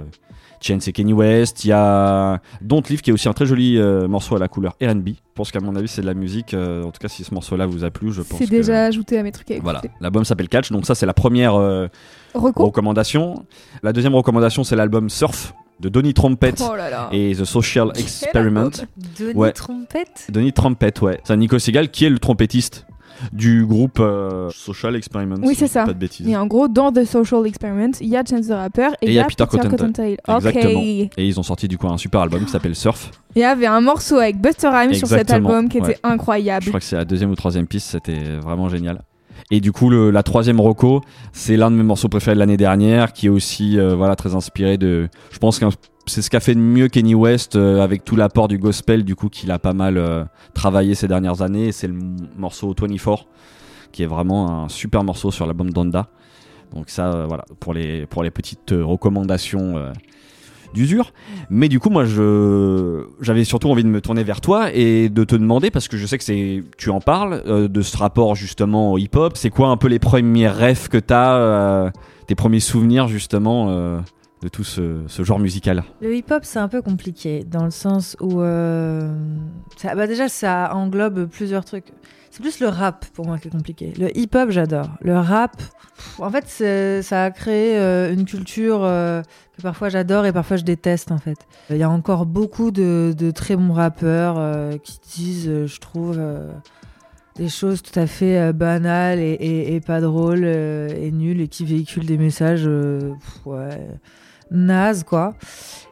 Chance 0.61 0.89
et 0.89 0.93
Kenny 0.93 1.13
West. 1.13 1.65
Il 1.65 1.69
y 1.69 1.73
a 1.73 2.41
Don't 2.61 2.83
Live, 2.89 3.01
qui 3.01 3.11
est 3.11 3.13
aussi 3.13 3.29
un 3.29 3.33
très 3.33 3.47
joli 3.47 3.77
euh, 3.79 4.09
morceau 4.09 4.37
à 4.37 4.39
la 4.39 4.49
couleur 4.49 4.75
R&B. 4.83 5.09
Je 5.09 5.13
pense 5.35 5.51
qu'à 5.53 5.61
mon 5.61 5.77
avis, 5.77 5.89
c'est 5.89 6.03
de 6.03 6.07
la 6.07 6.15
musique. 6.15 6.55
euh, 6.55 6.83
en 6.85 6.91
tout 6.91 6.99
cas, 7.01 7.09
si 7.09 7.23
ce 7.25 7.33
morceau-là 7.35 7.67
vous 7.67 7.85
a 7.85 7.91
plu, 7.91 8.13
je 8.13 8.23
pense 8.23 8.39
C'est 8.39 8.47
que- 8.47 8.51
déjà 8.51 8.85
ajouté 8.87 9.19
à 9.19 9.23
mes 9.23 9.33
trucs 9.33 9.51
à 9.51 9.55
écouter. 9.55 9.63
Voilà, 9.63 9.83
l'album 10.01 10.25
s'appelle 10.25 10.49
Catch, 10.49 10.71
donc 10.73 10.87
ça 10.87 10.95
c'est 10.95 11.07
la 11.07 11.15
première 11.15 11.55
euh, 11.55 11.87
Reco 12.35 12.65
recommandation. 12.65 13.45
La 13.83 13.93
deuxième 13.93 14.15
recommandation 14.15 14.65
c'est 14.65 14.77
l'album 14.77 15.09
Surf 15.11 15.55
de 15.81 15.89
Donny 15.89 16.13
Trumpet 16.13 16.55
Oh 16.61 16.75
là 16.77 16.91
là. 16.91 17.09
et 17.13 17.35
The 17.37 17.45
Social 17.45 17.93
Experiment. 17.97 18.71
Denis 19.19 19.35
Ouais. 19.35 19.53
Trompette 19.53 20.27
Donny 20.29 20.53
Trumpet, 20.53 20.93
ouais. 21.03 21.21
C'est 21.25 21.33
un 21.33 21.37
Nico 21.37 21.59
Segal 21.59 21.91
qui 21.91 22.05
est 22.05 22.11
le 22.11 22.19
trompettiste 22.19 22.85
du 23.33 23.65
groupe 23.67 23.99
euh, 24.01 24.49
Social 24.51 24.97
Experiment. 24.97 25.37
Oui, 25.43 25.55
c'est 25.55 25.67
ça. 25.69 25.85
Pas 25.85 25.93
de 25.93 25.99
bêtises. 25.99 26.27
Et 26.29 26.37
en 26.37 26.47
gros, 26.47 26.69
dans 26.69 26.93
The 26.93 27.05
Social 27.05 27.47
Experiment, 27.47 27.93
il 28.01 28.09
y 28.09 28.17
a 28.17 28.23
Chance 28.25 28.49
the 28.49 28.53
Rapper 28.53 28.89
et 29.03 29.07
il 29.09 29.13
y 29.13 29.19
a 29.19 29.25
Peter, 29.25 29.45
Cottontail. 29.49 30.17
Exactement. 30.29 30.81
Et 30.83 31.11
ils 31.19 31.39
ont 31.39 31.43
sorti 31.43 31.69
du 31.69 31.79
coup 31.79 31.89
un 31.89 31.99
super 31.99 32.21
album 32.21 32.45
qui 32.45 32.51
s'appelle 32.51 32.75
Surf. 32.75 33.11
Il 33.37 33.41
y 33.41 33.45
avait 33.45 33.67
un 33.67 33.81
morceau 33.81 34.17
avec 34.17 34.41
Buster 34.41 34.69
Rhymes 34.69 34.95
sur 34.95 35.07
cet 35.09 35.31
album 35.31 35.69
qui 35.69 35.79
était 35.79 35.87
ouais. 35.89 35.99
Je 36.05 36.09
incroyable. 36.11 36.67
crois 36.67 36.81
que 36.81 36.87
c'est 36.87 36.97
la 36.97 37.05
deuxième 37.05 37.31
ou 37.31 37.35
troisième 37.37 37.67
piste, 37.67 37.91
c'était 37.91 38.39
vraiment 38.43 38.69
génial. 38.69 39.03
Et 39.51 39.61
du 39.61 39.73
coup, 39.73 39.89
le- 39.89 40.11
la 40.11 40.23
troisième 40.23 40.61
reco, 40.61 41.01
c'est 41.33 41.57
l'un 41.57 41.71
de 41.71 41.77
mes 41.77 41.83
morceaux 41.83 42.09
préférés 42.09 42.35
de 42.35 42.41
l'année 42.41 42.57
dernière, 42.57 43.13
qui 43.13 43.27
est 43.27 43.31
aussi 43.31 43.79
euh, 43.79 43.95
voilà 43.95 44.17
très 44.17 44.35
inspiré 44.35 44.77
de. 44.77 45.09
Je 45.31 45.39
pense 45.39 45.59
que 45.59 45.65
c'est 46.09 46.23
ce 46.23 46.31
qu'a 46.31 46.41
fait 46.41 46.55
de 46.55 46.61
mieux 46.61 46.89
Kenny 46.89 47.15
West 47.15 47.57
euh, 47.57 47.81
avec 47.81 48.05
tout 48.05 48.17
l'apport 48.17 48.49
du 48.49 48.59
gospel, 48.59 49.05
du 49.05 49.15
coup 49.15 49.29
qu'il 49.29 49.51
a 49.51 49.59
pas 49.59 49.73
mal 49.73 49.97
euh, 49.97 50.25
travaillé 50.55 50.95
ces 50.95 51.09
dernières 51.09 51.43
années. 51.43 51.73
C'est 51.73 51.87
le 51.87 51.99
morceau 52.37 52.75
24, 52.79 53.27
qui 53.93 54.03
est 54.03 54.07
vraiment 54.07 54.65
un 54.65 54.69
super 54.69 55.05
morceau 55.05 55.31
sur 55.31 55.47
l'album 55.47 55.71
Donda. 55.71 56.09
Donc 56.75 56.91
ça, 56.91 57.13
euh, 57.13 57.27
voilà, 57.27 57.45
pour 57.61 57.75
les 57.75 58.07
pour 58.07 58.23
les 58.23 58.31
petites 58.31 58.71
recommandations. 58.73 59.93
d'usure. 60.75 61.13
Mais 61.49 61.71
du 61.71 61.81
coup, 61.81 61.89
moi, 61.89 62.05
j'avais 62.05 63.45
surtout 63.45 63.71
envie 63.71 63.85
de 63.85 63.89
me 63.89 64.03
tourner 64.03 64.23
vers 64.23 64.43
toi 64.43 64.71
et 64.75 65.09
de 65.09 65.25
te 65.25 65.35
demander 65.35 65.71
parce 65.71 65.89
que 65.89 65.97
je 65.97 66.05
sais 66.05 66.19
que 66.19 66.61
tu 66.77 66.91
en 66.91 67.01
parles 67.01 67.71
de 67.71 67.81
ce 67.81 67.97
rapport 67.97 68.35
justement 68.35 68.93
au 68.93 68.99
hip-hop. 68.99 69.39
C'est 69.39 69.49
quoi 69.49 69.69
un 69.69 69.79
peu 69.79 69.89
les 69.89 69.99
premiers 69.99 70.49
rêves 70.49 70.89
que 70.89 70.99
t'as, 70.99 71.39
euh, 71.39 71.91
tes 72.27 72.35
premiers 72.35 72.61
souvenirs 72.61 73.09
justement 73.09 74.03
de 74.41 74.49
tout 74.49 74.65
ce, 74.65 75.05
genre 75.09 75.39
musical 75.39 75.85
Le 76.01 76.15
hip-hop, 76.15 76.45
c'est 76.45 76.59
un 76.59 76.69
peu 76.69 76.83
compliqué 76.83 77.45
dans 77.45 77.65
le 77.65 77.71
sens 77.71 78.17
où. 78.21 78.41
euh, 78.41 79.13
bah 79.83 80.07
déjà, 80.07 80.29
ça 80.29 80.75
englobe 80.75 81.27
plusieurs 81.27 81.65
trucs. 81.65 81.93
C'est 82.31 82.43
plus 82.43 82.61
le 82.61 82.69
rap 82.69 83.07
pour 83.15 83.27
moi 83.27 83.39
qui 83.39 83.49
est 83.49 83.51
compliqué. 83.51 83.93
Le 83.99 84.17
hip-hop, 84.17 84.51
j'adore. 84.51 84.91
Le 85.01 85.17
rap, 85.17 85.61
en 86.19 86.31
fait, 86.31 87.03
ça 87.03 87.25
a 87.25 87.31
créé 87.31 87.79
euh, 87.79 88.13
une 88.13 88.27
culture 88.27 88.85
euh, 88.85 89.23
que 89.57 89.63
parfois 89.63 89.89
j'adore 89.89 90.27
et 90.27 90.33
parfois 90.33 90.57
je 90.57 90.65
déteste, 90.65 91.11
en 91.11 91.19
fait. 91.19 91.39
Il 91.71 91.77
y 91.77 91.83
a 91.83 91.91
encore 91.91 92.27
beaucoup 92.27 92.71
de, 92.71 93.33
très 93.35 93.57
bons 93.57 93.73
rappeurs 93.73 94.79
qui 94.81 94.99
disent, 95.17 95.67
je 95.67 95.81
trouve. 95.81 96.21
des 97.37 97.49
choses 97.49 97.83
tout 97.83 97.99
à 97.99 98.07
fait 98.07 98.53
banales 98.53 99.19
et, 99.21 99.81
pas 99.85 100.01
drôles 100.01 100.45
et 100.45 101.11
nulles 101.11 101.41
et 101.41 101.49
qui 101.49 101.65
véhiculent 101.65 102.07
des 102.07 102.19
messages 102.19 102.69
ouais, 103.47 103.89
nazes 104.51 105.05
quoi. 105.05 105.35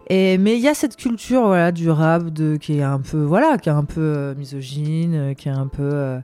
Et 0.08 0.38
mais 0.38 0.56
il 0.56 0.60
y 0.60 0.68
a 0.68 0.74
cette 0.74 0.96
culture 0.96 1.46
voilà 1.46 1.72
du 1.72 1.90
rap 1.90 2.30
de 2.30 2.56
qui 2.56 2.78
est 2.78 2.82
un 2.82 3.00
peu 3.00 3.22
voilà 3.22 3.58
qui 3.58 3.68
est 3.68 3.72
un 3.72 3.84
peu 3.84 4.00
euh, 4.00 4.34
misogyne, 4.36 5.14
euh, 5.14 5.34
qui 5.34 5.48
est 5.48 5.52
un 5.52 5.66
peu 5.66 5.90
euh, 5.92 6.18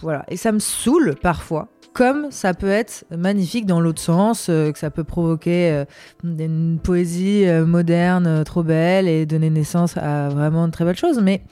voilà 0.00 0.24
et 0.28 0.36
ça 0.36 0.52
me 0.52 0.58
saoule 0.58 1.14
parfois. 1.20 1.68
Comme 1.92 2.30
ça 2.30 2.54
peut 2.54 2.68
être 2.68 3.04
magnifique 3.10 3.66
dans 3.66 3.80
l'autre 3.80 4.00
sens, 4.00 4.46
que 4.46 4.72
ça 4.76 4.90
peut 4.90 5.02
provoquer 5.02 5.84
une 6.22 6.78
poésie 6.80 7.44
moderne 7.66 8.44
trop 8.44 8.62
belle 8.62 9.08
et 9.08 9.26
donner 9.26 9.50
naissance 9.50 9.96
à 9.96 10.28
vraiment 10.28 10.68
de 10.68 10.72
très 10.72 10.84
belles 10.84 10.96
choses. 10.96 11.20
Mais 11.20 11.42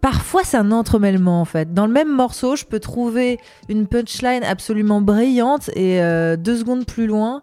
parfois 0.00 0.42
c'est 0.42 0.56
un 0.56 0.72
entremêlement 0.72 1.40
en 1.40 1.44
fait. 1.44 1.72
Dans 1.72 1.86
le 1.86 1.92
même 1.92 2.12
morceau, 2.12 2.56
je 2.56 2.64
peux 2.64 2.80
trouver 2.80 3.38
une 3.68 3.86
punchline 3.86 4.42
absolument 4.42 5.00
brillante 5.00 5.70
et 5.76 6.00
deux 6.38 6.56
secondes 6.56 6.86
plus 6.86 7.06
loin, 7.06 7.40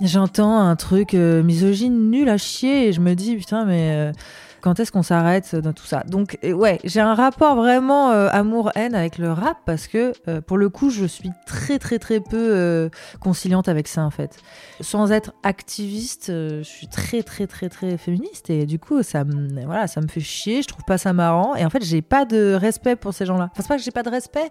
j'entends 0.00 0.60
un 0.60 0.76
truc 0.76 1.14
euh, 1.14 1.42
misogyne 1.42 2.10
nul 2.10 2.28
à 2.28 2.38
chier 2.38 2.88
et 2.88 2.92
je 2.92 3.00
me 3.00 3.14
dis 3.14 3.36
putain 3.36 3.64
mais 3.64 3.90
euh, 3.92 4.12
quand 4.60 4.80
est-ce 4.80 4.92
qu'on 4.92 5.02
s'arrête 5.02 5.54
dans 5.56 5.72
tout 5.72 5.84
ça 5.86 6.02
Donc 6.08 6.38
euh, 6.44 6.52
ouais, 6.52 6.78
j'ai 6.84 7.00
un 7.00 7.14
rapport 7.14 7.56
vraiment 7.56 8.10
euh, 8.10 8.28
amour-haine 8.32 8.94
avec 8.94 9.18
le 9.18 9.32
rap 9.32 9.58
parce 9.64 9.86
que 9.86 10.12
euh, 10.28 10.40
pour 10.40 10.56
le 10.56 10.68
coup, 10.68 10.90
je 10.90 11.04
suis 11.04 11.30
très 11.46 11.78
très 11.78 11.98
très 11.98 12.20
peu 12.20 12.36
euh, 12.36 12.88
conciliante 13.20 13.68
avec 13.68 13.88
ça 13.88 14.02
en 14.02 14.10
fait. 14.10 14.38
Sans 14.80 15.12
être 15.12 15.32
activiste, 15.42 16.30
euh, 16.30 16.58
je 16.58 16.68
suis 16.68 16.88
très 16.88 17.22
très 17.22 17.46
très 17.46 17.68
très 17.68 17.96
féministe 17.96 18.50
et 18.50 18.66
du 18.66 18.78
coup 18.78 19.02
ça 19.02 19.24
me 19.24 19.64
voilà, 19.64 19.86
ça 19.86 20.00
me 20.00 20.08
fait 20.08 20.20
chier, 20.20 20.62
je 20.62 20.68
trouve 20.68 20.84
pas 20.84 20.98
ça 20.98 21.12
marrant 21.12 21.54
et 21.54 21.64
en 21.64 21.70
fait, 21.70 21.84
j'ai 21.84 22.02
pas 22.02 22.24
de 22.24 22.54
respect 22.54 22.96
pour 22.96 23.14
ces 23.14 23.26
gens-là. 23.26 23.50
Enfin, 23.52 23.62
c'est 23.62 23.68
pas 23.68 23.76
que 23.76 23.82
j'ai 23.82 23.90
pas 23.90 24.02
de 24.02 24.10
respect, 24.10 24.48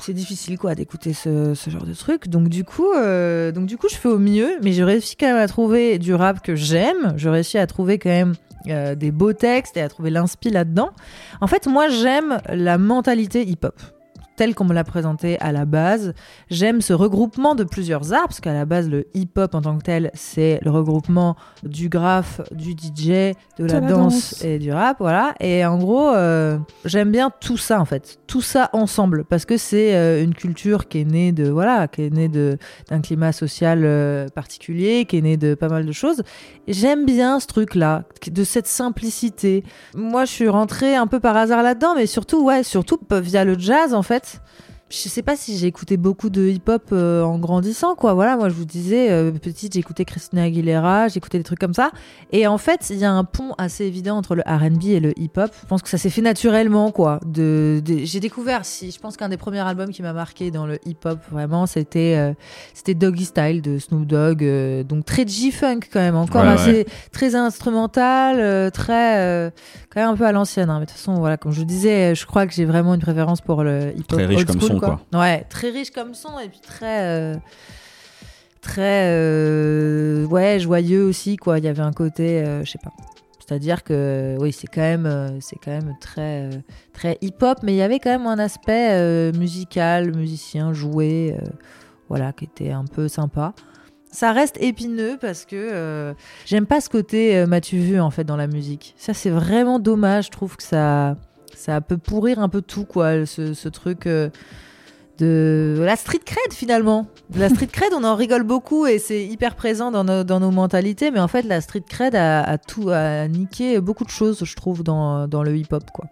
c'est 0.00 0.12
difficile 0.12 0.58
quoi 0.58 0.74
d'écouter 0.74 1.12
ce, 1.12 1.54
ce 1.54 1.70
genre 1.70 1.84
de 1.84 1.94
truc. 1.94 2.28
Donc 2.28 2.48
du 2.48 2.64
coup 2.64 2.92
euh, 2.92 3.52
donc 3.52 3.66
du 3.66 3.76
coup, 3.76 3.88
je 3.88 3.96
fais 3.96 4.08
au 4.08 4.18
mieux, 4.18 4.58
mais 4.62 4.72
je 4.72 4.82
réussis 4.82 5.16
quand 5.16 5.26
même 5.26 5.36
à 5.36 5.48
trouver 5.48 5.98
du 5.98 6.14
rap 6.14 6.42
que 6.42 6.54
j'aime, 6.54 7.14
je 7.16 7.28
réussis 7.28 7.58
à 7.58 7.66
trouver 7.66 7.98
quand 7.98 8.10
même 8.10 8.34
euh, 8.68 8.94
des 8.94 9.10
beaux 9.10 9.32
textes 9.32 9.76
et 9.76 9.82
à 9.82 9.88
trouver 9.88 10.10
l'inspi 10.10 10.50
là-dedans. 10.50 10.90
En 11.40 11.46
fait, 11.46 11.66
moi, 11.66 11.88
j'aime 11.88 12.38
la 12.48 12.78
mentalité 12.78 13.46
hip-hop 13.46 13.80
telle 14.40 14.54
qu'on 14.54 14.64
me 14.64 14.72
l'a 14.72 14.84
présentée 14.84 15.38
à 15.40 15.52
la 15.52 15.66
base. 15.66 16.14
J'aime 16.48 16.80
ce 16.80 16.94
regroupement 16.94 17.54
de 17.54 17.62
plusieurs 17.62 18.14
arts, 18.14 18.24
parce 18.24 18.40
qu'à 18.40 18.54
la 18.54 18.64
base, 18.64 18.88
le 18.88 19.06
hip-hop 19.12 19.54
en 19.54 19.60
tant 19.60 19.76
que 19.76 19.82
tel, 19.82 20.10
c'est 20.14 20.60
le 20.62 20.70
regroupement 20.70 21.36
du 21.62 21.90
graphe, 21.90 22.40
du 22.50 22.70
DJ, 22.70 23.34
de 23.58 23.66
la, 23.66 23.80
la 23.80 23.80
danse, 23.80 24.14
danse. 24.14 24.44
et 24.44 24.58
du 24.58 24.72
rap, 24.72 24.96
voilà. 24.98 25.34
Et 25.40 25.66
en 25.66 25.76
gros, 25.76 26.08
euh, 26.08 26.56
j'aime 26.86 27.10
bien 27.10 27.30
tout 27.38 27.58
ça, 27.58 27.82
en 27.82 27.84
fait. 27.84 28.18
Tout 28.30 28.42
ça 28.42 28.70
ensemble, 28.72 29.24
parce 29.24 29.44
que 29.44 29.56
c'est 29.56 29.96
euh, 29.96 30.22
une 30.22 30.36
culture 30.36 30.86
qui 30.86 31.00
est 31.00 31.04
née 31.04 31.32
de, 31.32 31.48
voilà, 31.48 31.88
qui 31.88 32.02
est 32.02 32.10
née 32.10 32.28
de, 32.28 32.58
d'un 32.88 33.00
climat 33.00 33.32
social 33.32 33.80
euh, 33.82 34.28
particulier, 34.28 35.04
qui 35.04 35.18
est 35.18 35.20
née 35.20 35.36
de 35.36 35.56
pas 35.56 35.66
mal 35.66 35.84
de 35.84 35.90
choses. 35.90 36.22
J'aime 36.68 37.04
bien 37.04 37.40
ce 37.40 37.48
truc-là, 37.48 38.04
de 38.30 38.44
cette 38.44 38.68
simplicité. 38.68 39.64
Moi, 39.96 40.26
je 40.26 40.30
suis 40.30 40.48
rentrée 40.48 40.94
un 40.94 41.08
peu 41.08 41.18
par 41.18 41.36
hasard 41.36 41.64
là-dedans, 41.64 41.96
mais 41.96 42.06
surtout, 42.06 42.44
ouais, 42.44 42.62
surtout 42.62 43.00
via 43.10 43.44
le 43.44 43.58
jazz, 43.58 43.94
en 43.94 44.04
fait. 44.04 44.40
Je 44.92 45.08
sais 45.08 45.22
pas 45.22 45.36
si 45.36 45.56
j'ai 45.56 45.68
écouté 45.68 45.96
beaucoup 45.96 46.30
de 46.30 46.48
hip-hop 46.48 46.82
euh, 46.92 47.22
en 47.22 47.38
grandissant, 47.38 47.94
quoi. 47.94 48.12
Voilà, 48.14 48.36
moi, 48.36 48.48
je 48.48 48.54
vous 48.54 48.64
disais, 48.64 49.12
euh, 49.12 49.30
petite, 49.30 49.74
j'écoutais 49.74 50.04
Christina 50.04 50.42
Aguilera, 50.42 51.06
j'écoutais 51.06 51.38
des 51.38 51.44
trucs 51.44 51.60
comme 51.60 51.74
ça. 51.74 51.92
Et 52.32 52.48
en 52.48 52.58
fait, 52.58 52.88
il 52.90 52.96
y 52.96 53.04
a 53.04 53.12
un 53.12 53.22
pont 53.22 53.52
assez 53.56 53.84
évident 53.84 54.16
entre 54.16 54.34
le 54.34 54.42
R&B 54.42 54.86
et 54.86 54.98
le 54.98 55.16
hip-hop. 55.16 55.52
Je 55.62 55.66
pense 55.68 55.82
que 55.82 55.88
ça 55.88 55.96
s'est 55.96 56.10
fait 56.10 56.22
naturellement, 56.22 56.90
quoi. 56.90 57.20
De, 57.24 57.80
de- 57.84 57.98
j'ai 58.02 58.18
découvert, 58.18 58.64
si, 58.64 58.90
je 58.90 58.98
pense 58.98 59.16
qu'un 59.16 59.28
des 59.28 59.36
premiers 59.36 59.60
albums 59.60 59.90
qui 59.90 60.02
m'a 60.02 60.12
marqué 60.12 60.50
dans 60.50 60.66
le 60.66 60.78
hip-hop, 60.84 61.20
vraiment, 61.30 61.66
c'était, 61.66 62.16
euh, 62.18 62.32
c'était 62.74 62.94
Doggy 62.94 63.26
Style 63.26 63.62
de 63.62 63.78
Snoop 63.78 64.06
Dogg. 64.06 64.42
euh, 64.42 64.82
donc 64.82 65.04
très 65.04 65.24
G-funk 65.24 65.80
quand 65.92 66.00
même, 66.00 66.16
encore 66.16 66.42
Ouais, 66.42 66.48
assez 66.48 66.86
très 67.12 67.36
instrumental, 67.36 68.40
euh, 68.40 68.70
très 68.70 69.18
euh, 69.20 69.50
quand 69.94 70.00
même 70.00 70.10
un 70.10 70.16
peu 70.16 70.24
à 70.26 70.32
l'ancienne. 70.32 70.68
hein. 70.68 70.80
Mais 70.80 70.86
de 70.86 70.90
toute 70.90 70.98
façon, 70.98 71.14
voilà, 71.14 71.36
comme 71.36 71.52
je 71.52 71.60
vous 71.60 71.64
disais, 71.64 72.16
je 72.16 72.26
crois 72.26 72.46
que 72.48 72.52
j'ai 72.52 72.64
vraiment 72.64 72.94
une 72.94 73.00
préférence 73.00 73.40
pour 73.40 73.62
le 73.62 73.92
hip-hop 73.96 74.06
Très 74.18 74.26
riche 74.26 74.38
old 74.38 74.46
comme 74.48 74.60
son, 74.60 74.79
quoi. 74.80 75.00
Ouais, 75.12 75.44
très 75.48 75.70
riche 75.70 75.90
comme 75.90 76.14
son 76.14 76.38
et 76.38 76.48
puis 76.48 76.60
très 76.60 77.04
euh, 77.06 77.36
très 78.60 79.06
euh, 79.08 80.26
ouais 80.26 80.58
joyeux 80.60 81.04
aussi 81.04 81.36
quoi. 81.36 81.58
Il 81.58 81.64
y 81.64 81.68
avait 81.68 81.82
un 81.82 81.92
côté, 81.92 82.42
euh, 82.42 82.64
je 82.64 82.70
sais 82.72 82.78
pas. 82.82 82.92
C'est-à-dire 83.46 83.82
que 83.82 84.36
oui, 84.38 84.52
c'est 84.52 84.68
quand 84.68 84.80
même 84.80 85.06
euh, 85.06 85.40
c'est 85.40 85.56
quand 85.56 85.72
même 85.72 85.96
très 86.00 86.42
euh, 86.44 86.50
très 86.92 87.18
hip-hop, 87.20 87.58
mais 87.64 87.72
il 87.72 87.76
y 87.76 87.82
avait 87.82 87.98
quand 87.98 88.10
même 88.10 88.26
un 88.28 88.38
aspect 88.38 88.90
euh, 88.92 89.32
musical, 89.32 90.14
musicien, 90.14 90.72
joué, 90.72 91.36
euh, 91.36 91.44
voilà, 92.08 92.32
qui 92.32 92.44
était 92.44 92.70
un 92.70 92.84
peu 92.84 93.08
sympa. 93.08 93.52
Ça 94.12 94.32
reste 94.32 94.56
épineux 94.60 95.18
parce 95.20 95.44
que 95.44 95.54
euh, 95.56 96.14
j'aime 96.44 96.66
pas 96.66 96.80
ce 96.80 96.88
côté 96.88 97.36
euh, 97.36 97.46
m'as-tu 97.46 97.78
vu 97.78 98.00
en 98.00 98.10
fait 98.10 98.24
dans 98.24 98.36
la 98.36 98.46
musique. 98.46 98.94
Ça 98.96 99.14
c'est 99.14 99.30
vraiment 99.30 99.78
dommage. 99.80 100.26
Je 100.26 100.30
trouve 100.30 100.56
que 100.56 100.62
ça 100.62 101.16
ça 101.54 101.80
peut 101.80 101.98
pourrir 101.98 102.38
un 102.38 102.48
peu 102.48 102.62
tout 102.62 102.84
quoi, 102.84 103.26
ce, 103.26 103.52
ce 103.54 103.68
truc 103.68 104.06
euh, 104.06 104.30
de 105.20 105.82
la 105.84 105.96
street 105.96 106.22
cred 106.24 106.52
finalement. 106.52 107.06
De 107.28 107.38
la 107.38 107.48
street 107.48 107.68
cred, 107.68 107.92
on 107.94 108.02
en 108.04 108.16
rigole 108.16 108.42
beaucoup 108.42 108.86
et 108.86 108.98
c'est 108.98 109.24
hyper 109.24 109.54
présent 109.54 109.90
dans 109.90 110.02
nos, 110.02 110.24
dans 110.24 110.40
nos 110.40 110.50
mentalités, 110.50 111.10
mais 111.10 111.20
en 111.20 111.28
fait 111.28 111.42
la 111.42 111.60
street 111.60 111.84
cred 111.88 112.14
a, 112.16 112.42
a 112.42 112.58
tout 112.58 112.90
a 112.90 113.28
niqué 113.28 113.80
beaucoup 113.80 114.04
de 114.04 114.10
choses, 114.10 114.42
je 114.44 114.56
trouve, 114.56 114.82
dans, 114.82 115.28
dans 115.28 115.42
le 115.42 115.56
hip-hop 115.56 115.84
quoi. 115.92 116.06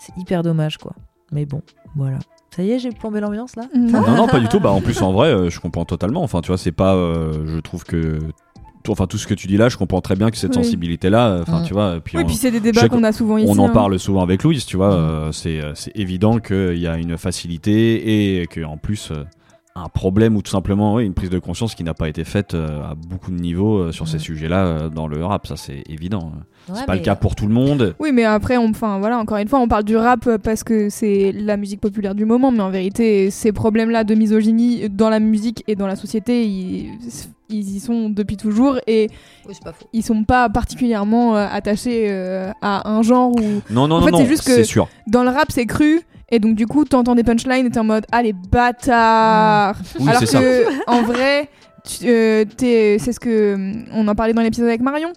C'est 0.00 0.12
hyper 0.20 0.42
dommage 0.42 0.76
quoi. 0.78 0.92
Mais 1.30 1.46
bon, 1.46 1.62
voilà. 1.96 2.18
Ça 2.54 2.62
y 2.62 2.72
est, 2.72 2.78
j'ai 2.78 2.90
plombé 2.90 3.20
l'ambiance 3.20 3.56
là? 3.56 3.62
Non. 3.74 4.02
Non, 4.02 4.14
non, 4.14 4.26
pas 4.26 4.38
du 4.38 4.46
tout. 4.46 4.60
Bah, 4.60 4.70
en 4.70 4.82
plus, 4.82 5.00
en 5.00 5.12
vrai, 5.12 5.28
euh, 5.28 5.48
je 5.48 5.58
comprends 5.58 5.86
totalement. 5.86 6.22
Enfin, 6.22 6.42
tu 6.42 6.48
vois, 6.48 6.58
c'est 6.58 6.70
pas. 6.70 6.94
euh, 6.94 7.46
je 7.46 7.60
trouve 7.60 7.84
que 7.84 8.18
tout- 8.82 8.92
enfin 8.92 9.06
tout 9.06 9.18
ce 9.18 9.26
que 9.26 9.34
tu 9.34 9.46
dis 9.46 9.56
là, 9.56 9.68
je 9.68 9.76
comprends 9.76 10.00
très 10.00 10.16
bien 10.16 10.30
que 10.30 10.36
cette 10.36 10.56
Oui. 10.56 10.62
sensibilité 10.64 11.10
là, 11.10 11.38
enfin 11.42 11.62
tu 11.62 11.72
vois, 11.72 12.00
puis 12.04 12.16
Oui, 12.16 12.24
on, 12.24 12.26
puis 12.26 12.36
c'est 12.36 12.50
des 12.50 12.60
débats 12.60 12.88
qu'on 12.88 13.02
a 13.04 13.12
souvent 13.12 13.38
ici. 13.38 13.48
on 13.50 13.58
en 13.58 13.66
hein. 13.68 13.72
parle 13.72 13.98
souvent 13.98 14.22
avec 14.22 14.42
Louise, 14.42 14.64
tu 14.66 14.76
vois, 14.76 14.90
Mm. 14.90 14.98
euh, 15.00 15.32
c'est 15.32 15.60
euh, 15.60 15.72
c'est 15.74 15.96
évident 15.96 16.38
qu'il 16.38 16.78
y 16.78 16.86
a 16.86 16.96
une 16.98 17.16
facilité 17.18 18.40
et 18.40 18.46
qu'en 18.46 18.76
plus 18.76 19.10
euh, 19.10 19.24
un 19.74 19.88
problème 19.88 20.36
ou 20.36 20.42
tout 20.42 20.50
simplement 20.50 20.94
oui, 20.94 21.06
une 21.06 21.14
prise 21.14 21.30
de 21.30 21.38
conscience 21.38 21.74
qui 21.74 21.82
n'a 21.84 21.94
pas 21.94 22.08
été 22.08 22.24
faite 22.24 22.52
euh, 22.54 22.82
à 22.82 22.94
beaucoup 22.94 23.30
de 23.30 23.40
niveaux 23.40 23.78
euh, 23.78 23.92
sur 23.92 24.06
ces 24.06 24.18
sujets-là 24.18 24.66
euh, 24.66 24.88
dans 24.90 25.06
le 25.06 25.24
rap, 25.24 25.46
ça 25.46 25.56
c'est 25.56 25.82
évident. 25.88 26.32
Ouais, 26.68 26.74
c'est 26.78 26.86
pas 26.86 26.94
le 26.94 27.00
cas 27.00 27.14
pour 27.16 27.34
tout 27.34 27.46
le 27.46 27.52
monde. 27.54 27.94
Oui, 27.98 28.10
mais 28.12 28.24
après, 28.24 28.56
on, 28.56 28.68
enfin 28.70 28.98
voilà, 28.98 29.18
encore 29.18 29.38
une 29.38 29.48
fois, 29.48 29.58
on 29.58 29.68
parle 29.68 29.84
du 29.84 29.96
rap 29.96 30.28
parce 30.38 30.62
que 30.62 30.88
c'est 30.90 31.32
la 31.34 31.56
musique 31.56 31.80
populaire 31.80 32.14
du 32.14 32.24
moment, 32.24 32.50
mais 32.50 32.60
en 32.60 32.70
vérité, 32.70 33.30
ces 33.30 33.52
problèmes-là 33.52 34.04
de 34.04 34.14
misogynie 34.14 34.88
dans 34.88 35.10
la 35.10 35.18
musique 35.20 35.64
et 35.66 35.74
dans 35.74 35.86
la 35.88 35.96
société, 35.96 36.44
ils, 36.46 36.90
ils 37.50 37.76
y 37.76 37.80
sont 37.80 38.08
depuis 38.10 38.36
toujours 38.36 38.78
et 38.86 39.08
Oui, 39.48 39.54
pas 39.64 39.72
faux. 39.72 39.86
ils 39.92 40.02
sont 40.04 40.24
pas 40.24 40.48
particulièrement 40.48 41.36
euh, 41.36 41.46
attachés 41.50 42.06
euh, 42.08 42.50
à 42.62 42.88
un 42.90 43.02
genre 43.02 43.30
ou 43.32 43.42
Non, 43.70 43.88
non, 43.88 43.96
En 43.96 44.00
non, 44.00 44.04
fait, 44.06 44.10
non, 44.12 44.18
c'est 44.18 44.26
juste 44.26 44.46
que- 44.46 44.62
sûr. 44.62 44.88
dans 45.08 45.24
le 45.24 45.30
rap 45.30 45.46
c'est 45.50 45.66
cru. 45.66 46.00
Et 46.34 46.38
donc 46.38 46.54
du 46.54 46.66
coup, 46.66 46.84
t'entends 46.86 47.14
des 47.14 47.24
punchlines 47.24 47.66
et 47.66 47.70
t'es 47.70 47.78
en 47.78 47.84
mode 47.84 48.06
ah 48.10 48.22
les 48.22 48.32
bâtards. 48.32 49.76
Oui, 50.00 50.08
Alors 50.08 50.20
c'est 50.20 50.26
ça. 50.26 50.40
que 50.40 50.64
en 50.90 51.02
vrai, 51.02 51.48
euh, 52.04 52.44
c'est 52.58 53.12
ce 53.12 53.20
que 53.20 53.54
hum, 53.54 53.84
on 53.92 54.08
en 54.08 54.14
parlait 54.14 54.32
dans 54.32 54.40
l'épisode 54.42 54.68
avec 54.68 54.80
Marion. 54.80 55.12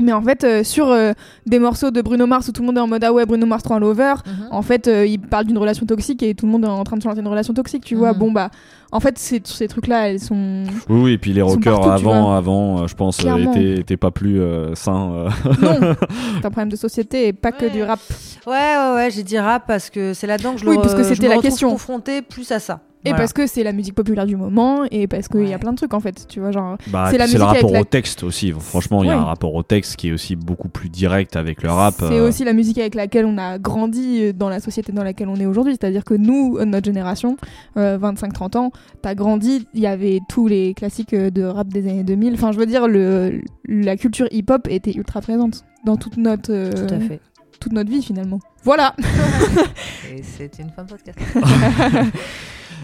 Mais 0.00 0.12
en 0.12 0.20
fait, 0.22 0.42
euh, 0.42 0.64
sur 0.64 0.88
euh, 0.88 1.12
des 1.46 1.60
morceaux 1.60 1.92
de 1.92 2.02
Bruno 2.02 2.26
Mars 2.26 2.48
où 2.48 2.52
tout 2.52 2.62
le 2.62 2.66
monde 2.66 2.78
est 2.78 2.80
en 2.80 2.88
mode 2.88 3.04
ah 3.04 3.12
ouais 3.12 3.24
Bruno 3.26 3.46
Mars 3.46 3.62
trop 3.62 3.74
un 3.74 3.78
lover, 3.78 4.14
Mhm. 4.26 4.48
en 4.50 4.62
fait, 4.62 4.88
euh, 4.88 5.06
il 5.06 5.20
parle 5.20 5.44
d'une 5.44 5.56
relation 5.58 5.86
toxique 5.86 6.22
et 6.24 6.34
tout 6.34 6.46
le 6.46 6.52
monde 6.52 6.64
est 6.64 6.68
en 6.68 6.82
train 6.82 6.96
de 6.96 7.02
se 7.02 7.06
lancer 7.08 7.20
une 7.20 7.28
relation 7.28 7.54
toxique, 7.54 7.84
tu 7.84 7.94
vois. 7.94 8.12
Mhm. 8.12 8.18
Bon 8.18 8.32
bah, 8.32 8.50
en 8.90 8.98
fait, 9.00 9.18
ces, 9.18 9.40
ces 9.44 9.68
trucs-là, 9.68 10.08
elles 10.10 10.18
sont 10.20 10.64
Oui, 10.88 11.00
oui, 11.02 11.12
et 11.12 11.18
puis 11.18 11.32
les 11.32 11.42
rockers 11.42 11.80
partout, 11.80 11.90
avant, 12.08 12.34
avant, 12.34 12.82
euh, 12.82 12.86
je 12.88 12.94
pense, 12.96 13.20
euh, 13.20 13.22
Clairement. 13.22 13.52
étaient, 13.52 13.80
étaient 13.80 13.96
pas 13.96 14.10
plus 14.10 14.40
euh, 14.40 14.74
sains. 14.74 15.12
euh. 15.12 15.28
non, 15.62 15.94
c'est 16.40 16.46
un 16.46 16.50
problème 16.50 16.70
de 16.70 16.76
société 16.76 17.28
et 17.28 17.32
pas 17.32 17.52
que 17.52 17.66
du 17.72 17.82
rap. 17.84 18.00
Ouais, 18.48 18.52
ouais, 18.52 18.94
ouais, 18.96 19.10
j'ai 19.12 19.22
dit 19.22 19.38
rap 19.38 19.64
parce 19.68 19.90
que 19.90 20.12
c'est 20.12 20.26
là-dedans 20.26 20.54
que 20.54 20.60
je 20.60 20.66
Oui, 20.66 20.74
le 20.76 20.82
parce 20.82 20.94
que 20.94 21.04
je 21.04 21.08
c'était 21.14 21.28
me 21.28 21.34
la 21.36 21.40
question. 21.40 21.70
confrontée 21.70 22.20
plus 22.22 22.50
à 22.50 22.58
ça. 22.58 22.80
Et 23.06 23.10
Voilà. 23.10 23.18
parce 23.18 23.32
que 23.34 23.46
c'est 23.46 23.62
la 23.62 23.72
musique 23.72 23.94
populaire 23.94 24.24
du 24.26 24.34
moment 24.36 24.84
et 24.90 25.06
parce 25.06 25.28
qu'il 25.28 25.46
y 25.46 25.52
a 25.52 25.58
plein 25.58 25.72
de 25.72 25.76
trucs 25.76 25.92
en 25.92 26.00
fait, 26.00 26.26
tu 26.26 26.40
vois, 26.40 26.52
genre. 26.52 26.78
Bah, 26.88 27.08
C'est 27.10 27.18
la 27.18 27.26
c'est 27.26 27.36
le 27.36 27.44
rapport 27.44 27.70
la- 27.72 27.80
au 27.82 27.84
texte 27.84 28.22
aussi. 28.22 28.52
Franchement, 28.58 29.02
il 29.04 29.08
y 29.08 29.10
a 29.10 29.18
un 29.18 29.24
rapport 29.24 29.54
au 29.54 29.62
texte 29.62 29.96
qui 29.96 30.08
est 30.08 30.12
aussi 30.12 30.36
beaucoup 30.36 30.68
plus 30.68 30.88
direct 30.88 31.36
avec 31.36 31.62
le 31.62 31.70
rap. 31.70 31.94
C'est 31.98 32.18
euh, 32.18 32.28
aussi 32.28 32.44
la 32.44 32.52
musique 32.54 32.78
avec 32.78 32.94
laquelle 32.94 33.26
on 33.26 33.36
a 33.36 33.58
grandi 33.58 34.32
dans 34.32 34.48
la 34.48 34.60
société 34.60 34.92
dans 34.92 35.04
laquelle 35.04 35.28
on 35.28 35.36
est 35.36 35.46
aujourd'hui. 35.46 35.74
C'est-à-dire 35.78 36.04
que 36.04 36.14
nous, 36.14 36.56
euh, 36.58 36.64
notre 36.64 36.86
génération, 36.86 37.36
euh, 37.76 37.98
25-30 37.98 38.56
ans, 38.56 38.72
t'as 39.02 39.14
grandi, 39.14 39.66
il 39.74 39.80
y 39.80 39.86
avait 39.86 40.20
tous 40.28 40.46
les 40.46 40.72
classiques 40.74 41.12
euh, 41.12 41.30
de 41.30 41.42
rap 41.42 41.68
des 41.68 41.86
années 41.88 42.04
2000. 42.04 42.34
Enfin, 42.34 42.52
je 42.52 42.58
veux 42.58 42.66
dire, 42.66 42.88
le, 42.88 43.42
la 43.68 43.96
culture 43.96 44.28
hip-hop 44.30 44.66
était 44.70 44.92
ultra 44.92 45.20
présente 45.20 45.64
dans 45.84 45.96
toute 45.96 46.16
notre, 46.16 46.50
euh, 46.52 46.70
Tout 46.72 46.94
à 46.94 46.98
fait. 47.00 47.20
toute 47.60 47.72
notre 47.74 47.90
vie 47.90 48.02
finalement. 48.02 48.40
Voilà. 48.62 48.94
Et 50.10 50.22
c'est 50.22 50.58
une 50.58 50.70
fin 50.70 50.84
de 50.84 50.88
podcast. 50.88 51.18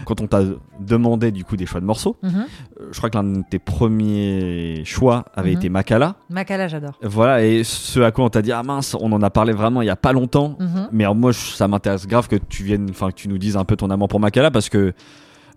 Quand 0.05 0.21
on 0.21 0.27
t'a 0.27 0.41
demandé 0.79 1.31
du 1.31 1.43
coup 1.43 1.55
des 1.57 1.65
choix 1.65 1.79
de 1.81 1.85
morceaux, 1.85 2.17
Mhm. 2.23 2.31
euh, 2.79 2.87
je 2.91 2.97
crois 2.97 3.09
que 3.09 3.17
l'un 3.17 3.23
de 3.23 3.43
tes 3.49 3.59
premiers 3.59 4.83
choix 4.85 5.25
avait 5.33 5.51
Mhm. 5.51 5.57
été 5.57 5.69
Makala. 5.69 6.15
Makala, 6.29 6.67
j'adore. 6.67 6.97
Voilà, 7.01 7.43
et 7.45 7.63
ce 7.63 7.99
à 8.01 8.11
quoi 8.11 8.25
on 8.25 8.29
t'a 8.29 8.41
dit 8.41 8.51
ah 8.51 8.63
mince, 8.63 8.95
on 8.99 9.11
en 9.11 9.21
a 9.21 9.29
parlé 9.29 9.53
vraiment 9.53 9.81
il 9.81 9.85
y 9.85 9.89
a 9.91 9.95
pas 9.95 10.13
longtemps. 10.13 10.55
Mhm. 10.59 10.89
Mais 10.91 11.03
alors 11.03 11.15
moi, 11.15 11.31
je- 11.31 11.37
ça 11.39 11.67
m'intéresse 11.67 12.07
grave 12.07 12.27
que 12.27 12.35
tu 12.35 12.63
viennes, 12.63 12.87
enfin 12.89 13.09
que 13.09 13.15
tu 13.15 13.27
nous 13.27 13.37
dises 13.37 13.57
un 13.57 13.65
peu 13.65 13.75
ton 13.75 13.89
amour 13.89 14.07
pour 14.07 14.19
Makala 14.19 14.51
parce 14.51 14.69
que 14.69 14.93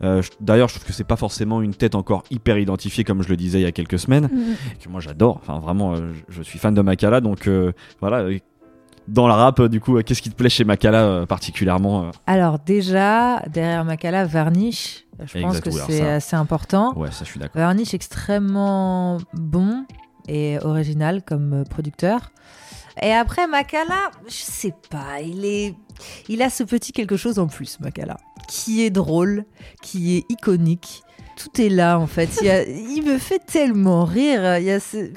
euh, 0.02 0.22
d'ailleurs, 0.40 0.68
je 0.68 0.74
trouve 0.74 0.86
que 0.86 0.92
c'est 0.92 1.04
pas 1.04 1.16
forcément 1.16 1.62
une 1.62 1.72
tête 1.74 1.94
encore 1.94 2.24
hyper 2.30 2.58
identifiée 2.58 3.04
comme 3.04 3.22
je 3.22 3.28
le 3.28 3.36
disais 3.36 3.60
il 3.60 3.62
y 3.62 3.66
a 3.66 3.72
quelques 3.72 3.98
semaines. 3.98 4.28
Et 4.80 4.84
que 4.84 4.88
moi 4.88 5.00
j'adore. 5.00 5.38
Enfin 5.40 5.60
vraiment, 5.60 5.94
euh, 5.94 6.12
je, 6.28 6.36
je 6.38 6.42
suis 6.42 6.58
fan 6.58 6.74
de 6.74 6.82
Makala, 6.82 7.20
donc 7.20 7.46
euh, 7.46 7.72
voilà. 8.00 8.28
Dans 9.06 9.26
le 9.26 9.35
rap, 9.35 9.60
euh, 9.60 9.68
du 9.68 9.81
coup, 9.81 9.98
euh, 9.98 10.02
qu'est-ce 10.02 10.22
qui 10.22 10.31
te 10.31 10.35
plaît 10.35 10.48
chez 10.48 10.64
Makala 10.64 11.02
euh, 11.02 11.26
particulièrement 11.26 12.10
Alors 12.26 12.59
déjà, 12.59 13.40
derrière 13.52 13.85
Makala, 13.85 14.24
Varnish, 14.24 15.05
je 15.24 15.40
pense 15.43 15.60
que 15.60 15.70
c'est 15.70 15.98
ça. 15.98 16.14
assez 16.14 16.36
important. 16.36 16.93
Ouais, 16.97 17.10
ça 17.10 17.24
je 17.24 17.31
suis 17.31 17.39
d'accord. 17.40 17.60
Varnish 17.60 17.93
extrêmement 17.94 19.18
bon 19.35 19.85
et 20.26 20.59
original 20.62 21.22
comme 21.22 21.64
producteur. 21.68 22.31
Et 23.02 23.12
après 23.12 23.47
Makala, 23.47 24.10
je 24.26 24.32
sais 24.32 24.74
pas, 24.89 25.20
il 25.22 25.44
est, 25.44 25.74
il 26.28 26.40
a 26.43 26.48
ce 26.48 26.62
petit 26.64 26.93
quelque 26.93 27.16
chose 27.16 27.39
en 27.39 27.47
plus, 27.47 27.78
Makala, 27.81 28.16
qui 28.48 28.82
est 28.85 28.90
drôle, 28.90 29.44
qui 29.82 30.16
est 30.16 30.24
iconique. 30.31 31.02
Tout 31.36 31.60
est 31.60 31.68
là 31.68 31.98
en 31.98 32.06
fait. 32.06 32.31
Il, 32.43 32.48
a- 32.48 32.62
il 32.64 33.02
me 33.05 33.18
fait 33.18 33.40
tellement 33.44 34.05
rire. 34.05 34.59
Il 34.59 34.64
y 34.64 34.70
a 34.70 34.78
ce- 34.78 35.10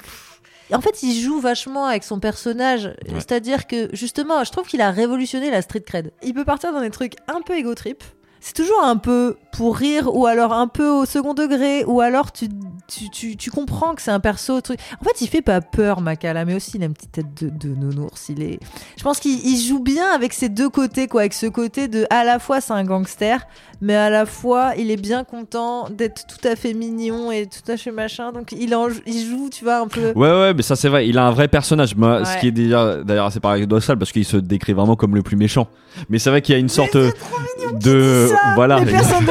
En 0.72 0.80
fait, 0.80 1.02
il 1.02 1.18
joue 1.20 1.40
vachement 1.40 1.86
avec 1.86 2.04
son 2.04 2.20
personnage. 2.20 2.94
C'est-à-dire 3.14 3.66
que 3.66 3.88
justement, 3.94 4.44
je 4.44 4.52
trouve 4.52 4.66
qu'il 4.66 4.80
a 4.80 4.90
révolutionné 4.90 5.50
la 5.50 5.62
street 5.62 5.80
cred. 5.80 6.12
Il 6.22 6.34
peut 6.34 6.44
partir 6.44 6.72
dans 6.72 6.80
des 6.80 6.90
trucs 6.90 7.14
un 7.26 7.40
peu 7.40 7.56
égo 7.56 7.74
trip. 7.74 8.04
C'est 8.40 8.54
toujours 8.54 8.82
un 8.82 8.96
peu 8.96 9.36
pour 9.52 9.76
rire 9.76 10.14
ou 10.14 10.26
alors 10.26 10.52
un 10.52 10.68
peu 10.68 10.88
au 10.88 11.04
second 11.04 11.34
degré 11.34 11.84
ou 11.84 12.00
alors 12.00 12.30
tu, 12.30 12.48
tu, 12.86 13.10
tu, 13.10 13.36
tu 13.36 13.50
comprends 13.50 13.94
que 13.94 14.02
c'est 14.02 14.10
un 14.10 14.20
perso. 14.20 14.60
Truc. 14.60 14.78
En 15.00 15.04
fait, 15.04 15.20
il 15.20 15.28
fait 15.28 15.42
pas 15.42 15.60
peur, 15.60 16.00
Makala, 16.00 16.44
mais 16.44 16.54
aussi 16.54 16.72
il 16.76 16.82
a 16.82 16.86
une 16.86 16.94
petite 16.94 17.12
tête 17.12 17.42
de, 17.42 17.48
de 17.48 17.74
nounours. 17.74 18.28
Il 18.28 18.42
est... 18.42 18.60
Je 18.96 19.02
pense 19.02 19.18
qu'il 19.18 19.44
il 19.44 19.60
joue 19.60 19.80
bien 19.80 20.08
avec 20.14 20.32
ces 20.32 20.48
deux 20.48 20.68
côtés, 20.68 21.08
quoi. 21.08 21.22
Avec 21.22 21.34
ce 21.34 21.46
côté 21.46 21.88
de 21.88 22.06
à 22.10 22.24
la 22.24 22.38
fois 22.38 22.60
c'est 22.60 22.72
un 22.72 22.84
gangster, 22.84 23.46
mais 23.80 23.96
à 23.96 24.10
la 24.10 24.26
fois 24.26 24.72
il 24.76 24.90
est 24.90 24.96
bien 25.00 25.24
content 25.24 25.88
d'être 25.90 26.26
tout 26.26 26.46
à 26.46 26.54
fait 26.54 26.74
mignon 26.74 27.32
et 27.32 27.46
tout 27.46 27.70
à 27.70 27.76
fait 27.76 27.90
machin. 27.90 28.32
Donc 28.32 28.52
il, 28.52 28.74
en, 28.74 28.88
il 29.06 29.26
joue, 29.26 29.50
tu 29.50 29.64
vois, 29.64 29.78
un 29.78 29.88
peu. 29.88 30.12
Ouais, 30.14 30.30
ouais, 30.30 30.54
mais 30.54 30.62
ça 30.62 30.76
c'est 30.76 30.88
vrai, 30.88 31.08
il 31.08 31.18
a 31.18 31.26
un 31.26 31.32
vrai 31.32 31.48
personnage. 31.48 31.96
Moi, 31.96 32.24
Ce 32.24 32.38
qui 32.38 32.48
est 32.48 32.52
déjà 32.52 33.02
d'ailleurs 33.02 33.26
assez 33.26 33.40
paradoxal 33.40 33.98
parce 33.98 34.12
qu'il 34.12 34.24
se 34.24 34.36
décrit 34.36 34.72
vraiment 34.72 34.96
comme 34.96 35.14
le 35.14 35.22
plus 35.22 35.36
méchant. 35.36 35.68
Mais 36.08 36.18
c'est 36.18 36.30
vrai 36.30 36.42
qu'il 36.42 36.52
y 36.52 36.56
a 36.56 36.60
une 36.60 36.68
sorte 36.68 36.96
de. 36.96 38.27
Ça, 38.28 38.52
voilà. 38.54 38.80
mais 38.80 38.92
personne 38.92 39.24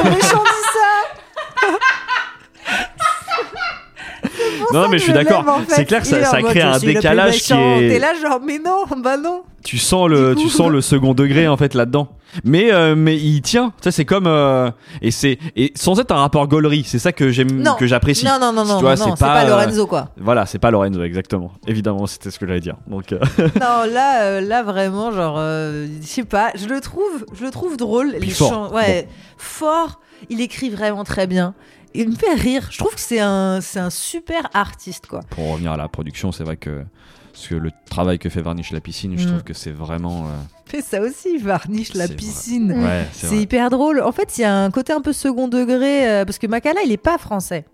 Non, 4.72 4.88
mais 4.88 4.98
je 4.98 5.04
suis 5.04 5.12
d'accord. 5.12 5.44
Même, 5.44 5.54
en 5.54 5.58
fait, 5.60 5.74
C'est 5.74 5.84
clair 5.84 6.00
que 6.02 6.06
ça, 6.06 6.42
crée 6.42 6.62
un 6.62 6.78
décalage 6.78 7.38
qui 7.42 7.52
est. 7.52 7.88
T'es 7.88 7.98
là 7.98 8.14
genre 8.14 8.40
mais 8.44 8.58
non, 8.58 8.84
bah 9.02 9.16
non. 9.16 9.42
Tu 9.64 9.76
sens 9.78 10.08
le, 10.08 10.34
tu 10.34 10.48
sens 10.48 10.70
le 10.70 10.80
second 10.80 11.14
degré 11.14 11.48
en 11.48 11.56
fait 11.56 11.74
là-dedans. 11.74 12.08
Mais 12.44 12.72
euh, 12.72 12.94
mais 12.94 13.16
il 13.16 13.40
tient. 13.42 13.72
Ça 13.82 13.90
c'est 13.90 14.04
comme 14.04 14.26
euh, 14.26 14.70
et 15.02 15.10
c'est 15.10 15.38
et 15.56 15.72
sans 15.74 15.98
être 15.98 16.12
un 16.12 16.18
rapport 16.18 16.46
gaulerie. 16.46 16.84
C'est 16.86 16.98
ça 16.98 17.12
que 17.12 17.30
j'aime 17.30 17.64
que 17.78 17.86
j'apprécie. 17.86 18.24
Non 18.24 18.38
non 18.40 18.52
non 18.52 18.64
non, 18.64 18.80
non, 18.82 18.96
c'est 18.96 19.10
pas, 19.18 19.34
pas, 19.34 19.44
euh, 19.44 19.48
Lorenzo 19.48 19.86
quoi. 19.86 20.10
Voilà, 20.18 20.46
c'est 20.46 20.58
pas 20.58 20.70
Lorenzo 20.70 21.02
exactement. 21.02 21.52
Évidemment, 21.66 22.06
c'était 22.06 22.30
ce 22.30 22.38
que 22.38 22.46
j'allais 22.46 22.60
dire. 22.60 22.76
Donc 22.86 23.12
euh, 23.12 23.18
non 23.60 23.90
là 23.92 24.40
là 24.40 24.62
vraiment 24.62 25.10
genre 25.10 25.38
je 25.38 25.88
sais 26.06 26.24
pas, 26.24 26.50
je 26.54 26.66
le 26.66 26.80
trouve 26.80 27.26
je 27.32 27.44
le 27.44 27.50
trouve 27.50 27.76
drôle 27.76 28.12
Puis 28.20 28.28
les 28.28 28.34
fort. 28.34 28.48
chants- 28.50 28.72
ouais, 28.74 29.08
fort, 29.38 30.00
il 30.30 30.40
écrit 30.40 30.70
vraiment 30.70 31.04
très 31.04 31.26
bien. 31.26 31.54
Il 31.94 32.10
me 32.10 32.14
fait 32.14 32.34
rire. 32.34 32.68
Je 32.70 32.78
trouve 32.78 32.94
que 32.94 33.00
c'est 33.00 33.20
un 33.20 33.60
c'est 33.60 33.80
un 33.80 33.90
super 33.90 34.48
artiste 34.54 35.06
quoi. 35.06 35.20
pour 35.30 35.52
revenir 35.52 35.72
à 35.72 35.76
la 35.76 35.88
production, 35.88 36.32
c'est 36.32 36.44
vrai 36.44 36.56
que 36.56 36.84
parce 37.32 37.46
que 37.48 37.54
le 37.54 37.70
travail 37.88 38.18
que 38.18 38.28
fait 38.28 38.40
Varnish 38.42 38.72
la 38.72 38.80
piscine, 38.80 39.16
je 39.16 39.24
Mm. 39.24 39.28
trouve 39.28 39.42
que 39.44 39.54
c'est 39.54 39.70
vraiment. 39.70 40.26
euh, 40.26 40.30
Mais 40.72 40.80
ça 40.82 41.00
aussi 41.00 41.28
il 41.36 41.42
varniche 41.44 41.94
la 41.94 42.08
piscine. 42.08 42.72
Ouais, 42.72 43.06
c'est 43.12 43.36
hyper 43.36 43.70
drôle. 43.70 44.00
En 44.02 44.12
fait, 44.12 44.38
il 44.38 44.42
y 44.42 44.44
a 44.44 44.54
un 44.54 44.70
côté 44.70 44.92
un 44.92 45.00
peu 45.00 45.12
second 45.12 45.46
degré 45.48 46.08
euh, 46.08 46.24
parce 46.24 46.38
que 46.38 46.46
Makala, 46.46 46.80
il 46.84 46.90
est 46.92 46.96
pas 46.96 47.16
français. 47.16 47.64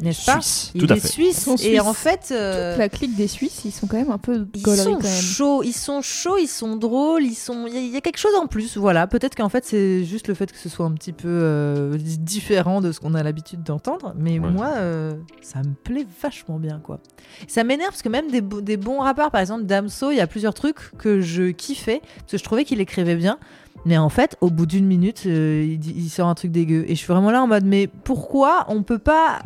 N'est-ce 0.00 0.24
pas 0.26 0.40
Suisse, 0.40 0.70
Il 0.74 0.86
tout 0.86 0.92
à 0.92 0.96
est 0.96 1.00
fait. 1.00 1.08
suisse 1.08 1.38
Ils 1.38 1.42
sont 1.42 1.54
et 1.56 1.58
suisses. 1.58 1.80
en 1.80 1.92
fait 1.92 2.28
euh, 2.30 2.76
La 2.76 2.88
clique 2.88 3.16
des 3.16 3.26
Suisses, 3.28 3.62
ils 3.64 3.72
sont 3.72 3.86
quand 3.86 3.96
même 3.96 4.10
un 4.10 4.18
peu 4.18 4.46
ils 4.54 4.62
gauleries 4.62 4.84
sont 4.84 4.94
quand 4.96 5.02
même. 5.02 5.22
chauds, 5.22 5.62
ils 5.62 5.72
sont 5.72 6.02
chauds, 6.02 6.36
ils 6.38 6.46
sont 6.46 6.76
drôles, 6.76 7.24
ils 7.24 7.34
sont 7.34 7.66
il 7.66 7.74
y, 7.74 7.76
a- 7.76 7.80
il 7.80 7.90
y 7.92 7.96
a 7.96 8.00
quelque 8.00 8.18
chose 8.18 8.34
en 8.40 8.46
plus, 8.46 8.76
voilà, 8.76 9.06
peut-être 9.06 9.34
qu'en 9.34 9.48
fait 9.48 9.64
c'est 9.64 10.04
juste 10.04 10.28
le 10.28 10.34
fait 10.34 10.50
que 10.52 10.58
ce 10.58 10.68
soit 10.68 10.86
un 10.86 10.92
petit 10.92 11.12
peu 11.12 11.28
euh, 11.28 11.96
différent 11.98 12.80
de 12.80 12.92
ce 12.92 13.00
qu'on 13.00 13.14
a 13.14 13.22
l'habitude 13.22 13.62
d'entendre, 13.62 14.14
mais 14.16 14.38
Ouais. 14.38 14.50
moi 14.50 14.70
euh, 14.76 15.14
ça 15.42 15.58
me 15.60 15.72
plaît 15.74 16.06
vachement 16.22 16.58
bien 16.58 16.80
quoi. 16.82 17.00
Ça 17.48 17.64
m'énerve 17.64 17.90
parce 17.90 18.02
que 18.02 18.08
même 18.08 18.30
des, 18.30 18.40
bo- 18.40 18.60
des 18.60 18.76
bons 18.76 19.00
rappeurs 19.00 19.30
par 19.30 19.40
exemple 19.40 19.64
Damso, 19.64 20.10
il 20.12 20.16
y 20.16 20.20
a 20.20 20.26
plusieurs 20.26 20.54
trucs 20.54 20.96
que 20.98 21.20
je 21.20 21.50
kiffais 21.50 22.00
parce 22.20 22.32
que 22.32 22.38
je 22.38 22.44
trouvais 22.44 22.64
qu'il 22.64 22.80
écrivait 22.80 23.16
bien. 23.16 23.38
Mais 23.84 23.96
en 23.96 24.08
fait, 24.08 24.36
au 24.40 24.50
bout 24.50 24.66
d'une 24.66 24.86
minute, 24.86 25.22
euh, 25.26 25.64
il, 25.66 25.78
dit- 25.78 25.94
il 25.96 26.08
sort 26.10 26.26
un 26.26 26.34
truc 26.34 26.50
dégueu. 26.50 26.84
Et 26.88 26.90
je 26.90 26.94
suis 26.96 27.06
vraiment 27.06 27.30
là 27.30 27.40
en 27.42 27.46
mode, 27.46 27.64
mais 27.64 27.86
pourquoi 27.86 28.64
on 28.68 28.82
peut 28.82 28.98
pas. 28.98 29.38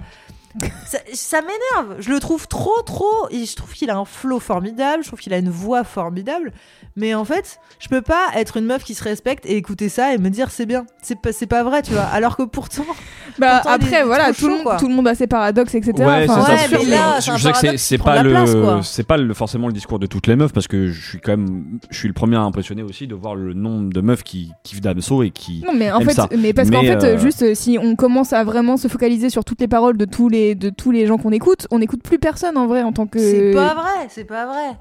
Ça, 0.86 0.98
ça 1.14 1.40
m'énerve. 1.40 1.96
Je 2.00 2.10
le 2.10 2.20
trouve 2.20 2.46
trop, 2.48 2.82
trop. 2.84 3.28
Et 3.30 3.44
je 3.46 3.56
trouve 3.56 3.72
qu'il 3.72 3.90
a 3.90 3.96
un 3.96 4.04
flow 4.04 4.38
formidable. 4.38 5.02
Je 5.02 5.08
trouve 5.08 5.20
qu'il 5.20 5.32
a 5.32 5.38
une 5.38 5.48
voix 5.50 5.84
formidable. 5.84 6.52
Mais 6.96 7.14
en 7.14 7.24
fait, 7.24 7.58
je 7.78 7.88
peux 7.88 8.02
pas 8.02 8.26
être 8.36 8.58
une 8.58 8.66
meuf 8.66 8.84
qui 8.84 8.94
se 8.94 9.02
respecte 9.02 9.46
et 9.46 9.56
écouter 9.56 9.88
ça 9.88 10.12
et 10.14 10.18
me 10.18 10.28
dire 10.28 10.50
c'est 10.50 10.66
bien. 10.66 10.84
C'est 11.02 11.18
pas, 11.18 11.32
c'est 11.32 11.46
pas 11.46 11.62
vrai, 11.62 11.80
tu 11.82 11.92
vois. 11.92 12.02
Alors 12.02 12.36
que 12.36 12.42
pourtant. 12.42 12.84
Bah 13.38 13.60
Pourtant, 13.62 13.70
après 13.76 14.04
voilà, 14.04 14.34
tout 14.34 14.46
le, 14.46 14.56
monde, 14.62 14.76
tout 14.78 14.88
le 14.88 14.94
monde 14.94 15.08
a 15.08 15.14
ses 15.14 15.26
paradoxes, 15.26 15.74
etc. 15.74 15.94
Ouais, 16.00 16.26
Enfin, 16.28 16.44
c'est 16.44 16.52
ouais, 16.52 16.58
ça. 16.58 16.68
mais 16.72 16.78
sûr. 16.82 16.90
là, 16.90 17.16
je 17.18 17.22
c'est 17.24 17.30
un 17.30 17.36
je 17.38 17.42
sais 17.44 17.52
que 17.70 17.76
c'est- 17.78 17.96
pas 17.96 18.22
le, 18.22 18.82
c'est 18.82 19.04
pas 19.06 19.16
le, 19.16 19.32
forcément 19.32 19.68
le 19.68 19.72
discours 19.72 19.98
de 19.98 20.04
toutes 20.06 20.26
les 20.26 20.36
meufs 20.36 20.52
parce 20.52 20.68
que 20.68 20.88
je 20.88 21.08
suis 21.08 21.18
quand 21.18 21.38
même, 21.38 21.78
je 21.90 21.96
suis 21.96 22.08
le 22.08 22.12
premier 22.12 22.36
à 22.36 22.40
impressionner 22.42 22.82
aussi 22.82 23.06
de 23.06 23.14
voir 23.14 23.34
le 23.34 23.54
nombre 23.54 23.90
de 23.90 24.00
meufs 24.02 24.22
qui 24.22 24.52
kiffent 24.64 24.82
Damso 24.82 25.22
et 25.22 25.30
qui. 25.30 25.62
Non 25.66 25.72
mais 25.74 25.90
en 25.90 26.00
fait, 26.00 26.12
ça. 26.12 26.28
mais 26.38 26.52
parce 26.52 26.68
qu'en 26.70 26.82
fait, 26.82 27.02
euh, 27.04 27.18
juste 27.18 27.54
si 27.54 27.78
on 27.80 27.96
commence 27.96 28.34
à 28.34 28.44
vraiment 28.44 28.76
se 28.76 28.88
focaliser 28.88 29.30
sur 29.30 29.46
toutes 29.46 29.62
les 29.62 29.68
paroles 29.68 29.96
de 29.96 30.04
tous 30.04 30.28
les 30.28 30.41
les, 30.42 30.54
de 30.54 30.70
tous 30.70 30.90
les 30.90 31.06
gens 31.06 31.18
qu'on 31.18 31.32
écoute, 31.32 31.66
on 31.70 31.78
n'écoute 31.78 32.02
plus 32.02 32.18
personne 32.18 32.56
en 32.56 32.66
vrai 32.66 32.82
en 32.82 32.92
tant 32.92 33.06
que. 33.06 33.18
C'est 33.18 33.52
pas 33.52 33.74
vrai, 33.74 34.06
c'est 34.08 34.24
pas 34.24 34.46
vrai. 34.46 34.76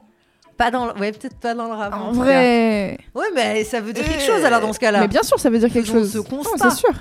Pas 0.57 0.69
dans 0.69 0.85
le... 0.85 0.99
Ouais, 0.99 1.11
peut-être 1.11 1.37
pas 1.39 1.55
dans 1.55 1.65
le 1.65 1.73
rap. 1.73 1.93
En 1.93 2.11
vrai. 2.11 2.97
Ouais, 3.15 3.25
mais 3.33 3.63
ça 3.63 3.79
veut 3.79 3.93
dire 3.93 4.03
quelque 4.05 4.21
chose 4.21 4.43
alors 4.45 4.61
dans 4.61 4.73
ce 4.73 4.79
cas-là. 4.79 5.01
Mais 5.01 5.07
bien 5.07 5.23
sûr, 5.23 5.39
ça 5.39 5.49
veut 5.49 5.57
dire 5.57 5.71
quelque 5.71 5.87
Faisons 5.87 6.23
chose. 6.23 6.51
ce 6.53 6.69
c'est 6.69 6.75
sûr. 6.75 6.93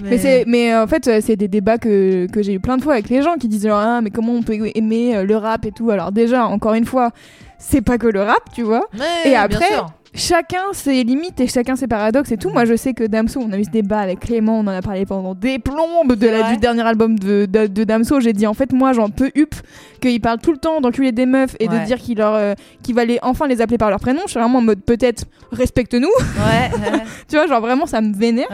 Mais, 0.00 0.16
c'est, 0.16 0.44
mais 0.46 0.72
euh, 0.72 0.84
en 0.84 0.86
fait, 0.86 1.06
euh, 1.08 1.20
c'est 1.22 1.36
des 1.36 1.48
débats 1.48 1.76
que, 1.76 2.26
que 2.32 2.42
j'ai 2.42 2.54
eu 2.54 2.60
plein 2.60 2.78
de 2.78 2.82
fois 2.82 2.94
avec 2.94 3.10
les 3.10 3.20
gens 3.20 3.34
qui 3.34 3.48
disent 3.48 3.66
genre, 3.66 3.78
ah, 3.78 4.00
mais 4.00 4.10
comment 4.10 4.32
on 4.32 4.42
peut 4.42 4.56
aimer 4.74 5.14
euh, 5.14 5.24
le 5.24 5.36
rap 5.36 5.66
et 5.66 5.72
tout. 5.72 5.90
Alors, 5.90 6.10
déjà, 6.12 6.46
encore 6.46 6.72
une 6.72 6.86
fois, 6.86 7.10
c'est 7.58 7.82
pas 7.82 7.98
que 7.98 8.06
le 8.06 8.22
rap, 8.22 8.50
tu 8.54 8.62
vois. 8.62 8.88
Mais, 8.94 9.04
Et 9.26 9.30
bien 9.30 9.42
après, 9.42 9.68
sûr. 9.68 9.86
Chacun 10.14 10.72
ses 10.72 11.04
limites 11.04 11.40
et 11.40 11.46
chacun 11.46 11.74
ses 11.74 11.86
paradoxes 11.86 12.32
et 12.32 12.36
tout. 12.36 12.50
Moi, 12.50 12.66
je 12.66 12.76
sais 12.76 12.92
que 12.92 13.04
Damso, 13.04 13.40
on 13.40 13.50
a 13.52 13.58
eu 13.58 13.64
ce 13.64 13.70
débat 13.70 14.00
avec 14.00 14.20
Clément, 14.20 14.58
on 14.58 14.62
en 14.62 14.68
a 14.68 14.82
parlé 14.82 15.06
pendant 15.06 15.34
des 15.34 15.58
plombes 15.58 16.14
de 16.14 16.26
la, 16.26 16.50
du 16.52 16.58
dernier 16.58 16.82
album 16.82 17.18
de, 17.18 17.46
de, 17.46 17.66
de 17.66 17.84
Damso. 17.84 18.20
J'ai 18.20 18.34
dit, 18.34 18.46
en 18.46 18.52
fait, 18.52 18.72
moi, 18.74 18.92
j'en 18.92 19.08
peux 19.08 19.30
hup 19.34 19.54
qu'il 20.02 20.20
parle 20.20 20.38
tout 20.38 20.52
le 20.52 20.58
temps 20.58 20.82
d'enculer 20.82 21.12
des 21.12 21.24
meufs 21.24 21.56
et 21.60 21.68
Ouais. 21.68 21.80
de 21.80 21.86
dire 21.86 21.96
qu'il 21.98 22.18
leur, 22.18 22.34
euh, 22.34 22.52
qu'il 22.82 22.94
va 22.94 23.06
les, 23.06 23.18
enfin 23.22 23.46
les 23.46 23.62
appeler 23.62 23.78
par 23.78 23.88
leur 23.88 24.00
prénom. 24.00 24.20
Je 24.26 24.32
suis 24.32 24.38
vraiment 24.40 24.58
en 24.58 24.62
mode, 24.62 24.82
peut-être, 24.82 25.24
respecte-nous. 25.50 26.08
Ouais, 26.08 26.70
ouais, 26.92 26.98
tu 27.28 27.36
vois, 27.36 27.46
genre 27.46 27.62
vraiment, 27.62 27.86
ça 27.86 28.02
me 28.02 28.14
vénère. 28.14 28.48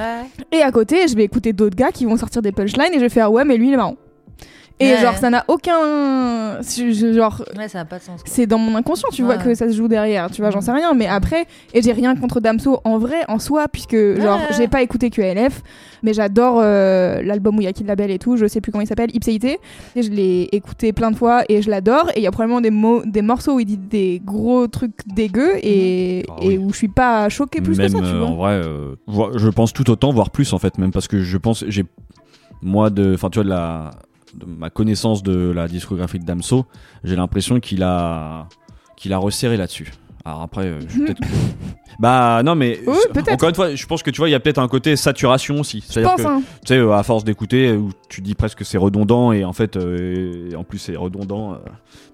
Et 0.52 0.62
à 0.62 0.70
côté, 0.70 1.08
je 1.08 1.16
vais 1.16 1.24
écouter 1.24 1.52
d'autres 1.52 1.76
gars 1.76 1.90
qui 1.90 2.04
vont 2.04 2.16
sortir 2.16 2.40
des 2.40 2.52
punchlines 2.52 2.92
et 2.92 2.96
je 2.98 3.00
vais 3.00 3.08
faire 3.08 3.32
ouais, 3.32 3.44
mais 3.44 3.56
lui 3.56 3.68
il 3.68 3.74
est 3.74 3.76
marrant. 3.76 3.96
Et 4.80 4.92
Ouais. 4.92 4.98
genre, 4.98 5.16
ça 5.16 5.28
n'a 5.30 5.44
aucun. 5.48 6.60
Genre, 6.62 7.44
Ouais, 7.56 7.68
ça 7.68 7.78
n'a 7.78 7.84
pas 7.84 7.98
de 7.98 8.02
sens. 8.04 8.20
c'est 8.24 8.46
dans 8.46 8.58
mon 8.58 8.76
inconscient, 8.76 9.08
tu 9.12 9.22
vois, 9.22 9.36
que 9.36 9.54
ça 9.54 9.68
se 9.68 9.74
joue 9.76 9.88
derrière. 9.88 10.30
Tu 10.30 10.40
vois, 10.40 10.50
j'en 10.50 10.58
Mhm. 10.58 10.64
sais 10.64 10.72
rien. 10.72 10.94
Mais 10.94 11.06
après, 11.06 11.46
et 11.74 11.82
j'ai 11.82 11.92
rien 11.92 12.14
contre 12.16 12.40
Damso 12.40 12.80
en 12.84 12.98
vrai, 12.98 13.16
en 13.28 13.38
soi, 13.38 13.66
puisque 13.68 13.96
genre, 13.96 14.38
Ouais. 14.38 14.56
j'ai 14.56 14.68
pas 14.68 14.82
écouté 14.82 15.10
QLF, 15.10 15.62
mais 16.02 16.12
j'adore 16.14 16.60
euh, 16.62 17.22
l'album 17.22 17.56
où 17.56 17.60
il 17.60 17.64
y 17.64 17.66
a 17.68 17.72
Kid 17.72 17.86
Label 17.86 18.10
et 18.10 18.18
tout. 18.18 18.36
Je 18.36 18.46
sais 18.46 18.60
plus 18.60 18.70
comment 18.72 18.82
il 18.82 18.86
s'appelle, 18.86 19.10
Ipséité. 19.14 19.58
Et 19.96 20.02
je 20.02 20.10
l'ai 20.10 20.48
écouté 20.52 20.92
plein 20.92 21.10
de 21.10 21.16
fois 21.16 21.42
et 21.48 21.60
je 21.62 21.70
l'adore. 21.70 22.10
Et 22.14 22.20
il 22.20 22.22
y 22.22 22.26
a 22.26 22.30
probablement 22.30 22.60
des, 22.60 22.70
mots, 22.70 23.02
des 23.04 23.22
morceaux 23.22 23.54
où 23.54 23.60
il 23.60 23.66
dit 23.66 23.78
des 23.78 24.22
gros 24.24 24.66
trucs 24.68 25.06
dégueux 25.06 25.56
et, 25.62 26.24
Ah 26.28 26.34
et 26.42 26.48
oui. 26.48 26.58
où 26.58 26.70
je 26.70 26.76
suis 26.76 26.88
pas 26.88 27.28
choquée 27.28 27.60
plus 27.60 27.76
même 27.78 27.86
que 27.92 27.98
ça, 27.98 27.98
tu 27.98 28.04
euh, 28.04 28.18
vois. 28.18 28.26
en 28.28 28.34
vrai 28.36 28.52
euh, 28.64 28.94
je 29.36 29.48
pense 29.48 29.72
tout 29.72 29.88
autant 29.90 30.12
voire 30.12 30.30
plus 30.30 30.52
en 30.52 30.58
fait 30.58 30.78
même 30.78 30.90
parce 30.92 31.08
que 31.08 31.20
je 31.22 31.36
pense 31.36 31.64
j'ai 31.68 31.84
moi 32.62 32.90
de 32.90 33.14
enfin 33.14 33.30
tu 33.30 33.36
vois 33.38 33.44
de 33.44 33.48
la 33.48 33.90
de 34.34 34.44
ma 34.46 34.70
connaissance 34.70 35.22
de 35.22 35.50
la 35.50 35.68
discographie 35.68 36.18
de 36.18 36.24
Damso 36.24 36.66
j'ai 37.04 37.16
l'impression 37.16 37.60
qu'il 37.60 37.82
a 37.82 38.46
qu'il 38.96 39.12
a 39.12 39.18
resserré 39.18 39.56
là-dessus 39.56 39.92
alors 40.24 40.42
après 40.42 40.66
euh, 40.66 40.80
je- 40.88 40.98
peut-être 41.00 41.20
bah 41.98 42.42
non 42.44 42.54
mais 42.54 42.80
Oui, 42.86 42.94
c'est- 43.02 43.12
peut-être. 43.12 43.32
encore 43.32 43.48
une 43.48 43.54
fois 43.54 43.74
je 43.74 43.86
pense 43.86 44.02
que 44.02 44.10
tu 44.10 44.18
vois 44.18 44.28
il 44.28 44.32
y 44.32 44.34
a 44.34 44.40
peut-être 44.40 44.58
un 44.58 44.68
côté 44.68 44.94
saturation 44.96 45.60
aussi 45.60 45.82
c'est-à-dire 45.86 46.10
pense, 46.14 46.22
que 46.22 46.26
hein. 46.28 46.42
tu 46.64 46.74
sais 46.74 46.92
à 46.92 47.02
force 47.02 47.24
d'écouter 47.24 47.72
où 47.72 47.90
tu 48.08 48.20
dis 48.20 48.34
presque 48.34 48.58
que 48.58 48.64
c'est 48.64 48.78
redondant 48.78 49.32
et 49.32 49.44
en 49.44 49.52
fait 49.52 49.76
euh, 49.76 50.50
et 50.52 50.56
en 50.56 50.64
plus 50.64 50.78
c'est 50.78 50.96
redondant 50.96 51.54
euh, 51.54 51.56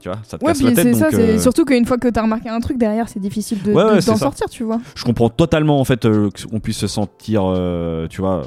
tu 0.01 0.09
vois 0.09 0.19
ça 0.24 0.39
te 0.39 0.45
Ouais, 0.45 0.53
casse 0.53 0.62
la 0.62 0.66
puis 0.69 0.74
tête 0.77 0.85
c'est 0.85 0.91
donc 0.93 1.01
ça, 1.01 1.11
c'est 1.11 1.16
euh, 1.31 1.39
surtout 1.39 1.65
qu'une 1.65 1.85
fois 1.86 1.99
que 1.99 2.09
t'as 2.09 2.23
remarqué 2.23 2.49
un 2.49 2.61
truc 2.61 2.78
derrière, 2.78 3.09
c'est 3.09 3.20
difficile 3.20 3.62
de, 3.62 3.73
Ouais, 3.73 3.82
de- 3.85 3.89
ouais, 3.95 4.01
c'est 4.01 4.11
d'en 4.11 4.16
ça. 4.16 4.24
sortir, 4.27 4.49
tu 4.49 4.62
vois. 4.65 4.81
je 4.95 5.05
comprends 5.05 5.28
totalement 5.31 5.81
en 5.81 5.85
fait 5.85 6.07
qu'on 6.51 6.61
puisse 6.61 6.78
se 6.78 6.86
sentir 6.86 7.43
tu 8.09 8.20
vois 8.20 8.43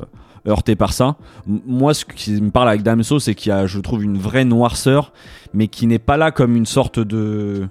heurté 0.47 0.75
par 0.75 0.93
ça 0.93 1.15
moi 1.45 1.93
ce 1.93 2.05
qui 2.05 2.31
me 2.41 2.51
parle 2.51 2.69
avec 2.69 2.83
Damso 2.83 3.19
c'est 3.19 3.35
qu'il 3.35 3.49
y 3.49 3.53
a 3.53 3.65
je 3.67 3.79
trouve 3.79 4.03
une 4.03 4.17
vraie 4.17 4.45
noirceur 4.45 5.13
mais 5.53 5.67
qui 5.67 5.87
n'est 5.87 5.99
pas 5.99 6.17
là 6.17 6.31
comme 6.31 6.55
une 6.55 6.65
sorte 6.65 6.99
de 6.99 7.69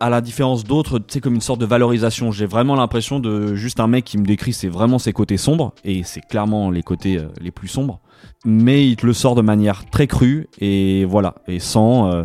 à 0.00 0.10
la 0.10 0.20
différence 0.20 0.64
d'autres, 0.64 0.98
tu 0.98 1.04
sais, 1.08 1.20
comme 1.20 1.34
une 1.34 1.40
sorte 1.40 1.60
de 1.60 1.66
valorisation. 1.66 2.30
J'ai 2.30 2.46
vraiment 2.46 2.74
l'impression 2.74 3.18
de 3.20 3.54
juste 3.54 3.80
un 3.80 3.86
mec 3.86 4.04
qui 4.04 4.18
me 4.18 4.24
décrit, 4.24 4.52
c'est 4.52 4.68
vraiment 4.68 4.98
ses 4.98 5.12
côtés 5.12 5.36
sombres, 5.36 5.72
et 5.84 6.02
c'est 6.02 6.20
clairement 6.20 6.70
les 6.70 6.82
côtés 6.82 7.18
euh, 7.18 7.28
les 7.40 7.50
plus 7.50 7.68
sombres. 7.68 8.00
Mais 8.44 8.86
il 8.86 8.96
te 8.96 9.06
le 9.06 9.12
sort 9.12 9.34
de 9.34 9.42
manière 9.42 9.86
très 9.86 10.06
crue, 10.06 10.48
et 10.60 11.04
voilà, 11.04 11.36
et 11.48 11.58
sans, 11.60 12.12
euh, 12.12 12.24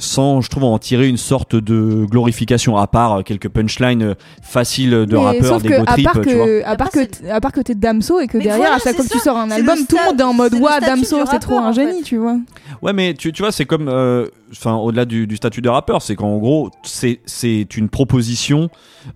sans, 0.00 0.40
je 0.40 0.48
trouve, 0.48 0.64
en 0.64 0.78
tirer 0.78 1.06
une 1.08 1.16
sorte 1.18 1.54
de 1.54 2.04
glorification, 2.06 2.76
à 2.76 2.86
part 2.86 3.18
euh, 3.18 3.22
quelques 3.22 3.48
punchlines 3.48 4.02
euh, 4.02 4.14
faciles 4.42 4.90
de 4.90 5.06
Mais 5.16 5.18
rappeurs, 5.22 5.44
sauf 5.44 5.62
des 5.62 5.68
que, 5.68 5.76
go 5.76 5.84
à 5.86 5.92
trip, 5.92 6.04
part 6.04 6.20
tu 6.22 6.34
vois. 6.34 6.46
que, 6.46 6.62
à 6.64 6.76
part 6.76 6.90
que, 6.90 7.30
à 7.30 7.40
part 7.40 7.52
que 7.52 7.60
t'es 7.60 7.74
Damso 7.74 8.18
et 8.18 8.26
que 8.26 8.38
Mais 8.38 8.44
derrière, 8.44 8.60
voilà, 8.62 8.76
à 8.76 8.78
chaque 8.78 8.96
fois 8.96 9.04
que 9.04 9.10
tu 9.10 9.18
sors 9.18 9.36
un 9.36 9.50
album, 9.50 9.78
tout 9.88 9.96
le 9.96 10.04
monde 10.06 10.20
est 10.20 10.24
en 10.24 10.32
mode 10.32 10.54
Ouah, 10.54 10.80
Damso, 10.80 11.18
c'est 11.30 11.38
trop 11.38 11.58
un 11.58 11.68
en 11.68 11.72
génie, 11.72 11.98
fait. 11.98 12.02
tu 12.04 12.16
vois. 12.16 12.38
Ouais, 12.82 12.92
mais 12.92 13.14
tu, 13.14 13.32
tu 13.32 13.42
vois, 13.42 13.52
c'est 13.52 13.66
comme, 13.66 13.88
euh, 13.88 14.26
enfin, 14.52 14.74
au-delà 14.74 15.04
du, 15.04 15.26
du 15.26 15.36
statut 15.36 15.60
de 15.60 15.68
rappeur, 15.68 16.00
c'est 16.02 16.16
qu'en 16.16 16.38
gros, 16.38 16.70
c'est, 16.82 17.20
c'est 17.26 17.76
une 17.76 17.88
proposition. 17.90 18.70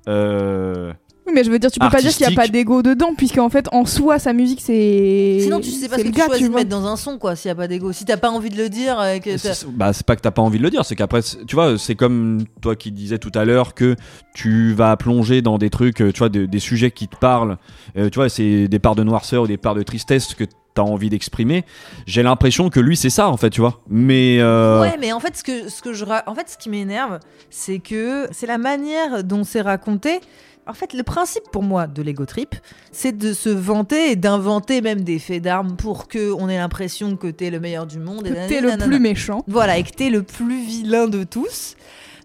Euh, 0.08 0.92
Oui, 1.26 1.32
mais 1.34 1.42
je 1.42 1.50
veux 1.50 1.58
dire, 1.58 1.70
tu 1.70 1.80
peux 1.80 1.86
pas 1.90 2.00
dire 2.02 2.10
qu'il 2.12 2.28
y 2.28 2.32
a 2.32 2.36
pas 2.36 2.48
d'ego 2.48 2.82
dedans, 2.82 3.14
puisqu'en 3.16 3.48
fait, 3.48 3.66
en 3.72 3.86
soi, 3.86 4.18
sa 4.18 4.32
musique, 4.34 4.60
c'est. 4.60 5.38
Sinon, 5.40 5.58
tu 5.60 5.70
sais 5.70 5.88
pas 5.88 5.96
ce 5.96 6.02
que 6.02 6.08
tu 6.08 6.12
gars, 6.12 6.26
choisis 6.26 6.48
de 6.50 6.54
mettre 6.54 6.68
dans 6.70 6.86
un 6.86 6.96
son, 6.96 7.16
quoi, 7.18 7.34
s'il 7.34 7.48
y 7.48 7.52
a 7.52 7.54
pas 7.54 7.66
d'ego. 7.66 7.92
Si 7.92 8.04
t'as 8.04 8.18
pas 8.18 8.30
envie 8.30 8.50
de 8.50 8.56
le 8.58 8.68
dire, 8.68 9.00
euh, 9.00 9.18
que 9.18 9.38
c'est, 9.38 9.66
bah, 9.68 9.92
c'est 9.94 10.04
pas 10.04 10.16
que 10.16 10.20
t'as 10.20 10.30
pas 10.30 10.42
envie 10.42 10.58
de 10.58 10.62
le 10.62 10.70
dire, 10.70 10.84
c'est 10.84 10.96
qu'après, 10.96 11.20
tu 11.22 11.54
vois, 11.54 11.78
c'est 11.78 11.94
comme 11.94 12.44
toi 12.60 12.76
qui 12.76 12.92
disais 12.92 13.18
tout 13.18 13.32
à 13.34 13.46
l'heure 13.46 13.72
que 13.74 13.96
tu 14.34 14.74
vas 14.74 14.96
plonger 14.98 15.40
dans 15.40 15.56
des 15.56 15.70
trucs, 15.70 16.02
euh, 16.02 16.12
tu 16.12 16.18
vois, 16.18 16.28
des, 16.28 16.46
des 16.46 16.58
sujets 16.60 16.90
qui 16.90 17.08
te 17.08 17.16
parlent. 17.16 17.56
Euh, 17.96 18.10
tu 18.10 18.18
vois, 18.18 18.28
c'est 18.28 18.68
des 18.68 18.78
parts 18.78 18.94
de 18.94 19.02
noirceur 19.02 19.44
ou 19.44 19.46
des 19.46 19.56
parts 19.56 19.74
de 19.74 19.82
tristesse 19.82 20.34
que 20.34 20.44
t'as 20.74 20.82
envie 20.82 21.08
d'exprimer. 21.08 21.64
J'ai 22.06 22.22
l'impression 22.22 22.68
que 22.68 22.80
lui, 22.80 22.96
c'est 22.96 23.08
ça, 23.08 23.28
en 23.30 23.36
fait, 23.38 23.48
tu 23.50 23.60
vois. 23.62 23.80
Mais 23.88 24.38
euh, 24.40 24.80
Ouais, 24.82 24.96
mais 25.00 25.12
en 25.12 25.20
fait, 25.20 25.36
ce 25.38 25.44
que, 25.44 25.70
ce 25.70 25.80
que 25.80 25.92
je, 25.94 26.04
ra- 26.04 26.24
en 26.26 26.34
fait, 26.34 26.48
ce 26.50 26.58
qui 26.58 26.68
m'énerve, 26.68 27.20
c'est 27.48 27.78
que 27.78 28.26
c'est 28.32 28.46
la 28.48 28.58
manière 28.58 29.24
dont 29.24 29.44
c'est 29.44 29.60
raconté. 29.62 30.20
En 30.66 30.72
fait, 30.72 30.92
le 30.94 31.02
principe 31.02 31.44
pour 31.52 31.62
moi 31.62 31.86
de 31.86 32.00
l'ego 32.02 32.24
trip, 32.24 32.54
c'est 32.90 33.16
de 33.16 33.32
se 33.32 33.50
vanter 33.50 34.10
et 34.10 34.16
d'inventer 34.16 34.80
même 34.80 35.02
des 35.02 35.18
faits 35.18 35.42
d'armes 35.42 35.76
pour 35.76 36.08
que 36.08 36.32
on 36.32 36.48
ait 36.48 36.56
l'impression 36.58 37.16
que 37.16 37.26
t'es 37.26 37.50
le 37.50 37.60
meilleur 37.60 37.86
du 37.86 37.98
monde. 37.98 38.26
et 38.26 38.30
Que 38.30 38.48
T'es 38.48 38.60
le 38.60 38.70
nanana. 38.70 38.86
plus 38.86 38.98
méchant. 39.00 39.44
Voilà, 39.46 39.76
et 39.78 39.82
que 39.82 39.90
t'es 39.90 40.10
le 40.10 40.22
plus 40.22 40.64
vilain 40.64 41.06
de 41.06 41.22
tous. 41.24 41.76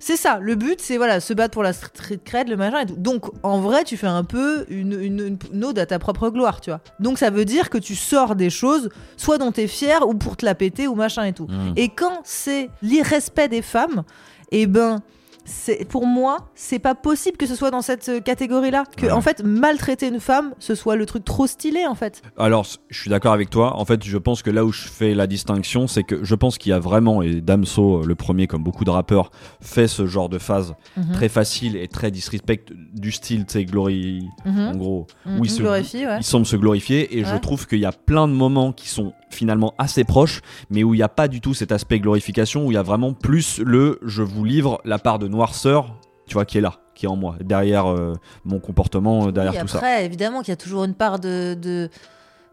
C'est 0.01 0.15
ça, 0.15 0.39
le 0.41 0.55
but 0.55 0.79
c'est 0.79 0.95
voilà, 0.95 1.19
se 1.19 1.33
battre 1.33 1.51
pour 1.51 1.63
la 1.63 1.73
street 1.73 2.21
cred, 2.23 2.47
le 2.47 2.55
machin 2.55 2.79
et 2.79 2.85
tout. 2.85 2.95
Donc 2.95 3.25
en 3.43 3.59
vrai, 3.59 3.83
tu 3.83 3.97
fais 3.97 4.07
un 4.07 4.23
peu 4.23 4.65
une, 4.69 4.93
une, 4.93 5.37
une 5.51 5.65
ode 5.65 5.77
à 5.77 5.85
ta 5.85 5.99
propre 5.99 6.29
gloire, 6.29 6.61
tu 6.61 6.69
vois. 6.69 6.79
Donc 7.01 7.17
ça 7.17 7.29
veut 7.31 7.43
dire 7.43 7.69
que 7.69 7.77
tu 7.77 7.95
sors 7.95 8.37
des 8.37 8.49
choses, 8.49 8.89
soit 9.17 9.37
dont 9.37 9.51
t'es 9.51 9.67
fier, 9.67 10.07
ou 10.07 10.13
pour 10.13 10.37
te 10.37 10.45
la 10.45 10.55
péter, 10.55 10.87
ou 10.87 10.95
machin 10.95 11.25
et 11.25 11.33
tout. 11.33 11.47
Mm. 11.47 11.73
Et 11.75 11.89
quand 11.89 12.21
c'est 12.23 12.69
l'irrespect 12.81 13.49
des 13.49 13.61
femmes, 13.61 14.03
eh 14.51 14.67
ben, 14.67 15.01
c'est 15.49 15.83
pour 15.87 16.05
moi, 16.05 16.37
c'est 16.55 16.79
pas 16.79 16.93
possible 16.95 17.35
que 17.37 17.45
ce 17.47 17.55
soit 17.55 17.71
dans 17.71 17.81
cette 17.81 18.07
euh, 18.09 18.19
catégorie-là. 18.19 18.83
Que 18.95 19.07
Ouais. 19.07 19.11
en 19.11 19.21
fait, 19.21 19.43
maltraiter 19.43 20.07
une 20.07 20.19
femme, 20.19 20.53
ce 20.59 20.75
soit 20.75 20.95
le 20.95 21.05
truc 21.05 21.25
trop 21.25 21.47
stylé 21.47 21.85
en 21.87 21.95
fait. 21.95 22.21
Alors, 22.37 22.65
je 22.89 22.99
suis 22.99 23.09
d'accord 23.09 23.33
avec 23.33 23.49
toi. 23.49 23.75
En 23.77 23.85
fait, 23.85 24.03
je 24.03 24.17
pense 24.17 24.43
que 24.43 24.51
là 24.51 24.63
où 24.63 24.71
je 24.71 24.87
fais 24.87 25.13
la 25.15 25.25
distinction, 25.27 25.87
c'est 25.87 26.03
que 26.03 26.23
je 26.23 26.35
pense 26.35 26.57
qu'il 26.57 26.69
y 26.69 26.73
a 26.73 26.79
vraiment, 26.79 27.21
et 27.21 27.41
Damso, 27.41 28.01
euh, 28.01 28.05
le 28.05 28.15
premier, 28.15 28.45
comme 28.47 28.63
beaucoup 28.63 28.85
de 28.85 28.89
rappeurs, 28.91 29.31
fait 29.59 29.87
ce 29.87 30.05
genre 30.05 30.29
de 30.29 30.37
phase 30.37 30.75
Mhm. 30.97 31.11
très 31.13 31.29
facile 31.29 31.75
et 31.75 31.87
très 31.87 32.11
disrespect 32.11 32.65
du 32.93 33.11
style, 33.11 33.45
tu 33.45 33.53
sais, 33.53 33.65
glory, 33.65 34.27
Mhm. 34.45 34.59
en 34.67 34.75
gros, 34.75 35.07
Mhm. 35.25 35.39
où 35.39 35.45
il 35.45 35.49
se, 35.51 35.61
Glorifie, 35.61 36.05
ouais. 36.05 36.17
il 36.19 36.23
semble 36.23 36.45
se 36.45 36.55
glorifier. 36.55 37.17
Et 37.17 37.25
je 37.25 37.35
trouve 37.37 37.65
qu'il 37.67 37.79
y 37.79 37.85
a 37.85 37.91
plein 37.91 38.27
de 38.27 38.33
moments 38.33 38.71
qui 38.71 38.87
sont 38.87 39.13
finalement 39.29 39.73
assez 39.77 40.03
proches, 40.03 40.41
mais 40.69 40.83
où 40.83 40.93
il 40.93 40.97
n'y 40.97 41.03
a 41.03 41.09
pas 41.09 41.27
du 41.27 41.41
tout 41.41 41.53
cet 41.53 41.71
aspect 41.71 41.99
glorification, 41.99 42.65
où 42.65 42.71
il 42.71 42.75
y 42.75 42.77
a 42.77 42.81
vraiment 42.83 43.13
plus 43.13 43.59
le 43.59 43.99
je 44.05 44.21
vous 44.23 44.43
livre 44.45 44.81
la 44.85 44.99
part 44.99 45.19
de 45.19 45.27
noirceur, 45.27 45.95
tu 46.27 46.33
vois, 46.33 46.45
qui 46.45 46.57
est 46.57 46.61
là, 46.61 46.75
qui 46.95 47.05
est 47.05 47.09
en 47.09 47.15
moi, 47.15 47.35
derrière 47.41 47.87
euh, 47.87 48.13
mon 48.45 48.59
comportement, 48.59 49.27
euh, 49.27 49.31
derrière 49.31 49.53
Oui, 49.53 49.59
tout 49.61 49.67
ça. 49.67 49.77
après, 49.77 50.05
évidemment 50.05 50.39
qu'il 50.41 50.49
y 50.51 50.53
a 50.53 50.57
toujours 50.57 50.83
une 50.83 50.93
part 50.95 51.19
de, 51.19 51.53
de- 51.53 51.89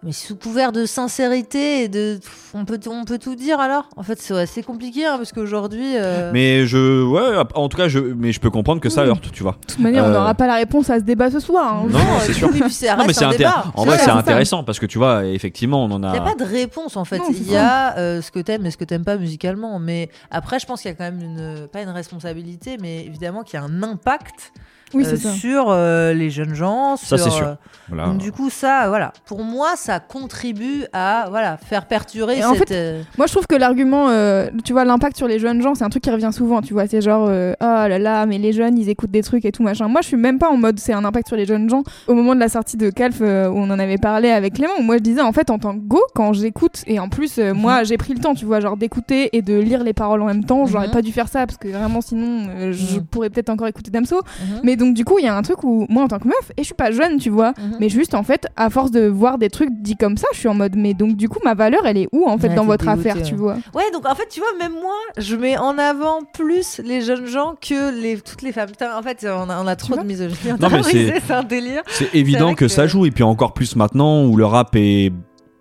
mais 0.02 0.12
sous 0.12 0.36
couvert 0.36 0.72
de 0.72 0.84
sincérité 0.86 1.82
et 1.82 1.88
de, 1.88 2.20
on 2.54 2.64
peut, 2.64 2.78
on 2.88 3.04
peut 3.04 3.18
tout 3.18 3.34
dire 3.34 3.58
alors. 3.58 3.88
En 3.96 4.02
fait, 4.02 4.20
c'est 4.20 4.38
assez 4.38 4.62
compliqué 4.62 5.04
hein, 5.06 5.16
parce 5.16 5.32
qu'aujourd'hui. 5.32 5.96
euh, 5.96 6.30
Mais 6.32 6.66
je, 6.66 7.02
ouais, 7.02 7.42
en 7.54 7.68
tout 7.68 7.76
cas, 7.76 7.88
je, 7.88 7.98
mais 7.98 8.30
je 8.30 8.38
peux 8.38 8.50
comprendre 8.50 8.80
que 8.80 8.88
ça 8.90 9.02
Oui. 9.02 9.08
heurte, 9.08 9.32
tu 9.32 9.42
vois. 9.42 9.56
De 9.62 9.66
toute 9.74 9.78
manière, 9.80 10.04
on 10.04 10.08
Euh, 10.08 10.12
n'aura 10.12 10.34
pas 10.34 10.46
la 10.46 10.56
réponse 10.56 10.90
à 10.90 10.98
ce 10.98 11.04
débat 11.04 11.30
ce 11.30 11.40
soir. 11.40 11.76
hein. 11.82 11.86
Non, 11.88 11.98
c'est 12.20 12.34
sûr. 12.34 12.48
oui, 12.52 12.60
puis 12.60 12.70
ça 12.72 12.92
Non, 12.92 12.98
mais 13.02 13.06
reste 13.08 13.18
c'est 13.20 13.24
intér-. 13.24 13.72
En 13.74 13.84
vrai, 13.84 13.98
c'est 13.98 14.10
intéressant 14.10 14.62
parce 14.64 14.78
que 14.78 14.86
tu 14.86 14.98
vois, 14.98 15.24
effectivement, 15.26 15.82
on 15.84 15.90
en 15.90 16.02
a. 16.04 16.08
Il 16.08 16.12
n'y 16.12 16.18
a 16.18 16.34
pas 16.34 16.34
de 16.34 16.44
réponse 16.48 16.96
en 16.96 17.04
fait. 17.04 17.18
Non, 17.18 17.24
Il 17.30 17.50
y 17.50 17.56
a 17.56 17.96
euh, 17.98 18.20
ce 18.22 18.30
que 18.30 18.38
t'aimes 18.38 18.64
et 18.66 18.70
ce 18.70 18.76
que 18.76 18.84
t'aimes 18.84 19.04
pas 19.04 19.16
musicalement. 19.16 19.78
Mais 19.78 20.10
après, 20.30 20.58
je 20.60 20.66
pense 20.66 20.82
qu'il 20.82 20.90
y 20.90 20.94
a 20.94 20.96
quand 20.96 21.04
même 21.10 21.20
une, 21.22 21.68
pas 21.68 21.80
une 21.82 21.88
responsabilité, 21.88 22.76
mais 22.80 23.04
évidemment 23.06 23.42
qu'il 23.42 23.58
y 23.58 23.62
a 23.62 23.64
un 23.64 23.82
impact 23.82 24.52
Oui, 24.94 25.04
euh, 25.04 25.10
c'est 25.10 25.16
ça. 25.16 25.30
sur 25.32 25.66
euh, 25.68 26.12
les 26.12 26.30
jeunes 26.30 26.54
gens. 26.54 26.96
Ça, 26.96 27.16
sur, 27.16 27.18
c'est 27.18 27.30
sûr. 27.30 27.46
euh, 27.48 27.54
Voilà. 27.88 28.06
donc, 28.06 28.18
du 28.18 28.30
coup, 28.32 28.50
ça, 28.50 28.88
voilà. 28.88 29.12
Pour 29.26 29.42
moi, 29.42 29.70
ça 29.76 29.98
contribue 30.00 30.84
à 30.92 31.26
voilà 31.28 31.56
faire 31.56 31.86
perdurer 31.86 32.38
Et 32.38 32.44
en 32.44 32.54
fait, 32.54 32.70
euh, 32.70 33.02
Moi, 33.18 33.26
je 33.26 33.32
trouve 33.32 33.46
que 33.46 33.56
l'argument, 33.56 34.08
euh, 34.10 34.48
tu 34.64 34.72
vois, 34.72 34.84
l'impact 34.84 35.16
sur 35.16 35.26
les 35.28 35.38
jeunes 35.38 35.60
gens, 35.62 35.74
c'est 35.74 35.84
un 35.84 35.88
truc 35.88 36.02
qui 36.04 36.10
revient 36.10 36.30
souvent. 36.32 36.62
Tu 36.62 36.72
vois, 36.72 36.86
c'est 36.86 37.00
genre, 37.00 37.26
euh, 37.28 37.52
oh 37.60 37.64
là 37.64 37.98
là, 37.98 38.26
mais 38.26 38.38
les 38.38 38.52
jeunes, 38.52 38.78
ils 38.78 38.88
écoutent 38.88 39.10
des 39.10 39.22
trucs 39.22 39.44
et 39.44 39.52
tout 39.52 39.62
machin. 39.62 39.88
Moi, 39.88 40.02
je 40.02 40.08
suis 40.08 40.16
même 40.16 40.38
pas 40.38 40.48
en 40.50 40.56
mode, 40.56 40.78
c'est 40.78 40.92
un 40.92 41.04
impact 41.04 41.28
sur 41.28 41.36
les 41.36 41.46
jeunes 41.46 41.68
gens. 41.68 41.82
Au 42.06 42.14
moment 42.14 42.34
de 42.34 42.40
la 42.40 42.48
sortie 42.48 42.76
de 42.76 42.90
Calf, 42.90 43.16
euh, 43.20 43.48
où 43.48 43.56
on 43.58 43.70
en 43.70 43.78
avait 43.78 43.98
parlé 43.98 44.30
avec 44.30 44.54
Clément, 44.54 44.74
où 44.78 44.82
moi, 44.82 44.96
je 44.98 45.02
disais, 45.02 45.20
en 45.20 45.32
fait, 45.32 45.50
en 45.50 45.58
tant 45.58 45.74
que 45.74 45.80
go, 45.84 46.00
quand 46.14 46.32
j'écoute, 46.32 46.82
et 46.86 47.00
en 47.00 47.08
plus, 47.08 47.38
euh, 47.38 47.54
moi, 47.54 47.82
j'ai 47.84 47.96
pris 47.98 48.14
le 48.14 48.20
temps, 48.20 48.34
tu 48.34 48.44
vois, 48.44 48.60
genre 48.60 48.76
d'écouter 48.76 49.30
et 49.36 49.42
de 49.42 49.58
lire 49.58 49.82
les 49.82 49.92
paroles 49.94 50.22
en 50.22 50.26
même 50.26 50.44
temps. 50.44 50.66
J'aurais 50.66 50.86
Mhm. 50.86 50.92
pas 50.92 51.02
dû 51.02 51.12
faire 51.12 51.28
ça 51.28 51.44
parce 51.46 51.58
que 51.58 51.68
vraiment, 51.68 52.00
sinon, 52.00 52.48
euh, 52.50 52.72
je 52.72 52.96
Mhm. 52.98 53.04
pourrais 53.06 53.30
peut-être 53.30 53.50
encore 53.50 53.66
écouter 53.66 53.90
Damso. 53.90 54.16
mhm. 54.16 54.60
Mais 54.62 54.75
Et 54.76 54.78
donc, 54.78 54.92
du 54.92 55.06
coup, 55.06 55.18
il 55.18 55.24
y 55.24 55.28
a 55.28 55.34
un 55.34 55.40
truc 55.40 55.64
où, 55.64 55.86
moi, 55.88 56.02
en 56.04 56.08
tant 56.08 56.18
que 56.18 56.28
meuf, 56.28 56.50
et 56.58 56.60
je 56.60 56.66
suis 56.66 56.74
pas 56.74 56.90
jeune, 56.90 57.16
tu 57.16 57.30
vois, 57.30 57.54
Mhm. 57.56 57.76
mais 57.80 57.88
juste, 57.88 58.12
en 58.14 58.22
fait, 58.22 58.46
à 58.56 58.68
force 58.68 58.90
de 58.90 59.06
voir 59.06 59.38
des 59.38 59.48
trucs 59.48 59.70
dits 59.70 59.96
comme 59.96 60.18
ça, 60.18 60.26
je 60.34 60.38
suis 60.38 60.48
en 60.48 60.54
mode, 60.54 60.74
mais 60.76 60.92
donc, 60.92 61.16
du 61.16 61.30
coup, 61.30 61.38
ma 61.46 61.54
valeur, 61.54 61.86
elle 61.86 61.96
est 61.96 62.08
où, 62.12 62.26
en 62.28 62.36
fait, 62.36 62.48
Ouais, 62.48 62.54
dans 62.56 62.66
votre 62.66 62.86
affaire, 62.88 63.16
tu 63.22 63.32
ouais. 63.32 63.38
vois? 63.38 63.54
Ouais, 63.74 63.90
donc 63.94 64.06
en 64.06 64.14
fait, 64.14 64.28
tu 64.28 64.40
vois, 64.40 64.50
même 64.58 64.72
moi, 64.72 64.92
je 65.16 65.34
mets 65.34 65.56
en 65.56 65.78
avant 65.78 66.18
plus 66.34 66.78
les 66.84 67.00
jeunes 67.00 67.24
gens 67.26 67.54
que 67.58 67.98
les, 67.98 68.18
toutes 68.20 68.42
les 68.42 68.52
femmes. 68.52 68.68
Putain, 68.68 68.98
en 68.98 69.02
fait, 69.02 69.26
on 69.26 69.48
a, 69.48 69.62
on 69.62 69.66
a 69.66 69.76
trop 69.76 69.96
de 69.96 70.02
misogynie 70.02 70.50
Non, 70.50 70.56
mais 70.60 70.64
intériorisée, 70.66 71.12
c'est- 71.14 71.22
c'est 71.26 71.32
un 71.32 71.42
délire. 71.42 71.82
C'est 71.88 72.14
évident 72.14 72.54
que- 72.54 72.68
ça 72.68 72.86
joue, 72.86 73.06
et 73.06 73.10
puis 73.10 73.22
encore 73.24 73.54
plus 73.54 73.76
maintenant 73.76 74.26
où 74.26 74.36
le 74.36 74.44
rap 74.44 74.76
est, 74.76 75.10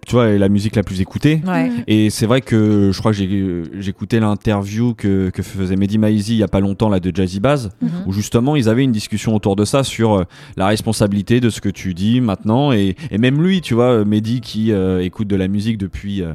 tu 0.06 0.14
vois, 0.16 0.28
est 0.30 0.38
la 0.38 0.50
musique 0.50 0.76
la 0.76 0.84
plus 0.84 1.02
écoutée. 1.02 1.42
Ouais. 1.46 1.70
Mm. 1.70 1.84
Et 1.88 2.10
c'est 2.10 2.26
vrai 2.26 2.42
que 2.42 2.92
je 2.94 3.00
crois 3.00 3.12
que 3.12 3.18
j'ai 3.18 3.64
j'ai 3.80 3.90
écouté 3.90 4.20
l'interview 4.20 4.94
que, 4.94 5.30
que 5.32 5.42
faisait 5.44 5.76
Mehdi 5.76 5.98
Maizi 5.98 6.34
il 6.34 6.38
y 6.38 6.44
a 6.44 6.48
pas 6.48 6.60
longtemps 6.60 6.90
là 6.90 7.00
de 7.00 7.16
Jazzy 7.16 7.40
Bass 7.40 7.70
Mhm. 7.82 7.90
où 8.06 8.14
justement 8.14 8.56
ils 8.56 8.70
avaient 8.70 8.84
une 8.84 8.92
discussion 8.92 9.36
autour 9.36 9.56
de 9.56 9.66
ça 9.66 9.84
sur 9.84 10.14
euh, 10.14 10.24
la 10.58 10.68
responsabilité 10.68 11.40
de 11.40 11.50
ce 11.50 11.60
que 11.62 11.70
tu 11.70 11.94
dis 11.94 12.22
maintenant 12.22 12.72
et, 12.72 12.96
et 13.12 13.18
même 13.18 13.42
lui 13.42 13.62
tu 13.62 13.74
vois 13.74 14.06
Mehdi 14.06 14.42
qui 14.42 14.72
euh, 14.72 15.02
écoute 15.04 15.28
de 15.28 15.36
la 15.36 15.48
musique 15.48 15.78
depuis 15.78 16.22
euh, 16.22 16.34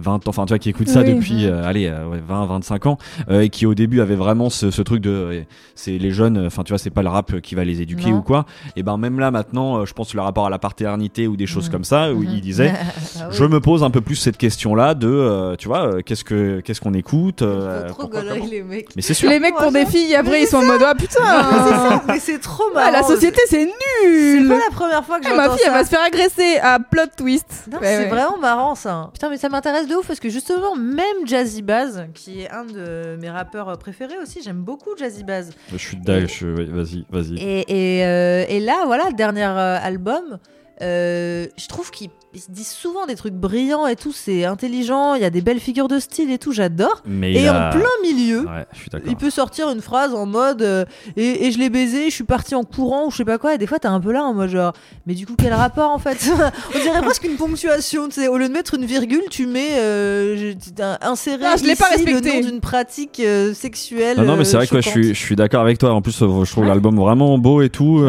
20 0.00 0.14
ans, 0.14 0.30
enfin 0.30 0.44
tu 0.46 0.50
vois 0.50 0.58
qui 0.58 0.68
écoute 0.70 0.88
ça 0.88 1.00
Oui. 1.02 1.14
depuis 1.14 1.46
euh, 1.46 1.64
allez 1.64 1.86
euh, 1.86 2.06
ouais, 2.08 2.20
20 2.26 2.46
25 2.46 2.86
ans 2.86 2.98
euh, 3.30 3.40
et 3.42 3.48
qui 3.50 3.66
au 3.66 3.74
début 3.74 4.00
avait 4.00 4.14
vraiment 4.16 4.50
ce, 4.50 4.70
ce 4.70 4.82
truc 4.82 5.00
de 5.00 5.10
euh, 5.10 5.42
c'est 5.74 5.98
les 5.98 6.10
jeunes 6.10 6.36
euh, 6.38 6.46
enfin 6.46 6.62
tu 6.64 6.70
vois 6.72 6.78
c'est 6.78 6.90
pas 6.90 7.02
le 7.02 7.08
rap 7.08 7.40
qui 7.40 7.54
va 7.54 7.64
les 7.64 7.80
éduquer 7.82 8.10
Non. 8.10 8.18
ou 8.18 8.22
quoi 8.22 8.46
et 8.76 8.82
ben 8.82 8.96
même 8.96 9.20
là 9.20 9.30
maintenant 9.30 9.78
euh, 9.78 9.86
je 9.86 9.92
pense 9.94 10.14
le 10.14 10.20
rapport 10.20 10.46
à 10.46 10.50
la 10.50 10.58
paternité 10.58 11.26
ou 11.26 11.36
des 11.36 11.46
choses 11.46 11.66
Mhm. 11.66 11.72
comme 11.72 11.84
ça 11.84 12.12
où 12.12 12.22
il 12.22 12.40
disait 12.40 12.72
Ah 13.20 13.26
oui. 13.30 13.36
je 13.36 13.44
me 13.44 13.60
pose 13.60 13.82
un 13.84 13.90
peu 13.90 14.00
plus 14.00 14.16
cette 14.16 14.36
question-là 14.38 14.94
de, 14.94 15.08
euh, 15.08 15.56
tu 15.56 15.68
vois, 15.68 15.86
euh, 15.86 16.00
qu'est-ce 16.04 16.24
que 16.24 16.60
qu'est-ce 16.60 16.80
qu'on 16.80 16.94
écoute 16.94 17.42
euh, 17.42 17.88
trop 17.88 18.08
les 18.50 18.62
mecs. 18.62 18.88
Mais 18.96 19.02
c'est 19.02 19.14
sûr. 19.14 19.28
Les 19.28 19.38
mecs 19.40 19.54
qui 19.56 19.64
ont 19.64 19.70
des 19.72 19.86
filles, 19.86 20.14
après, 20.14 20.30
Mais 20.32 20.42
ils 20.42 20.46
sont 20.46 20.58
en 20.58 20.64
mode, 20.64 20.80
ah 20.84 20.94
putain 20.94 21.18
C'est 21.20 21.70
ça, 21.70 22.02
mais 22.08 22.18
c'est 22.18 22.38
trop 22.38 22.64
marrant. 22.74 22.86
Ah, 22.88 22.90
la 22.90 23.02
société, 23.02 23.38
c'est 23.46 23.68
C'est 24.02 24.06
nul 24.08 24.48
pas 24.48 24.54
la 24.54 24.74
première 24.74 25.04
fois 25.04 25.18
que 25.20 25.26
Eh, 25.26 25.30
j'entends 25.30 25.48
Ma 25.48 25.50
fille, 25.50 25.64
elle 25.66 25.72
va 25.72 25.84
se 25.84 25.90
faire 25.90 26.00
agresser 26.06 26.58
à 26.62 26.78
plot 26.78 27.02
twist. 27.16 27.66
Non, 27.70 27.78
Ouais, 27.78 27.86
c'est 27.86 27.98
ouais. 28.04 28.08
vraiment 28.08 28.38
marrant 28.38 28.74
ça. 28.74 29.10
Putain, 29.12 29.28
mais 29.30 29.36
ça 29.36 29.48
m'intéresse 29.48 29.86
de 29.90 29.96
ouf 29.96 30.06
parce 30.06 30.20
que 30.20 30.28
justement, 30.28 30.76
même 30.76 31.26
Jazzy 31.26 31.62
Baz, 31.62 32.06
qui 32.14 32.40
est 32.40 32.50
un 32.50 32.64
de 32.64 33.16
mes 33.20 33.30
rappeurs 33.30 33.76
préférés 33.78 34.18
aussi, 34.18 34.40
j'aime 34.42 34.62
beaucoup 34.62 34.96
Jazzy 34.96 35.24
Baz. 35.24 35.50
Je 35.72 35.76
suis 35.76 35.96
ouais, 35.96 36.64
Vas-y, 36.64 37.04
vas-y. 37.10 37.34
Et, 37.38 37.98
et, 37.98 38.06
euh, 38.06 38.44
et 38.48 38.60
là, 38.60 38.84
voilà, 38.86 39.08
le 39.08 39.14
dernier 39.14 39.44
euh, 39.44 39.78
album, 39.82 40.38
euh, 40.82 41.46
je 41.56 41.66
trouve 41.68 41.90
qu'il 41.90 42.10
il 42.32 42.40
se 42.40 42.50
dit 42.50 42.62
souvent 42.64 43.06
des 43.06 43.16
trucs 43.16 43.34
brillants 43.34 43.86
et 43.88 43.96
tout, 43.96 44.12
c'est 44.12 44.44
intelligent, 44.44 45.14
il 45.14 45.22
y 45.22 45.24
a 45.24 45.30
des 45.30 45.40
belles 45.40 45.58
figures 45.58 45.88
de 45.88 45.98
style 45.98 46.30
et 46.30 46.38
tout, 46.38 46.52
j'adore. 46.52 47.02
Mais 47.04 47.32
Et 47.34 47.50
en 47.50 47.70
plein 47.70 47.82
milieu, 48.04 48.40
Ouais, 48.46 48.66
il 49.06 49.16
peut 49.16 49.30
sortir 49.30 49.68
une 49.70 49.80
phrase 49.80 50.14
en 50.14 50.26
mode 50.26 50.62
euh, 50.62 50.84
et, 51.16 51.46
et 51.46 51.50
je 51.52 51.58
l'ai 51.58 51.70
baisé, 51.70 52.04
je 52.08 52.14
suis 52.14 52.22
parti 52.24 52.54
en 52.54 52.62
courant 52.62 53.06
ou 53.06 53.10
je 53.10 53.16
sais 53.16 53.24
pas 53.24 53.38
quoi. 53.38 53.54
Et 53.54 53.58
des 53.58 53.66
fois, 53.66 53.78
t'es 53.80 53.88
un 53.88 53.98
peu 54.00 54.12
là 54.12 54.22
en 54.22 54.32
mode 54.34 54.50
genre, 54.50 54.72
mais 55.06 55.14
du 55.14 55.26
coup, 55.26 55.34
quel 55.36 55.52
rapport 55.52 55.90
en 55.90 55.98
fait? 55.98 56.30
On 56.74 56.78
dirait 56.78 57.02
presque 57.02 57.24
une 57.24 57.36
ponctuation. 57.36 58.08
Tu 58.08 58.20
sais, 58.20 58.28
au 58.28 58.38
lieu 58.38 58.46
de 58.48 58.52
mettre 58.52 58.74
une 58.74 58.84
virgule, 58.84 59.22
tu 59.28 59.46
mets 59.46 59.70
euh, 59.80 60.54
inséré 61.00 61.42
Ah, 61.46 61.56
je 61.56 61.64
l'ai 61.64 61.74
pas 61.74 61.94
ici 61.96 62.04
le 62.04 62.12
respecté. 62.14 62.42
nom 62.42 62.48
d'une 62.48 62.60
pratique 62.60 63.20
euh, 63.20 63.52
sexuelle. 63.54 64.16
Non, 64.18 64.24
non, 64.24 64.36
mais 64.36 64.44
c'est 64.44 64.54
euh, 64.54 64.58
vrai 64.58 64.66
que 64.68 64.76
ouais, 64.76 64.82
je 64.82 64.88
suis, 64.88 65.08
je 65.14 65.20
suis 65.20 65.34
d'accord 65.36 65.62
avec 65.62 65.78
toi. 65.78 65.92
En 65.92 66.00
plus, 66.02 66.22
euh, 66.22 66.44
je 66.44 66.50
trouve 66.50 66.62
Ouais. 66.64 66.68
l'album 66.70 66.96
vraiment 66.96 67.36
beau 67.38 67.60
et 67.62 67.70
tout. 67.70 68.04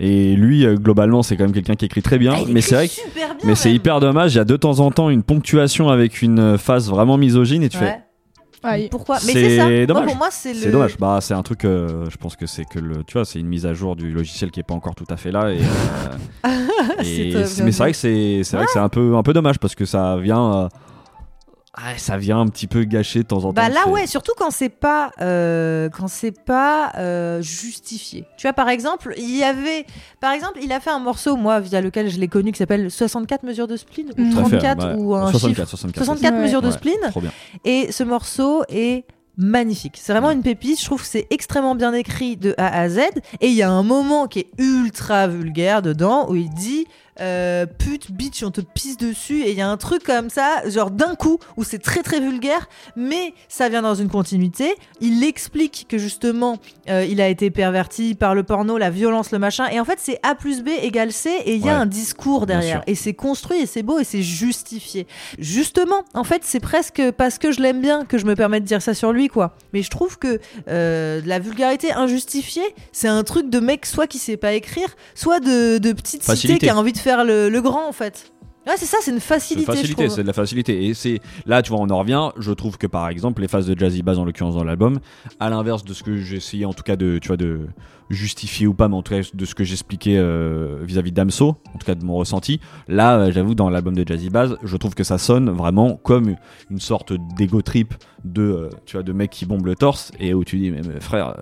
Et 0.00 0.34
lui, 0.34 0.64
euh, 0.64 0.74
globalement, 0.76 1.22
c'est 1.22 1.36
quand 1.36 1.44
même 1.44 1.52
quelqu'un 1.52 1.74
qui 1.74 1.84
écrit 1.84 2.02
très 2.02 2.18
bien. 2.18 2.32
Ah, 2.36 2.40
mais 2.48 2.60
c'est 2.62 2.74
vrai 2.74 2.88
que 2.88 2.94
mais 3.44 3.54
c'est 3.54 3.72
hyper 3.72 4.00
dommage. 4.00 4.34
Il 4.34 4.38
y 4.38 4.40
a 4.40 4.44
de 4.44 4.56
temps 4.56 4.80
en 4.80 4.90
temps 4.90 5.10
une 5.10 5.22
ponctuation 5.22 5.88
avec 5.90 6.22
une 6.22 6.56
phase 6.58 6.88
vraiment 6.90 7.16
misogyne 7.18 7.62
et 7.62 7.68
tu 7.68 7.76
fais. 7.78 7.84
Ouais. 7.84 8.00
Aïe. 8.62 8.88
Pourquoi? 8.90 9.16
Mais 9.26 9.32
C'est 9.32 9.56
ça. 9.56 9.68
Moi, 9.68 9.86
dommage. 9.86 10.06
pour 10.06 10.16
moi, 10.16 10.28
c'est 10.30 10.52
le. 10.52 10.70
Dommage. 10.72 10.98
Bah, 10.98 11.18
c'est 11.22 11.32
un 11.32 11.42
truc. 11.42 11.64
euh, 11.64 12.04
je 12.10 12.16
pense 12.18 12.36
que 12.36 12.44
c'est 12.46 12.64
que 12.66 12.78
le, 12.78 13.04
tu 13.04 13.14
vois, 13.14 13.24
c'est 13.24 13.38
une 13.40 13.46
mise 13.46 13.64
à 13.64 13.72
jour 13.72 13.96
du 13.96 14.10
logiciel 14.12 14.50
qui 14.50 14.60
est 14.60 14.64
pas 14.64 14.74
encore 14.74 14.94
tout 14.94 15.06
à 15.08 15.16
fait 15.16 15.30
là. 15.30 15.50
Et, 15.50 15.58
euh, 16.44 16.48
et- 17.04 17.32
mais 17.64 17.72
c'est 17.72 17.82
vrai 17.82 17.92
que 17.92 17.96
c'est, 17.96 18.40
c'est 18.44 18.56
vrai 18.56 18.66
que 18.66 18.72
c'est 18.72 18.78
un 18.78 18.88
peu, 18.90 19.16
un 19.16 19.22
peu 19.22 19.32
dommage 19.32 19.58
parce 19.58 19.74
que 19.74 19.84
ça 19.86 20.16
vient, 20.18 20.54
euh, 20.54 20.68
ah, 21.74 21.96
ça 21.98 22.16
vient 22.16 22.40
un 22.40 22.48
petit 22.48 22.66
peu 22.66 22.82
gâcher 22.84 23.20
de 23.20 23.28
temps 23.28 23.38
en 23.38 23.40
temps. 23.42 23.52
Bah 23.52 23.68
là 23.68 23.86
ouais, 23.88 24.06
surtout 24.08 24.32
quand 24.36 24.50
c'est 24.50 24.68
pas 24.68 25.12
euh, 25.20 25.88
quand 25.88 26.08
c'est 26.08 26.32
pas 26.44 26.92
euh, 26.98 27.40
justifié. 27.42 28.24
Tu 28.36 28.46
vois 28.46 28.52
par 28.52 28.68
exemple, 28.68 29.14
il 29.16 29.36
y 29.36 29.44
avait 29.44 29.86
par 30.20 30.32
exemple, 30.32 30.58
il 30.62 30.72
a 30.72 30.80
fait 30.80 30.90
un 30.90 30.98
morceau 30.98 31.36
moi 31.36 31.60
via 31.60 31.80
lequel 31.80 32.10
je 32.10 32.18
l'ai 32.18 32.26
connu 32.28 32.50
qui 32.52 32.58
s'appelle 32.58 32.90
64 32.90 33.44
mesures 33.44 33.68
de 33.68 33.76
spleen 33.76 34.08
ou 34.16 34.20
Mm. 34.20 34.30
Tout 34.32 34.38
à 34.40 34.44
fait, 34.44 34.58
34 34.58 34.86
ouais. 34.96 35.02
ou 35.02 35.14
un 35.14 35.30
64, 35.30 35.48
chiffre 35.56 35.68
64, 35.70 36.04
64 36.04 36.34
Ouais. 36.34 36.40
mesures 36.42 36.60
de 36.62 36.66
Ouais, 36.66 36.72
spleen 36.72 36.98
Trop 37.10 37.20
bien. 37.20 37.30
et 37.64 37.92
ce 37.92 38.02
morceau 38.02 38.64
est 38.68 39.04
magnifique. 39.36 39.96
C'est 39.96 40.12
vraiment 40.12 40.32
une 40.32 40.42
pépite. 40.42 40.78
Je 40.80 40.84
trouve 40.84 41.00
que 41.00 41.06
c'est 41.08 41.26
extrêmement 41.30 41.74
bien 41.74 41.94
écrit 41.94 42.36
de 42.36 42.54
A 42.58 42.78
à 42.80 42.88
Z. 42.90 42.98
Et 43.40 43.46
il 43.48 43.54
y 43.54 43.62
a 43.62 43.70
un 43.70 43.82
moment 43.82 44.26
qui 44.26 44.40
est 44.40 44.48
ultra 44.58 45.28
vulgaire 45.28 45.80
dedans 45.80 46.28
où 46.28 46.34
il 46.36 46.50
dit 46.50 46.84
euh, 47.20 47.66
pute, 47.66 48.10
bitch, 48.12 48.42
on 48.42 48.50
te 48.50 48.60
pisse 48.60 48.96
dessus. 48.96 49.42
Et 49.42 49.50
il 49.50 49.56
y 49.56 49.60
a 49.60 49.68
un 49.68 49.76
truc 49.76 50.02
comme 50.02 50.30
ça, 50.30 50.62
genre 50.68 50.90
d'un 50.90 51.14
coup, 51.14 51.38
où 51.56 51.64
c'est 51.64 51.78
très 51.78 52.02
très 52.02 52.20
vulgaire, 52.20 52.68
mais 52.96 53.34
ça 53.48 53.68
vient 53.68 53.82
dans 53.82 53.94
une 53.94 54.08
continuité. 54.08 54.74
Il 55.00 55.22
explique 55.24 55.86
que 55.88 55.98
justement, 55.98 56.58
euh, 56.88 57.04
il 57.08 57.20
a 57.20 57.28
été 57.28 57.50
perverti 57.50 58.14
par 58.14 58.34
le 58.34 58.42
porno, 58.42 58.78
la 58.78 58.90
violence, 58.90 59.30
le 59.32 59.38
machin. 59.38 59.66
Et 59.70 59.80
en 59.80 59.84
fait, 59.84 59.98
c'est 60.00 60.18
A 60.22 60.34
plus 60.34 60.62
B 60.62 60.68
égale 60.82 61.12
C. 61.12 61.30
Et 61.44 61.54
il 61.54 61.64
y 61.64 61.68
a 61.68 61.74
Ouais. 61.74 61.80
un 61.80 61.86
discours 61.86 62.46
derrière. 62.46 62.82
Et 62.86 62.94
c'est 62.94 63.14
construit 63.14 63.58
et 63.60 63.66
c'est 63.66 63.82
beau 63.82 63.98
et 63.98 64.04
c'est 64.04 64.22
justifié. 64.22 65.06
Justement, 65.38 66.04
en 66.14 66.24
fait, 66.24 66.42
c'est 66.44 66.60
presque 66.60 67.02
parce 67.16 67.38
que 67.38 67.50
je 67.52 67.60
l'aime 67.60 67.80
bien 67.80 68.04
que 68.04 68.18
je 68.18 68.26
me 68.26 68.34
permets 68.36 68.60
de 68.60 68.66
dire 68.66 68.82
ça 68.82 68.94
sur 68.94 69.12
lui, 69.12 69.28
quoi. 69.28 69.56
Mais 69.72 69.82
je 69.82 69.90
trouve 69.90 70.18
que 70.18 70.40
euh, 70.68 71.20
la 71.24 71.38
vulgarité 71.38 71.92
injustifiée, 71.92 72.62
c'est 72.92 73.08
un 73.08 73.22
truc 73.24 73.48
de 73.50 73.58
mec 73.60 73.86
soit 73.86 74.06
qui 74.06 74.18
sait 74.18 74.36
pas 74.36 74.52
écrire, 74.52 74.88
soit 75.14 75.40
de, 75.40 75.78
de 75.78 75.92
petite 75.92 76.22
cité 76.22 76.58
qui 76.58 76.68
a 76.68 76.76
envie 76.76 76.92
de 76.92 76.98
faire 76.98 77.09
le, 77.24 77.48
le 77.48 77.60
grand, 77.60 77.88
en 77.88 77.92
fait. 77.92 78.32
Ouais, 78.66 78.74
c'est 78.76 78.86
ça, 78.86 78.98
c'est 79.00 79.10
une 79.10 79.20
facilité, 79.20 79.64
facilité, 79.64 80.08
c'est 80.10 80.22
de 80.22 80.26
la 80.26 80.34
facilité. 80.34 80.84
Et 80.84 80.94
c'est 80.94 81.18
là, 81.46 81.62
tu 81.62 81.70
vois, 81.70 81.80
on 81.80 81.88
en 81.88 81.98
revient. 81.98 82.28
Je 82.38 82.52
trouve 82.52 82.76
que 82.76 82.86
par 82.86 83.08
exemple, 83.08 83.40
les 83.40 83.48
phases 83.48 83.66
de 83.66 83.78
Jazzy 83.78 84.02
Bass, 84.02 84.18
en 84.18 84.24
l'occurrence 84.24 84.54
dans 84.54 84.64
l'album, 84.64 85.00
à 85.40 85.48
l'inverse 85.48 85.82
de 85.82 85.94
ce 85.94 86.02
que 86.02 86.10
essayé 86.34 86.66
en 86.66 86.74
tout 86.74 86.82
cas 86.82 86.96
de, 86.96 87.18
tu 87.18 87.28
vois, 87.28 87.38
de 87.38 87.60
justifier 88.10 88.66
ou 88.66 88.74
pas, 88.74 88.88
mais 88.88 88.96
en 88.96 89.02
tout 89.02 89.14
cas 89.14 89.20
de 89.32 89.44
ce 89.44 89.54
que 89.54 89.62
j'expliquais 89.64 90.16
euh, 90.18 90.78
vis-à-vis 90.82 91.12
d'Amso, 91.12 91.56
en 91.74 91.78
tout 91.78 91.86
cas 91.86 91.94
de 91.94 92.04
mon 92.04 92.14
ressenti. 92.16 92.60
Là, 92.88 93.16
euh, 93.18 93.32
j'avoue, 93.32 93.54
dans 93.54 93.70
l'album 93.70 93.94
de 93.94 94.06
Jazzy 94.06 94.30
Bass, 94.30 94.50
je 94.62 94.76
trouve 94.76 94.94
que 94.94 95.04
ça 95.04 95.16
sonne 95.16 95.48
vraiment 95.50 95.96
comme 95.96 96.34
une 96.70 96.80
sorte 96.80 97.12
d'ego 97.36 97.62
trip 97.62 97.94
de, 98.24 98.42
euh, 98.42 98.70
tu 98.84 98.96
vois, 98.96 99.02
de 99.04 99.12
mec 99.12 99.30
qui 99.30 99.46
bombe 99.46 99.64
le 99.64 99.74
torse 99.76 100.10
et 100.18 100.34
où 100.34 100.44
tu 100.44 100.58
dis, 100.58 100.70
mais, 100.70 100.80
mais 100.86 101.00
frère, 101.00 101.34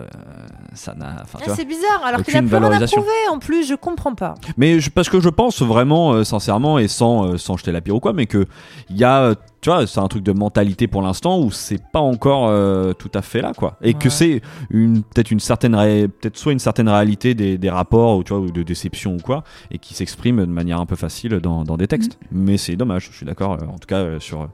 ça 0.73 0.93
n'a, 0.95 1.23
Ah, 1.33 1.55
c'est 1.55 1.65
bizarre, 1.65 2.03
alors 2.05 2.21
qu'il 2.23 2.35
a 2.37 2.41
plus 2.41 2.49
rien 2.69 2.77
à 2.77 2.79
prouver 2.99 3.27
en 3.31 3.39
plus, 3.39 3.67
je 3.67 3.75
comprends 3.75 4.15
pas. 4.15 4.35
Mais 4.55 4.79
je- 4.79 4.89
parce 4.89 5.09
que 5.09 5.19
je 5.19 5.29
pense 5.29 5.61
vraiment, 5.61 6.23
sincèrement, 6.23 6.79
et 6.79 6.87
sans, 6.87 7.37
sans 7.37 7.57
jeter 7.57 7.71
la 7.71 7.81
pierre 7.81 7.95
ou 7.95 7.99
quoi, 7.99 8.13
mais 8.13 8.27
que 8.27 8.45
il 8.89 8.97
y 8.97 9.03
a, 9.03 9.21
euh, 9.23 9.35
tu 9.61 9.69
vois, 9.69 9.85
c'est 9.87 9.99
un 9.99 10.07
truc 10.07 10.23
de 10.23 10.31
mentalité 10.31 10.87
pour 10.87 11.01
l'instant 11.01 11.39
où 11.39 11.51
c'est 11.51 11.81
pas 11.91 11.99
encore 11.99 12.47
euh, 12.47 12.93
tout 12.93 13.11
à 13.13 13.21
fait 13.21 13.41
là, 13.41 13.53
quoi. 13.53 13.77
Et 13.81 13.93
que 13.93 14.09
c'est 14.09 14.41
une 14.69 15.03
peut-être 15.03 15.31
une 15.31 15.39
certaine, 15.39 15.73
peut-être 15.73 16.37
soit 16.37 16.53
une 16.53 16.59
certaine 16.59 16.87
réalité 16.89 17.33
des, 17.33 17.57
des 17.57 17.69
rapports 17.69 18.17
ou 18.17 18.23
tu 18.23 18.33
vois 18.33 18.41
ou 18.41 18.51
de 18.51 18.63
déception 18.63 19.15
ou 19.15 19.19
quoi, 19.19 19.43
et 19.71 19.77
qui 19.77 19.93
s'exprime 19.93 20.37
de 20.37 20.45
manière 20.45 20.79
un 20.79 20.85
peu 20.85 20.95
facile 20.95 21.39
dans, 21.39 21.63
dans 21.63 21.77
des 21.77 21.87
textes. 21.87 22.17
Mais 22.31 22.57
c'est 22.57 22.75
dommage, 22.75 23.09
je 23.11 23.17
suis 23.17 23.25
d'accord. 23.25 23.53
euh, 23.53 23.65
en 23.65 23.77
tout 23.77 23.87
cas, 23.87 23.97
euh, 23.97 24.19
sur 24.19 24.47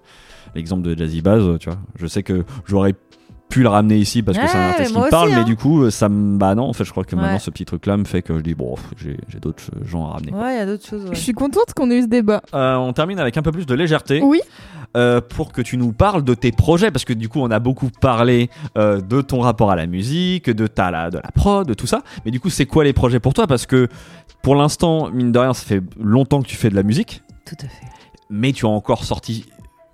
l'exemple 0.56 0.84
de 0.84 0.98
Jazzy 0.98 1.22
euh, 1.26 1.57
tu 1.57 1.69
vois, 1.69 1.80
je 1.95 2.07
sais 2.07 2.23
que 2.23 2.45
j'aurais 2.65 2.94
pu 3.56 3.64
le 3.64 3.69
ramener 3.69 3.98
ici 3.98 4.22
parce 4.22 4.38
que 4.38 4.45
c'est 4.48 4.57
un 4.57 4.60
Ouais, 4.60 4.69
artiste 4.72 4.91
qui 4.94 4.99
me 4.99 5.10
parle, 5.10 5.27
aussi, 5.27 5.36
mais 5.36 5.41
hein. 5.41 5.45
du 5.45 5.56
coup, 5.56 5.84
euh, 5.84 5.90
ça 5.90 6.10
me. 6.10 6.38
Bah 6.38 6.56
non, 6.56 6.64
en 6.64 6.73
fait, 6.73 6.84
je 6.84 6.91
crois 6.91 7.03
que 7.06 7.15
maintenant 7.15 7.34
Ouais. 7.34 7.40
ce 7.40 7.49
petit 7.52 7.64
truc-là 7.65 7.95
me 7.98 8.03
fait 8.06 8.22
que 8.22 8.36
je 8.38 8.41
dis, 8.41 8.53
bon, 8.53 8.76
j'ai 8.98 9.40
d'autres 9.40 9.64
gens 9.86 10.07
à 10.07 10.14
ramener. 10.14 10.32
quoi. 10.32 10.41
Ouais, 10.41 10.56
il 10.56 10.57
y 10.57 10.61
a 10.61 10.65
d'autres 10.65 10.86
choses. 10.86 11.03
ouais. 11.06 11.15
Je 11.15 11.19
suis 11.19 11.34
contente 11.34 11.73
qu'on 11.76 11.90
ait 11.91 11.98
eu 11.98 12.02
ce 12.03 12.07
débat. 12.07 12.41
Euh, 12.53 12.76
on 12.76 12.91
termine 12.94 13.19
avec 13.19 13.38
un 13.38 13.41
peu 13.41 13.52
plus 13.52 13.65
de 13.65 13.73
légèreté 13.73 14.22
Oui. 14.23 14.41
euh, 14.98 15.22
pour 15.22 15.52
que 15.53 15.61
tu 15.61 15.77
nous 15.77 15.91
parles 15.94 16.23
de 16.23 16.34
tes 16.34 16.52
projets 16.52 16.91
parce 16.91 17.06
que 17.06 17.14
du 17.14 17.30
coup 17.30 17.40
on 17.40 17.49
a 17.52 17.60
beaucoup 17.60 17.90
parlé 18.02 18.49
euh, 18.77 18.99
de 19.02 19.22
ton 19.22 19.40
rapport 19.40 19.72
à 19.72 19.76
la 19.76 19.88
musique, 19.88 20.49
de 20.49 20.68
ta 20.68 20.91
la, 20.91 21.10
de 21.10 21.18
la 21.18 21.32
prod, 21.34 21.68
de 21.68 21.73
tout 21.73 21.88
ça. 21.88 22.02
Mais 22.26 22.32
du 22.32 22.40
coup 22.40 22.49
c'est 22.49 22.65
quoi 22.65 22.84
les 22.84 22.94
projets 22.94 23.19
pour 23.19 23.34
toi? 23.34 23.48
Parce 23.48 23.65
que 23.65 23.88
pour 24.41 24.56
l'instant 24.56 25.10
mine 25.11 25.32
de 25.32 25.40
rien 25.40 25.53
ça 25.53 25.65
fait 25.65 25.82
longtemps 25.99 26.41
que 26.41 26.48
tu 26.48 26.56
fais 26.57 26.69
de 26.69 26.76
la 26.76 26.84
musique, 26.84 27.23
Tout 27.45 27.56
à 27.60 27.68
fait. 27.68 27.86
mais 28.30 28.52
tu 28.53 28.65
as 28.65 28.69
encore 28.69 29.03
sorti 29.06 29.45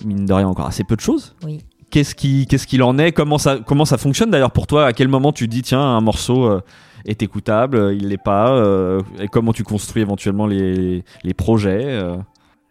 mine 0.05 0.25
de 0.25 0.33
rien 0.33 0.47
encore 0.47 0.65
assez 0.67 0.83
peu 0.83 0.95
de 0.95 1.01
choses. 1.01 1.35
Oui. 1.43 1.61
Qu'est-ce 1.91 2.15
qui 2.15 2.47
qu'est-ce 2.47 2.65
qu'il 2.65 2.83
en 2.83 2.97
est 2.97 3.11
Comment 3.11 3.37
ça 3.37 3.59
comment 3.65 3.85
ça 3.85 3.97
fonctionne 3.97 4.31
d'ailleurs 4.31 4.51
pour 4.51 4.65
toi 4.65 4.85
À 4.85 4.93
quel 4.93 5.09
moment 5.09 5.33
tu 5.33 5.47
dis 5.47 5.61
tiens 5.61 5.81
un 5.81 6.01
morceau 6.01 6.45
euh, 6.45 6.61
est 7.05 7.21
écoutable, 7.21 7.77
euh, 7.77 7.93
il 7.93 8.07
l'est 8.07 8.17
pas 8.17 8.51
euh, 8.51 9.01
Et 9.19 9.27
comment 9.27 9.51
tu 9.51 9.63
construis 9.63 10.01
éventuellement 10.01 10.47
les, 10.47 11.03
les 11.23 11.33
projets 11.33 11.83
euh 11.85 12.15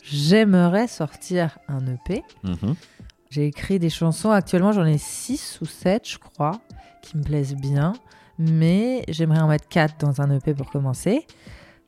J'aimerais 0.03 0.89
sortir 0.89 1.59
un 1.69 1.87
EP. 1.87 2.23
Mhm. 2.43 2.75
J'ai 3.29 3.47
écrit 3.47 3.79
des 3.79 3.91
chansons, 3.91 4.31
actuellement 4.31 4.73
j'en 4.73 4.87
ai 4.87 4.99
6 4.99 5.59
ou 5.61 5.67
7 5.67 6.09
je 6.09 6.19
crois, 6.19 6.59
qui 7.03 7.19
me 7.19 7.23
plaisent 7.23 7.55
bien, 7.55 7.93
mais 8.39 9.05
j'aimerais 9.09 9.41
en 9.41 9.49
mettre 9.49 9.69
4 9.69 9.99
dans 10.01 10.23
un 10.23 10.35
EP 10.35 10.55
pour 10.55 10.71
commencer. 10.71 11.27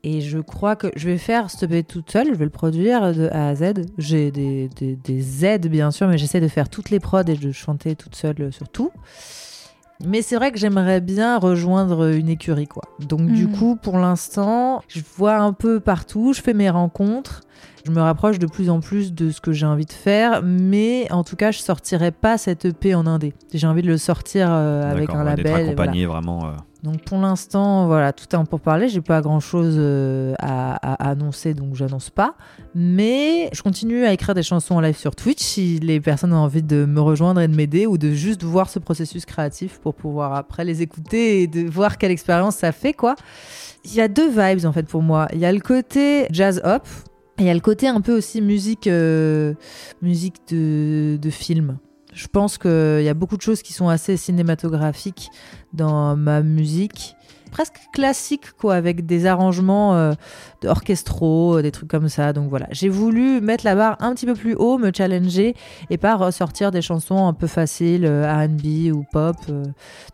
Et 0.05 0.19
je 0.21 0.39
crois 0.39 0.75
que 0.75 0.87
je 0.97 1.07
vais 1.09 1.17
faire 1.17 1.49
cet 1.49 1.63
EP 1.63 1.83
toute 1.83 2.11
seule, 2.11 2.27
je 2.27 2.33
vais 2.33 2.43
le 2.43 2.49
produire 2.51 3.13
de 3.13 3.29
A 3.31 3.47
à 3.49 3.55
Z. 3.55 3.73
J'ai 3.97 4.31
des, 4.31 4.67
des, 4.75 4.97
des 4.97 5.45
aides 5.45 5.67
bien 5.67 5.91
sûr, 5.91 6.07
mais 6.09 6.17
j'essaie 6.17 6.41
de 6.41 6.47
faire 6.49 6.67
toutes 6.67 6.89
les 6.89 6.99
prods 6.99 7.21
et 7.27 7.35
de 7.35 7.51
chanter 7.53 7.95
toute 7.95 8.15
seule 8.15 8.51
sur 8.51 8.67
tout. 8.67 8.91
Mais 10.05 10.21
c'est 10.21 10.35
vrai 10.35 10.51
que 10.51 10.57
j'aimerais 10.59 10.99
bien 10.99 11.37
rejoindre 11.39 12.11
une 12.13 12.27
écurie, 12.27 12.67
quoi. 12.67 12.83
Donc 12.99 13.27
du 13.31 13.45
Mhm. 13.47 13.55
coup, 13.55 13.75
pour 13.77 13.97
l'instant, 13.97 14.81
je 14.89 14.99
vois 15.15 15.35
un 15.37 15.53
peu 15.53 15.79
partout, 15.79 16.33
je 16.33 16.41
fais 16.41 16.53
mes 16.53 16.69
rencontres. 16.69 17.41
Je 17.85 17.91
me 17.91 18.01
rapproche 18.01 18.39
de 18.39 18.47
plus 18.47 18.69
en 18.69 18.79
plus 18.81 19.13
de 19.13 19.29
ce 19.29 19.39
que 19.39 19.51
j'ai 19.53 19.65
envie 19.65 19.85
de 19.85 19.91
faire, 19.93 20.41
mais 20.43 21.09
en 21.11 21.23
tout 21.23 21.35
cas, 21.37 21.51
je 21.51 21.59
sortirai 21.59 22.11
pas 22.11 22.37
cette 22.37 22.65
EP 22.65 22.95
en 22.95 23.05
indé. 23.07 23.33
J'ai 23.53 23.67
envie 23.67 23.81
de 23.81 23.87
le 23.87 23.97
sortir 23.97 24.47
euh, 24.49 24.89
avec 24.89 25.09
un 25.09 25.25
ouais, 25.25 25.35
d'être 25.35 25.45
label. 25.45 25.47
et 25.47 25.75
voilà. 25.75 25.91
accompagné 25.91 26.05
vraiment. 26.05 26.45
euh, 26.45 26.51
Donc 26.83 27.01
pour 27.05 27.17
l'instant, 27.17 27.87
voilà, 27.87 28.11
tout 28.11 28.25
est 28.29 28.35
en 28.35 28.45
pour 28.45 28.59
parler. 28.59 28.89
J'ai 28.89 28.99
pas 28.99 29.21
grand 29.21 29.39
chose 29.39 29.79
à, 30.39 30.73
à 30.75 31.09
annoncer, 31.09 31.53
donc 31.53 31.75
j'annonce 31.75 32.09
pas. 32.09 32.35
Mais 32.75 33.49
je 33.53 33.61
continue 33.61 34.05
à 34.05 34.11
écrire 34.11 34.35
des 34.35 34.43
chansons 34.43 34.75
en 34.75 34.81
live 34.81 34.97
sur 34.97 35.15
Twitch 35.15 35.41
si 35.41 35.79
les 35.79 36.01
personnes 36.01 36.33
ont 36.33 36.43
envie 36.43 36.61
de 36.61 36.83
me 36.83 36.99
rejoindre 36.99 37.39
et 37.39 37.47
de 37.47 37.55
m'aider 37.55 37.87
ou 37.87 37.97
de 37.97 38.11
juste 38.11 38.43
voir 38.43 38.69
ce 38.69 38.79
processus 38.79 39.25
créatif 39.25 39.79
pour 39.79 39.95
pouvoir 39.95 40.33
après 40.35 40.65
les 40.65 40.81
écouter 40.81 41.43
et 41.43 41.47
de 41.47 41.69
voir 41.69 41.97
quelle 41.97 42.11
expérience 42.11 42.57
ça 42.57 42.73
fait, 42.73 42.93
quoi. 42.93 43.15
Il 43.85 43.93
y 43.93 44.01
a 44.01 44.09
deux 44.09 44.29
vibes 44.29 44.65
en 44.65 44.73
fait 44.73 44.83
pour 44.83 45.01
moi. 45.01 45.27
Il 45.33 45.39
y 45.39 45.45
a 45.45 45.53
le 45.53 45.61
côté 45.61 46.27
jazz 46.31 46.61
hop 46.65 46.85
et 47.37 47.43
il 47.43 47.45
y 47.45 47.49
a 47.49 47.53
le 47.53 47.61
côté 47.61 47.87
un 47.87 48.01
peu 48.01 48.17
aussi 48.17 48.41
musique, 48.41 48.87
euh, 48.87 49.53
musique 50.01 50.35
de, 50.49 51.17
de 51.21 51.29
film. 51.29 51.77
Je 52.13 52.27
pense 52.27 52.57
qu'il 52.57 53.03
y 53.03 53.09
a 53.09 53.13
beaucoup 53.13 53.37
de 53.37 53.41
choses 53.41 53.61
qui 53.61 53.73
sont 53.73 53.89
assez 53.89 54.17
cinématographiques 54.17 55.29
dans 55.73 56.15
ma 56.15 56.41
musique. 56.41 57.15
Presque 57.51 57.77
classique, 57.93 58.51
quoi, 58.59 58.73
avec 58.73 59.05
des 59.05 59.27
arrangements 59.27 59.93
euh, 59.93 60.13
orchestraux, 60.65 61.61
des 61.61 61.69
trucs 61.71 61.87
comme 61.87 62.09
ça. 62.09 62.33
Donc 62.33 62.49
voilà, 62.49 62.65
j'ai 62.71 62.89
voulu 62.89 63.41
mettre 63.41 63.63
la 63.63 63.75
barre 63.75 63.97
un 63.99 64.15
petit 64.15 64.25
peu 64.25 64.33
plus 64.33 64.55
haut, 64.55 64.79
me 64.79 64.91
challenger 64.91 65.55
et 65.91 65.97
pas 65.97 66.15
ressortir 66.15 66.71
des 66.71 66.81
chansons 66.81 67.27
un 67.27 67.33
peu 67.33 67.45
faciles, 67.45 68.05
euh, 68.05 68.45
RB 68.45 68.91
ou 68.91 69.05
pop. 69.11 69.35
euh. 69.49 69.63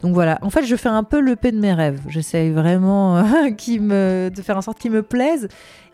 Donc 0.01 0.13
voilà, 0.13 0.37
en 0.41 0.49
fait, 0.49 0.65
je 0.65 0.75
fais 0.75 0.89
un 0.89 1.03
peu 1.03 1.21
le 1.21 1.37
P 1.37 1.53
de 1.53 1.59
mes 1.59 1.73
rêves. 1.73 2.01
J'essaye 2.09 2.51
vraiment 2.51 3.17
euh, 3.69 4.29
de 4.29 4.41
faire 4.41 4.57
en 4.57 4.61
sorte 4.61 4.79
qu'ils 4.79 4.91
me 4.91 5.01
plaisent. 5.03 5.47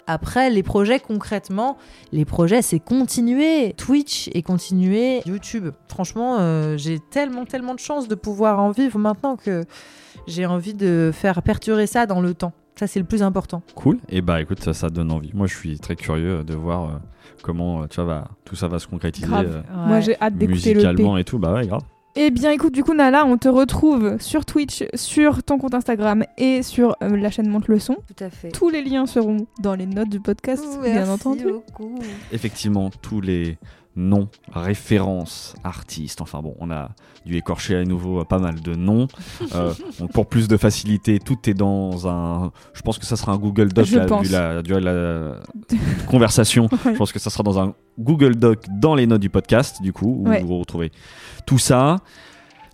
Après, 0.07 0.49
les 0.49 0.61
projets 0.63 0.99
concrètement, 0.99 1.77
les 2.11 2.25
projets, 2.25 2.61
c'est 2.61 2.79
continuer 2.79 3.73
Twitch 3.77 4.29
et 4.33 4.41
continuer 4.43 5.21
YouTube. 5.25 5.69
Franchement, 5.87 6.37
euh, 6.39 6.77
j'ai 6.77 6.99
tellement, 6.99 7.45
tellement 7.45 7.73
de 7.73 7.79
chance 7.79 8.07
de 8.07 8.15
pouvoir 8.15 8.59
en 8.59 8.71
vivre 8.71 8.99
maintenant 8.99 9.35
que 9.35 9.63
j'ai 10.27 10.45
envie 10.45 10.73
de 10.73 11.11
faire 11.13 11.41
perdurer 11.41 11.87
ça 11.87 12.05
dans 12.05 12.21
le 12.21 12.33
temps. 12.33 12.53
Ça, 12.77 12.87
c'est 12.87 12.99
le 12.99 13.05
plus 13.05 13.23
important. 13.23 13.61
Cool. 13.75 13.99
Et 14.09 14.21
bah 14.21 14.41
écoute, 14.41 14.61
ça, 14.61 14.73
ça 14.73 14.89
donne 14.89 15.11
envie. 15.11 15.31
Moi, 15.33 15.47
je 15.47 15.55
suis 15.55 15.79
très 15.79 15.95
curieux 15.95 16.43
de 16.43 16.53
voir 16.53 16.83
euh, 16.83 16.93
comment 17.41 17.83
euh, 17.83 17.87
tu 17.87 17.95
vois, 17.95 18.05
va- 18.05 18.27
tout 18.43 18.55
ça 18.57 18.67
va 18.67 18.79
se 18.79 18.87
concrétiser 18.87 19.27
Grave. 19.27 19.63
euh, 19.71 19.87
Moi, 19.87 20.01
j'ai 20.01 20.19
hâte 20.21 20.35
d'écouter 20.37 20.73
le 20.73 20.81
P. 20.81 20.85
musicalement 20.87 21.17
et 21.17 21.23
tout. 21.23 21.39
Bah 21.39 21.53
ouais, 21.53 21.65
grave. 21.65 21.81
Eh 22.17 22.31
bien, 22.31 22.51
écoute, 22.51 22.73
du 22.73 22.81
coup, 22.83 22.93
Nala, 22.93 23.25
on 23.25 23.37
te 23.37 23.49
retrouve 23.49 24.17
sur 24.21 24.45
Twitch, 24.45 24.85
sur 24.93 25.43
ton 25.43 25.57
compte 25.57 25.73
Instagram 25.73 26.23
et 26.37 26.63
sur 26.63 26.95
euh, 27.03 27.17
la 27.17 27.29
chaîne 27.29 27.49
Monte 27.49 27.67
le 27.67 27.77
Son. 27.77 27.95
Tout 27.95 28.23
à 28.23 28.29
fait. 28.29 28.51
Tous 28.51 28.69
les 28.69 28.81
liens 28.81 29.05
seront 29.05 29.47
dans 29.59 29.75
les 29.75 29.85
notes 29.85 30.07
du 30.09 30.21
podcast, 30.21 30.63
bien 30.81 31.09
entendu. 31.09 31.43
beaucoup. 31.43 31.99
Effectivement, 32.31 32.89
tous 33.01 33.19
les 33.19 33.57
noms, 33.95 34.27
références, 34.51 35.55
artistes. 35.63 36.21
Enfin 36.21 36.41
bon, 36.41 36.55
on 36.59 36.69
a 36.71 36.89
dû 37.25 37.35
écorcher 37.37 37.75
à 37.75 37.83
nouveau 37.83 38.21
euh, 38.21 38.23
pas 38.25 38.39
mal 38.39 38.61
de 38.61 38.75
noms. 38.75 39.07
Euh, 39.53 39.73
donc 39.99 40.11
pour 40.11 40.27
plus 40.27 40.47
de 40.47 40.57
facilité, 40.57 41.19
tout 41.19 41.49
est 41.49 41.53
dans 41.53 42.07
un. 42.07 42.51
Je 42.73 42.81
pense 42.81 42.97
que 42.99 43.05
ça 43.05 43.15
sera 43.15 43.31
un 43.31 43.37
Google 43.37 43.71
Doc 43.73 43.89
là, 43.91 44.05
vu 44.21 44.31
la, 44.31 44.61
vu 44.61 44.79
la 44.79 45.35
conversation. 46.07 46.67
Je 46.85 46.91
pense 46.97 47.11
que 47.11 47.19
ça 47.19 47.29
sera 47.29 47.43
dans 47.43 47.59
un 47.59 47.73
Google 47.99 48.35
Doc 48.35 48.65
dans 48.69 48.95
les 48.95 49.07
notes 49.07 49.21
du 49.21 49.29
podcast, 49.29 49.81
du 49.81 49.93
coup, 49.93 50.23
où 50.25 50.29
Ouais. 50.29 50.41
vous 50.43 50.59
retrouvez 50.59 50.91
tout 51.45 51.57
ça. 51.57 51.97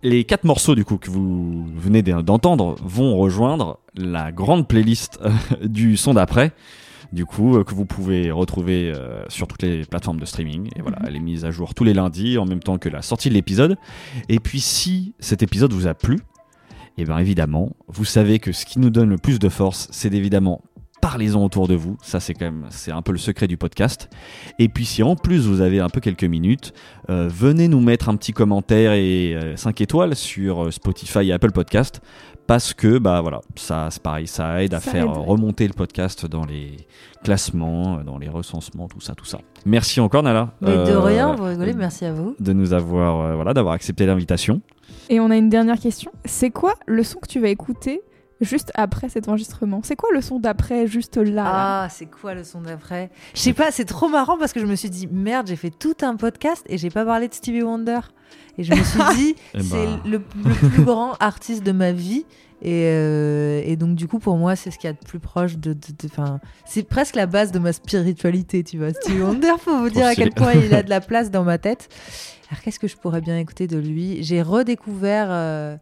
Les 0.03 0.23
quatre 0.23 0.45
morceaux 0.45 0.73
du 0.73 0.83
coup 0.83 0.97
que 0.97 1.11
vous 1.11 1.63
venez 1.75 2.01
d'entendre 2.01 2.75
vont 2.83 3.17
rejoindre 3.17 3.77
la 3.95 4.31
grande 4.31 4.67
playlist 4.67 5.19
euh, 5.23 5.29
du 5.67 5.95
son 5.95 6.15
d'après, 6.15 6.53
du 7.11 7.25
coup 7.25 7.57
euh, 7.57 7.63
que 7.63 7.73
vous 7.75 7.85
pouvez 7.85 8.31
retrouver 8.31 8.91
euh, 8.95 9.23
sur 9.27 9.47
toutes 9.47 9.61
les 9.63 9.83
plateformes 9.83 10.19
de 10.19 10.25
streaming. 10.25 10.69
Et 10.75 10.81
voilà, 10.81 10.97
Mhm. 11.01 11.05
elle 11.07 11.15
est 11.17 11.19
mise 11.21 11.45
à 11.45 11.51
jour 11.51 11.73
tous 11.73 11.83
les 11.83 11.93
lundis 11.93 12.37
en 12.37 12.45
même 12.45 12.61
temps 12.61 12.77
que 12.77 12.89
la 12.89 13.01
sortie 13.01 13.29
de 13.29 13.33
l'épisode. 13.33 13.77
Et 14.29 14.39
puis 14.39 14.59
si 14.59 15.13
cet 15.19 15.43
épisode 15.43 15.73
vous 15.73 15.87
a 15.87 15.93
plu, 15.93 16.19
et 16.97 17.05
bien 17.05 17.17
évidemment, 17.17 17.71
vous 17.87 18.05
savez 18.05 18.39
que 18.39 18.51
ce 18.51 18.65
qui 18.65 18.79
nous 18.79 18.89
donne 18.89 19.09
le 19.09 19.17
plus 19.17 19.39
de 19.39 19.49
force, 19.49 19.87
c'est 19.91 20.13
évidemment 20.13 20.61
parlez-en 21.01 21.43
autour 21.43 21.67
de 21.67 21.73
vous. 21.73 21.97
Ça, 22.03 22.19
c'est 22.19 22.35
quand 22.35 22.45
même, 22.45 22.65
c'est 22.69 22.91
un 22.91 23.01
peu 23.01 23.11
le 23.11 23.17
secret 23.17 23.47
du 23.47 23.57
podcast. 23.57 24.07
Et 24.59 24.69
puis, 24.69 24.85
si 24.85 25.01
en 25.01 25.15
plus 25.15 25.47
vous 25.47 25.61
avez 25.61 25.79
un 25.79 25.89
peu 25.89 25.99
quelques 25.99 26.25
minutes, 26.25 26.73
euh, 27.09 27.27
venez 27.27 27.67
nous 27.67 27.79
mettre 27.81 28.07
un 28.07 28.15
petit 28.15 28.33
commentaire 28.33 28.93
et 28.93 29.35
5 29.55 29.81
étoiles 29.81 30.15
sur 30.15 30.65
euh, 30.65 30.69
Spotify 30.69 31.29
et 31.29 31.31
Apple 31.33 31.53
Podcast. 31.53 32.01
Parce 32.47 32.73
que, 32.73 32.97
bah 32.97 33.21
voilà, 33.21 33.39
ça, 33.55 33.87
c'est 33.91 34.01
pareil, 34.01 34.27
ça 34.27 34.61
aide 34.61 34.73
à 34.73 34.79
Ça 34.81 34.91
faire 34.91 35.05
aide. 35.05 35.11
remonter 35.15 35.67
le 35.67 35.73
podcast 35.73 36.25
dans 36.25 36.45
les 36.45 36.75
classements, 37.23 37.99
euh, 37.99 38.03
dans 38.03 38.17
les 38.17 38.27
recensements, 38.27 38.87
tout 38.87 38.99
ça, 38.99 39.15
tout 39.15 39.25
ça. 39.25 39.39
Merci 39.65 39.99
encore, 40.01 40.23
Nala. 40.23 40.49
Mais 40.59 40.71
de 40.71 40.91
euh, 40.91 40.99
rien, 40.99 41.33
vous 41.33 41.45
rigolez, 41.45 41.73
merci 41.73 42.03
à 42.05 42.11
vous. 42.13 42.35
De 42.39 42.51
nous 42.51 42.73
avoir, 42.73 43.21
euh, 43.21 43.35
voilà, 43.35 43.53
d'avoir 43.53 43.73
accepté 43.73 44.05
l'invitation. 44.05 44.61
Et 45.09 45.19
on 45.19 45.29
a 45.29 45.37
une 45.37 45.49
dernière 45.49 45.79
question. 45.79 46.11
C'est 46.25 46.49
quoi 46.49 46.73
le 46.87 47.03
son 47.03 47.19
que 47.19 47.27
tu 47.27 47.39
vas 47.39 47.47
écouter 47.49 48.01
juste 48.41 48.71
après 48.75 49.07
cet 49.07 49.29
enregistrement? 49.29 49.81
C'est 49.83 49.95
quoi 49.95 50.09
le 50.13 50.21
son 50.21 50.39
d'après, 50.39 50.87
juste 50.87 51.17
là, 51.17 51.23
là? 51.31 51.43
Ah, 51.83 51.87
c'est 51.89 52.07
quoi 52.07 52.33
le 52.33 52.43
son 52.43 52.61
d'après? 52.61 53.11
Je 53.33 53.39
sais 53.39 53.53
pas, 53.53 53.71
c'est 53.71 53.85
trop 53.85 54.09
marrant 54.09 54.37
parce 54.37 54.51
que 54.51 54.59
je 54.59 54.65
me 54.65 54.75
suis 54.75 54.89
dit, 54.89 55.07
merde, 55.11 55.47
j'ai 55.47 55.55
fait 55.55 55.69
tout 55.69 55.95
un 56.01 56.15
podcast 56.15 56.65
et 56.67 56.77
j'ai 56.77 56.89
pas 56.89 57.05
parlé 57.05 57.27
de 57.29 57.33
Stevie 57.33 57.61
Wonder. 57.61 57.99
Et 58.61 58.63
je 58.63 58.73
me 58.73 58.83
suis 58.83 58.99
dit, 59.15 59.35
Eh 59.55 59.61
c'est 59.63 59.73
ben. 59.75 59.99
le, 60.05 60.21
le 60.43 60.69
plus 60.69 60.83
grand 60.83 61.13
artiste 61.19 61.63
de 61.63 61.71
ma 61.71 61.91
vie. 61.91 62.25
Et, 62.63 62.85
euh, 62.85 63.59
et 63.65 63.75
donc, 63.75 63.95
du 63.95 64.07
coup, 64.07 64.19
pour 64.19 64.37
moi, 64.37 64.55
c'est 64.55 64.69
ce 64.69 64.77
qu'il 64.77 64.87
y 64.87 64.91
a 64.91 64.93
de 64.93 65.03
plus 65.03 65.17
proche 65.19 65.57
de. 65.57 65.73
de- 65.73 65.79
c'est 66.65 66.83
presque 66.83 67.15
la 67.15 67.25
base 67.25 67.51
de 67.51 67.57
ma 67.57 67.73
spiritualité, 67.73 68.63
tu 68.63 68.77
vois. 68.77 68.91
Stevie 68.93 69.21
Wonder, 69.21 69.53
faut 69.59 69.79
vous 69.79 69.89
dire 69.89 70.05
à 70.05 70.13
quel 70.13 70.31
point 70.31 70.53
il 70.53 70.71
a 70.75 70.83
de 70.83 70.89
la 70.91 71.01
place 71.01 71.31
dans 71.31 71.43
ma 71.43 71.57
tête. 71.57 71.89
Alors, 72.51 72.61
qu'est-ce 72.61 72.77
que 72.79 72.87
je 72.87 72.97
pourrais 72.97 73.21
bien 73.21 73.37
écouter 73.39 73.65
de 73.65 73.77
lui? 73.77 74.21
J'ai 74.23 74.43
redécouvert 74.43 75.27
euh, 75.31 75.75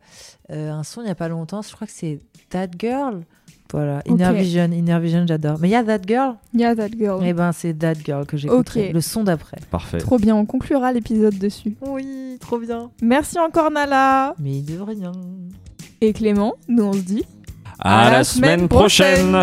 euh, 0.51 0.71
un 0.71 0.83
son 0.83 1.01
il 1.01 1.07
y 1.07 1.11
a 1.11 1.15
pas 1.15 1.27
longtemps, 1.27 1.61
je 1.61 1.73
crois 1.75 1.85
que 1.87 1.93
c'est 1.93 2.21
That 2.49 2.67
Girl. 2.79 3.23
Voilà, 3.71 4.01
Inner. 4.07 4.33
Vision, 4.33 4.71
Inner 4.71 4.99
Vision, 4.99 5.25
j'adore. 5.27 5.57
Mais 5.59 5.67
il 5.67 5.71
y 5.71 5.75
a 5.75 5.83
That 5.83 6.01
Girl 6.07 6.35
Yeah, 6.55 6.75
that 6.75 6.89
girl. 6.97 7.21
Eh 7.23 7.33
ben, 7.33 7.51
c'est 7.51 7.73
That 7.77 7.95
Girl 8.03 8.25
que 8.25 8.35
j'écouterai. 8.35 8.87
Ok. 8.87 8.93
Le 8.93 9.01
son 9.01 9.23
d'après. 9.23 9.57
Parfait. 9.69 9.99
Trop 9.99 10.17
bien, 10.17 10.35
on 10.35 10.45
conclura 10.45 10.91
l'épisode 10.91 11.37
dessus. 11.37 11.75
Oui, 11.85 12.37
trop 12.39 12.57
bien. 12.57 12.89
Merci 13.01 13.37
encore 13.37 13.69
Nala 13.69 14.33
Mais 14.39 14.61
de 14.61 14.79
rien. 14.79 15.11
et 16.01 16.13
Clément. 16.13 16.55
Nous 16.67 16.83
on 16.83 16.93
se 16.93 16.99
dit 16.99 17.23
À, 17.79 18.09
la, 18.09 18.23
semaine 18.23 18.67
prochaine. 18.67 19.37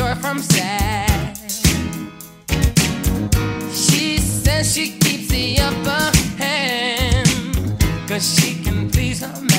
you're 0.00 0.14
from 0.14 0.38
sad. 0.38 1.36
She 3.70 4.16
says 4.16 4.74
she 4.74 4.92
keeps 4.98 5.28
the 5.28 5.58
upper 5.60 6.18
hand, 6.42 7.84
cause 8.08 8.34
she 8.34 8.62
can 8.64 8.90
please 8.90 9.20
her 9.20 9.40
man. 9.42 9.49